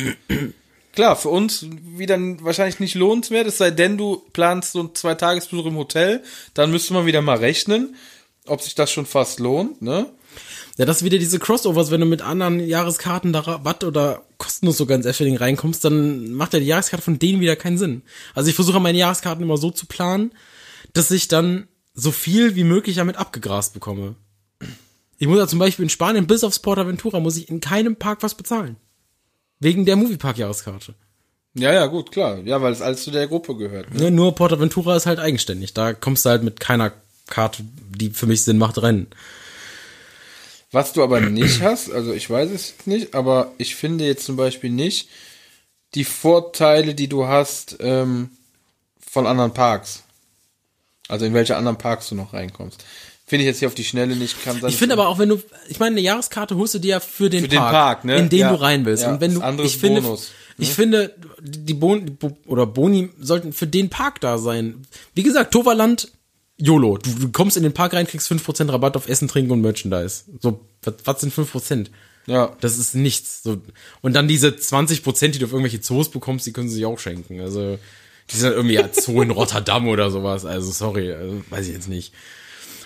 klar, 0.92 1.14
für 1.14 1.28
uns 1.28 1.66
wieder 1.70 2.18
wahrscheinlich 2.40 2.80
nicht 2.80 2.96
lohnenswert, 2.96 3.46
es 3.46 3.58
sei 3.58 3.70
denn, 3.70 3.96
du 3.96 4.16
planst 4.32 4.72
so 4.72 4.80
einen 4.80 4.94
Zwei-Tagesbesuch 4.94 5.66
im 5.66 5.76
Hotel, 5.76 6.24
dann 6.54 6.72
müsste 6.72 6.92
man 6.92 7.06
wieder 7.06 7.22
mal 7.22 7.38
rechnen, 7.38 7.94
ob 8.46 8.62
sich 8.62 8.74
das 8.74 8.90
schon 8.90 9.06
fast 9.06 9.38
lohnt, 9.38 9.80
ne? 9.80 10.10
Ja, 10.80 10.86
das 10.86 10.96
ist 10.96 11.04
wieder 11.04 11.18
diese 11.18 11.38
Crossovers, 11.38 11.90
wenn 11.90 12.00
du 12.00 12.06
mit 12.06 12.22
anderen 12.22 12.58
Jahreskarten 12.58 13.34
da 13.34 13.40
Rabatt 13.40 13.84
oder 13.84 14.22
kostenlos 14.38 14.78
sogar 14.78 14.96
ins 14.96 15.04
Efteling 15.04 15.36
reinkommst, 15.36 15.84
dann 15.84 16.32
macht 16.32 16.54
ja 16.54 16.58
die 16.58 16.64
Jahreskarte 16.64 17.04
von 17.04 17.18
denen 17.18 17.42
wieder 17.42 17.54
keinen 17.54 17.76
Sinn. 17.76 18.00
Also 18.34 18.48
ich 18.48 18.54
versuche 18.54 18.80
meine 18.80 18.96
Jahreskarten 18.96 19.44
immer 19.44 19.58
so 19.58 19.70
zu 19.70 19.84
planen, 19.84 20.32
dass 20.94 21.10
ich 21.10 21.28
dann 21.28 21.68
so 21.92 22.12
viel 22.12 22.56
wie 22.56 22.64
möglich 22.64 22.96
damit 22.96 23.16
abgegrast 23.16 23.74
bekomme. 23.74 24.14
Ich 25.18 25.26
muss 25.26 25.36
ja 25.36 25.46
zum 25.46 25.58
Beispiel 25.58 25.82
in 25.82 25.90
Spanien 25.90 26.26
bis 26.26 26.44
aufs 26.44 26.60
Portaventura 26.60 27.20
muss 27.20 27.36
ich 27.36 27.50
in 27.50 27.60
keinem 27.60 27.96
Park 27.96 28.22
was 28.22 28.34
bezahlen. 28.34 28.76
Wegen 29.58 29.84
der 29.84 29.96
Moviepark-Jahreskarte. 29.96 30.94
Ja, 31.52 31.74
ja, 31.74 31.84
gut, 31.88 32.10
klar. 32.10 32.38
Ja, 32.46 32.62
weil 32.62 32.72
es 32.72 32.80
alles 32.80 33.04
zu 33.04 33.10
der 33.10 33.28
Gruppe 33.28 33.54
gehört. 33.54 33.92
Ne? 33.92 34.04
Ne, 34.04 34.10
nur 34.12 34.34
Portaventura 34.34 34.96
ist 34.96 35.04
halt 35.04 35.18
eigenständig. 35.18 35.74
Da 35.74 35.92
kommst 35.92 36.24
du 36.24 36.30
halt 36.30 36.42
mit 36.42 36.58
keiner 36.58 36.94
Karte, 37.26 37.64
die 37.94 38.08
für 38.08 38.26
mich 38.26 38.44
Sinn 38.44 38.56
macht, 38.56 38.82
rein. 38.82 39.08
Was 40.72 40.92
du 40.92 41.02
aber 41.02 41.20
nicht 41.20 41.60
hast, 41.62 41.90
also 41.90 42.12
ich 42.12 42.28
weiß 42.28 42.50
es 42.50 42.74
nicht, 42.86 43.14
aber 43.14 43.52
ich 43.58 43.74
finde 43.74 44.04
jetzt 44.06 44.24
zum 44.24 44.36
Beispiel 44.36 44.70
nicht 44.70 45.08
die 45.94 46.04
Vorteile, 46.04 46.94
die 46.94 47.08
du 47.08 47.26
hast 47.26 47.76
ähm, 47.80 48.30
von 49.00 49.26
anderen 49.26 49.52
Parks. 49.52 50.04
Also 51.08 51.24
in 51.24 51.34
welche 51.34 51.56
anderen 51.56 51.78
Parks 51.78 52.08
du 52.08 52.14
noch 52.14 52.32
reinkommst. 52.32 52.84
Finde 53.26 53.42
ich 53.44 53.46
jetzt 53.48 53.58
hier 53.60 53.68
auf 53.68 53.74
die 53.74 53.84
Schnelle 53.84 54.14
nicht. 54.16 54.42
Kann 54.44 54.60
sein, 54.60 54.70
Ich 54.70 54.76
finde 54.76 54.92
aber 54.94 55.08
auch, 55.08 55.18
wenn 55.18 55.28
du, 55.28 55.40
ich 55.68 55.78
meine, 55.80 55.94
eine 55.94 56.00
Jahreskarte 56.00 56.56
holst 56.56 56.74
du 56.74 56.78
dir 56.78 56.90
ja 56.90 57.00
für 57.00 57.30
den 57.30 57.42
Für 57.42 57.48
den 57.48 57.58
Park, 57.58 57.72
Park, 57.72 58.04
ne? 58.04 58.16
in 58.16 58.28
den 58.28 58.38
Ja. 58.40 58.50
du 58.50 58.60
rein 58.60 58.84
willst. 58.84 59.02
Ja, 59.04 59.12
Und 59.12 59.20
wenn 59.20 59.34
du, 59.34 59.40
anderes 59.40 59.72
ich 59.74 59.78
finde, 59.80 60.02
Bonus, 60.02 60.30
ne? 60.56 60.64
ich 60.64 60.72
finde, 60.72 61.14
die 61.40 61.74
Boni, 61.74 62.16
oder 62.46 62.66
Boni 62.66 63.10
sollten 63.20 63.52
für 63.52 63.66
den 63.68 63.88
Park 63.88 64.20
da 64.20 64.38
sein. 64.38 64.84
Wie 65.14 65.22
gesagt, 65.24 65.52
Toverland, 65.52 66.10
YOLO. 66.60 66.98
Du, 66.98 67.10
du 67.14 67.28
kommst 67.30 67.56
in 67.56 67.62
den 67.62 67.72
Park 67.72 67.94
rein, 67.94 68.06
kriegst 68.06 68.30
5% 68.30 68.70
Rabatt 68.72 68.96
auf 68.96 69.08
Essen, 69.08 69.28
Trinken 69.28 69.52
und 69.52 69.60
Merchandise. 69.60 70.24
So, 70.40 70.60
was, 70.82 70.94
was 71.04 71.20
sind 71.20 71.34
5%? 71.34 71.86
Ja. 72.26 72.56
Das 72.60 72.78
ist 72.78 72.94
nichts. 72.94 73.42
So. 73.42 73.58
Und 74.02 74.14
dann 74.14 74.28
diese 74.28 74.48
20%, 74.48 75.28
die 75.28 75.38
du 75.38 75.46
auf 75.46 75.52
irgendwelche 75.52 75.80
Zoos 75.80 76.10
bekommst, 76.10 76.46
die 76.46 76.52
können 76.52 76.68
sie 76.68 76.76
sich 76.76 76.84
auch 76.84 76.98
schenken. 76.98 77.40
Also, 77.40 77.78
die 78.30 78.36
sind 78.36 78.52
irgendwie 78.52 78.74
ja 78.74 78.88
Zoo 78.92 79.22
in 79.22 79.30
Rotterdam 79.30 79.88
oder 79.88 80.10
sowas. 80.10 80.44
Also, 80.44 80.70
sorry, 80.70 81.12
also, 81.12 81.42
weiß 81.50 81.66
ich 81.66 81.74
jetzt 81.74 81.88
nicht. 81.88 82.12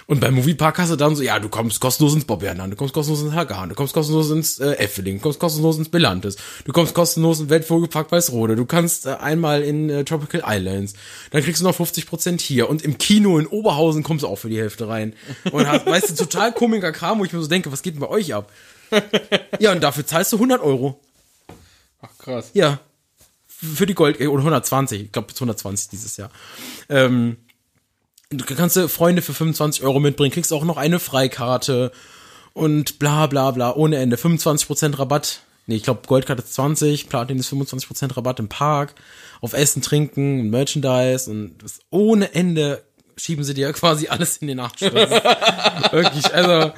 Und 0.06 0.20
beim 0.20 0.34
Moviepark 0.34 0.78
hast 0.78 0.92
du 0.92 0.96
dann 0.96 1.16
so, 1.16 1.22
ja, 1.22 1.38
du 1.38 1.48
kommst 1.48 1.80
kostenlos 1.80 2.14
ins 2.14 2.26
Bobbeerland, 2.26 2.72
du 2.72 2.76
kommst 2.76 2.92
kostenlos 2.92 3.22
ins 3.22 3.32
Hagan, 3.32 3.70
du 3.70 3.74
kommst 3.74 3.94
kostenlos 3.94 4.30
ins 4.30 4.58
äh, 4.58 4.72
Effeling, 4.72 5.16
du 5.16 5.22
kommst 5.22 5.38
kostenlos 5.38 5.78
ins 5.78 5.88
Belantes, 5.88 6.36
du 6.64 6.72
kommst 6.72 6.94
kostenlos 6.94 7.40
in 7.40 7.48
Weltvogelpark 7.48 8.12
Weißrode, 8.12 8.54
du 8.54 8.66
kannst 8.66 9.06
äh, 9.06 9.14
einmal 9.14 9.62
in 9.62 9.88
äh, 9.88 10.04
Tropical 10.04 10.42
Islands, 10.46 10.92
dann 11.30 11.42
kriegst 11.42 11.62
du 11.62 11.64
noch 11.64 11.78
50% 11.78 12.40
hier 12.40 12.68
und 12.68 12.82
im 12.82 12.98
Kino 12.98 13.38
in 13.38 13.46
Oberhausen 13.46 14.02
kommst 14.02 14.24
du 14.24 14.28
auch 14.28 14.36
für 14.36 14.50
die 14.50 14.58
Hälfte 14.58 14.88
rein. 14.88 15.14
Und 15.50 15.66
hast, 15.66 15.86
weißt 15.86 16.10
du, 16.10 16.14
total 16.24 16.52
komischer 16.52 16.92
Kram, 16.92 17.18
wo 17.18 17.24
ich 17.24 17.32
mir 17.32 17.40
so 17.40 17.48
denke, 17.48 17.72
was 17.72 17.82
geht 17.82 17.94
denn 17.94 18.00
bei 18.00 18.08
euch 18.08 18.34
ab? 18.34 18.50
Ja, 19.58 19.72
und 19.72 19.82
dafür 19.82 20.06
zahlst 20.06 20.32
du 20.32 20.36
100 20.36 20.60
Euro. 20.60 21.00
Ach 22.02 22.18
krass. 22.18 22.50
Ja. 22.52 22.80
Für 23.46 23.86
die 23.86 23.94
Gold, 23.94 24.20
äh, 24.20 24.26
oder 24.26 24.42
120, 24.42 25.02
ich 25.02 25.12
glaube 25.12 25.28
120 25.32 25.88
dieses 25.88 26.16
Jahr. 26.16 26.30
Ähm, 26.88 27.38
du 28.30 28.44
kannst 28.44 28.76
du 28.76 28.88
Freunde 28.88 29.22
für 29.22 29.34
25 29.34 29.82
Euro 29.82 30.00
mitbringen, 30.00 30.32
kriegst 30.32 30.52
auch 30.52 30.64
noch 30.64 30.76
eine 30.76 30.98
Freikarte 30.98 31.92
und 32.52 32.98
bla 32.98 33.26
bla 33.26 33.50
bla, 33.50 33.74
ohne 33.74 33.96
Ende. 33.96 34.16
25% 34.16 34.98
Rabatt. 34.98 35.40
Nee, 35.66 35.76
ich 35.76 35.82
glaube 35.82 36.02
Goldkarte 36.06 36.42
ist 36.42 36.54
20, 36.54 37.08
Platin 37.08 37.38
ist 37.38 37.52
25% 37.52 38.16
Rabatt 38.16 38.38
im 38.38 38.48
Park, 38.48 38.94
auf 39.40 39.54
Essen, 39.54 39.80
Trinken, 39.80 40.50
Merchandise 40.50 41.30
und 41.30 41.56
das 41.62 41.80
ohne 41.90 42.34
Ende 42.34 42.82
schieben 43.16 43.44
sie 43.44 43.54
dir 43.54 43.72
quasi 43.72 44.08
alles 44.08 44.38
in 44.38 44.48
den 44.48 44.58
ist 44.58 44.82
Wirklich, 44.82 46.34
also 46.34 46.72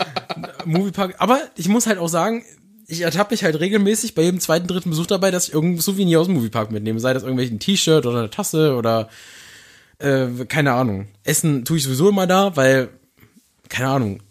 Moviepark. 0.64 1.16
Aber 1.18 1.40
ich 1.56 1.68
muss 1.68 1.86
halt 1.86 1.98
auch 1.98 2.08
sagen, 2.08 2.44
ich 2.86 3.00
ertappe 3.00 3.34
mich 3.34 3.42
halt 3.42 3.58
regelmäßig 3.58 4.14
bei 4.14 4.22
jedem 4.22 4.40
zweiten, 4.40 4.68
dritten 4.68 4.90
Besuch 4.90 5.06
dabei, 5.06 5.30
dass 5.30 5.48
ich 5.48 5.54
irgendein 5.54 5.80
Souvenir 5.80 6.20
aus 6.20 6.26
dem 6.26 6.36
Moviepark 6.36 6.70
mitnehme. 6.70 7.00
Sei 7.00 7.12
das 7.14 7.22
irgendwelch 7.22 7.50
ein 7.50 7.58
T-Shirt 7.58 8.06
oder 8.06 8.18
eine 8.20 8.30
Tasse 8.30 8.76
oder 8.76 9.08
äh, 9.98 10.26
keine 10.48 10.72
Ahnung. 10.72 11.08
Essen 11.24 11.64
tue 11.64 11.78
ich 11.78 11.84
sowieso 11.84 12.08
immer 12.08 12.26
da, 12.26 12.56
weil, 12.56 12.88
keine 13.68 13.88
Ahnung, 13.88 14.22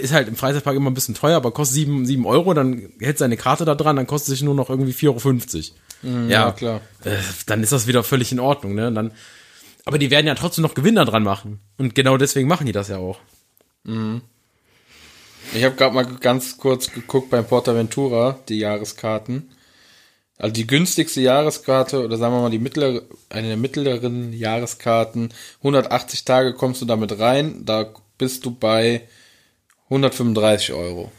ist 0.00 0.12
halt 0.12 0.28
im 0.28 0.36
Freizeitpark 0.36 0.76
immer 0.76 0.90
ein 0.90 0.94
bisschen 0.94 1.14
teuer, 1.14 1.36
aber 1.36 1.50
kostet 1.50 1.74
sieben 1.74 2.06
sieben 2.06 2.26
Euro, 2.26 2.54
dann 2.54 2.90
hält 3.00 3.18
seine 3.18 3.36
Karte 3.36 3.64
da 3.64 3.74
dran, 3.74 3.96
dann 3.96 4.06
kostet 4.06 4.30
sich 4.30 4.42
nur 4.42 4.54
noch 4.54 4.70
irgendwie 4.70 4.92
4,50 4.92 5.72
Euro. 6.04 6.28
ja, 6.28 6.52
klar. 6.52 6.80
Äh, 7.04 7.16
dann 7.46 7.62
ist 7.62 7.72
das 7.72 7.86
wieder 7.86 8.02
völlig 8.02 8.32
in 8.32 8.40
Ordnung, 8.40 8.74
ne? 8.74 8.88
Und 8.88 8.94
dann, 8.94 9.12
aber 9.84 9.98
die 9.98 10.10
werden 10.10 10.26
ja 10.26 10.34
trotzdem 10.34 10.62
noch 10.62 10.74
Gewinner 10.74 11.04
dran 11.04 11.22
machen. 11.22 11.60
Und 11.76 11.94
genau 11.94 12.16
deswegen 12.16 12.48
machen 12.48 12.66
die 12.66 12.72
das 12.72 12.88
ja 12.88 12.98
auch. 12.98 13.18
Ich 15.54 15.64
habe 15.64 15.76
gerade 15.76 15.94
mal 15.94 16.04
ganz 16.04 16.58
kurz 16.58 16.90
geguckt 16.90 17.30
beim 17.30 17.46
Portaventura, 17.46 18.38
die 18.48 18.58
Jahreskarten. 18.58 19.50
Also 20.38 20.52
die 20.52 20.66
günstigste 20.66 21.20
Jahreskarte, 21.22 22.04
oder 22.04 22.18
sagen 22.18 22.34
wir 22.34 22.42
mal 22.42 22.50
die 22.50 22.58
mittlere, 22.58 23.02
eine 23.30 23.48
der 23.48 23.56
mittleren 23.56 24.32
Jahreskarten, 24.32 25.32
180 25.58 26.24
Tage 26.24 26.52
kommst 26.52 26.82
du 26.82 26.84
damit 26.86 27.18
rein, 27.18 27.62
da 27.64 27.88
bist 28.18 28.44
du 28.44 28.50
bei 28.50 29.02
135 29.88 30.72
Euro. 30.72 31.10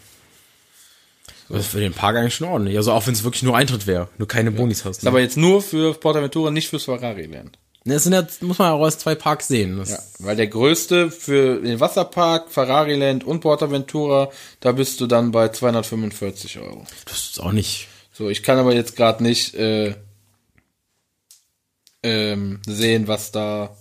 Das 1.49 1.61
ist 1.61 1.67
für 1.67 1.79
den 1.79 1.93
Park 1.93 2.17
eigentlich 2.17 2.35
schon 2.35 2.47
ordentlich. 2.47 2.75
Also 2.77 2.91
auch 2.91 3.07
wenn 3.07 3.13
es 3.13 3.23
wirklich 3.23 3.43
nur 3.43 3.55
Eintritt 3.55 3.87
wäre, 3.87 4.09
nur 4.17 4.27
keine 4.27 4.51
Bonis 4.51 4.83
hast. 4.85 5.03
Ne? 5.03 5.09
aber 5.09 5.21
jetzt 5.21 5.37
nur 5.37 5.61
für 5.61 5.93
Portaventura, 5.93 6.51
nicht 6.51 6.69
fürs 6.69 6.83
Ferrari-Land. 6.83 7.57
Ne, 7.85 7.93
Das 7.93 8.03
sind 8.03 8.11
ja, 8.11 8.27
muss 8.41 8.59
man 8.59 8.73
auch 8.73 8.83
als 8.83 8.99
zwei 8.99 9.15
Parks 9.15 9.47
sehen. 9.47 9.81
Ja, 9.87 9.97
weil 10.19 10.35
der 10.35 10.47
größte 10.47 11.09
für 11.09 11.61
den 11.61 11.79
Wasserpark, 11.79 12.51
Ferrari-Land 12.51 13.23
und 13.23 13.39
Portaventura, 13.39 14.29
da 14.59 14.73
bist 14.73 14.99
du 14.99 15.07
dann 15.07 15.31
bei 15.31 15.47
245 15.47 16.59
Euro. 16.59 16.85
das 17.05 17.29
ist 17.29 17.39
auch 17.39 17.53
nicht. 17.53 17.87
So, 18.17 18.29
ich 18.29 18.41
kann 18.41 18.57
aber 18.57 18.73
jetzt 18.73 18.95
gerade 18.95 19.21
nicht 19.21 19.53
äh, 19.53 19.93
ähm, 22.01 22.59
sehen, 22.65 23.07
was 23.07 23.31
da. 23.31 23.75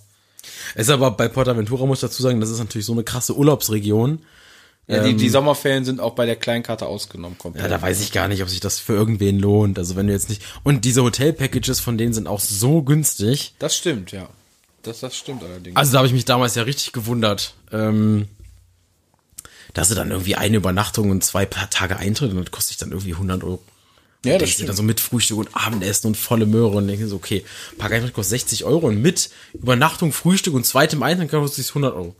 Ist 0.75 0.91
aber 0.91 1.09
bei 1.11 1.27
Portaventura 1.27 1.87
muss 1.87 1.97
ich 1.97 2.01
dazu 2.01 2.21
sagen, 2.21 2.39
das 2.39 2.51
ist 2.51 2.59
natürlich 2.59 2.85
so 2.85 2.93
eine 2.93 3.03
krasse 3.03 3.35
Urlaubsregion. 3.35 4.19
Ja, 4.85 5.03
die, 5.03 5.15
die 5.15 5.29
Sommerferien 5.29 5.83
sind 5.83 5.99
auch 5.99 6.13
bei 6.13 6.25
der 6.25 6.37
Kleinkarte 6.37 6.85
ausgenommen 6.85 7.37
komplett. 7.37 7.63
Ja, 7.63 7.69
da 7.69 7.81
weiß 7.81 7.99
ich 7.99 8.13
gar 8.13 8.27
nicht, 8.27 8.41
ob 8.43 8.49
sich 8.49 8.59
das 8.59 8.79
für 8.79 8.93
irgendwen 8.93 9.39
lohnt. 9.39 9.79
Also 9.79 9.95
wenn 9.95 10.07
du 10.07 10.13
jetzt 10.13 10.29
nicht. 10.29 10.43
Und 10.63 10.85
diese 10.85 11.03
Hotel-Packages 11.03 11.79
von 11.79 11.97
denen 11.97 12.13
sind 12.13 12.27
auch 12.27 12.39
so 12.39 12.83
günstig. 12.83 13.55
Das 13.59 13.75
stimmt, 13.75 14.11
ja. 14.11 14.29
Das, 14.83 15.01
das 15.01 15.17
stimmt 15.17 15.43
allerdings. 15.43 15.75
Also 15.75 15.91
da 15.91 15.97
habe 15.97 16.07
ich 16.07 16.13
mich 16.13 16.25
damals 16.25 16.55
ja 16.55 16.63
richtig 16.63 16.93
gewundert. 16.93 17.55
Ähm, 17.71 18.27
dass 19.73 19.89
sie 19.89 19.95
dann 19.95 20.11
irgendwie 20.11 20.35
eine 20.35 20.57
Übernachtung 20.57 21.09
und 21.09 21.23
zwei 21.23 21.45
paar 21.45 21.69
Tage 21.69 21.97
Eintritt 21.97 22.31
und 22.31 22.37
das 22.37 22.51
kostet 22.51 22.81
dann 22.81 22.91
irgendwie 22.91 23.13
100 23.13 23.43
Euro. 23.43 23.61
Ja, 24.25 24.33
das 24.33 24.41
das 24.41 24.49
stimmt. 24.49 24.53
stimmt. 24.53 24.69
Dann 24.69 24.75
so 24.75 24.83
mit 24.83 24.99
Frühstück 24.99 25.37
und 25.37 25.49
Abendessen 25.53 26.07
und 26.07 26.17
volle 26.17 26.45
Möhre 26.45 26.77
und 26.77 26.87
denke 26.87 27.07
so, 27.07 27.15
okay, 27.15 27.43
Park 27.77 27.93
Eintritt 27.93 28.13
kostet 28.13 28.39
60 28.41 28.65
Euro 28.65 28.87
und 28.87 29.01
mit 29.01 29.29
Übernachtung, 29.53 30.11
Frühstück 30.11 30.53
und 30.53 30.65
zweitem 30.65 31.03
Eintritt 31.03 31.31
kostet 31.31 31.65
es 31.65 31.69
100 31.69 31.93
Euro. 31.93 32.15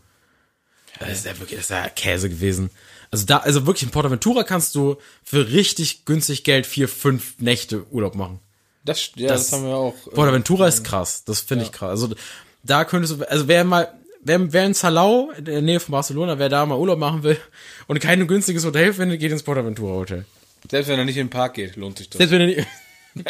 Das 1.00 1.10
ist 1.10 1.26
ja 1.26 1.38
wirklich, 1.38 1.58
das 1.58 1.66
ist 1.66 1.70
ja 1.70 1.88
Käse 1.88 2.28
gewesen. 2.28 2.70
Also 3.10 3.24
da, 3.24 3.38
also 3.38 3.66
wirklich 3.66 3.84
in 3.84 3.90
Portaventura 3.90 4.42
kannst 4.42 4.74
du 4.74 4.96
für 5.22 5.50
richtig 5.50 6.04
günstig 6.04 6.44
Geld 6.44 6.66
vier, 6.66 6.88
fünf 6.88 7.38
Nächte 7.38 7.86
Urlaub 7.90 8.14
machen. 8.14 8.40
Das, 8.84 9.10
ja, 9.16 9.28
das, 9.28 9.52
haben 9.52 9.64
wir 9.64 9.74
auch. 9.76 9.94
äh, 10.06 10.10
Portaventura 10.10 10.66
ist 10.66 10.84
krass, 10.84 11.24
das 11.24 11.40
finde 11.40 11.64
ich 11.64 11.72
krass. 11.72 11.90
Also 11.90 12.14
da 12.62 12.84
könntest 12.84 13.20
du, 13.20 13.30
also 13.30 13.48
wer 13.48 13.64
mal, 13.64 13.92
wer, 14.22 14.52
wer 14.52 14.66
in 14.66 14.74
Salau, 14.74 15.30
in 15.36 15.44
der 15.44 15.62
Nähe 15.62 15.80
von 15.80 15.92
Barcelona, 15.92 16.38
wer 16.38 16.48
da 16.48 16.64
mal 16.66 16.78
Urlaub 16.78 16.98
machen 16.98 17.22
will 17.22 17.38
und 17.86 18.00
kein 18.00 18.26
günstiges 18.26 18.64
Hotel 18.64 18.92
findet, 18.92 19.20
geht 19.20 19.32
ins 19.32 19.42
Portaventura 19.42 19.92
Hotel. 19.94 20.24
Selbst 20.70 20.88
wenn 20.88 20.98
er 20.98 21.04
nicht 21.04 21.16
in 21.16 21.26
den 21.26 21.30
Park 21.30 21.54
geht, 21.54 21.76
lohnt 21.76 21.98
sich 21.98 22.10
das. 22.10 22.18
Selbst 22.18 22.32
wenn 22.32 22.40
er 22.42 22.46
nicht. 22.46 22.66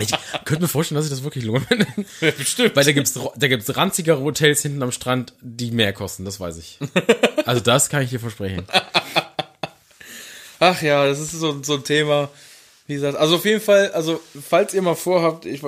Ich 0.00 0.10
könnte 0.44 0.62
mir 0.62 0.68
vorstellen, 0.68 0.96
dass 0.96 1.06
sich 1.06 1.16
das 1.16 1.24
wirklich 1.24 1.44
lohnt. 1.44 1.66
Bestimmt. 2.20 2.76
Weil 2.76 2.84
da 2.84 2.92
gibt's, 2.92 3.18
da 3.36 3.48
gibt's 3.48 3.76
ranzigere 3.76 4.20
Hotels 4.20 4.62
hinten 4.62 4.82
am 4.82 4.92
Strand, 4.92 5.32
die 5.40 5.72
mehr 5.72 5.92
kosten, 5.92 6.24
das 6.24 6.38
weiß 6.38 6.58
ich. 6.58 6.78
Also 7.44 7.60
das 7.60 7.88
kann 7.88 8.02
ich 8.02 8.10
dir 8.10 8.20
versprechen. 8.20 8.64
Ach 10.60 10.80
ja, 10.82 11.06
das 11.06 11.18
ist 11.18 11.32
so, 11.32 11.62
so 11.62 11.74
ein 11.74 11.84
Thema. 11.84 12.30
Wie 12.86 12.94
gesagt, 12.94 13.18
also 13.18 13.36
auf 13.36 13.44
jeden 13.44 13.60
Fall, 13.60 13.90
also 13.92 14.20
falls 14.40 14.72
ihr 14.72 14.82
mal 14.82 14.94
vorhabt, 14.94 15.44
ich, 15.46 15.62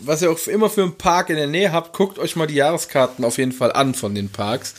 was 0.00 0.22
ihr 0.22 0.30
auch 0.30 0.46
immer 0.46 0.70
für 0.70 0.82
einen 0.82 0.96
Park 0.96 1.30
in 1.30 1.36
der 1.36 1.46
Nähe 1.46 1.72
habt, 1.72 1.96
guckt 1.96 2.18
euch 2.18 2.36
mal 2.36 2.46
die 2.46 2.54
Jahreskarten 2.54 3.24
auf 3.24 3.38
jeden 3.38 3.52
Fall 3.52 3.72
an 3.72 3.94
von 3.94 4.14
den 4.14 4.30
Parks, 4.30 4.74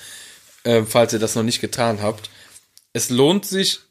äh, 0.64 0.84
falls 0.84 1.14
ihr 1.14 1.20
das 1.20 1.36
noch 1.36 1.44
nicht 1.44 1.62
getan 1.62 2.02
habt. 2.02 2.30
Es 2.94 3.10
lohnt 3.10 3.46
sich 3.46 3.82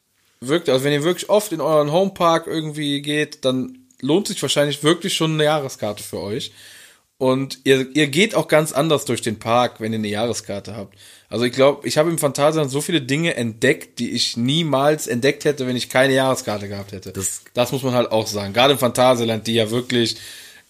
wirklich, 0.48 0.72
also 0.72 0.84
wenn 0.84 0.92
ihr 0.92 1.04
wirklich 1.04 1.28
oft 1.30 1.52
in 1.52 1.60
euren 1.60 1.92
Homepark 1.92 2.46
irgendwie 2.46 3.00
geht, 3.02 3.44
dann 3.44 3.78
lohnt 4.00 4.26
sich 4.28 4.40
wahrscheinlich 4.42 4.82
wirklich 4.82 5.14
schon 5.14 5.34
eine 5.34 5.44
Jahreskarte 5.44 6.02
für 6.02 6.18
euch. 6.20 6.52
Und 7.18 7.60
ihr, 7.62 7.86
ihr 7.94 8.08
geht 8.08 8.34
auch 8.34 8.48
ganz 8.48 8.72
anders 8.72 9.04
durch 9.04 9.22
den 9.22 9.38
Park, 9.38 9.80
wenn 9.80 9.92
ihr 9.92 9.98
eine 10.00 10.08
Jahreskarte 10.08 10.76
habt. 10.76 10.98
Also 11.28 11.44
ich 11.44 11.52
glaube, 11.52 11.86
ich 11.86 11.96
habe 11.96 12.10
im 12.10 12.18
Phantasialand 12.18 12.70
so 12.70 12.80
viele 12.80 13.00
Dinge 13.00 13.36
entdeckt, 13.36 14.00
die 14.00 14.10
ich 14.10 14.36
niemals 14.36 15.06
entdeckt 15.06 15.44
hätte, 15.44 15.66
wenn 15.68 15.76
ich 15.76 15.88
keine 15.88 16.14
Jahreskarte 16.14 16.68
gehabt 16.68 16.90
hätte. 16.92 17.12
Das- 17.12 17.42
Das, 17.54 17.70
muss 17.70 17.84
man 17.84 17.94
halt 17.94 18.10
auch 18.10 18.26
sagen. 18.26 18.52
Gerade 18.52 18.72
im 18.72 18.78
Phantasialand, 18.80 19.46
die 19.46 19.54
ja 19.54 19.70
wirklich, 19.70 20.16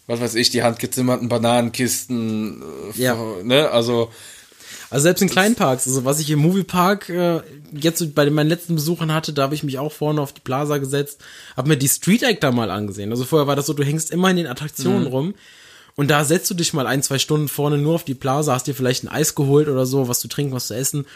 was 0.06 0.20
weiß 0.20 0.34
ich, 0.34 0.50
die 0.50 0.62
handgezimmerten 0.62 1.28
Bananenkisten, 1.30 2.62
äh, 2.96 3.02
Ja. 3.02 3.16
ne, 3.42 3.70
also 3.70 4.10
Also 4.92 5.04
selbst 5.04 5.22
in 5.22 5.30
kleinen 5.30 5.54
Parks, 5.54 5.86
also 5.86 6.04
was 6.04 6.20
ich 6.20 6.28
im 6.28 6.40
Moviepark 6.40 7.08
äh, 7.08 7.40
jetzt 7.72 8.14
bei 8.14 8.28
meinen 8.28 8.50
letzten 8.50 8.74
Besuchen 8.74 9.14
hatte, 9.14 9.32
da 9.32 9.44
habe 9.44 9.54
ich 9.54 9.62
mich 9.62 9.78
auch 9.78 9.90
vorne 9.90 10.20
auf 10.20 10.34
die 10.34 10.42
Plaza 10.42 10.76
gesetzt, 10.76 11.22
habe 11.56 11.70
mir 11.70 11.78
die 11.78 11.88
Street 11.88 12.22
Actor 12.22 12.52
mal 12.52 12.70
angesehen. 12.70 13.10
Also 13.10 13.24
vorher 13.24 13.46
war 13.46 13.56
das 13.56 13.64
so, 13.64 13.72
du 13.72 13.84
hängst 13.84 14.10
immer 14.10 14.28
in 14.28 14.36
den 14.36 14.46
Attraktionen 14.46 15.04
mhm. 15.04 15.06
rum 15.06 15.34
und 15.96 16.10
da 16.10 16.26
setzt 16.26 16.50
du 16.50 16.54
dich 16.54 16.74
mal 16.74 16.86
ein, 16.86 17.02
zwei 17.02 17.18
Stunden 17.18 17.48
vorne 17.48 17.78
nur 17.78 17.94
auf 17.94 18.04
die 18.04 18.14
Plaza, 18.14 18.52
hast 18.52 18.66
dir 18.66 18.74
vielleicht 18.74 19.04
ein 19.04 19.08
Eis 19.08 19.34
geholt 19.34 19.68
oder 19.68 19.86
so, 19.86 20.08
was 20.08 20.20
zu 20.20 20.28
trinken, 20.28 20.52
was 20.52 20.66
zu 20.66 20.74
essen 20.74 21.06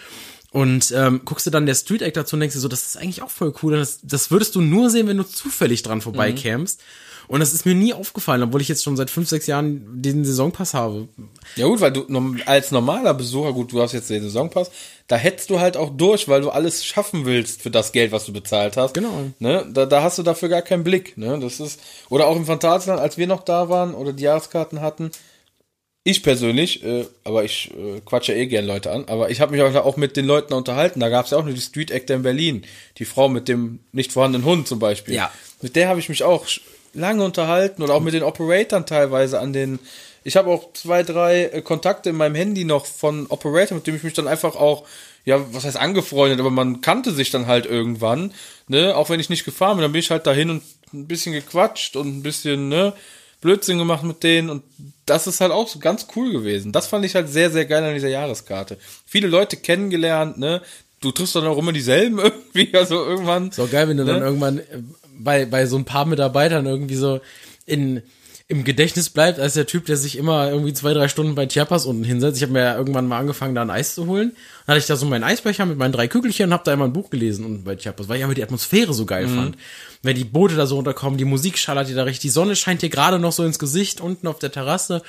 und 0.53 0.93
ähm, 0.97 1.23
guckst 1.25 1.47
du 1.47 1.51
dann 1.51 1.67
der 1.67 1.75
Street 1.75 2.03
Actor 2.03 2.25
zu 2.25 2.37
und 2.37 2.41
denkst 2.41 2.55
dir 2.55 2.61
so, 2.61 2.69
das 2.69 2.87
ist 2.87 2.97
eigentlich 2.97 3.23
auch 3.23 3.31
voll 3.31 3.53
cool. 3.63 3.77
Das, 3.77 4.01
das 4.03 4.31
würdest 4.31 4.55
du 4.55 4.61
nur 4.61 4.91
sehen, 4.91 5.07
wenn 5.07 5.17
du 5.17 5.25
zufällig 5.25 5.83
dran 5.83 6.01
vorbeikämst. 6.01 6.81
Mhm. 6.81 6.85
Und 7.29 7.41
das 7.41 7.53
ist 7.53 7.67
mir 7.67 7.75
nie 7.75 7.93
aufgefallen, 7.93 8.43
obwohl 8.43 8.61
ich 8.61 8.69
jetzt 8.69 8.85
schon 8.85 8.97
seit 8.97 9.11
fünf, 9.11 9.29
sechs 9.29 9.47
Jahren 9.47 10.01
diesen 10.01 10.25
Saisonpass 10.25 10.75
habe. 10.75 11.09
Ja 11.57 11.67
gut, 11.67 11.81
weil 11.81 11.93
du 11.93 12.07
als 12.47 12.71
normaler 12.71 13.15
Besucher, 13.15 13.53
gut, 13.53 13.73
du 13.73 13.83
hast 13.83 13.93
jetzt 13.93 14.11
den 14.11 14.23
Saisonpass, 14.23 14.71
da 15.09 15.17
hättest 15.17 15.51
du 15.51 15.59
halt 15.59 15.77
auch 15.77 15.91
durch, 15.91 16.29
weil 16.29 16.41
du 16.41 16.51
alles 16.51 16.85
schaffen 16.85 17.27
willst 17.27 17.63
für 17.63 17.71
das 17.71 17.93
Geld, 17.93 18.13
was 18.13 18.27
du 18.27 18.33
bezahlt 18.33 18.77
hast. 18.77 18.95
Genau. 18.95 19.33
Ne? 19.41 19.67
Da, 19.73 19.87
da 19.87 20.03
hast 20.03 20.19
du 20.19 20.23
dafür 20.23 20.49
gar 20.49 20.63
keinen 20.63 20.85
Blick. 20.85 21.19
Ne? 21.19 21.39
Das 21.41 21.59
ist, 21.59 21.81
oder 22.09 22.29
auch 22.29 22.37
im 22.37 22.47
Phantasialand, 22.47 23.01
als 23.01 23.19
wir 23.19 23.27
noch 23.27 23.43
da 23.43 23.69
waren 23.69 23.95
oder 23.95 24.13
die 24.13 24.25
Jahreskarten 24.25 24.81
hatten, 24.81 25.11
ich 26.07 26.23
persönlich, 26.23 26.85
äh, 26.85 27.05
aber 27.25 27.43
ich 27.43 27.73
äh, 27.73 28.01
quatsche 28.05 28.33
eh 28.33 28.47
gern 28.47 28.65
Leute 28.65 28.93
an, 28.93 29.07
aber 29.09 29.31
ich 29.31 29.41
habe 29.41 29.57
mich 29.57 29.61
auch 29.61 29.97
mit 29.97 30.17
den 30.17 30.25
Leuten 30.25 30.55
unterhalten. 30.55 31.01
Da 31.01 31.09
gab 31.09 31.25
es 31.25 31.33
ja 31.33 31.39
auch 31.39 31.45
nur 31.45 31.53
die 31.53 31.61
Street 31.61 31.91
Actor 31.91 32.15
in 32.15 32.23
Berlin. 32.23 32.65
Die 32.99 33.05
Frau 33.05 33.29
mit 33.29 33.49
dem 33.49 33.81
nicht 33.91 34.13
vorhandenen 34.13 34.47
Hund 34.47 34.69
zum 34.69 34.79
Beispiel. 34.79 35.15
Ja. 35.15 35.33
Mit 35.63 35.75
der 35.75 35.89
habe 35.89 35.99
ich 35.99 36.09
mich 36.09 36.23
auch 36.23 36.47
lange 36.95 37.25
unterhalten 37.25 37.83
oder 37.83 37.95
auch 37.95 38.01
mit 38.01 38.15
den 38.15 38.23
Operatoren 38.23 38.87
teilweise 38.87 39.41
an 39.41 39.53
den. 39.53 39.81
Ich 40.23 40.37
habe 40.37 40.49
auch 40.49 40.73
zwei, 40.75 41.03
drei 41.03 41.47
äh, 41.47 41.63
Kontakte 41.63 42.11
in 42.11 42.17
meinem 42.17 42.37
Handy 42.37 42.65
noch 42.65 42.87
von 42.87 43.27
Operator, 43.27 43.75
mit 43.75 43.89
dem 43.89 43.97
ich 43.97 44.05
mich 44.05 44.15
dann 44.15 44.29
einfach 44.29 44.55
auch, 44.55 44.87
ja, 45.25 45.45
was 45.53 45.65
heißt 45.65 45.77
angefreundet, 45.77 46.39
aber 46.39 46.51
man 46.51 46.83
kannte 46.83 47.11
sich 47.11 47.33
dann 47.33 47.49
halt 47.49 47.67
irgendwann, 47.67 48.33
ne, 48.69 48.97
auch 48.97 49.11
wenn 49.11 49.19
ich 49.19 49.29
nicht 49.29 49.45
gefahren 49.45 49.77
bin, 49.77 49.83
dann 49.83 49.93
bin 49.93 49.99
ich 49.99 50.13
halt 50.13 50.29
dahin 50.29 50.51
und 50.51 50.63
ein 50.95 51.09
bisschen 51.09 51.33
gequatscht 51.33 51.97
und 51.97 52.07
ein 52.07 52.23
bisschen, 52.23 52.69
ne, 52.69 52.93
Blödsinn 53.41 53.79
gemacht 53.79 54.03
mit 54.03 54.23
denen 54.23 54.51
und 54.51 54.63
das 55.05 55.27
ist 55.27 55.41
halt 55.41 55.53
auch 55.53 55.69
so 55.69 55.79
ganz 55.79 56.09
cool 56.17 56.33
gewesen. 56.33 56.73
Das 56.73 56.87
fand 56.87 57.05
ich 57.05 57.15
halt 57.15 57.29
sehr, 57.29 57.51
sehr 57.51 57.65
geil 57.65 57.85
an 57.85 57.95
dieser 57.95 58.09
Jahreskarte. 58.09 58.79
Viele 59.05 59.29
Leute 59.29 59.57
kennengelernt, 59.57 60.39
ne, 60.39 60.63
du 61.01 61.13
triffst 61.13 61.37
dann 61.37 61.47
auch 61.47 61.59
immer 61.59 61.73
dieselben 61.73 62.19
irgendwie, 62.55 62.75
also 62.75 63.05
irgendwann. 63.05 63.53
So 63.53 63.67
geil, 63.67 63.89
wenn 63.89 63.97
du 63.97 64.05
ne? 64.05 64.13
dann 64.13 64.23
irgendwann 64.23 64.59
äh, 64.59 64.83
bei, 65.19 65.47
bei 65.47 65.67
so 65.67 65.77
ein 65.77 65.85
paar 65.85 66.07
Mitarbeitern 66.07 66.67
irgendwie 66.67 66.97
so 66.97 67.21
in, 67.65 68.03
im 68.49 68.63
Gedächtnis 68.63 69.11
bleibt, 69.11 69.41
als 69.41 69.55
der 69.55 69.67
Typ, 69.67 69.87
der 69.87 69.97
sich 69.97 70.17
immer 70.17 70.49
irgendwie 70.51 70.73
zwei, 70.73 70.95
drei 70.95 71.09
Stunden 71.09 71.35
bei 71.35 71.47
Chiapas 71.47 71.85
unten 71.85 72.05
hinsetzt. 72.05 72.37
Ich 72.37 72.43
habe 72.45 72.53
mir 72.53 72.63
ja 72.63 72.77
irgendwann 72.77 73.09
mal 73.09 73.19
angefangen, 73.19 73.57
da 73.57 73.63
ein 73.63 73.71
Eis 73.71 73.97
zu 73.97 74.07
holen. 74.07 74.37
Dann 74.67 74.75
hatte 74.75 74.79
ich 74.79 74.87
da 74.87 74.95
so 74.95 75.05
meinen 75.05 75.25
Eisbecher 75.25 75.67
mit 75.67 75.79
meinen 75.79 75.91
drei 75.91 76.07
Kügelchen 76.07 76.47
und 76.47 76.53
habe 76.53 76.63
da 76.65 76.73
immer 76.73 76.85
ein 76.85 76.93
Buch 76.93 77.11
gelesen 77.11 77.45
und 77.45 77.65
bei 77.65 77.75
Chiapas, 77.75 78.09
weil 78.09 78.19
ich 78.19 78.25
aber 78.25 78.35
die 78.35 78.45
Atmosphäre 78.45 78.95
so 78.95 79.05
geil 79.05 79.27
mhm. 79.27 79.37
fand. 79.37 79.57
Wenn 80.03 80.15
die 80.15 80.25
Boote 80.25 80.55
da 80.55 80.67
so 80.67 80.77
runterkommen, 80.77 81.19
die 81.19 81.25
Musik 81.25 81.59
schallert 81.59 81.89
dir 81.89 81.97
da 81.97 82.05
richtig, 82.05 82.21
die 82.21 82.29
Sonne 82.29 82.55
scheint 82.55 82.83
dir 82.83 82.89
gerade 82.89 83.19
noch 83.19 83.33
so 83.33 83.45
ins 83.45 83.59
Gesicht 83.59 84.01
unten 84.01 84.29
auf 84.29 84.39
der 84.39 84.53
Terrasse. 84.53 85.03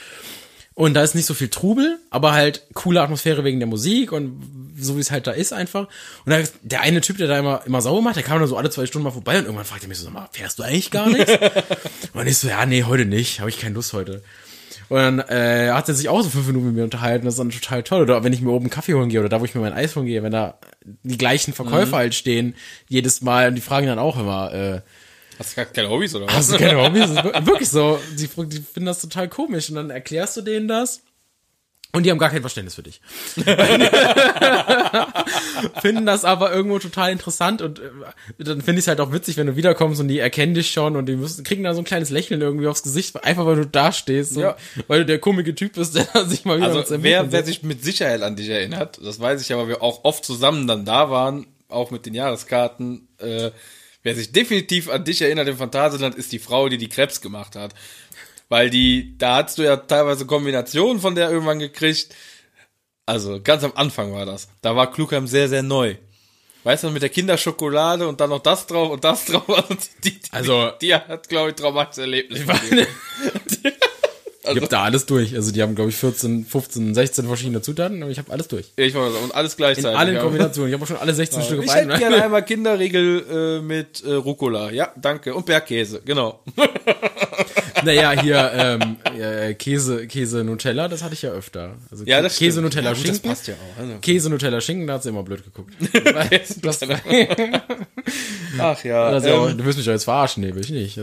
Und 0.77 0.93
da 0.93 1.01
ist 1.01 1.15
nicht 1.15 1.25
so 1.25 1.33
viel 1.33 1.47
Trubel, 1.47 1.97
aber 2.11 2.33
halt 2.33 2.67
coole 2.75 3.01
Atmosphäre 3.01 3.43
wegen 3.43 3.59
der 3.59 3.65
Musik 3.65 4.11
und 4.11 4.75
so 4.77 4.95
wie 4.95 4.99
es 4.99 5.09
halt 5.09 5.25
da 5.25 5.31
ist 5.31 5.51
einfach. 5.51 5.87
Und 6.23 6.31
dann, 6.31 6.47
der 6.61 6.81
eine 6.81 7.01
Typ, 7.01 7.17
der 7.17 7.27
da 7.27 7.39
immer, 7.39 7.61
immer 7.65 7.81
sauber 7.81 8.03
macht, 8.03 8.15
der 8.15 8.21
kam 8.21 8.37
dann 8.37 8.47
so 8.47 8.57
alle 8.57 8.69
zwei 8.69 8.85
Stunden 8.85 9.05
mal 9.05 9.11
vorbei 9.11 9.39
und 9.39 9.45
irgendwann 9.45 9.65
fragte 9.65 9.87
er 9.87 9.89
mich 9.89 9.97
so, 9.97 10.03
sag 10.03 10.13
mal, 10.13 10.29
fährst 10.31 10.59
du 10.59 10.63
eigentlich 10.63 10.91
gar 10.91 11.09
nichts? 11.09 11.31
und 12.13 12.27
ich 12.27 12.37
so, 12.37 12.47
ja, 12.47 12.63
nee, 12.67 12.83
heute 12.83 13.05
nicht, 13.05 13.39
habe 13.39 13.49
ich 13.49 13.57
keine 13.57 13.73
Lust 13.73 13.93
heute. 13.93 14.21
Und 14.89 14.97
dann 14.97 15.19
äh, 15.19 15.71
hat 15.71 15.89
er 15.89 15.95
sich 15.95 16.09
auch 16.09 16.21
so 16.21 16.29
fünf 16.29 16.45
Minuten 16.45 16.67
mit 16.67 16.75
mir 16.75 16.83
unterhalten, 16.83 17.25
das 17.25 17.33
ist 17.33 17.39
dann 17.39 17.49
total 17.49 17.81
toll. 17.81 18.03
Oder 18.03 18.23
wenn 18.23 18.31
ich 18.31 18.41
mir 18.41 18.51
oben 18.51 18.65
einen 18.65 18.69
Kaffee 18.69 18.93
holen 18.93 19.09
gehe 19.09 19.19
oder 19.19 19.29
da, 19.29 19.41
wo 19.41 19.45
ich 19.45 19.55
mir 19.55 19.61
mein 19.61 19.73
Eis 19.73 19.95
holen 19.95 20.05
gehe, 20.05 20.21
wenn 20.21 20.31
da 20.31 20.59
die 20.85 21.17
gleichen 21.17 21.53
Verkäufer 21.53 21.95
mhm. 21.95 22.01
halt 22.01 22.13
stehen, 22.13 22.53
jedes 22.87 23.21
Mal 23.21 23.47
und 23.47 23.55
die 23.55 23.61
fragen 23.61 23.87
dann 23.87 23.97
auch 23.97 24.19
immer, 24.19 24.53
äh, 24.53 24.81
Hast 25.39 25.57
du 25.57 25.65
keine 25.65 25.89
Hobbys 25.89 26.15
oder 26.15 26.27
was? 26.27 26.35
Hast 26.35 26.53
du 26.53 26.57
keine 26.57 26.81
Hobbys? 26.81 27.09
wirklich 27.45 27.69
so. 27.69 27.99
Die, 28.17 28.27
die 28.27 28.57
finden 28.57 28.85
das 28.85 29.01
total 29.01 29.27
komisch. 29.29 29.69
Und 29.69 29.75
dann 29.75 29.89
erklärst 29.89 30.37
du 30.37 30.41
denen 30.41 30.67
das. 30.67 31.01
Und 31.93 32.03
die 32.03 32.11
haben 32.11 32.17
gar 32.17 32.29
kein 32.29 32.41
Verständnis 32.41 32.75
für 32.75 32.83
dich. 32.83 32.99
Finden 35.81 36.05
das 36.05 36.25
aber 36.25 36.53
irgendwo 36.53 36.79
total 36.79 37.11
interessant 37.13 37.61
und 37.61 37.79
äh, 37.79 37.83
dann 38.37 38.61
finde 38.61 38.79
ich 38.79 38.83
es 38.83 38.87
halt 38.87 38.99
auch 38.99 39.13
witzig, 39.13 39.37
wenn 39.37 39.47
du 39.47 39.55
wiederkommst 39.55 40.01
und 40.01 40.09
die 40.09 40.19
erkennen 40.19 40.53
dich 40.53 40.69
schon 40.71 40.97
und 40.97 41.07
die 41.07 41.15
müssen, 41.15 41.45
kriegen 41.45 41.63
da 41.63 41.73
so 41.73 41.79
ein 41.81 41.85
kleines 41.85 42.09
Lächeln 42.09 42.41
irgendwie 42.41 42.67
aufs 42.67 42.83
Gesicht, 42.83 43.23
einfach 43.23 43.45
weil 43.45 43.55
du 43.55 43.65
da 43.65 43.93
stehst, 43.93 44.35
ja. 44.35 44.57
weil 44.87 44.99
du 44.99 45.05
der 45.05 45.19
komische 45.19 45.55
Typ 45.55 45.73
bist, 45.73 45.95
der 45.95 46.05
sich 46.27 46.43
mal 46.43 46.57
wieder 46.57 46.75
Also 46.75 47.01
wer, 47.01 47.31
wer 47.31 47.43
sich 47.45 47.63
mit 47.63 47.83
Sicherheit 47.83 48.21
an 48.21 48.35
dich 48.35 48.49
erinnert, 48.49 48.99
das 49.03 49.19
weiß 49.19 49.41
ich 49.41 49.49
ja, 49.49 49.57
weil 49.57 49.69
wir 49.69 49.81
auch 49.81 50.03
oft 50.03 50.25
zusammen 50.25 50.67
dann 50.67 50.83
da 50.83 51.09
waren, 51.09 51.47
auch 51.69 51.89
mit 51.89 52.05
den 52.05 52.13
Jahreskarten, 52.13 53.07
äh, 53.19 53.51
Wer 54.07 54.15
sich 54.15 54.31
definitiv 54.31 54.89
an 54.89 55.03
dich 55.03 55.21
erinnert 55.21 55.49
im 55.49 55.57
Phantasialand, 55.57 56.15
ist 56.15 56.31
die 56.31 56.39
Frau, 56.39 56.69
die 56.69 56.77
die 56.77 56.87
Krebs 56.87 57.19
gemacht 57.19 57.57
hat. 57.57 57.73
Weil 58.47 58.69
die, 58.69 59.17
da 59.17 59.43
hast 59.43 59.57
du 59.57 59.63
ja 59.63 59.75
teilweise 59.75 60.25
Kombinationen 60.25 61.01
von 61.01 61.13
der 61.13 61.29
irgendwann 61.29 61.59
gekriegt. 61.59 62.15
Also 63.05 63.41
ganz 63.43 63.65
am 63.65 63.73
Anfang 63.75 64.13
war 64.13 64.25
das. 64.25 64.47
Da 64.61 64.77
war 64.77 64.93
Klugheim 64.93 65.27
sehr, 65.27 65.49
sehr 65.49 65.61
neu. 65.61 65.95
Weißt 66.63 66.85
du, 66.85 66.89
mit 66.89 67.01
der 67.01 67.09
Kinderschokolade 67.09 68.07
und 68.07 68.21
dann 68.21 68.29
noch 68.29 68.39
das 68.39 68.65
drauf 68.65 68.91
und 68.91 69.03
das 69.03 69.25
drauf. 69.25 69.43
Also 69.49 69.75
die, 70.01 70.11
die, 70.11 70.31
also, 70.31 70.71
die 70.81 70.95
hat, 70.95 71.27
glaube 71.27 71.49
ich, 71.49 71.55
traumatisches 71.57 71.97
Erlebnis. 71.97 72.45
Also, 74.47 74.57
ich 74.57 74.63
habe 74.63 74.71
da 74.71 74.83
alles 74.83 75.05
durch. 75.05 75.35
Also 75.35 75.51
die 75.51 75.61
haben, 75.61 75.75
glaube 75.75 75.89
ich, 75.89 75.95
14, 75.97 76.45
15, 76.45 76.93
16 76.93 77.27
verschiedene 77.27 77.61
Zutaten, 77.61 78.01
aber 78.01 78.11
ich 78.11 78.17
habe 78.17 78.31
alles 78.31 78.47
durch. 78.47 78.71
Ich 78.75 78.93
war 78.93 79.07
und 79.07 79.33
alles 79.35 79.57
gleichzeitig. 79.57 79.91
In 79.91 79.97
allen 79.97 80.19
Kombinationen. 80.19 80.69
Ich 80.69 80.73
habe 80.73 80.83
auch 80.83 80.87
schon 80.87 80.97
alle 80.97 81.13
16 81.13 81.39
ja. 81.39 81.45
Stück 81.45 81.63
Ich 81.63 81.73
hätte 81.73 81.97
gerne 81.97 82.23
einmal 82.23 82.43
Kinderriegel 82.43 83.59
äh, 83.59 83.61
mit 83.61 84.03
äh, 84.03 84.13
Rucola. 84.13 84.71
Ja, 84.71 84.91
danke. 84.95 85.33
Und 85.33 85.45
Bergkäse, 85.45 86.01
genau. 86.03 86.39
naja, 87.87 88.21
hier 88.21 88.51
ähm, 88.53 88.97
äh, 89.19 89.53
Käse, 89.55 90.07
Käse 90.07 90.43
Nutella, 90.43 90.87
das 90.87 91.03
hatte 91.03 91.13
ich 91.15 91.23
ja 91.23 91.31
öfter. 91.31 91.75
Also 91.89 92.05
ja, 92.05 92.21
das 92.21 92.37
Käse 92.37 92.59
stimmt. 92.59 92.65
Nutella 92.65 92.89
ja, 92.89 92.95
Schinken. 92.95 93.13
Das 93.13 93.21
passt 93.21 93.47
ja 93.47 93.55
auch. 93.55 93.79
Also. 93.81 93.97
Käse 93.99 94.29
Nutella 94.29 94.61
Schinken, 94.61 94.87
da 94.87 94.93
hat 94.93 95.03
sie 95.03 95.09
immer 95.09 95.23
blöd 95.23 95.43
geguckt. 95.43 95.73
Ach 98.59 98.83
ja. 98.83 99.03
Also, 99.03 99.27
ähm, 99.27 99.57
du 99.57 99.65
wirst 99.65 99.77
mich 99.77 99.87
jetzt 99.87 100.03
verarschen, 100.03 100.43
nee, 100.43 100.53
will 100.53 100.63
ich 100.63 100.69
nicht. 100.69 100.99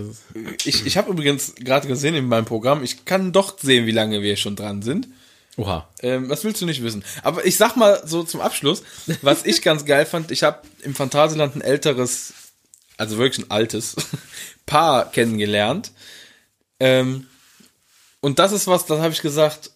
ich 0.64 0.86
ich 0.86 0.96
habe 0.96 1.10
übrigens 1.10 1.54
gerade 1.56 1.88
gesehen 1.88 2.14
in 2.14 2.26
meinem 2.26 2.44
Programm, 2.44 2.82
ich 2.84 3.04
kann 3.04 3.32
doch 3.32 3.58
sehen, 3.58 3.86
wie 3.86 3.92
lange 3.92 4.22
wir 4.22 4.36
schon 4.36 4.56
dran 4.56 4.82
sind. 4.82 5.08
Oha. 5.56 5.88
Ähm, 6.02 6.28
was 6.28 6.44
willst 6.44 6.60
du 6.60 6.66
nicht 6.66 6.82
wissen? 6.82 7.04
Aber 7.22 7.46
ich 7.46 7.56
sag 7.56 7.76
mal 7.76 8.02
so 8.04 8.24
zum 8.24 8.40
Abschluss, 8.40 8.82
was 9.22 9.44
ich 9.44 9.62
ganz 9.62 9.84
geil 9.84 10.04
fand, 10.04 10.30
ich 10.30 10.42
habe 10.42 10.60
im 10.82 10.94
Phantasialand 10.94 11.56
ein 11.56 11.60
älteres, 11.60 12.32
also 12.96 13.18
wirklich 13.18 13.46
ein 13.46 13.50
altes 13.50 13.94
Paar 14.66 15.10
kennengelernt. 15.10 15.92
Ähm, 16.80 17.26
und 18.20 18.38
das 18.38 18.52
ist 18.52 18.66
was, 18.66 18.86
das 18.86 19.00
habe 19.00 19.12
ich 19.12 19.22
gesagt, 19.22 19.70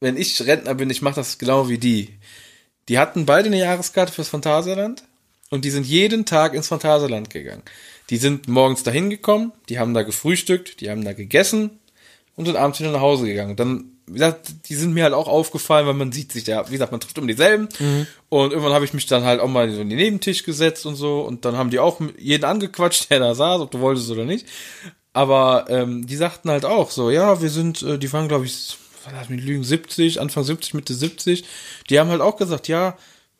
wenn 0.00 0.16
ich 0.16 0.40
Rentner 0.46 0.74
bin, 0.74 0.90
ich 0.90 1.02
mache 1.02 1.16
das 1.16 1.38
genau 1.38 1.68
wie 1.68 1.78
die. 1.78 2.18
Die 2.88 2.98
hatten 2.98 3.26
beide 3.26 3.46
eine 3.46 3.58
Jahreskarte 3.58 4.12
fürs 4.12 4.28
Phantasialand 4.28 5.04
und 5.50 5.64
die 5.64 5.70
sind 5.70 5.86
jeden 5.86 6.26
Tag 6.26 6.54
ins 6.54 6.68
Phantasialand 6.68 7.30
gegangen. 7.30 7.62
Die 8.10 8.18
sind 8.18 8.48
morgens 8.48 8.82
dahin 8.82 9.08
gekommen, 9.08 9.52
die 9.68 9.78
haben 9.78 9.94
da 9.94 10.02
gefrühstückt, 10.02 10.80
die 10.80 10.90
haben 10.90 11.04
da 11.04 11.14
gegessen, 11.14 11.78
und 12.36 12.46
sind 12.46 12.56
abends 12.56 12.80
wieder 12.80 12.90
nach 12.90 13.00
Hause 13.00 13.26
gegangen. 13.26 13.56
dann, 13.56 13.93
wie 14.06 14.14
gesagt, 14.14 14.68
die 14.68 14.74
sind 14.74 14.92
mir 14.92 15.04
halt 15.04 15.14
auch 15.14 15.28
aufgefallen, 15.28 15.86
weil 15.86 15.94
man 15.94 16.12
sieht 16.12 16.32
sich 16.32 16.46
ja, 16.46 16.66
wie 16.68 16.72
gesagt, 16.72 16.92
man 16.92 17.00
trifft 17.00 17.18
um 17.18 17.26
dieselben. 17.26 17.68
Mhm. 17.78 18.06
Und 18.28 18.50
irgendwann 18.50 18.74
habe 18.74 18.84
ich 18.84 18.92
mich 18.92 19.06
dann 19.06 19.24
halt 19.24 19.40
auch 19.40 19.48
mal 19.48 19.70
so 19.70 19.80
in 19.80 19.88
den 19.88 19.98
Nebentisch 19.98 20.42
gesetzt 20.42 20.84
und 20.86 20.96
so. 20.96 21.20
Und 21.20 21.44
dann 21.44 21.56
haben 21.56 21.70
die 21.70 21.78
auch 21.78 22.00
jeden 22.18 22.44
angequatscht, 22.44 23.10
der 23.10 23.20
da 23.20 23.34
saß, 23.34 23.60
ob 23.60 23.70
du 23.70 23.80
wolltest 23.80 24.10
oder 24.10 24.24
nicht. 24.24 24.46
Aber 25.12 25.66
ähm, 25.68 26.06
die 26.06 26.16
sagten 26.16 26.50
halt 26.50 26.64
auch 26.64 26.90
so, 26.90 27.10
ja, 27.10 27.40
wir 27.40 27.48
sind, 27.48 27.82
äh, 27.82 27.98
die 27.98 28.12
waren, 28.12 28.28
glaube 28.28 28.46
ich, 28.46 28.76
lass 29.10 29.28
mich 29.28 29.42
lügen, 29.42 29.64
70, 29.64 30.20
Anfang 30.20 30.44
70, 30.44 30.74
Mitte 30.74 30.94
70. 30.94 31.44
Die 31.88 31.98
haben 31.98 32.10
halt 32.10 32.20
auch 32.20 32.36
gesagt, 32.36 32.68
ja, 32.68 32.96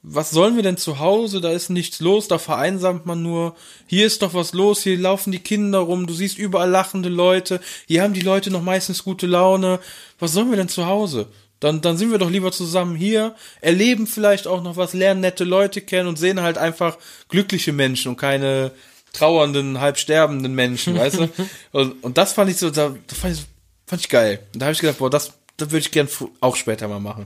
was 0.07 0.31
sollen 0.31 0.57
wir 0.57 0.63
denn 0.63 0.77
zu 0.77 0.99
Hause? 0.99 1.41
Da 1.41 1.51
ist 1.51 1.71
nichts 1.71 1.99
los, 2.01 2.29
da 2.29 2.37
vereinsamt 2.37 3.07
man 3.07 3.23
nur. 3.23 3.57
Hier 3.87 4.07
ist 4.07 4.21
doch 4.21 4.35
was 4.35 4.53
los, 4.53 4.83
hier 4.83 4.99
laufen 4.99 5.33
die 5.33 5.39
Kinder 5.39 5.79
rum, 5.79 6.07
du 6.07 6.13
siehst 6.13 6.37
überall 6.37 6.69
lachende 6.69 7.09
Leute, 7.09 7.59
hier 7.87 8.03
haben 8.03 8.13
die 8.13 8.21
Leute 8.21 8.51
noch 8.51 8.63
meistens 8.63 9.03
gute 9.03 9.27
Laune. 9.27 9.81
Was 10.19 10.33
sollen 10.33 10.51
wir 10.51 10.59
denn 10.59 10.69
zu 10.69 10.85
Hause? 10.85 11.29
Dann, 11.59 11.81
dann 11.81 11.97
sind 11.97 12.11
wir 12.11 12.19
doch 12.19 12.29
lieber 12.29 12.53
zusammen 12.53 12.97
hier, 12.97 13.35
erleben 13.63 14.07
vielleicht 14.07 14.47
auch 14.47 14.63
noch 14.63 14.77
was, 14.77 14.93
lernen 14.93 15.23
nette 15.23 15.45
Leute 15.45 15.81
kennen 15.81 16.09
und 16.09 16.19
sehen 16.19 16.43
halt 16.43 16.59
einfach 16.59 16.99
glückliche 17.31 17.73
Menschen 17.73 18.11
und 18.11 18.17
keine 18.17 18.73
trauernden, 19.15 19.81
halb 19.81 19.97
sterbenden 19.97 20.55
Menschen, 20.55 20.95
weißt 20.99 21.21
du? 21.21 21.29
Und, 21.73 22.05
und 22.05 22.19
das 22.19 22.35
fand 22.35 22.51
ich 22.51 22.59
so, 22.59 22.69
da, 22.69 22.95
das 23.07 23.19
fand 23.19 23.37
ich, 23.37 23.45
fand 23.87 24.03
ich 24.03 24.11
geil. 24.11 24.41
Und 24.53 24.61
da 24.61 24.67
habe 24.67 24.75
ich 24.75 24.81
gedacht, 24.81 24.99
boah, 24.99 25.09
das, 25.09 25.33
das 25.57 25.71
würde 25.71 25.79
ich 25.79 25.91
gern 25.91 26.09
auch 26.41 26.57
später 26.57 26.89
mal 26.89 27.01
machen. 27.01 27.25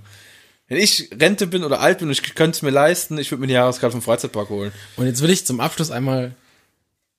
Wenn 0.68 0.78
ich 0.78 1.08
Rente 1.18 1.46
bin 1.46 1.64
oder 1.64 1.80
alt 1.80 1.98
bin 1.98 2.08
und 2.08 2.12
ich 2.12 2.34
könnte 2.34 2.56
es 2.56 2.62
mir 2.62 2.70
leisten, 2.70 3.18
ich 3.18 3.30
würde 3.30 3.40
mir 3.40 3.46
die 3.46 3.54
Jahreskarte 3.54 3.92
vom 3.92 4.02
Freizeitpark 4.02 4.50
holen. 4.50 4.72
Und 4.96 5.06
jetzt 5.06 5.22
will 5.22 5.30
ich 5.30 5.46
zum 5.46 5.60
Abschluss 5.60 5.90
einmal 5.90 6.34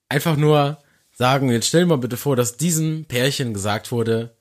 einfach 0.07 0.35
nur 0.35 0.77
sagen, 1.17 1.51
jetzt 1.51 1.67
stell 1.67 1.81
dir 1.81 1.87
mal 1.87 1.97
bitte 1.97 2.17
vor, 2.17 2.35
dass 2.35 2.57
diesem 2.57 3.05
Pärchen 3.05 3.53
gesagt 3.53 3.91
wurde, 3.91 4.31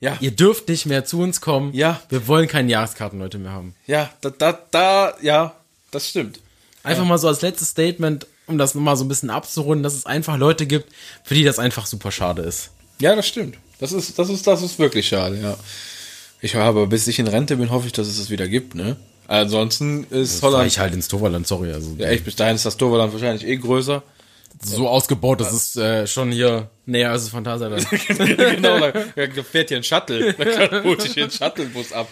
Ja. 0.00 0.16
Ihr 0.20 0.32
dürft 0.32 0.68
nicht 0.68 0.86
mehr 0.86 1.04
zu 1.04 1.20
uns 1.20 1.40
kommen. 1.40 1.72
Ja. 1.74 2.02
Wir 2.08 2.26
wollen 2.26 2.48
keine 2.48 2.70
Jahreskartenleute 2.70 3.38
mehr 3.38 3.52
haben. 3.52 3.74
Ja, 3.86 4.10
da, 4.20 4.30
da, 4.30 4.58
da, 4.70 5.14
ja, 5.22 5.54
das 5.90 6.08
stimmt. 6.08 6.40
Einfach 6.82 7.04
mal 7.04 7.18
so 7.18 7.28
als 7.28 7.40
letztes 7.42 7.68
Statement, 7.70 8.26
um 8.46 8.58
das 8.58 8.74
nochmal 8.74 8.96
so 8.96 9.04
ein 9.04 9.08
bisschen 9.08 9.30
abzurunden, 9.30 9.82
dass 9.82 9.94
es 9.94 10.04
einfach 10.06 10.36
Leute 10.36 10.66
gibt, 10.66 10.90
für 11.22 11.34
die 11.34 11.44
das 11.44 11.58
einfach 11.58 11.86
super 11.86 12.10
schade 12.10 12.42
ist. 12.42 12.70
Ja, 12.98 13.14
das 13.14 13.26
stimmt. 13.26 13.56
Das 13.78 13.92
ist, 13.92 14.18
das 14.18 14.28
ist, 14.28 14.46
das 14.46 14.62
ist 14.62 14.78
wirklich 14.78 15.08
schade, 15.08 15.38
ja. 15.40 15.56
Ich 16.44 16.56
habe, 16.56 16.86
bis 16.88 17.06
ich 17.06 17.18
in 17.18 17.26
Rente 17.26 17.56
bin, 17.56 17.70
hoffe 17.70 17.86
ich, 17.86 17.94
dass 17.94 18.06
es 18.06 18.18
es 18.18 18.28
wieder 18.28 18.46
gibt, 18.46 18.74
ne? 18.74 18.96
Ansonsten 19.28 20.04
ist 20.10 20.40
Fahr 20.40 20.50
Holland, 20.50 20.66
ich 20.66 20.78
halt 20.78 20.92
ins 20.92 21.08
Toverland, 21.08 21.46
sorry. 21.46 21.72
Also 21.72 21.96
ja 21.96 22.08
echt, 22.08 22.26
bis 22.26 22.36
dahin 22.36 22.56
ist 22.56 22.66
das 22.66 22.76
Torwart 22.76 23.10
wahrscheinlich 23.10 23.46
eh 23.46 23.56
größer. 23.56 24.02
so 24.62 24.86
ausgebaut, 24.86 25.40
das 25.40 25.54
ist 25.54 25.78
äh, 25.78 26.06
schon 26.06 26.32
hier 26.32 26.68
näher 26.84 27.12
als 27.12 27.22
das 27.22 27.30
Phantasialand. 27.30 27.88
genau, 28.08 28.78
da, 28.78 28.92
da 28.92 29.42
fährt 29.42 29.70
hier 29.70 29.78
ein 29.78 29.84
Shuttle. 29.84 30.34
Da 30.38 30.82
holt 30.82 31.00
sich 31.00 31.14
hier 31.14 31.24
ein 31.24 31.30
Shuttlebus 31.30 31.94
ab. 31.94 32.08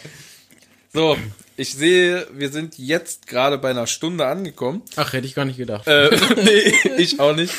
So, 0.94 1.18
ich 1.58 1.74
sehe, 1.74 2.26
wir 2.32 2.48
sind 2.48 2.78
jetzt 2.78 3.26
gerade 3.26 3.58
bei 3.58 3.68
einer 3.68 3.86
Stunde 3.86 4.26
angekommen. 4.26 4.80
Ach, 4.96 5.12
hätte 5.12 5.26
ich 5.26 5.34
gar 5.34 5.44
nicht 5.44 5.58
gedacht. 5.58 5.86
Äh, 5.86 6.08
nee, 6.42 6.72
ich 6.96 7.20
auch 7.20 7.36
nicht. 7.36 7.52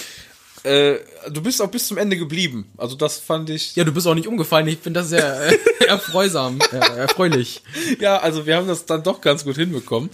Äh, 0.64 1.00
du 1.30 1.42
bist 1.42 1.62
auch 1.62 1.68
bis 1.68 1.88
zum 1.88 1.98
Ende 1.98 2.18
geblieben. 2.18 2.72
Also 2.78 2.96
das 2.96 3.20
fand 3.20 3.50
ich. 3.50 3.76
ja, 3.76 3.84
du 3.84 3.92
bist 3.92 4.08
auch 4.08 4.16
nicht 4.16 4.28
umgefallen. 4.28 4.68
Ich 4.68 4.80
finde 4.80 5.02
das 5.02 5.10
sehr 5.10 5.52
äh, 5.52 5.58
erfreusam, 5.88 6.60
äh, 6.72 7.00
erfreulich. 7.00 7.62
Ja, 8.00 8.18
also 8.18 8.46
wir 8.46 8.56
haben 8.56 8.68
das 8.68 8.86
dann 8.86 9.04
doch 9.04 9.22
ganz 9.22 9.44
gut 9.44 9.56
hinbekommen. 9.56 10.10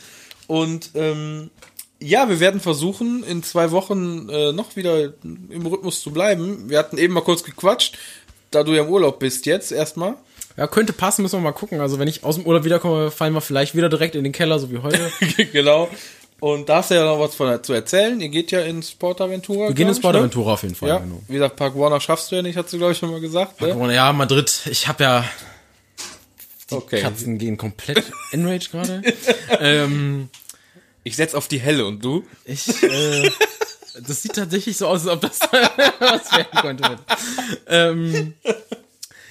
Und 0.48 0.92
ähm, 0.96 1.52
ja, 2.00 2.30
wir 2.30 2.40
werden 2.40 2.60
versuchen, 2.60 3.24
in 3.24 3.44
zwei 3.44 3.72
Wochen 3.72 4.30
äh, 4.30 4.52
noch 4.52 4.76
wieder 4.76 5.14
im 5.24 5.66
Rhythmus 5.66 6.02
zu 6.02 6.12
bleiben. 6.12 6.70
Wir 6.70 6.80
hatten 6.80 6.98
eben 6.98 7.14
mal 7.14 7.22
kurz 7.22 7.44
gequatscht, 7.44 7.98
da 8.50 8.64
du 8.64 8.74
ja 8.74 8.84
im 8.84 8.90
Urlaub 8.90 9.20
bist 9.20 9.46
jetzt 9.46 9.72
erstmal. 9.72 10.16
Ja, 10.58 10.68
könnte 10.68 10.92
passen, 10.94 11.22
müssen 11.22 11.38
wir 11.38 11.44
mal 11.44 11.52
gucken. 11.52 11.80
Also 11.80 12.00
wenn 12.00 12.08
ich 12.08 12.24
aus 12.24 12.36
dem 12.36 12.46
Urlaub 12.46 12.64
wiederkomme, 12.64 13.12
fallen 13.12 13.34
wir 13.34 13.42
vielleicht 13.42 13.76
wieder 13.76 13.90
direkt 13.90 14.16
in 14.16 14.24
den 14.24 14.34
Keller, 14.34 14.60
so 14.60 14.72
wie 14.72 14.80
heute. 14.80 15.12
genau. 15.54 15.90
Und 16.40 16.70
da 16.70 16.78
hast 16.78 16.92
du 16.92 16.96
ja 16.96 17.06
noch 17.06 17.20
was 17.20 17.36
von, 17.36 17.62
zu 17.64 17.74
erzählen. 17.74 18.20
Ihr 18.22 18.30
geht 18.30 18.52
ja 18.52 18.62
ins 18.62 18.92
Sportaventura. 18.92 19.68
Wir 19.68 19.76
gehen 19.76 19.88
ins 19.90 19.98
Sportaventura 19.98 20.54
auf 20.54 20.64
jeden 20.64 20.76
Fall. 20.76 20.90
Ja, 20.90 20.98
genau. 21.00 21.22
wie 21.28 21.34
gesagt, 21.34 21.56
Park 21.56 21.78
Warner 21.78 22.00
schaffst 22.00 22.32
du 22.32 22.36
ja 22.38 22.42
nicht, 22.42 22.56
hast 22.58 22.72
du, 22.72 22.78
glaube 22.78 22.94
ich, 22.94 22.98
schon 22.98 23.12
mal 23.12 23.20
gesagt. 23.20 23.60
Ne? 23.62 23.94
Ja, 23.94 24.14
Madrid. 24.14 24.62
Ich 24.70 24.88
habe 24.88 25.04
ja 25.04 25.26
Okay. 26.72 27.02
Katzen 27.02 27.38
gehen 27.38 27.58
komplett 27.58 28.04
Enrage 28.32 28.70
gerade. 28.72 29.02
ähm, 29.60 30.30
Ich 31.04 31.16
setz 31.16 31.34
auf 31.34 31.48
die 31.48 31.60
Helle 31.60 31.86
und 31.86 32.04
du? 32.04 32.24
ich, 32.46 32.68
äh, 32.84 33.32
das 34.08 34.22
sieht 34.22 34.36
tatsächlich 34.36 34.78
so 34.78 34.88
aus, 34.88 35.08
als 35.08 35.16
ob 35.16 35.22
das 35.22 35.40
was 36.00 36.32
werden 36.32 36.60
konnte. 36.62 37.00
Ähm, 37.68 38.34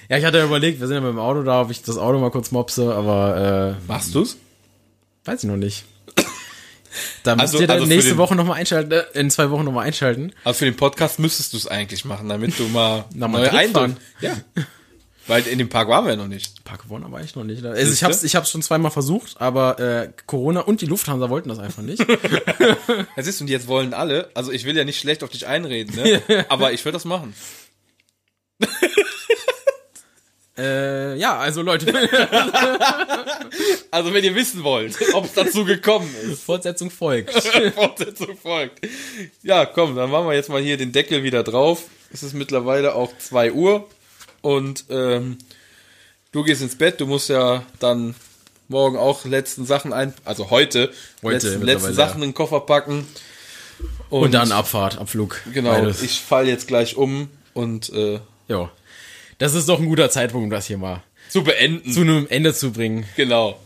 ja, 0.09 0.17
ich 0.17 0.25
hatte 0.25 0.39
ja 0.39 0.45
überlegt, 0.45 0.79
wir 0.79 0.87
sind 0.87 0.95
ja 0.95 1.01
mit 1.01 1.11
dem 1.11 1.19
Auto 1.19 1.43
da, 1.43 1.61
ob 1.61 1.71
ich 1.71 1.81
das 1.81 1.97
Auto 1.97 2.19
mal 2.19 2.31
kurz 2.31 2.51
mopse, 2.51 2.93
aber 2.93 3.77
äh, 3.79 3.87
Machst 3.87 4.13
du's? 4.13 4.37
weiß 5.25 5.43
ich 5.43 5.49
noch 5.49 5.57
nicht. 5.57 5.85
Da 7.23 7.35
müsst 7.35 7.41
Also- 7.53 7.59
ihr 7.61 7.67
dann 7.67 7.77
also 7.79 7.87
nächste 7.87 8.11
den- 8.11 8.17
Woche 8.17 8.35
nochmal 8.35 8.57
einschalten, 8.59 8.91
äh, 8.91 9.03
in 9.13 9.29
zwei 9.29 9.49
Wochen 9.51 9.65
nochmal 9.65 9.85
einschalten. 9.87 10.33
Also 10.43 10.59
für 10.59 10.65
den 10.65 10.75
Podcast 10.75 11.19
müsstest 11.19 11.53
du 11.53 11.57
es 11.57 11.67
eigentlich 11.67 12.05
machen, 12.05 12.29
damit 12.29 12.57
du 12.59 12.63
mal 12.69 13.05
Nach 13.13 13.27
neue 13.27 13.51
Eindrücke. 13.51 13.95
Ja. 14.21 14.37
Weil 15.27 15.45
in 15.45 15.59
dem 15.59 15.69
Park 15.69 15.87
waren 15.89 16.07
wir 16.07 16.15
noch 16.15 16.27
nicht. 16.27 16.63
Park 16.63 16.89
Warner 16.89 17.11
war 17.11 17.21
ich 17.21 17.35
noch 17.35 17.43
nicht. 17.43 17.63
Also 17.63 17.93
ich 17.93 18.03
hab's, 18.03 18.23
ich 18.23 18.35
hab's 18.35 18.49
schon 18.49 18.63
zweimal 18.63 18.89
versucht, 18.89 19.39
aber 19.39 19.77
äh, 19.79 20.09
Corona 20.25 20.61
und 20.61 20.81
die 20.81 20.87
Lufthansa 20.87 21.29
wollten 21.29 21.49
das 21.49 21.59
einfach 21.59 21.83
nicht. 21.83 22.03
Das 23.15 23.27
ist 23.27 23.39
und 23.41 23.47
jetzt 23.49 23.67
wollen 23.67 23.93
alle, 23.93 24.29
also 24.33 24.51
ich 24.51 24.63
will 24.65 24.75
ja 24.75 24.85
nicht 24.85 24.99
schlecht 24.99 25.23
auf 25.23 25.29
dich 25.29 25.45
einreden, 25.45 25.95
ne? 25.95 26.45
Aber 26.49 26.71
ich 26.73 26.83
würde 26.85 26.93
das 26.95 27.05
machen. 27.05 27.35
Äh, 30.59 31.15
ja, 31.15 31.37
also 31.37 31.61
Leute, 31.61 31.87
Also 33.91 34.13
wenn 34.13 34.23
ihr 34.23 34.35
wissen 34.35 34.63
wollt, 34.63 34.95
ob 35.13 35.25
es 35.25 35.33
dazu 35.33 35.65
gekommen 35.65 36.13
ist. 36.23 36.43
Fortsetzung 36.43 36.91
folgt. 36.91 37.33
Fortsetzung 37.75 38.37
folgt. 38.37 38.87
Ja, 39.41 39.65
komm, 39.65 39.95
dann 39.95 40.11
machen 40.11 40.27
wir 40.27 40.35
jetzt 40.35 40.49
mal 40.49 40.61
hier 40.61 40.77
den 40.77 40.91
Deckel 40.91 41.23
wieder 41.23 41.43
drauf. 41.43 41.83
Es 42.11 42.23
ist 42.23 42.33
mittlerweile 42.33 42.95
auch 42.95 43.11
2 43.17 43.53
Uhr 43.53 43.87
und 44.41 44.85
ähm, 44.89 45.37
du 46.31 46.43
gehst 46.43 46.61
ins 46.61 46.77
Bett. 46.77 47.01
Du 47.01 47.07
musst 47.07 47.29
ja 47.29 47.63
dann 47.79 48.15
morgen 48.67 48.97
auch 48.97 49.25
letzten 49.25 49.65
Sachen 49.65 49.93
ein, 49.93 50.13
also 50.25 50.49
heute, 50.49 50.91
Heute 51.23 51.33
letzten, 51.47 51.61
letzten 51.63 51.93
Sachen 51.93 52.21
in 52.21 52.29
den 52.29 52.33
Koffer 52.35 52.59
packen. 52.61 53.07
Und 54.09 54.33
dann 54.33 54.51
Abfahrt, 54.51 54.97
Abflug. 54.97 55.41
Genau, 55.53 55.71
Beides. 55.71 56.01
ich 56.01 56.19
fall 56.19 56.47
jetzt 56.47 56.67
gleich 56.67 56.97
um 56.97 57.29
und 57.53 57.89
äh, 57.93 58.19
Ja. 58.47 58.71
Das 59.39 59.55
ist 59.55 59.67
doch 59.69 59.79
ein 59.79 59.85
guter 59.87 60.09
Zeitpunkt, 60.11 60.43
um 60.45 60.49
das 60.51 60.67
hier 60.67 60.77
mal 60.77 61.01
zu 61.29 61.43
beenden. 61.43 61.91
zu 61.91 62.01
einem 62.01 62.27
Ende 62.29 62.53
zu 62.53 62.71
bringen. 62.71 63.05
genau. 63.15 63.59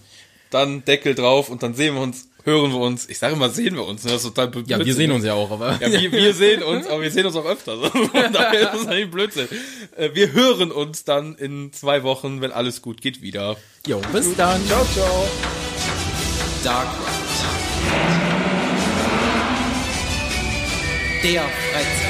Dann 0.49 0.85
Deckel 0.85 1.15
drauf 1.15 1.49
und 1.49 1.63
dann 1.63 1.73
sehen 1.73 1.95
wir 1.95 2.01
uns, 2.01 2.27
hören 2.43 2.71
wir 2.71 2.77
uns. 2.79 3.09
Ich 3.09 3.17
sage 3.17 3.33
immer, 3.33 3.49
sehen 3.49 3.75
wir 3.75 3.85
uns. 3.87 4.03
Ne? 4.03 4.11
Das 4.11 4.23
ist 4.23 4.35
total 4.35 4.51
Ja, 4.67 4.85
wir 4.85 4.93
sehen 4.93 5.07
ne? 5.09 5.15
uns 5.15 5.25
ja 5.25 5.33
auch, 5.33 5.49
aber. 5.49 5.79
Ja, 5.81 5.91
wir, 5.91 6.11
wir 6.11 6.33
sehen 6.35 6.61
uns, 6.61 6.85
aber 6.85 7.01
wir 7.01 7.09
sehen 7.09 7.25
uns 7.25 7.35
auch 7.35 7.45
öfter. 7.45 7.75
So, 7.77 7.89
daher 8.13 8.71
ist 8.71 8.81
das 8.83 8.87
eigentlich 8.87 9.09
Blödsinn. 9.09 9.47
Äh, 9.97 10.11
Wir 10.13 10.31
hören 10.31 10.71
uns 10.71 11.05
dann 11.05 11.33
in 11.35 11.73
zwei 11.73 12.03
Wochen, 12.03 12.41
wenn 12.41 12.51
alles 12.51 12.83
gut 12.83 13.01
geht, 13.01 13.23
wieder. 13.23 13.57
Jo, 13.87 13.99
bis 14.11 14.35
dann. 14.35 14.63
Ciao, 14.67 14.85
ciao. 14.93 15.27
Dark 16.63 16.87
Der 21.23 21.41
Freizeit. 21.41 22.02